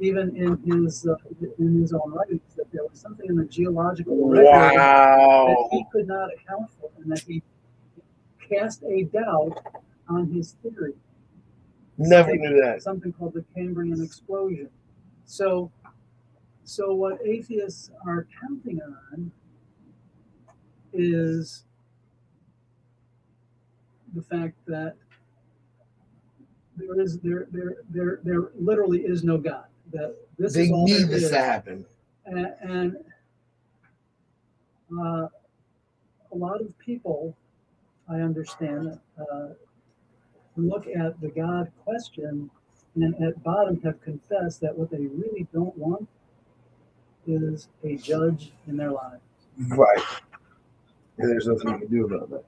even 0.00 0.36
in 0.36 0.56
his 0.64 1.06
uh, 1.06 1.14
in 1.58 1.80
his 1.80 1.92
own 1.92 2.12
writings, 2.12 2.54
that 2.56 2.70
there 2.72 2.82
was 2.82 2.98
something 2.98 3.26
in 3.28 3.36
the 3.36 3.44
geological 3.44 4.28
record 4.28 4.44
that 4.44 5.68
he 5.70 5.84
could 5.92 6.06
not 6.06 6.30
account 6.32 6.70
for, 6.80 6.90
and 7.00 7.12
that 7.12 7.20
he 7.20 7.42
cast 8.48 8.82
a 8.84 9.04
doubt 9.04 9.58
on 10.08 10.30
his 10.30 10.56
theory. 10.62 10.94
Never 11.96 12.36
knew 12.36 12.60
that. 12.60 12.82
Something 12.82 13.12
called 13.12 13.34
the 13.34 13.44
Cambrian 13.54 14.02
explosion. 14.02 14.70
So, 15.24 15.70
so 16.64 16.94
what 16.94 17.18
atheists 17.24 17.90
are 18.06 18.26
counting 18.40 18.80
on 19.12 19.30
is 20.92 21.64
the 24.14 24.22
fact 24.22 24.54
that 24.66 24.94
there 26.76 27.00
is 27.00 27.18
there 27.18 27.46
there 27.50 27.76
there 27.90 28.20
there 28.24 28.50
literally 28.58 29.00
is 29.00 29.24
no 29.24 29.38
God. 29.38 29.64
That 29.92 30.16
this 30.38 30.54
They 30.54 30.64
is 30.64 30.70
all 30.70 30.84
need 30.86 31.08
this 31.08 31.24
is. 31.24 31.30
to 31.30 31.38
happen. 31.38 31.84
and, 32.26 32.46
and 32.62 32.96
uh, 34.98 35.28
a 36.32 36.36
lot 36.36 36.60
of 36.60 36.78
people, 36.78 37.34
I 38.08 38.16
understand, 38.20 38.98
uh, 39.18 39.48
look 40.56 40.86
at 40.86 41.20
the 41.20 41.28
God 41.28 41.70
question 41.84 42.50
and 42.94 43.14
at 43.22 43.42
bottom 43.42 43.80
have 43.82 44.00
confessed 44.02 44.60
that 44.60 44.76
what 44.76 44.90
they 44.90 45.06
really 45.06 45.46
don't 45.52 45.76
want 45.76 46.08
is 47.26 47.68
a 47.84 47.96
judge 47.96 48.52
in 48.66 48.76
their 48.76 48.90
lives. 48.90 49.20
Right. 49.68 50.02
There's 51.18 51.46
nothing 51.46 51.70
you 51.70 51.78
can 51.78 51.88
do 51.88 52.04
about 52.06 52.30
that. 52.30 52.44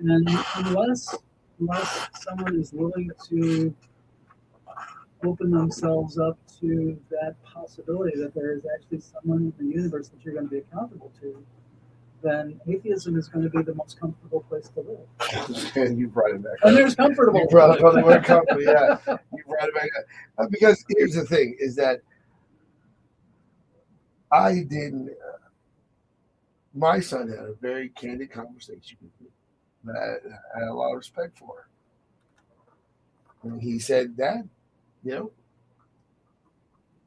And 0.00 0.28
unless 0.56 1.16
unless 1.60 2.08
someone 2.22 2.58
is 2.60 2.72
willing 2.72 3.10
to 3.28 3.74
open 5.24 5.50
themselves 5.50 6.18
up 6.18 6.38
to 6.60 6.98
that 7.10 7.34
possibility 7.44 8.18
that 8.18 8.34
there 8.34 8.54
is 8.54 8.62
actually 8.74 9.00
someone 9.00 9.52
in 9.58 9.68
the 9.68 9.74
universe 9.74 10.08
that 10.08 10.24
you're 10.24 10.34
going 10.34 10.46
to 10.46 10.50
be 10.50 10.58
accountable 10.58 11.10
to, 11.20 11.44
then 12.22 12.60
atheism 12.68 13.16
is 13.18 13.28
going 13.28 13.44
to 13.44 13.50
be 13.50 13.62
the 13.62 13.74
most 13.74 13.98
comfortable 14.00 14.40
place 14.42 14.68
to 14.70 14.80
live. 14.80 15.72
And 15.76 15.98
you 15.98 16.08
brought 16.08 16.32
it 16.32 16.42
back. 16.42 16.52
And 16.62 16.72
up. 16.72 16.76
there's 16.78 16.94
comfortable. 16.94 17.40
You 17.40 17.46
brought 17.48 17.78
up 17.78 17.84
on 17.84 17.94
the 17.96 18.02
word 18.02 18.24
company, 18.24 18.64
yeah. 18.64 18.98
You 19.06 19.44
brought 19.46 19.68
it 19.68 19.74
back 19.74 19.90
up. 19.98 20.04
Uh, 20.38 20.48
Because 20.50 20.84
here's 20.88 21.14
the 21.14 21.24
thing: 21.24 21.56
is 21.58 21.76
that 21.76 22.00
I 24.32 24.64
didn't. 24.68 25.10
My 26.74 27.00
son 27.00 27.28
had 27.28 27.38
a 27.38 27.54
very 27.60 27.90
candid 27.90 28.32
conversation 28.32 28.98
with 29.00 29.12
me 29.20 29.28
that 29.84 30.20
I 30.54 30.58
had 30.60 30.68
a 30.68 30.74
lot 30.74 30.90
of 30.90 30.96
respect 30.98 31.38
for. 31.38 31.68
And 33.42 33.60
he 33.60 33.78
said, 33.78 34.16
"Dad, 34.16 34.48
you 35.04 35.12
know, 35.12 35.32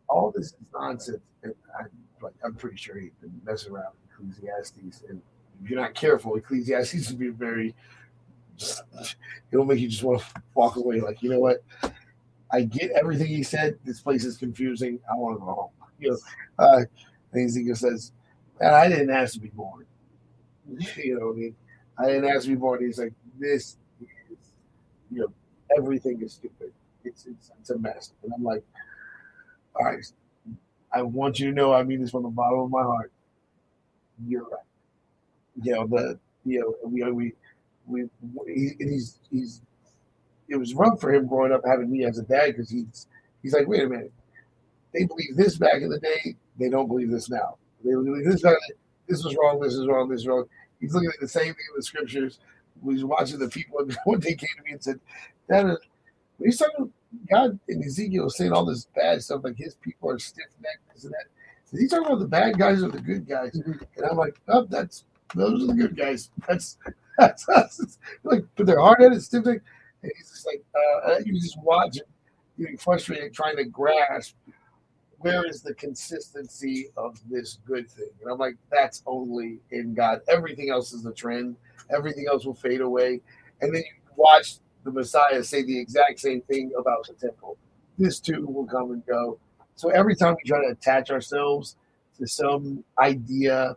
all 0.07 0.31
this 0.31 0.47
is 0.47 0.55
nonsense." 0.73 1.21
And 1.43 1.53
I, 1.77 1.83
like, 2.21 2.35
I'm 2.43 2.55
pretty 2.55 2.77
sure 2.77 2.97
he's 2.97 3.15
been 3.19 3.41
messing 3.43 3.73
around 3.73 3.93
with 4.19 4.35
Ecclesiastes, 4.35 5.03
and 5.09 5.21
if 5.63 5.69
you're 5.69 5.81
not 5.81 5.95
careful, 5.95 6.35
Ecclesiastes 6.35 7.09
will 7.11 7.17
be 7.17 7.29
very 7.29 7.75
it'll 9.51 9.65
make 9.65 9.79
you 9.79 9.87
just 9.87 10.03
want 10.03 10.21
to 10.21 10.41
walk 10.55 10.75
away 10.77 10.99
like 10.99 11.21
you 11.21 11.29
know 11.29 11.39
what 11.39 11.63
i 12.51 12.61
get 12.61 12.91
everything 12.91 13.27
he 13.27 13.43
said 13.43 13.77
this 13.85 14.01
place 14.01 14.23
is 14.23 14.37
confusing 14.37 14.99
i 15.11 15.15
want 15.15 15.35
to 15.35 15.39
go 15.39 15.53
home 15.53 15.69
you 15.99 16.09
know 16.09 16.17
uh 16.59 16.81
and 17.33 17.45
ezekiel 17.45 17.75
says 17.75 18.11
and 18.59 18.75
i 18.75 18.87
didn't 18.87 19.09
ask 19.09 19.33
to 19.33 19.39
be 19.39 19.49
born. 19.49 19.85
You 20.97 21.19
know 21.19 21.31
i 21.31 21.35
mean? 21.35 21.55
I 21.97 22.05
didn't 22.07 22.25
ask 22.29 22.43
to 22.43 22.49
be 22.49 22.55
born. 22.55 22.83
He's 22.85 22.99
like 22.99 23.13
this 23.39 23.77
is 24.01 24.37
you 25.11 25.21
know 25.21 25.33
everything 25.77 26.21
is 26.21 26.33
stupid. 26.33 26.71
It's 27.03 27.25
it's, 27.25 27.51
it's 27.59 27.69
a 27.69 27.77
mess. 27.77 28.13
And 28.23 28.31
i'm 28.35 28.43
like 28.43 28.63
all 29.75 29.85
right 29.85 30.03
i 30.91 31.01
want 31.01 31.39
you 31.39 31.49
to 31.49 31.53
know 31.53 31.71
i 31.73 31.83
mean 31.83 32.01
this 32.01 32.11
from 32.11 32.23
the 32.23 32.29
bottom 32.29 32.59
of 32.59 32.69
my 32.69 32.83
heart. 32.83 33.11
You're 34.25 34.43
right. 34.43 34.65
You 35.61 35.73
know 35.75 35.87
the 35.87 36.19
you 36.45 36.59
know 36.59 36.89
we 36.89 37.03
we 37.03 37.33
we 37.87 38.09
he, 38.53 38.71
he's 38.79 39.19
he's 39.31 39.61
it 40.49 40.57
was 40.57 40.73
rough 40.73 40.99
for 40.99 41.13
him 41.13 41.27
growing 41.27 41.51
up 41.51 41.61
having 41.65 41.91
me 41.91 42.05
as 42.05 42.17
a 42.17 42.23
dad 42.23 42.47
because 42.47 42.69
he's 42.69 43.07
he's 43.41 43.53
like 43.53 43.67
wait 43.67 43.83
a 43.83 43.89
minute. 43.89 44.11
They 44.93 45.05
believe 45.05 45.35
this 45.35 45.57
back 45.57 45.81
in 45.81 45.89
the 45.89 45.99
day. 45.99 46.35
They 46.59 46.69
don't 46.69 46.87
believe 46.87 47.11
this 47.11 47.29
now 47.29 47.57
they 47.83 47.91
believe 47.91 48.25
this 48.25 48.41
back 48.41 48.53
in 48.53 48.59
the- 48.69 48.75
this 49.07 49.23
was 49.23 49.35
wrong 49.35 49.59
this 49.59 49.73
is 49.73 49.87
wrong 49.87 50.09
this 50.09 50.21
is 50.21 50.27
wrong. 50.27 50.45
He's 50.79 50.93
looking 50.93 51.09
at 51.09 51.19
the 51.19 51.27
same 51.27 51.45
thing 51.45 51.65
in 51.69 51.75
the 51.75 51.81
scriptures. 51.83 52.39
He's 52.85 53.03
watching 53.05 53.39
the 53.39 53.47
people 53.49 53.79
and 53.79 53.97
one 54.05 54.19
day 54.19 54.35
came 54.35 54.49
to 54.57 54.63
me 54.63 54.71
and 54.73 54.83
said 54.83 54.99
that 55.47 55.65
is 55.65 55.77
when 56.37 56.49
he's 56.49 56.57
talking 56.57 56.91
God 57.31 57.57
in 57.67 57.83
Ezekiel 57.83 58.29
saying 58.29 58.51
all 58.51 58.65
this 58.65 58.85
bad 58.95 59.23
stuff 59.23 59.43
like 59.43 59.57
his 59.57 59.75
people 59.75 60.09
are 60.09 60.19
stiff 60.19 60.45
necked 60.61 60.93
this 60.93 61.05
and 61.05 61.13
that 61.13 61.25
is 61.73 61.79
he 61.79 61.87
talking 61.87 62.05
about 62.05 62.19
the 62.19 62.27
bad 62.27 62.57
guys 62.57 62.83
or 62.83 62.89
the 62.89 63.01
good 63.01 63.27
guys? 63.27 63.55
And 63.55 64.05
I'm 64.09 64.17
like 64.17 64.39
oh 64.47 64.65
that's 64.69 65.05
those 65.35 65.63
are 65.63 65.67
the 65.67 65.73
good 65.73 65.95
guys. 65.97 66.29
That's 66.47 66.77
that's, 67.17 67.45
that's 67.45 67.97
like 68.23 68.43
put 68.55 68.65
their 68.65 68.79
heart 68.79 69.01
at 69.01 69.13
it, 69.13 69.21
stiff 69.21 69.45
neck. 69.45 69.61
And 70.03 70.11
he's 70.15 70.29
just 70.29 70.45
like, 70.45 70.63
uh, 71.05 71.15
you 71.25 71.33
just 71.33 71.59
watch 71.61 71.97
him 71.97 72.03
getting 72.59 72.77
frustrated, 72.77 73.33
trying 73.33 73.57
to 73.57 73.65
grasp 73.65 74.35
where 75.19 75.45
is 75.45 75.61
the 75.61 75.73
consistency 75.73 76.89
of 76.95 77.19
this 77.29 77.59
good 77.65 77.89
thing. 77.89 78.09
And 78.21 78.31
I'm 78.31 78.37
like, 78.37 78.55
that's 78.71 79.03
only 79.05 79.59
in 79.71 79.93
God. 79.93 80.21
Everything 80.27 80.69
else 80.69 80.93
is 80.93 81.05
a 81.05 81.13
trend. 81.13 81.55
Everything 81.89 82.27
else 82.29 82.45
will 82.45 82.53
fade 82.53 82.81
away. 82.81 83.21
And 83.61 83.73
then 83.73 83.81
you 83.81 84.13
watch 84.15 84.55
the 84.83 84.91
Messiah 84.91 85.43
say 85.43 85.63
the 85.63 85.79
exact 85.79 86.19
same 86.19 86.41
thing 86.41 86.71
about 86.77 87.07
the 87.07 87.13
temple. 87.13 87.57
This 87.97 88.19
too 88.19 88.45
will 88.45 88.67
come 88.67 88.91
and 88.91 89.05
go. 89.05 89.39
So 89.75 89.89
every 89.89 90.15
time 90.15 90.35
we 90.35 90.47
try 90.47 90.61
to 90.63 90.71
attach 90.71 91.09
ourselves 91.09 91.75
to 92.19 92.27
some 92.27 92.83
idea 92.99 93.75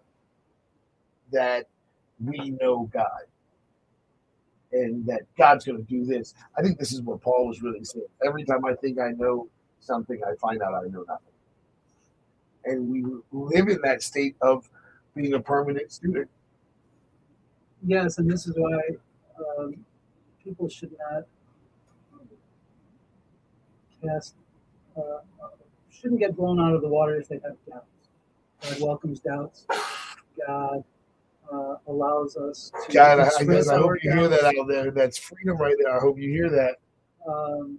that 1.33 1.67
we 2.23 2.51
know 2.61 2.91
God 2.93 3.23
and 4.73 5.05
that 5.07 5.23
God's 5.37 5.65
going 5.65 5.79
to 5.79 5.85
do 5.85 6.05
this. 6.05 6.35
I 6.57 6.63
think 6.63 6.79
this 6.79 6.93
is 6.93 7.03
what 7.03 7.21
Paul 7.21 7.49
was 7.49 7.63
really 7.63 7.85
saying. 7.85 8.07
Every 8.25 8.45
time 8.45 8.65
I 8.65 8.75
think 8.75 8.99
I 9.01 9.11
know 9.11 9.49
something, 9.81 10.21
I 10.25 10.35
find 10.37 10.63
out 10.63 10.75
I 10.75 10.89
know 10.89 11.05
nothing. 11.09 11.30
And 12.65 12.89
we 12.89 13.05
live 13.33 13.69
in 13.69 13.79
that 13.83 14.03
state 14.03 14.37
of 14.41 14.69
being 15.15 15.35
a 15.35 15.41
permanent 15.41 15.91
student. 15.93 16.29
Yes, 17.87 18.19
and 18.19 18.31
this 18.31 18.47
is 18.47 18.55
why 18.57 18.81
um, 19.59 19.75
people 20.45 20.69
should 20.69 20.95
not 21.11 21.25
cast, 24.03 24.35
uh, 24.97 25.01
shouldn't 25.91 26.21
get 26.21 26.37
blown 26.37 26.61
out 26.61 26.75
of 26.75 26.83
the 26.83 26.89
water 26.89 27.17
if 27.21 27.29
they 27.29 27.37
have 27.43 27.57
doubts. 27.69 27.87
God 28.63 28.81
welcomes 28.81 29.21
doubts. 29.21 29.67
God 30.47 30.85
uh, 31.53 31.77
allows 31.89 32.37
us 32.37 32.71
to 32.87 32.93
God, 32.93 33.21
I, 33.21 33.27
express 33.27 33.69
I 33.69 33.77
hope 33.79 33.93
you 34.03 34.13
hear 34.13 34.29
that 34.29 34.45
out 34.45 34.69
there. 34.69 34.91
That's 34.91 35.19
freedom 35.19 35.57
right 35.59 35.75
there. 35.83 35.95
I 35.95 35.99
hope 36.01 36.19
you 36.19 36.29
hear 36.31 36.51
that. 36.51 36.77
um, 37.27 37.79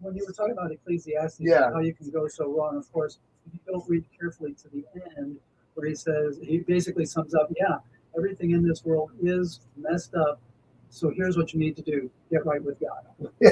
when 0.00 0.16
you 0.16 0.24
were 0.26 0.32
talking 0.32 0.52
about 0.52 0.72
Ecclesiastes, 0.72 1.40
Yeah. 1.40 1.70
how 1.72 1.80
you 1.80 1.92
can 1.92 2.10
go 2.10 2.26
so 2.26 2.46
wrong, 2.56 2.76
of 2.78 2.90
course, 2.90 3.18
if 3.46 3.54
you 3.54 3.60
don't 3.66 3.88
read 3.88 4.04
carefully 4.18 4.54
to 4.54 4.68
the 4.68 4.84
end, 5.18 5.36
where 5.74 5.88
he 5.88 5.94
says, 5.94 6.38
he 6.42 6.58
basically 6.58 7.06
sums 7.06 7.34
up, 7.34 7.50
yeah, 7.56 7.78
everything 8.16 8.50
in 8.52 8.66
this 8.66 8.84
world 8.84 9.10
is 9.22 9.60
messed 9.76 10.14
up. 10.14 10.40
So 10.90 11.10
here's 11.10 11.36
what 11.36 11.52
you 11.52 11.60
need 11.60 11.76
to 11.76 11.82
do 11.82 12.10
get 12.30 12.44
right 12.44 12.62
with 12.62 12.78
God. 12.80 13.06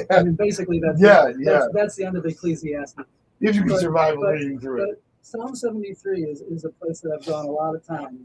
I 0.11 0.23
mean, 0.23 0.35
basically, 0.35 0.79
that's, 0.79 1.01
Yeah, 1.01 1.25
that's, 1.25 1.37
yeah. 1.39 1.61
that's 1.73 1.95
the 1.95 2.05
end 2.05 2.17
of 2.17 2.25
Ecclesiastes. 2.25 2.95
If 3.41 3.55
you 3.55 3.61
can 3.61 3.69
But- 3.69 3.79
survive 3.79 4.15
but- 4.19 4.31
reading 4.33 4.59
through 4.59 4.89
it. 4.91 5.01
Psalm 5.21 5.53
73 5.53 6.23
is, 6.23 6.41
is 6.41 6.63
a 6.65 6.69
place 6.69 7.01
that 7.01 7.11
I've 7.11 7.25
gone 7.25 7.45
a 7.45 7.51
lot 7.51 7.75
of 7.75 7.85
times. 7.85 8.21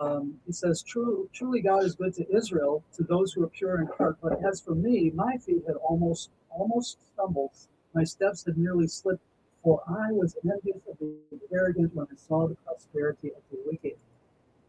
Um, 0.00 0.34
he 0.46 0.52
says, 0.52 0.82
True, 0.82 1.28
Truly 1.32 1.60
God 1.60 1.84
is 1.84 1.94
good 1.94 2.14
to 2.14 2.26
Israel, 2.36 2.82
to 2.96 3.04
those 3.04 3.32
who 3.32 3.42
are 3.44 3.48
pure 3.48 3.80
in 3.80 3.86
heart. 3.98 4.16
But 4.22 4.44
as 4.44 4.60
for 4.60 4.74
me, 4.74 5.10
my 5.14 5.36
feet 5.38 5.62
had 5.66 5.76
almost 5.76 6.30
almost 6.50 6.98
stumbled. 7.12 7.52
My 7.94 8.04
steps 8.04 8.44
had 8.44 8.56
nearly 8.58 8.86
slipped, 8.86 9.22
for 9.64 9.80
I 9.88 10.12
was 10.12 10.36
envious 10.44 10.82
of 10.88 10.98
the 10.98 11.16
arrogant 11.52 11.94
when 11.94 12.06
I 12.12 12.16
saw 12.16 12.46
the 12.46 12.54
prosperity 12.54 13.28
of 13.28 13.42
the 13.50 13.58
wicked. 13.64 13.96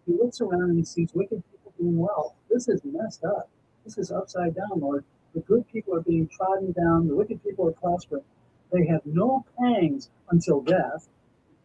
He 0.07 0.13
looks 0.13 0.39
around 0.39 0.69
and 0.69 0.77
he 0.77 0.85
sees 0.85 1.09
wicked 1.13 1.43
people 1.51 1.73
doing 1.77 1.99
well. 1.99 2.35
This 2.49 2.69
is 2.69 2.81
messed 2.85 3.25
up. 3.25 3.49
This 3.83 3.97
is 3.97 4.11
upside 4.11 4.55
down, 4.55 4.79
Lord. 4.79 5.03
The 5.33 5.41
good 5.41 5.67
people 5.67 5.93
are 5.95 6.01
being 6.01 6.29
trodden 6.29 6.71
down, 6.71 7.09
the 7.09 7.15
wicked 7.15 7.43
people 7.43 7.67
are 7.67 7.73
prospering. 7.73 8.23
They 8.71 8.85
have 8.87 9.01
no 9.05 9.45
pangs 9.59 10.09
until 10.29 10.61
death. 10.61 11.09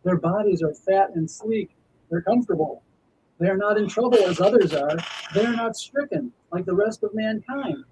Their 0.02 0.17
bodies 0.17 0.62
are 0.62 0.75
fat 0.75 1.10
and 1.15 1.31
sleek. 1.31 1.70
They're 2.10 2.23
comfortable. 2.23 2.83
They 3.39 3.49
are 3.49 3.57
not 3.57 3.78
in 3.78 3.89
trouble 3.89 4.18
as 4.25 4.41
others 4.41 4.75
are. 4.75 4.97
They 5.34 5.47
are 5.47 5.55
not 5.55 5.76
stricken 5.76 6.33
like 6.50 6.67
the 6.67 6.75
rest 6.75 7.05
of 7.05 7.15
mankind. 7.15 7.84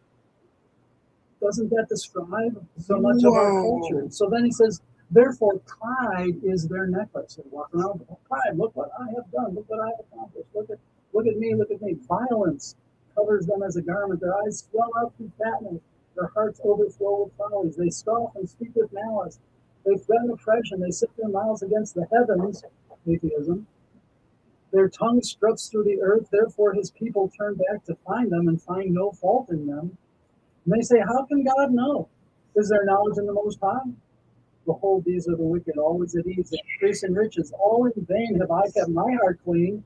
Doesn't 1.41 1.71
that 1.71 1.87
describe 1.89 2.67
so 2.79 2.99
much 2.99 3.23
of 3.23 3.35
our 3.35 3.63
culture? 3.63 4.07
So 4.11 4.29
then 4.29 4.45
he 4.45 4.51
says, 4.51 4.81
therefore, 5.11 5.59
pride 5.61 6.37
is 6.43 6.69
their 6.69 6.87
necklace. 6.87 7.37
They 7.37 7.45
walk 7.51 7.71
around 7.75 8.01
with 8.01 8.09
pride. 8.29 8.57
Look 8.57 8.77
what 8.77 8.91
I 8.99 9.07
have 9.17 9.31
done. 9.33 9.55
Look 9.55 9.69
what 9.69 9.81
I 9.81 9.89
have 9.89 10.01
accomplished. 10.13 10.49
Look 10.55 10.71
at, 10.71 10.79
look 11.13 11.27
at 11.27 11.37
me. 11.39 11.55
Look 11.55 11.71
at 11.71 11.83
me. 11.83 11.97
Violence 12.09 12.77
covers 13.15 13.47
them 13.47 13.63
as 13.63 13.77
a 13.77 13.83
garment. 13.83 14.21
Their 14.21 14.37
eyes 14.45 14.67
swell 14.71 14.91
up 15.01 15.15
through 15.17 15.33
fatness. 15.39 15.81
Their 16.17 16.29
hearts 16.29 16.61
overflow 16.65 17.25
with 17.25 17.33
follies. 17.37 17.77
They 17.77 17.91
scoff 17.91 18.35
and 18.37 18.49
speak 18.49 18.71
with 18.75 18.93
malice. 18.93 19.39
They 19.85 19.97
threaten 19.97 20.31
oppression. 20.31 20.81
They 20.81 20.91
set 20.91 21.11
their 21.17 21.29
mouths 21.29 21.63
against 21.63 21.95
the 21.95 22.07
heavens. 22.13 22.65
Atheism. 23.07 23.67
Their 24.73 24.89
tongue 24.89 25.23
struts 25.23 25.69
through 25.69 25.85
the 25.85 26.03
earth. 26.03 26.29
Therefore, 26.31 26.75
his 26.75 26.91
people 26.91 27.31
turn 27.39 27.55
back 27.55 27.85
to 27.87 27.97
find 28.07 28.31
them 28.31 28.49
and 28.49 28.61
find 28.61 28.93
no 28.93 29.13
fault 29.13 29.49
in 29.51 29.67
them. 29.67 29.97
And 30.65 30.75
they 30.75 30.83
say, 30.83 31.01
How 31.01 31.25
can 31.25 31.45
God 31.45 31.73
know? 31.73 32.09
Is 32.55 32.69
there 32.69 32.85
knowledge 32.85 33.17
in 33.19 33.27
the 33.27 33.33
Most 33.33 33.59
High? 33.63 33.91
Behold, 34.69 35.03
these 35.07 35.27
are 35.29 35.35
the 35.35 35.43
wicked, 35.43 35.79
always 35.79 36.15
at 36.15 36.27
ease, 36.27 36.53
increase 36.75 37.03
in 37.03 37.15
riches. 37.15 37.55
All 37.59 37.87
in 37.87 38.05
vain 38.05 38.39
have 38.39 38.51
I 38.51 38.69
kept 38.69 38.91
my 38.91 39.11
heart 39.23 39.41
clean 39.43 39.83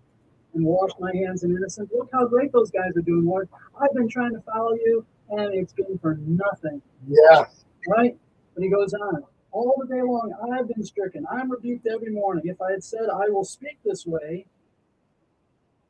and 0.54 0.64
washed 0.64 0.98
my 0.98 1.12
hands 1.14 1.44
in 1.44 1.52
innocence. 1.56 1.88
Look 1.96 2.10
how 2.12 2.26
great 2.26 2.50
those 2.50 2.72
guys 2.72 2.90
are 2.96 3.00
doing, 3.02 3.24
Lord. 3.24 3.48
I've 3.80 3.94
been 3.94 4.08
trying 4.08 4.32
to 4.34 4.40
follow 4.40 4.72
you, 4.74 5.06
and 5.30 5.54
it's 5.54 5.72
been 5.72 5.96
for 5.98 6.16
nothing 6.16 6.82
Yeah. 7.06 7.44
right? 7.86 8.18
But 8.54 8.64
he 8.64 8.70
goes 8.70 8.92
on. 8.92 9.22
All 9.52 9.72
the 9.78 9.86
day 9.86 10.02
long, 10.02 10.32
I've 10.52 10.66
been 10.66 10.82
stricken. 10.82 11.24
I'm 11.30 11.48
rebuked 11.48 11.86
every 11.86 12.10
morning. 12.10 12.42
If 12.46 12.60
I 12.60 12.72
had 12.72 12.82
said, 12.82 13.08
I 13.08 13.28
will 13.28 13.44
speak 13.44 13.78
this 13.84 14.04
way, 14.04 14.46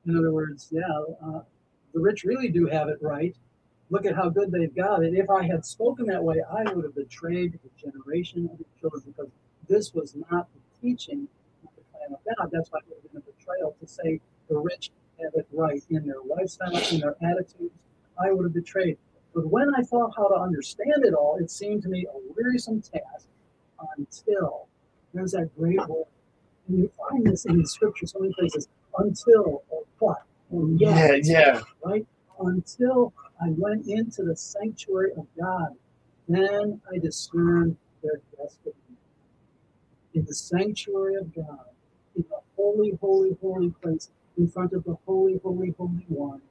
in 0.06 0.18
other 0.18 0.32
words, 0.32 0.68
yeah, 0.70 0.82
uh, 1.24 1.40
the 1.94 2.00
rich 2.00 2.24
really 2.24 2.48
do 2.50 2.66
have 2.66 2.88
it 2.90 2.98
right. 3.00 3.34
Look 3.92 4.06
at 4.06 4.16
how 4.16 4.30
good 4.30 4.50
they've 4.50 4.74
got 4.74 5.04
it. 5.04 5.12
If 5.12 5.28
I 5.28 5.42
had 5.46 5.66
spoken 5.66 6.06
that 6.06 6.24
way, 6.24 6.42
I 6.50 6.62
would 6.72 6.84
have 6.84 6.94
betrayed 6.94 7.58
the 7.62 7.70
generation 7.78 8.48
of 8.50 8.56
the 8.56 8.64
children 8.80 9.02
because 9.06 9.30
this 9.68 9.92
was 9.92 10.16
not 10.30 10.48
the 10.54 10.60
teaching 10.80 11.28
of 11.62 11.70
the 11.76 11.82
plan 11.92 12.14
of 12.14 12.36
God. 12.38 12.48
That's 12.50 12.70
why 12.72 12.78
it 12.78 12.84
would 12.88 13.02
have 13.02 13.12
been 13.12 13.22
a 13.22 13.38
betrayal 13.38 13.76
to 13.78 13.86
say 13.86 14.18
the 14.48 14.56
rich 14.56 14.90
have 15.22 15.34
it 15.34 15.46
right 15.52 15.84
in 15.90 16.06
their 16.06 16.22
lifestyle, 16.26 16.74
in 16.90 17.00
their 17.00 17.16
attitudes. 17.22 17.74
I 18.18 18.32
would 18.32 18.44
have 18.44 18.54
betrayed. 18.54 18.96
But 19.34 19.46
when 19.48 19.74
I 19.74 19.82
thought 19.82 20.14
how 20.16 20.28
to 20.28 20.36
understand 20.36 21.04
it 21.04 21.12
all, 21.12 21.36
it 21.38 21.50
seemed 21.50 21.82
to 21.82 21.90
me 21.90 22.06
a 22.06 22.32
wearisome 22.34 22.80
task 22.80 23.26
until 23.98 24.68
there's 25.12 25.32
that 25.32 25.50
great 25.58 25.86
word. 25.86 26.06
And 26.68 26.78
you 26.78 26.90
find 27.10 27.26
this 27.26 27.44
in 27.44 27.58
the 27.60 27.68
scripture 27.68 28.06
so 28.06 28.20
many 28.20 28.32
places 28.38 28.68
until 28.98 29.62
or 29.68 29.82
but 30.00 30.22
or 30.50 30.66
Yeah, 30.76 31.12
yet, 31.12 31.26
yeah. 31.26 31.60
right? 31.84 32.06
Until 32.42 33.12
I 33.40 33.50
went 33.50 33.86
into 33.86 34.24
the 34.24 34.36
sanctuary 34.36 35.12
of 35.16 35.26
God, 35.38 35.76
then 36.28 36.80
I 36.92 36.98
discerned 36.98 37.76
their 38.02 38.20
destiny. 38.36 38.74
In 40.14 40.24
the 40.24 40.34
sanctuary 40.34 41.14
of 41.16 41.32
God, 41.34 41.66
in 42.16 42.24
the 42.28 42.40
holy, 42.56 42.92
holy, 43.00 43.36
holy 43.40 43.70
place, 43.70 44.10
in 44.36 44.48
front 44.48 44.72
of 44.72 44.84
the 44.84 44.96
holy, 45.06 45.38
holy, 45.42 45.74
holy 45.78 46.04
one, 46.08 46.42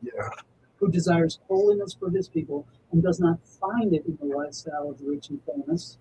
Yeah. 0.00 0.30
who 0.76 0.90
desires 0.90 1.40
holiness 1.48 1.92
for 1.94 2.10
his 2.10 2.28
people 2.28 2.66
and 2.92 3.02
does 3.02 3.18
not 3.20 3.40
find 3.44 3.92
it 3.92 4.06
in 4.06 4.16
the 4.16 4.26
lifestyle 4.36 4.90
of 4.90 4.98
the 4.98 5.06
rich 5.06 5.30
and 5.30 5.42
famous. 5.42 5.98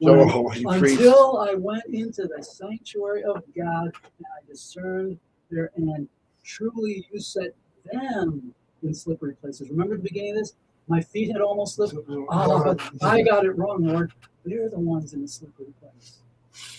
When- 0.00 0.28
holy 0.28 0.64
oh, 0.64 0.70
until 0.70 1.38
I 1.38 1.54
went 1.54 1.86
into 1.86 2.26
the 2.26 2.42
sanctuary 2.42 3.24
of 3.24 3.42
God 3.54 3.92
and 4.18 4.26
I 4.26 4.46
discerned 4.46 5.18
their 5.50 5.70
end. 5.76 6.08
Truly, 6.48 7.06
you 7.12 7.20
set 7.20 7.54
them 7.92 8.54
in 8.82 8.94
slippery 8.94 9.34
places. 9.34 9.68
Remember 9.68 9.96
the 9.98 10.02
beginning 10.02 10.32
of 10.32 10.38
this? 10.38 10.54
My 10.88 11.02
feet 11.02 11.30
had 11.30 11.42
almost 11.42 11.74
slipped. 11.76 11.94
Ah, 12.30 12.46
oh, 12.48 12.64
but 12.64 12.80
I 13.02 13.20
got 13.22 13.44
it 13.44 13.50
wrong, 13.50 13.84
Lord. 13.84 14.12
They're 14.46 14.70
the 14.70 14.78
ones 14.80 15.12
in 15.12 15.20
the 15.20 15.28
slippery 15.28 15.74
place. 15.78 16.20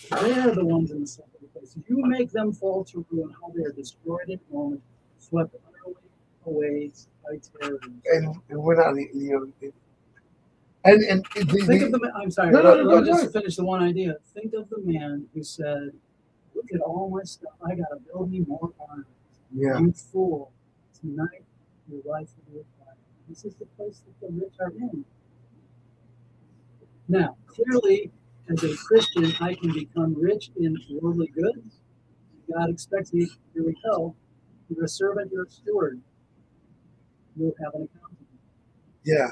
They're 0.10 0.56
the 0.56 0.66
ones 0.66 0.90
in 0.90 1.02
the 1.02 1.08
slippery 1.08 1.48
place. 1.54 1.78
You 1.88 1.98
make 2.04 2.32
them 2.32 2.52
fall 2.52 2.84
to 2.86 3.06
ruin, 3.12 3.32
how 3.40 3.54
they 3.56 3.64
are 3.64 3.72
destroyed 3.72 4.28
in 4.30 4.40
a 4.50 4.54
moment, 4.54 4.82
swept 5.20 5.56
utterly 5.68 5.96
away 6.48 6.92
by 7.24 7.38
terror. 7.38 7.80
and, 8.14 8.36
and 8.50 8.60
we're 8.60 8.76
not, 8.76 8.96
you 8.96 9.54
know, 9.62 9.70
and 10.86 11.04
and 11.04 11.26
the, 11.36 11.64
Think 11.68 11.84
of 11.84 11.92
the, 11.92 12.00
the 12.00 12.12
I'm 12.16 12.32
sorry, 12.32 12.52
No, 12.52 12.62
no, 12.64 12.84
no, 12.84 12.90
go 12.90 13.06
just 13.06 13.22
ahead. 13.22 13.34
finish 13.34 13.58
the 13.58 13.66
one 13.66 13.84
idea. 13.84 14.16
Think 14.34 14.54
of 14.54 14.68
the 14.70 14.80
man 14.80 15.28
who 15.34 15.44
said, 15.44 15.92
Look 16.56 16.74
at 16.74 16.80
all 16.82 17.10
my 17.10 17.24
stuff. 17.24 17.52
I 17.64 17.76
gotta 17.76 17.98
build 18.08 18.32
me 18.32 18.40
more 18.48 18.72
barns. 18.80 19.06
Yeah, 19.54 19.80
You 19.80 19.94
fool. 19.94 20.52
Tonight 21.02 21.44
your 21.90 22.02
life 22.06 22.30
will 22.48 22.54
be 22.54 22.60
a 22.62 22.64
fire. 22.86 22.96
This 23.30 23.46
is 23.46 23.56
the 23.56 23.66
place 23.78 24.02
that 24.06 24.28
the 24.28 24.34
rich 24.34 24.54
are 24.60 24.72
in. 24.72 25.06
Now, 27.10 27.38
clearly, 27.48 28.12
as 28.50 28.64
a 28.64 28.76
Christian, 28.78 29.34
I 29.42 29.56
can 29.56 29.74
become 29.74 30.16
rich 30.16 30.52
in 30.58 30.76
worldly 30.90 31.30
goods. 31.36 31.82
God 32.54 32.70
expects 32.70 33.14
me, 33.14 33.28
here 33.54 33.66
we 33.66 33.76
go. 33.86 34.16
You're 34.70 34.86
a 34.86 34.90
servant, 34.90 35.32
you're 35.34 35.46
a 35.46 35.50
steward. 35.50 36.02
You'll 37.38 37.54
have 37.64 37.74
an 37.76 37.84
accountant. 37.84 38.28
yeah, 39.04 39.32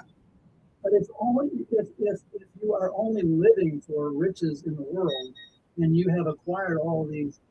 But 0.84 0.94
if 0.96 1.08
only 1.20 1.50
if, 1.72 1.88
if, 2.00 2.20
if 2.34 2.48
you 2.62 2.74
are 2.74 2.92
only 2.96 3.24
living 3.24 3.82
for 3.82 4.12
riches 4.12 4.64
in 4.66 4.76
the 4.76 4.84
world 4.84 5.34
and 5.78 5.96
you 5.96 6.10
have 6.18 6.28
acquired 6.28 6.78
all 6.80 7.06
these 7.06 7.42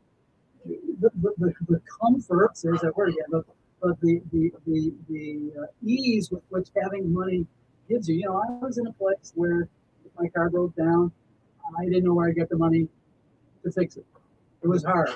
the, 1.00 1.10
the, 1.38 1.54
the, 1.68 1.80
comforts, 2.00 2.62
there's 2.62 2.80
that 2.80 2.96
word 2.96 3.10
again, 3.10 3.26
but, 3.30 3.44
the 4.00 4.20
the 4.32 4.50
the, 4.66 4.92
the 5.08 5.52
uh, 5.60 5.66
ease 5.84 6.30
with 6.30 6.42
which 6.48 6.68
having 6.82 7.12
money 7.12 7.46
gives 7.88 8.08
you. 8.08 8.16
You 8.16 8.26
know, 8.26 8.36
I 8.36 8.64
was 8.64 8.78
in 8.78 8.86
a 8.86 8.92
place 8.92 9.32
where 9.36 9.68
if 10.04 10.12
my 10.18 10.28
car 10.28 10.50
broke 10.50 10.74
down, 10.74 11.12
I 11.78 11.84
didn't 11.84 12.04
know 12.04 12.14
where 12.14 12.28
I 12.28 12.32
get 12.32 12.48
the 12.48 12.56
money 12.56 12.88
to 13.62 13.70
fix 13.70 13.96
it. 13.96 14.04
It 14.62 14.68
was 14.68 14.82
hard. 14.82 15.10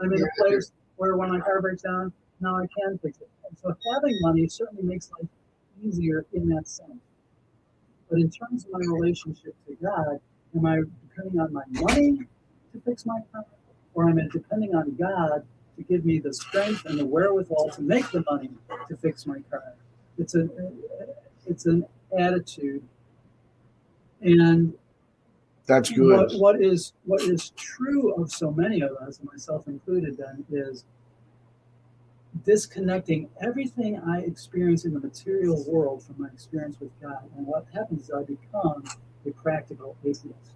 I'm 0.00 0.12
in 0.12 0.22
a 0.22 0.26
place 0.38 0.70
where 0.96 1.16
when 1.16 1.30
my 1.30 1.40
car 1.40 1.60
breaks 1.60 1.82
down, 1.82 2.12
now 2.40 2.56
I 2.56 2.66
can 2.78 2.98
fix 2.98 3.18
it. 3.18 3.28
And 3.48 3.58
so 3.58 3.74
having 3.92 4.16
money 4.20 4.46
certainly 4.48 4.84
makes 4.84 5.10
life 5.18 5.28
easier 5.82 6.26
in 6.32 6.48
that 6.50 6.68
sense. 6.68 7.00
But 8.10 8.20
in 8.20 8.30
terms 8.30 8.64
of 8.64 8.72
my 8.72 8.80
relationship 8.80 9.54
to 9.66 9.74
God, 9.82 10.20
am 10.56 10.66
I 10.66 10.80
depending 11.08 11.40
on 11.40 11.52
my 11.52 11.62
money 11.68 12.18
to 12.72 12.80
fix 12.84 13.04
my 13.04 13.20
car? 13.32 13.44
Or 13.94 14.08
I'm 14.08 14.28
depending 14.28 14.74
on 14.74 14.94
God 14.96 15.44
to 15.76 15.82
give 15.82 16.04
me 16.04 16.18
the 16.18 16.32
strength 16.32 16.84
and 16.84 16.98
the 16.98 17.04
wherewithal 17.04 17.70
to 17.70 17.82
make 17.82 18.10
the 18.10 18.24
money 18.30 18.50
to 18.88 18.96
fix 18.96 19.26
my 19.26 19.40
car? 19.50 19.74
It's 20.18 20.34
a 20.34 20.48
it's 21.46 21.66
an 21.66 21.86
attitude. 22.16 22.82
And 24.20 24.74
That's 25.66 25.90
good. 25.90 26.32
What, 26.32 26.38
what 26.38 26.62
is 26.62 26.92
what 27.04 27.22
is 27.22 27.50
true 27.50 28.14
of 28.14 28.32
so 28.32 28.50
many 28.50 28.80
of 28.82 28.92
us, 28.96 29.20
myself 29.22 29.66
included, 29.68 30.18
then 30.18 30.44
is 30.50 30.84
disconnecting 32.44 33.28
everything 33.40 33.98
I 34.00 34.20
experience 34.20 34.84
in 34.84 34.94
the 34.94 35.00
material 35.00 35.64
world 35.66 36.02
from 36.02 36.16
my 36.18 36.28
experience 36.28 36.78
with 36.80 36.90
God. 37.00 37.28
And 37.36 37.46
what 37.46 37.66
happens 37.72 38.04
is 38.04 38.10
I 38.10 38.22
become 38.22 38.84
a 39.26 39.30
practical 39.30 39.96
atheist. 40.04 40.54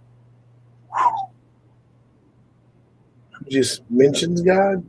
Just 3.49 3.81
mentions 3.89 4.41
God. 4.41 4.83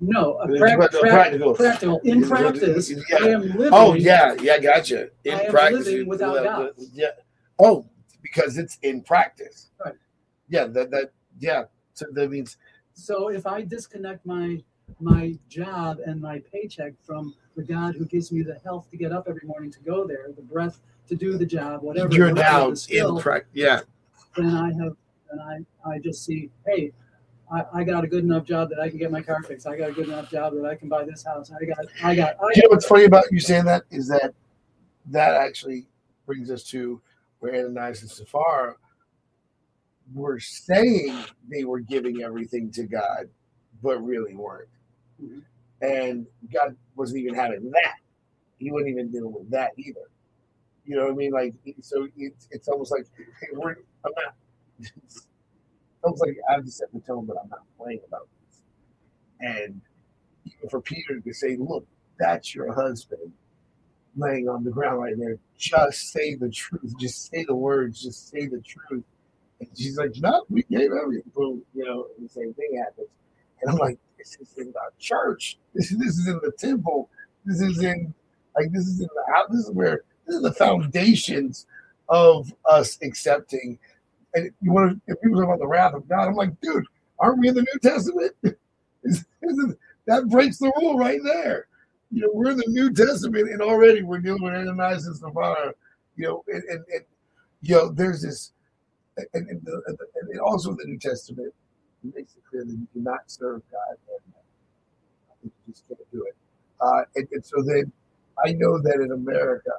No, 0.00 0.38
a 0.38 0.50
It's 0.50 0.58
prac- 0.58 0.78
prac- 0.78 0.90
prac- 0.90 1.12
practical. 1.12 1.54
practical. 1.54 2.00
In 2.00 2.26
practice, 2.28 2.90
Yeah. 2.90 3.16
I 3.20 3.28
am 3.28 3.42
living. 3.42 3.68
Oh 3.72 3.94
yeah, 3.94 4.34
yeah, 4.40 4.58
gotcha. 4.58 5.10
In 5.24 5.34
I 5.34 5.42
am 5.42 5.50
practice, 5.50 5.86
living 5.86 6.08
without 6.08 6.32
well, 6.32 6.44
God. 6.44 6.70
Yeah. 6.92 7.10
Oh, 7.60 7.86
because 8.20 8.58
it's 8.58 8.78
in 8.82 9.02
practice. 9.02 9.70
Right. 9.84 9.94
Yeah. 10.48 10.66
That 10.66 10.90
that 10.90 11.12
yeah. 11.38 11.64
So 11.94 12.06
that 12.12 12.30
means 12.30 12.56
So 12.94 13.28
if 13.28 13.46
I 13.46 13.62
disconnect 13.62 14.26
my 14.26 14.62
my 15.00 15.38
job 15.48 15.98
and 16.04 16.20
my 16.20 16.40
paycheck 16.52 16.94
from 17.04 17.34
the 17.56 17.62
God 17.62 17.94
who 17.94 18.04
gives 18.04 18.32
me 18.32 18.42
the 18.42 18.58
health 18.64 18.90
to 18.90 18.96
get 18.96 19.12
up 19.12 19.26
every 19.28 19.46
morning 19.46 19.70
to 19.70 19.80
go 19.80 20.04
there, 20.06 20.26
the 20.34 20.42
breath 20.42 20.80
to 21.08 21.14
do 21.14 21.38
the 21.38 21.46
job, 21.46 21.82
whatever, 21.82 22.12
you're 22.14 22.32
now 22.32 22.72
in 22.90 23.18
practice. 23.18 23.50
Yeah. 23.54 23.80
then 24.36 24.54
I 24.56 24.72
have 24.82 24.96
and 25.32 25.40
I 25.40 25.88
I 25.88 25.98
just 25.98 26.24
see, 26.24 26.50
hey, 26.66 26.92
I, 27.50 27.64
I 27.74 27.84
got 27.84 28.04
a 28.04 28.06
good 28.06 28.24
enough 28.24 28.44
job 28.44 28.70
that 28.70 28.80
I 28.80 28.88
can 28.88 28.98
get 28.98 29.10
my 29.10 29.22
car 29.22 29.42
fixed. 29.42 29.66
I 29.66 29.76
got 29.76 29.90
a 29.90 29.92
good 29.92 30.08
enough 30.08 30.30
job 30.30 30.54
that 30.54 30.64
I 30.64 30.74
can 30.74 30.88
buy 30.88 31.04
this 31.04 31.24
house. 31.24 31.50
I 31.50 31.64
got 31.64 31.78
I 32.02 32.14
got 32.14 32.36
I 32.40 32.48
You 32.54 32.62
know 32.62 32.68
what's 32.70 32.86
funny 32.86 33.04
about 33.04 33.24
you 33.30 33.40
saying 33.40 33.64
that 33.64 33.82
is 33.90 34.08
that 34.08 34.34
that 35.06 35.34
actually 35.34 35.86
brings 36.26 36.50
us 36.50 36.62
to 36.64 37.00
where 37.40 37.54
Ananias 37.54 38.02
and 38.02 38.10
Sapphira 38.10 38.76
were 40.14 40.38
saying 40.38 41.24
they 41.50 41.64
were 41.64 41.80
giving 41.80 42.22
everything 42.22 42.70
to 42.72 42.84
God, 42.84 43.28
but 43.82 44.02
really 44.04 44.34
weren't. 44.34 44.68
Mhm. 45.22 45.42
And 45.80 46.26
God 46.52 46.76
wasn't 46.94 47.20
even 47.20 47.34
having 47.34 47.70
that. 47.70 47.96
He 48.58 48.70
wasn't 48.70 48.90
even 48.90 49.10
dealing 49.10 49.32
with 49.32 49.50
that 49.50 49.72
either. 49.76 50.08
You 50.84 50.96
know 50.96 51.04
what 51.04 51.12
I 51.12 51.16
mean? 51.16 51.32
Like, 51.32 51.54
so 51.80 52.08
it's, 52.16 52.48
it's 52.50 52.68
almost 52.68 52.92
like 52.92 53.06
hey, 53.16 53.48
we're, 53.52 53.70
I'm 54.04 54.12
not. 54.16 54.34
Almost 56.02 56.26
like 56.26 56.36
I've 56.50 56.68
set 56.68 56.92
the 56.92 57.00
tone, 57.00 57.26
but 57.26 57.36
I'm 57.42 57.48
not 57.48 57.62
playing 57.78 58.00
about 58.08 58.28
this. 58.46 58.62
And 59.40 59.80
for 60.70 60.80
Peter 60.80 61.20
to 61.20 61.32
say, 61.32 61.56
"Look, 61.56 61.86
that's 62.18 62.54
your 62.54 62.72
husband 62.74 63.32
laying 64.16 64.48
on 64.48 64.64
the 64.64 64.70
ground 64.70 65.00
right 65.00 65.18
there. 65.18 65.38
Just 65.56 66.12
say 66.12 66.34
the 66.34 66.50
truth. 66.50 66.92
Just 66.98 67.30
say 67.30 67.44
the 67.44 67.54
words. 67.54 68.02
Just 68.02 68.28
say 68.30 68.46
the 68.46 68.60
truth." 68.60 69.04
And 69.60 69.68
she's 69.76 69.96
like, 69.96 70.12
"No, 70.16 70.44
we 70.48 70.64
gave 70.64 70.90
everything." 70.92 71.30
Boom, 71.34 71.62
you 71.74 71.84
know, 71.84 72.08
the 72.20 72.28
same 72.28 72.52
thing 72.54 72.82
happens. 72.84 73.08
And 73.62 73.70
I'm 73.70 73.78
like, 73.78 73.98
"This 74.18 74.36
is 74.40 74.54
in 74.58 74.74
our 74.80 74.92
church. 74.98 75.58
This, 75.74 75.90
this 75.90 76.18
is 76.18 76.26
in 76.28 76.40
the 76.42 76.52
temple. 76.52 77.10
This 77.44 77.60
is 77.60 77.82
in 77.82 78.12
like 78.56 78.72
this 78.72 78.86
is 78.88 79.00
in 79.00 79.08
the 79.14 79.32
house. 79.32 79.48
This 79.50 79.66
is 79.66 79.70
where 79.70 80.02
this 80.26 80.36
is 80.36 80.42
the 80.42 80.52
foundations 80.52 81.66
of 82.08 82.52
us 82.64 82.98
accepting." 83.02 83.78
And 84.34 84.50
you 84.60 84.72
want 84.72 85.02
to, 85.06 85.12
if 85.12 85.20
people 85.20 85.38
talk 85.38 85.46
about 85.46 85.58
the 85.58 85.66
wrath 85.66 85.94
of 85.94 86.08
God, 86.08 86.28
I'm 86.28 86.34
like, 86.34 86.58
dude, 86.60 86.84
aren't 87.18 87.38
we 87.38 87.48
in 87.48 87.54
the 87.54 87.62
New 87.62 87.78
Testament? 87.80 88.32
That 90.06 90.28
breaks 90.28 90.58
the 90.58 90.72
rule 90.80 90.98
right 90.98 91.20
there. 91.22 91.66
You 92.10 92.22
know, 92.22 92.30
we're 92.32 92.50
in 92.50 92.56
the 92.56 92.66
New 92.68 92.92
Testament, 92.92 93.50
and 93.50 93.62
already 93.62 94.02
we're 94.02 94.18
dealing 94.18 94.42
with 94.42 94.52
Ananias 94.52 95.06
and 95.06 95.16
Sapphira. 95.16 95.74
You 96.16 96.26
know, 96.26 96.44
and, 96.48 96.62
and, 96.64 96.84
and 96.92 97.04
you 97.62 97.76
know, 97.76 97.88
there's 97.90 98.22
this, 98.22 98.52
and, 99.16 99.48
and, 99.48 99.62
the, 99.64 99.80
and 100.20 100.40
also 100.40 100.72
the 100.72 100.84
New 100.84 100.98
Testament 100.98 101.54
makes 102.02 102.34
it 102.34 102.42
clear 102.50 102.64
that 102.64 102.72
you 102.72 102.86
cannot 102.92 103.30
serve 103.30 103.62
God 103.70 103.96
and 104.08 104.34
man. 104.34 105.52
you 105.66 105.72
just 105.72 105.86
can't 105.88 106.00
do 106.12 106.24
it. 106.24 106.36
Uh, 106.80 107.04
and, 107.14 107.28
and 107.30 107.44
so 107.44 107.62
then, 107.62 107.92
I 108.44 108.52
know 108.52 108.80
that 108.82 109.00
in 109.00 109.12
America, 109.12 109.70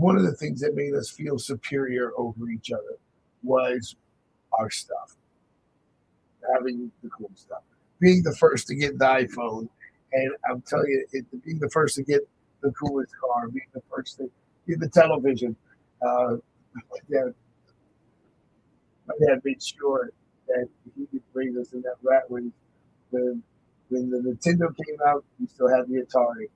one 0.00 0.16
of 0.16 0.22
the 0.24 0.34
things 0.34 0.60
that 0.60 0.74
made 0.74 0.94
us 0.94 1.10
feel 1.10 1.38
superior 1.38 2.12
over 2.16 2.48
each 2.50 2.70
other 2.72 2.98
was 3.42 3.96
our 4.58 4.70
stuff, 4.70 5.16
having 6.54 6.90
the 7.02 7.10
cool 7.10 7.30
stuff, 7.34 7.62
being 8.00 8.22
the 8.22 8.34
first 8.36 8.66
to 8.68 8.74
get 8.74 8.98
the 8.98 9.04
iPhone, 9.04 9.68
and 10.12 10.30
I'm 10.48 10.62
telling 10.62 10.88
you, 10.90 11.06
it, 11.12 11.44
being 11.44 11.58
the 11.58 11.70
first 11.70 11.96
to 11.96 12.02
get 12.02 12.22
the 12.62 12.72
coolest 12.72 13.12
car, 13.20 13.48
being 13.48 13.66
the 13.74 13.82
first 13.94 14.18
to 14.18 14.30
get 14.68 14.80
the 14.80 14.88
television. 14.88 15.56
Uh, 16.02 16.36
my 16.74 16.98
dad, 17.10 17.34
my 19.06 19.14
dad 19.26 19.40
made 19.44 19.62
sure 19.62 20.10
that 20.48 20.68
he 20.96 21.06
could 21.06 21.22
bring 21.32 21.56
us 21.58 21.72
in 21.72 21.82
that 21.82 21.96
rat 22.02 22.24
race. 22.30 22.52
When 23.10 23.42
when 23.90 24.10
the 24.10 24.18
Nintendo 24.18 24.74
came 24.76 24.98
out, 25.06 25.24
we 25.40 25.46
still 25.46 25.68
had 25.68 25.88
the 25.88 26.02
Atari. 26.02 26.48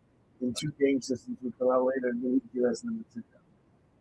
And 0.43 0.57
two 0.57 0.73
game 0.81 1.01
systems 1.01 1.39
would 1.43 1.59
come 1.59 1.71
out 1.71 1.87
later, 1.87 2.09
and 2.11 2.23
he'd 2.23 2.43
give 2.55 2.71
us 2.71 2.83
the 2.83 2.91
Nintendo. 2.91 3.25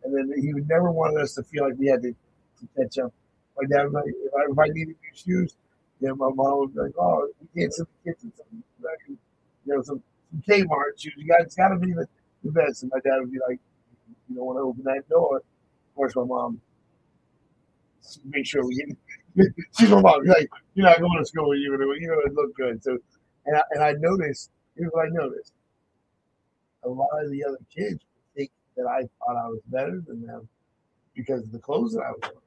And 0.04 0.14
then 0.16 0.42
he 0.42 0.52
would 0.54 0.68
never 0.68 0.90
want 0.90 1.18
us 1.18 1.34
to 1.34 1.44
feel 1.44 1.64
like 1.68 1.78
we 1.78 1.86
had 1.88 2.02
to, 2.02 2.12
to 2.12 2.68
catch 2.76 2.98
up. 2.98 3.12
My 3.56 3.66
dad 3.68 3.86
if 3.86 3.94
I, 3.94 4.50
if 4.50 4.58
I 4.58 4.66
needed 4.68 4.96
new 5.02 5.14
shoes, 5.14 5.54
then 6.00 6.18
my 6.18 6.30
mom 6.34 6.58
would 6.60 6.74
be 6.74 6.80
like, 6.80 6.94
oh, 6.98 7.28
we 7.40 7.62
can't 7.62 7.72
send 7.74 7.88
the 8.04 8.12
kids 8.12 8.24
in 8.24 8.32
you 9.64 9.76
know, 9.76 9.82
some, 9.82 10.02
some 10.30 10.42
Kmart 10.48 10.98
shoes. 10.98 11.14
You 11.16 11.28
got, 11.28 11.42
it's 11.42 11.54
got 11.54 11.68
to 11.68 11.76
be 11.78 11.92
the, 11.92 12.06
the 12.44 12.50
best. 12.50 12.82
And 12.82 12.92
my 12.92 13.00
dad 13.00 13.20
would 13.20 13.32
be 13.32 13.38
like, 13.48 13.60
you 14.28 14.36
don't 14.36 14.46
want 14.46 14.58
to 14.58 14.62
open 14.62 14.84
that 14.84 15.08
door. 15.08 15.36
Of 15.38 15.94
course, 15.96 16.16
my 16.16 16.24
mom 16.24 16.60
make 18.26 18.46
sure 18.46 18.64
we 18.66 18.76
get. 18.76 18.96
She's 19.78 19.90
my 19.90 20.00
mom. 20.00 20.24
Like, 20.24 20.50
you're 20.74 20.86
not 20.86 21.00
going 21.00 21.18
to 21.18 21.26
school. 21.26 21.48
With 21.50 21.58
You're 21.60 21.82
you're 21.96 22.16
gonna 22.22 22.34
look 22.34 22.54
good. 22.56 22.82
So, 22.82 22.98
and 23.46 23.56
I, 23.56 23.62
and 23.72 23.82
I 23.82 23.92
noticed. 23.92 24.50
Here's 24.76 24.90
what 24.92 25.06
I 25.06 25.10
noticed. 25.10 25.52
A 26.84 26.88
lot 26.88 27.08
of 27.22 27.30
the 27.30 27.44
other 27.44 27.58
kids 27.74 28.00
think 28.36 28.50
that 28.76 28.86
I 28.86 29.02
thought 29.02 29.36
I 29.36 29.48
was 29.48 29.60
better 29.66 30.02
than 30.06 30.26
them 30.26 30.48
because 31.14 31.42
of 31.42 31.52
the 31.52 31.58
clothes 31.58 31.92
that 31.94 32.02
I 32.02 32.10
was 32.10 32.20
wearing. 32.22 32.38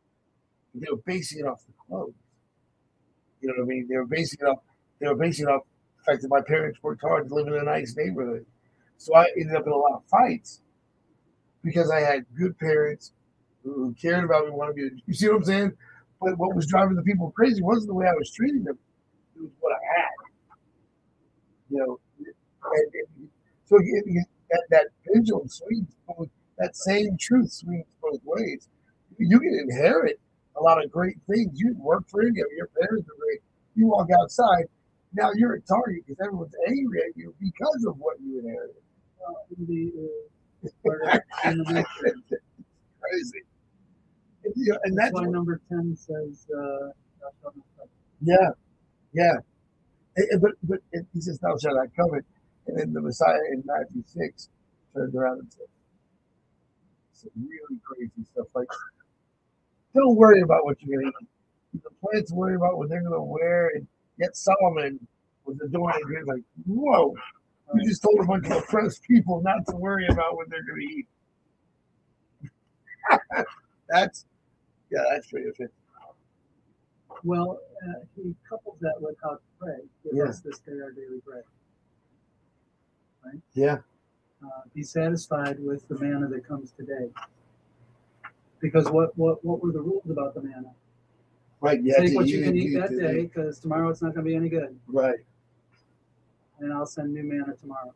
They 0.75 0.87
were 0.91 1.01
basing 1.05 1.39
it 1.39 1.47
off 1.47 1.65
the 1.65 1.73
clothes. 1.87 2.13
You 3.41 3.49
know 3.49 3.55
what 3.57 3.63
I 3.63 3.67
mean? 3.67 3.87
They 3.89 3.95
were 3.95 4.05
basing 4.05 4.39
it 4.41 4.45
off. 4.45 4.59
They 4.99 5.07
were 5.07 5.15
basing 5.15 5.47
it 5.47 5.51
off 5.51 5.61
the 5.97 6.11
fact 6.11 6.21
that 6.23 6.29
my 6.29 6.41
parents 6.41 6.79
worked 6.81 7.01
hard 7.01 7.27
to 7.29 7.33
live 7.33 7.47
in 7.47 7.53
a 7.53 7.63
nice 7.63 7.95
neighborhood. 7.95 8.45
So 8.97 9.15
I 9.15 9.27
ended 9.37 9.55
up 9.55 9.65
in 9.65 9.71
a 9.71 9.77
lot 9.77 9.93
of 9.93 10.03
fights 10.05 10.61
because 11.63 11.91
I 11.91 11.99
had 11.99 12.25
good 12.37 12.57
parents 12.57 13.11
who 13.63 13.93
cared 13.99 14.23
about 14.23 14.45
me, 14.45 14.51
wanted 14.51 14.75
me 14.75 14.89
to. 14.89 14.95
You 15.05 15.13
see 15.13 15.27
what 15.27 15.37
I'm 15.37 15.43
saying? 15.43 15.71
But 16.21 16.37
what 16.37 16.55
was 16.55 16.67
driving 16.67 16.95
the 16.95 17.03
people 17.03 17.31
crazy 17.31 17.61
wasn't 17.61 17.87
the 17.87 17.93
way 17.93 18.05
I 18.07 18.13
was 18.13 18.31
treating 18.31 18.63
them; 18.63 18.77
it 19.35 19.41
was 19.41 19.51
what 19.59 19.73
I 19.73 19.99
had. 19.99 20.09
You 21.69 21.77
know, 21.79 21.99
and, 22.19 22.93
and 22.93 23.24
so 23.65 23.77
it, 23.77 24.03
it, 24.05 24.27
that 24.51 24.63
that 24.69 24.87
pendulum 25.11 25.47
swings 25.47 25.87
both. 26.07 26.29
That 26.57 26.75
same 26.75 27.17
truth 27.19 27.51
swings 27.51 27.85
both 28.01 28.21
ways. 28.23 28.69
You 29.17 29.39
can 29.39 29.53
inherit 29.69 30.19
a 30.55 30.61
lot 30.63 30.83
of 30.83 30.89
great 30.91 31.17
things. 31.29 31.51
You 31.59 31.75
work 31.77 32.05
for 32.09 32.21
it. 32.21 32.33
Your 32.35 32.67
parents 32.67 33.07
are 33.09 33.17
great. 33.19 33.41
You 33.75 33.87
walk 33.87 34.07
outside. 34.21 34.65
Now 35.13 35.31
you're 35.35 35.53
a 35.55 35.61
Target 35.61 36.03
because 36.07 36.19
everyone's 36.25 36.55
angry 36.67 36.99
at 37.01 37.17
you 37.17 37.33
because 37.41 37.85
of 37.87 37.97
what 37.97 38.17
you 38.21 38.39
inherited. 38.39 38.75
uh, 39.27 39.33
in 39.57 39.65
the, 39.65 39.91
uh, 40.63 41.49
in 41.49 41.57
the. 41.59 41.85
Crazy. 43.01 43.41
And, 44.43 44.53
you 44.55 44.71
know, 44.73 44.79
and 44.83 44.97
That's 44.97 45.07
that's 45.07 45.13
why 45.13 45.21
what- 45.21 45.31
number 45.31 45.61
ten 45.69 45.95
says. 45.95 46.47
Uh, 46.55 46.89
thou 47.21 47.29
shalt 47.41 47.55
not 47.55 47.65
covet. 47.77 47.89
Yeah, 48.21 48.49
yeah. 49.13 49.37
And- 50.17 50.27
and- 50.31 50.41
but 50.41 50.51
but 50.63 50.79
it, 50.91 51.05
he 51.13 51.21
says, 51.21 51.39
"Thou 51.39 51.57
shalt 51.57 51.75
not 51.75 51.89
covet," 51.95 52.25
and 52.67 52.77
then 52.79 52.93
the 52.93 53.01
Messiah 53.01 53.39
in 53.51 53.63
Matthew 53.65 54.03
six 54.05 54.49
turns 54.93 55.15
around 55.15 55.39
and 55.39 55.51
says 55.53 55.67
some 57.13 57.31
really 57.37 57.79
crazy 57.83 58.23
stuff 58.31 58.47
like, 58.55 58.67
"Don't 59.93 60.15
worry 60.15 60.41
about 60.41 60.65
what 60.65 60.81
you're 60.81 61.01
gonna 61.01 61.11
eat. 61.73 61.83
The 61.83 61.89
plants 62.01 62.31
worry 62.31 62.55
about 62.55 62.77
what 62.77 62.89
they're 62.89 63.03
gonna 63.03 63.23
wear." 63.23 63.69
And 63.75 63.87
yet 64.17 64.35
Solomon 64.35 65.07
was 65.45 65.59
adorning 65.61 66.01
it 66.19 66.27
like, 66.27 66.43
"Whoa." 66.65 67.15
You 67.73 67.89
just 67.89 68.03
told 68.03 68.19
a 68.19 68.25
bunch 68.25 68.45
of 68.45 68.51
oppressed 68.57 69.03
people 69.03 69.41
not 69.41 69.65
to 69.67 69.75
worry 69.75 70.07
about 70.07 70.35
what 70.35 70.49
they're 70.49 70.63
going 70.63 70.79
to 70.81 70.95
eat. 70.95 71.07
that's, 73.89 74.25
yeah, 74.91 75.03
that's 75.11 75.27
pretty 75.27 75.49
offensive. 75.49 75.75
Well, 77.23 77.59
uh, 77.87 77.93
he 78.15 78.35
couples 78.47 78.77
that 78.81 78.95
with 78.99 79.15
how 79.23 79.31
to 79.31 79.39
pray. 79.59 79.77
Give 80.03 80.13
Yeah. 80.15 80.23
us 80.25 80.41
this 80.41 80.59
day 80.59 80.73
our 80.83 80.91
daily 80.91 81.19
bread. 81.25 81.43
Yeah. 83.53 83.77
Uh, 84.43 84.61
be 84.73 84.83
satisfied 84.83 85.59
with 85.59 85.87
the 85.87 85.97
manna 85.99 86.27
that 86.27 86.47
comes 86.47 86.71
today. 86.71 87.09
Because 88.59 88.85
what, 88.89 89.17
what, 89.17 89.43
what 89.43 89.61
were 89.61 89.71
the 89.71 89.81
rules 89.81 90.09
about 90.09 90.33
the 90.33 90.41
manna? 90.41 90.71
Right. 91.61 91.81
Yeah. 91.83 91.99
Take 91.99 92.15
what 92.15 92.27
you 92.27 92.43
can 92.43 92.55
eat 92.55 92.73
that 92.73 92.91
day, 92.91 93.23
because 93.23 93.59
tomorrow 93.59 93.89
it's 93.89 94.01
not 94.01 94.13
going 94.13 94.25
to 94.25 94.29
be 94.29 94.35
any 94.35 94.49
good. 94.49 94.77
Right. 94.87 95.19
And 96.59 96.71
I'll 96.73 96.85
send 96.85 97.13
new 97.13 97.23
manna 97.23 97.53
tomorrow. 97.55 97.93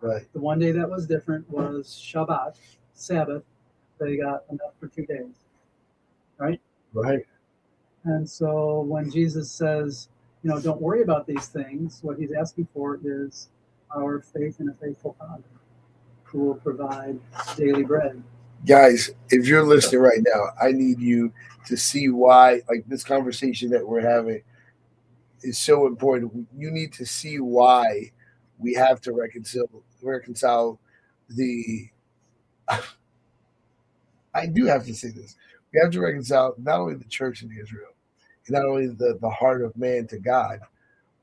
Right. 0.00 0.22
The 0.32 0.40
one 0.40 0.58
day 0.58 0.72
that 0.72 0.88
was 0.88 1.06
different 1.06 1.48
was 1.50 1.88
Shabbat, 1.88 2.56
Sabbath, 2.94 3.42
they 3.98 4.16
got 4.16 4.44
enough 4.50 4.72
for 4.78 4.88
two 4.88 5.04
days. 5.04 5.34
Right? 6.38 6.60
Right. 6.94 7.26
And 8.04 8.28
so 8.28 8.80
when 8.80 9.10
Jesus 9.10 9.50
says, 9.50 10.08
you 10.42 10.50
know, 10.50 10.58
don't 10.58 10.80
worry 10.80 11.02
about 11.02 11.26
these 11.26 11.48
things, 11.48 11.98
what 12.02 12.18
he's 12.18 12.32
asking 12.32 12.68
for 12.72 12.98
is 13.04 13.50
our 13.94 14.20
faith 14.20 14.60
in 14.60 14.68
a 14.68 14.74
faithful 14.74 15.16
Father 15.18 15.42
who 16.24 16.44
will 16.44 16.54
provide 16.54 17.18
daily 17.56 17.82
bread. 17.82 18.22
Guys, 18.66 19.10
if 19.30 19.46
you're 19.46 19.64
listening 19.64 20.00
right 20.00 20.20
now, 20.20 20.50
I 20.60 20.72
need 20.72 21.00
you 21.00 21.32
to 21.66 21.76
see 21.76 22.08
why, 22.08 22.60
like 22.68 22.84
this 22.86 23.02
conversation 23.02 23.70
that 23.70 23.86
we're 23.86 24.00
having 24.00 24.42
is 25.42 25.58
so 25.58 25.86
important. 25.86 26.46
You 26.56 26.70
need 26.70 26.92
to 26.94 27.06
see 27.06 27.40
why 27.40 28.12
we 28.58 28.74
have 28.74 29.00
to 29.02 29.12
reconcile 29.12 29.68
reconcile 30.02 30.78
the 31.28 31.88
I 34.34 34.46
do 34.46 34.66
have 34.66 34.84
to 34.86 34.94
say 34.94 35.10
this. 35.10 35.36
We 35.72 35.80
have 35.80 35.90
to 35.92 36.00
reconcile 36.00 36.54
not 36.58 36.80
only 36.80 36.94
the 36.94 37.04
church 37.04 37.42
in 37.42 37.50
Israel, 37.50 37.90
and 38.46 38.54
not 38.54 38.64
only 38.64 38.88
the, 38.88 39.18
the 39.20 39.30
heart 39.30 39.62
of 39.62 39.76
man 39.76 40.06
to 40.08 40.18
God, 40.18 40.60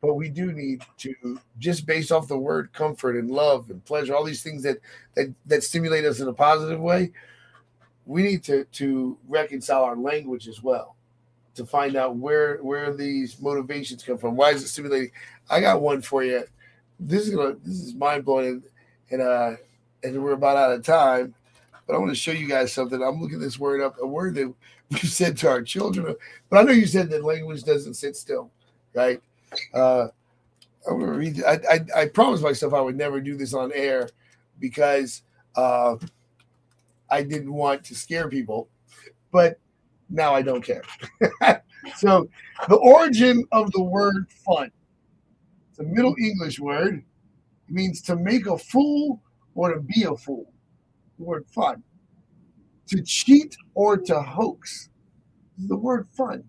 but 0.01 0.13
we 0.13 0.29
do 0.29 0.51
need 0.51 0.83
to 0.97 1.39
just 1.57 1.85
based 1.85 2.11
off 2.11 2.27
the 2.27 2.37
word 2.37 2.71
comfort 2.73 3.15
and 3.15 3.31
love 3.31 3.69
and 3.69 3.83
pleasure, 3.85 4.15
all 4.15 4.23
these 4.23 4.43
things 4.43 4.63
that 4.63 4.77
that 5.15 5.33
that 5.45 5.63
stimulate 5.63 6.05
us 6.05 6.19
in 6.19 6.27
a 6.27 6.33
positive 6.33 6.79
way. 6.79 7.11
We 8.05 8.23
need 8.23 8.43
to 8.43 8.65
to 8.65 9.17
reconcile 9.27 9.83
our 9.83 9.97
language 9.97 10.47
as 10.47 10.61
well 10.61 10.95
to 11.55 11.65
find 11.65 11.95
out 11.95 12.15
where 12.15 12.57
where 12.57 12.93
these 12.93 13.41
motivations 13.41 14.03
come 14.03 14.17
from. 14.17 14.35
Why 14.35 14.51
is 14.51 14.63
it 14.63 14.67
stimulating? 14.67 15.11
I 15.49 15.59
got 15.59 15.81
one 15.81 16.01
for 16.01 16.23
you. 16.23 16.43
This 16.99 17.27
is 17.27 17.35
gonna 17.35 17.55
this 17.65 17.81
is 17.81 17.93
mind 17.95 18.23
blowing, 18.23 18.63
and 19.11 19.21
uh, 19.21 19.53
and 20.03 20.23
we're 20.23 20.33
about 20.33 20.57
out 20.57 20.71
of 20.71 20.85
time. 20.85 21.33
But 21.85 21.95
I 21.95 21.99
want 21.99 22.11
to 22.11 22.15
show 22.15 22.31
you 22.31 22.47
guys 22.47 22.71
something. 22.71 23.01
I'm 23.01 23.21
looking 23.21 23.39
this 23.39 23.57
word 23.59 23.81
up, 23.81 23.95
a 24.01 24.05
word 24.05 24.35
that 24.35 24.53
we 24.91 24.99
said 24.99 25.37
to 25.37 25.49
our 25.49 25.63
children. 25.63 26.15
But 26.49 26.59
I 26.59 26.63
know 26.63 26.71
you 26.71 26.85
said 26.85 27.09
that 27.09 27.23
language 27.23 27.63
doesn't 27.63 27.95
sit 27.95 28.15
still, 28.15 28.51
right? 28.93 29.21
Uh. 29.73 30.07
I, 30.89 31.59
I 31.69 31.79
I 31.95 32.05
promised 32.05 32.43
myself 32.43 32.73
I 32.73 32.79
would 32.79 32.95
never 32.95 33.19
do 33.19 33.35
this 33.35 33.53
on 33.53 33.73
air 33.73 34.09
because 34.59 35.23
uh, 35.57 35.97
I 37.09 37.23
didn't 37.23 37.53
want 37.53 37.83
to 37.85 37.95
scare 37.95 38.29
people, 38.29 38.69
but 39.31 39.59
now 40.09 40.33
I 40.33 40.41
don't 40.41 40.63
care. 40.63 40.83
so 41.97 42.29
the 42.69 42.75
origin 42.77 43.43
of 43.51 43.71
the 43.71 43.83
word 43.83 44.27
fun. 44.45 44.71
It's 45.69 45.79
a 45.79 45.83
Middle 45.83 46.15
English 46.19 46.59
word. 46.59 47.03
It 47.67 47.73
means 47.73 48.01
to 48.03 48.15
make 48.15 48.47
a 48.47 48.57
fool 48.57 49.21
or 49.55 49.73
to 49.73 49.79
be 49.81 50.03
a 50.03 50.15
fool. 50.15 50.51
The 51.19 51.25
word 51.25 51.45
fun. 51.49 51.83
To 52.87 53.01
cheat 53.01 53.57
or 53.73 53.97
to 53.97 54.21
hoax. 54.21 54.89
The 55.57 55.75
word 55.75 56.07
fun. 56.11 56.43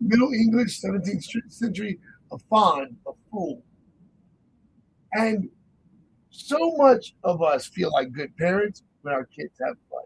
Middle 0.00 0.32
English, 0.32 0.80
17th 0.80 1.52
century, 1.52 1.98
a 2.32 2.38
fawn, 2.50 2.96
a 3.06 3.12
fool. 3.30 3.62
And 5.12 5.48
so 6.30 6.72
much 6.76 7.14
of 7.24 7.42
us 7.42 7.66
feel 7.66 7.90
like 7.92 8.12
good 8.12 8.36
parents 8.36 8.82
when 9.02 9.14
our 9.14 9.24
kids 9.24 9.58
have 9.64 9.76
fun. 9.90 10.04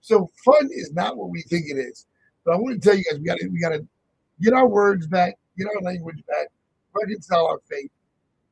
So 0.00 0.30
fun 0.44 0.68
is 0.70 0.92
not 0.92 1.16
what 1.16 1.30
we 1.30 1.42
think 1.42 1.66
it 1.68 1.78
is. 1.78 2.06
But 2.44 2.54
I 2.54 2.56
want 2.56 2.80
to 2.80 2.88
tell 2.88 2.96
you 2.96 3.04
guys, 3.04 3.18
we 3.18 3.24
got 3.24 3.38
to 3.38 3.48
we 3.48 3.60
got 3.60 3.70
to 3.70 3.86
get 4.40 4.52
our 4.52 4.66
words 4.66 5.06
back, 5.06 5.38
get 5.56 5.66
our 5.66 5.80
language 5.82 6.22
back, 6.26 6.48
reconcile 6.94 7.46
our 7.46 7.60
faith, 7.70 7.90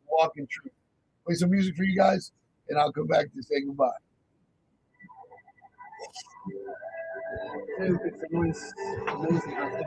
walk 0.08 0.32
in 0.36 0.46
truth. 0.46 0.72
Play 1.26 1.34
some 1.34 1.50
music 1.50 1.76
for 1.76 1.84
you 1.84 1.96
guys, 1.96 2.32
and 2.68 2.78
I'll 2.78 2.92
come 2.92 3.06
back 3.06 3.26
to 3.34 3.42
say 3.42 3.60
goodbye. 3.66 3.90
It's 7.32 8.22
amazing 8.32 9.70